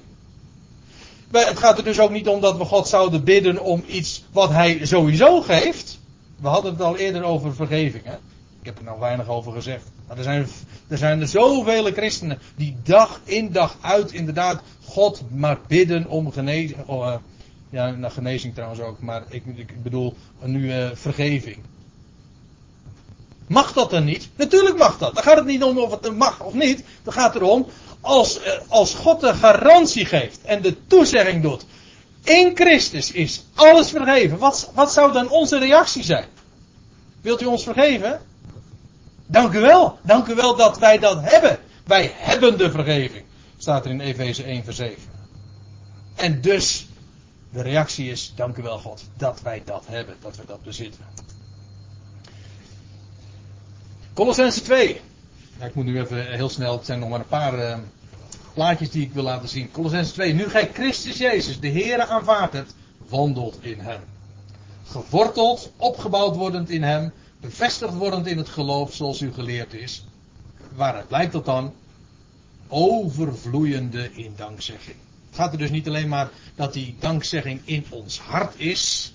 Het 1.30 1.58
gaat 1.58 1.78
er 1.78 1.84
dus 1.84 2.00
ook 2.00 2.10
niet 2.10 2.28
om 2.28 2.40
dat 2.40 2.56
we 2.56 2.64
God 2.64 2.88
zouden 2.88 3.24
bidden 3.24 3.62
om 3.62 3.84
iets 3.86 4.24
wat 4.32 4.50
hij 4.50 4.86
sowieso 4.86 5.40
geeft. 5.40 5.98
We 6.36 6.48
hadden 6.48 6.72
het 6.72 6.82
al 6.82 6.96
eerder 6.96 7.22
over 7.22 7.54
vergeving. 7.54 8.04
Hè? 8.04 8.14
Ik 8.60 8.68
heb 8.68 8.78
er 8.78 8.84
nog 8.84 8.98
weinig 8.98 9.28
over 9.28 9.52
gezegd. 9.52 9.84
Maar 10.08 10.16
er 10.16 10.22
zijn, 10.22 10.46
er 10.88 10.98
zijn 10.98 11.20
er 11.20 11.28
zoveel 11.28 11.92
christenen 11.92 12.38
die 12.56 12.76
dag 12.82 13.20
in 13.24 13.52
dag 13.52 13.76
uit 13.80 14.12
inderdaad 14.12 14.62
God 14.84 15.22
maar 15.30 15.58
bidden 15.66 16.08
om 16.08 16.32
genezing. 16.32 16.80
Ja, 17.72 17.90
nou, 17.90 18.12
genezing 18.12 18.54
trouwens 18.54 18.80
ook, 18.80 19.00
maar 19.00 19.22
ik, 19.28 19.42
ik 19.46 19.82
bedoel 19.82 20.16
nu 20.40 20.72
vergeving. 20.94 21.58
Mag 23.46 23.72
dat 23.72 23.90
dan 23.90 24.04
niet? 24.04 24.28
Natuurlijk 24.36 24.76
mag 24.76 24.98
dat. 24.98 25.14
Dan 25.14 25.22
gaat 25.22 25.36
het 25.36 25.46
niet 25.46 25.62
om 25.62 25.78
of 25.78 25.90
het 25.90 26.16
mag 26.16 26.40
of 26.40 26.54
niet. 26.54 26.84
Dan 27.02 27.12
gaat 27.12 27.34
het 27.34 27.42
erom, 27.42 27.66
als, 28.00 28.38
uh, 28.38 28.44
als 28.68 28.94
God 28.94 29.20
de 29.20 29.34
garantie 29.34 30.04
geeft 30.04 30.42
en 30.42 30.62
de 30.62 30.86
toezegging 30.86 31.42
doet. 31.42 31.64
In 32.24 32.50
Christus 32.54 33.10
is 33.10 33.44
alles 33.54 33.90
vergeven. 33.90 34.38
Wat, 34.38 34.70
wat 34.74 34.92
zou 34.92 35.12
dan 35.12 35.30
onze 35.30 35.58
reactie 35.58 36.02
zijn? 36.02 36.26
Wilt 37.20 37.42
u 37.42 37.44
ons 37.44 37.62
vergeven? 37.62 38.20
Dank 39.26 39.52
u 39.52 39.60
wel. 39.60 39.98
Dank 40.02 40.26
u 40.26 40.34
wel 40.34 40.56
dat 40.56 40.78
wij 40.78 40.98
dat 40.98 41.18
hebben. 41.22 41.58
Wij 41.84 42.12
hebben 42.14 42.58
de 42.58 42.70
vergeving. 42.70 43.24
Staat 43.58 43.84
er 43.84 43.90
in 43.90 44.00
Efeze 44.00 44.42
1 44.42 44.64
vers 44.64 44.76
7. 44.76 44.96
En 46.14 46.40
dus, 46.40 46.86
de 47.52 47.62
reactie 47.62 48.10
is, 48.10 48.32
dank 48.36 48.56
u 48.56 48.62
wel 48.62 48.78
God, 48.78 49.04
dat 49.16 49.40
wij 49.42 49.62
dat 49.64 49.84
hebben, 49.86 50.16
dat 50.20 50.36
we 50.36 50.42
dat 50.46 50.62
bezitten. 50.62 51.04
Colossense 54.14 54.62
2. 54.62 55.00
Ja, 55.58 55.66
ik 55.66 55.74
moet 55.74 55.84
nu 55.84 56.00
even 56.00 56.32
heel 56.32 56.48
snel, 56.48 56.76
het 56.76 56.86
zijn 56.86 56.98
nog 56.98 57.08
maar 57.08 57.18
een 57.18 57.26
paar 57.26 57.58
uh, 57.58 57.78
plaatjes 58.54 58.90
die 58.90 59.02
ik 59.02 59.12
wil 59.12 59.22
laten 59.22 59.48
zien. 59.48 59.70
Colossense 59.70 60.12
2. 60.12 60.32
Nu 60.32 60.48
gij 60.48 60.70
Christus 60.72 61.18
Jezus, 61.18 61.60
de 61.60 61.70
Heere 61.70 62.06
aanvaard 62.06 62.52
hebt, 62.52 62.74
wandelt 63.08 63.58
in 63.60 63.78
hem. 63.80 64.00
Geworteld, 64.86 65.72
opgebouwd 65.76 66.36
wordend 66.36 66.70
in 66.70 66.82
hem, 66.82 67.12
bevestigd 67.40 67.94
wordend 67.94 68.26
in 68.26 68.38
het 68.38 68.48
geloof 68.48 68.94
zoals 68.94 69.20
u 69.20 69.32
geleerd 69.32 69.74
is. 69.74 70.04
Waaruit 70.74 71.08
blijkt 71.08 71.32
dat 71.32 71.44
dan? 71.44 71.74
Overvloeiende 72.68 74.10
in 74.14 74.32
dankzegging. 74.36 74.96
Het 75.32 75.40
gaat 75.40 75.52
er 75.52 75.58
dus 75.58 75.70
niet 75.70 75.88
alleen 75.88 76.08
maar 76.08 76.30
dat 76.54 76.72
die 76.72 76.96
dankzegging 76.98 77.60
in 77.64 77.84
ons 77.88 78.20
hart 78.20 78.58
is, 78.58 79.14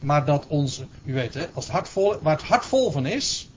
maar 0.00 0.24
dat 0.24 0.46
onze, 0.46 0.86
u 1.04 1.12
weet 1.14 1.34
hè, 1.34 1.46
als 1.54 1.64
het 1.64 1.72
hart 1.72 1.88
vol, 1.88 2.18
waar 2.22 2.36
het 2.36 2.46
hart 2.46 2.64
vol 2.64 2.90
van 2.90 3.06
is, 3.06 3.48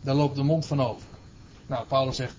daar 0.00 0.14
loopt 0.14 0.36
de 0.36 0.42
mond 0.42 0.66
van 0.66 0.80
over. 0.80 1.06
Nou, 1.66 1.86
Paulus 1.86 2.16
zegt, 2.16 2.34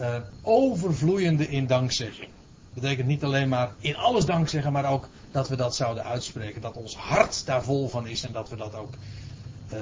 uh, 0.00 0.16
overvloeiende 0.42 1.48
in 1.48 1.66
dankzegging. 1.66 2.28
Betekent 2.74 3.06
niet 3.06 3.24
alleen 3.24 3.48
maar 3.48 3.72
in 3.78 3.96
alles 3.96 4.24
dankzeggen, 4.24 4.72
maar 4.72 4.90
ook 4.90 5.08
dat 5.30 5.48
we 5.48 5.56
dat 5.56 5.76
zouden 5.76 6.04
uitspreken. 6.04 6.60
Dat 6.60 6.76
ons 6.76 6.96
hart 6.96 7.46
daar 7.46 7.62
vol 7.62 7.88
van 7.88 8.06
is 8.06 8.24
en 8.24 8.32
dat 8.32 8.48
we 8.48 8.56
dat 8.56 8.74
ook 8.74 8.94
uh, 9.72 9.78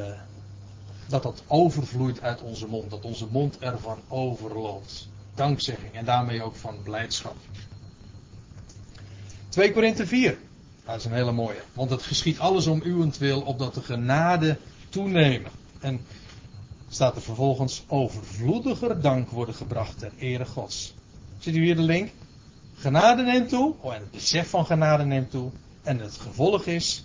dat 1.09 1.23
dat 1.23 1.43
overvloeit 1.47 2.21
uit 2.21 2.41
onze 2.41 2.67
mond. 2.67 2.91
Dat 2.91 3.05
onze 3.05 3.27
mond 3.31 3.59
ervan 3.59 3.99
overloopt. 4.09 5.09
Dankzegging 5.35 5.93
en 5.95 6.05
daarmee 6.05 6.43
ook 6.43 6.57
van 6.57 6.83
blijdschap. 6.83 7.37
2 9.53 9.73
Korinthe 9.73 10.07
4. 10.07 10.39
Dat 10.85 10.97
is 10.97 11.05
een 11.05 11.13
hele 11.13 11.33
mooie. 11.33 11.63
Want 11.73 11.91
het 11.91 12.03
geschiet 12.03 12.39
alles 12.39 12.67
om 12.67 12.81
uwentwil, 12.85 13.41
opdat 13.41 13.75
de 13.75 13.83
genade 13.83 14.59
toenemen. 14.89 15.51
En 15.81 16.01
staat 16.89 17.17
er 17.17 17.23
vervolgens 17.23 17.85
overvloediger 17.87 19.01
dank 19.01 19.31
worden 19.31 19.55
gebracht 19.55 19.99
ter 19.99 20.13
ere 20.19 20.45
Gods. 20.45 20.95
Ziet 21.39 21.57
u 21.57 21.63
hier 21.63 21.77
de 21.77 21.83
link? 21.83 22.11
Genade 22.75 23.23
neemt 23.23 23.49
toe. 23.49 23.75
Oh, 23.81 23.95
en 23.95 24.01
het 24.01 24.11
besef 24.11 24.49
van 24.49 24.67
genade 24.67 25.05
neemt 25.05 25.31
toe. 25.31 25.51
En 25.83 25.99
het 25.99 26.17
gevolg 26.17 26.65
is. 26.67 27.05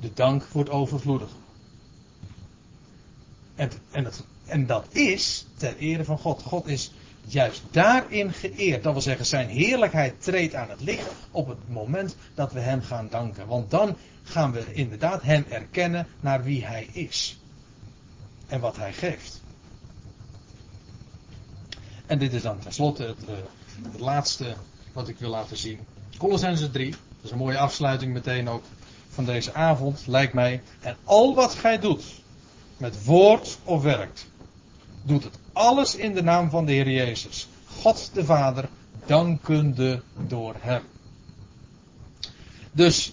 De 0.00 0.10
dank 0.14 0.44
wordt 0.44 0.70
overvloediger. 0.70 1.36
En, 3.54 3.70
en 4.46 4.66
dat 4.66 4.86
is 4.94 5.46
ter 5.56 5.76
ere 5.76 6.04
van 6.04 6.18
God. 6.18 6.42
God 6.42 6.66
is 6.66 6.92
juist 7.32 7.62
daarin 7.70 8.32
geëerd. 8.32 8.82
Dat 8.82 8.92
wil 8.92 9.02
zeggen, 9.02 9.26
zijn 9.26 9.48
heerlijkheid 9.48 10.22
treedt 10.22 10.54
aan 10.54 10.70
het 10.70 10.80
licht 10.80 11.10
op 11.30 11.48
het 11.48 11.68
moment 11.68 12.16
dat 12.34 12.52
we 12.52 12.60
hem 12.60 12.82
gaan 12.82 13.08
danken. 13.10 13.46
Want 13.46 13.70
dan 13.70 13.96
gaan 14.22 14.52
we 14.52 14.64
inderdaad 14.72 15.22
hem 15.22 15.44
erkennen 15.48 16.06
naar 16.20 16.42
wie 16.42 16.64
hij 16.64 16.88
is. 16.92 17.38
En 18.46 18.60
wat 18.60 18.76
hij 18.76 18.92
geeft. 18.92 19.42
En 22.06 22.18
dit 22.18 22.32
is 22.32 22.42
dan 22.42 22.58
tenslotte 22.58 23.02
het, 23.02 23.22
uh, 23.28 23.34
het 23.92 24.00
laatste 24.00 24.54
wat 24.92 25.08
ik 25.08 25.18
wil 25.18 25.30
laten 25.30 25.56
zien. 25.56 25.78
Colossense 26.18 26.70
3. 26.70 26.90
Dat 26.90 27.00
is 27.22 27.30
een 27.30 27.38
mooie 27.38 27.58
afsluiting 27.58 28.12
meteen 28.12 28.48
ook 28.48 28.64
van 29.08 29.24
deze 29.24 29.54
avond, 29.54 30.06
lijkt 30.06 30.32
mij. 30.32 30.62
En 30.80 30.96
al 31.04 31.34
wat 31.34 31.54
gij 31.54 31.78
doet, 31.78 32.04
met 32.76 33.04
woord 33.04 33.58
of 33.64 33.82
werkt, 33.82 34.26
doet 35.02 35.24
het 35.24 35.38
alles 35.58 35.94
in 35.94 36.14
de 36.14 36.22
naam 36.22 36.50
van 36.50 36.64
de 36.64 36.72
Heer 36.72 36.90
Jezus. 36.90 37.48
God 37.80 38.10
de 38.12 38.24
Vader, 38.24 38.68
dankende 39.06 40.02
door 40.26 40.54
Hem. 40.58 40.82
Dus 42.72 43.12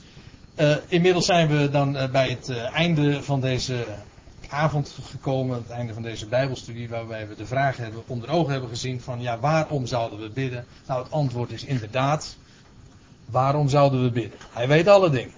uh, 0.55 0.76
inmiddels 0.88 1.26
zijn 1.26 1.47
we 1.47 1.69
dan 1.69 1.95
uh, 1.95 2.09
bij 2.09 2.30
het 2.30 2.49
uh, 2.49 2.76
einde 2.76 3.23
van 3.23 3.41
deze 3.41 3.85
avond 4.49 4.95
gekomen, 5.03 5.57
het 5.57 5.69
einde 5.69 5.93
van 5.93 6.01
deze 6.01 6.27
Bijbelstudie, 6.27 6.89
waarbij 6.89 7.27
we 7.27 7.35
de 7.35 7.45
vraag 7.45 7.77
hebben, 7.77 8.03
onder 8.07 8.30
ogen 8.30 8.51
hebben 8.51 8.69
gezien 8.69 9.01
van 9.01 9.22
ja, 9.22 9.39
waarom 9.39 9.85
zouden 9.85 10.19
we 10.19 10.30
bidden? 10.30 10.65
Nou, 10.88 11.03
het 11.03 11.11
antwoord 11.11 11.51
is 11.51 11.63
inderdaad, 11.63 12.35
waarom 13.26 13.69
zouden 13.69 14.03
we 14.03 14.11
bidden? 14.11 14.39
Hij 14.51 14.67
weet 14.67 14.88
alle 14.88 15.09
dingen. 15.09 15.34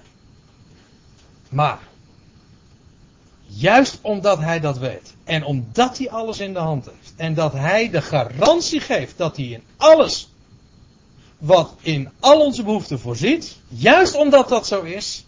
Maar, 1.50 1.80
juist 3.48 4.00
omdat 4.02 4.40
hij 4.40 4.60
dat 4.60 4.78
weet, 4.78 5.16
en 5.24 5.46
omdat 5.46 5.98
hij 5.98 6.10
alles 6.10 6.40
in 6.40 6.54
de 6.54 6.60
hand 6.60 6.86
heeft, 6.86 7.14
en 7.16 7.34
dat 7.34 7.54
hij 7.54 7.90
de 7.90 8.02
garantie 8.02 8.80
geeft 8.80 9.18
dat 9.18 9.38
hij 9.38 9.46
in 9.46 9.64
alles, 9.78 10.30
wat 11.38 11.76
in 11.82 12.10
al 12.20 12.40
onze 12.42 12.64
behoeften 12.64 13.00
voorziet, 13.00 13.58
juist 13.68 14.16
omdat 14.16 14.50
dat 14.50 14.68
zo 14.68 14.82
is, 14.82 15.26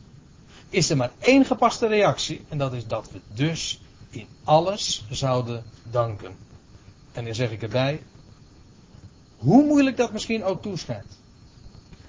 is 0.69 0.89
er 0.89 0.97
maar 0.97 1.11
één 1.19 1.45
gepaste 1.45 1.87
reactie, 1.87 2.45
en 2.49 2.57
dat 2.57 2.73
is 2.73 2.87
dat 2.87 3.09
we 3.11 3.19
dus 3.33 3.79
in 4.09 4.27
alles 4.43 5.05
zouden 5.09 5.63
danken. 5.83 6.35
En 7.11 7.25
dan 7.25 7.35
zeg 7.35 7.51
ik 7.51 7.61
erbij, 7.61 8.01
hoe 9.37 9.63
moeilijk 9.63 9.97
dat 9.97 10.11
misschien 10.11 10.43
ook 10.43 10.61
toeschijnt, 10.61 11.19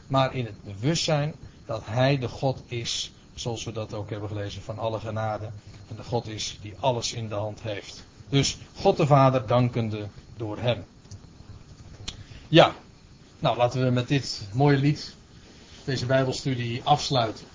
maar 0.07 0.35
in 0.35 0.45
het 0.45 0.65
bewustzijn 0.65 1.35
dat 1.67 1.83
Hij 1.85 2.19
de 2.19 2.29
God 2.29 2.63
is 2.67 3.13
Zoals 3.41 3.65
we 3.65 3.73
dat 3.73 3.95
ook 3.95 4.11
hebben 4.11 4.29
gelezen 4.29 4.63
van 4.63 4.79
alle 4.79 5.01
genade. 5.01 5.51
En 5.89 5.97
de 5.97 6.03
God 6.03 6.27
is 6.27 6.59
die 6.63 6.75
alles 6.81 7.13
in 7.13 7.29
de 7.29 7.35
hand 7.35 7.61
heeft. 7.63 8.05
Dus 8.29 8.59
God 8.75 8.97
de 8.97 9.07
Vader 9.07 9.47
dankende 9.47 10.09
door 10.37 10.59
hem. 10.59 10.85
Ja, 12.49 12.75
nou 13.39 13.57
laten 13.57 13.85
we 13.85 13.91
met 13.91 14.09
dit 14.09 14.49
mooie 14.53 14.77
lied 14.77 15.15
deze 15.85 16.07
Bijbelstudie 16.07 16.81
afsluiten. 16.85 17.47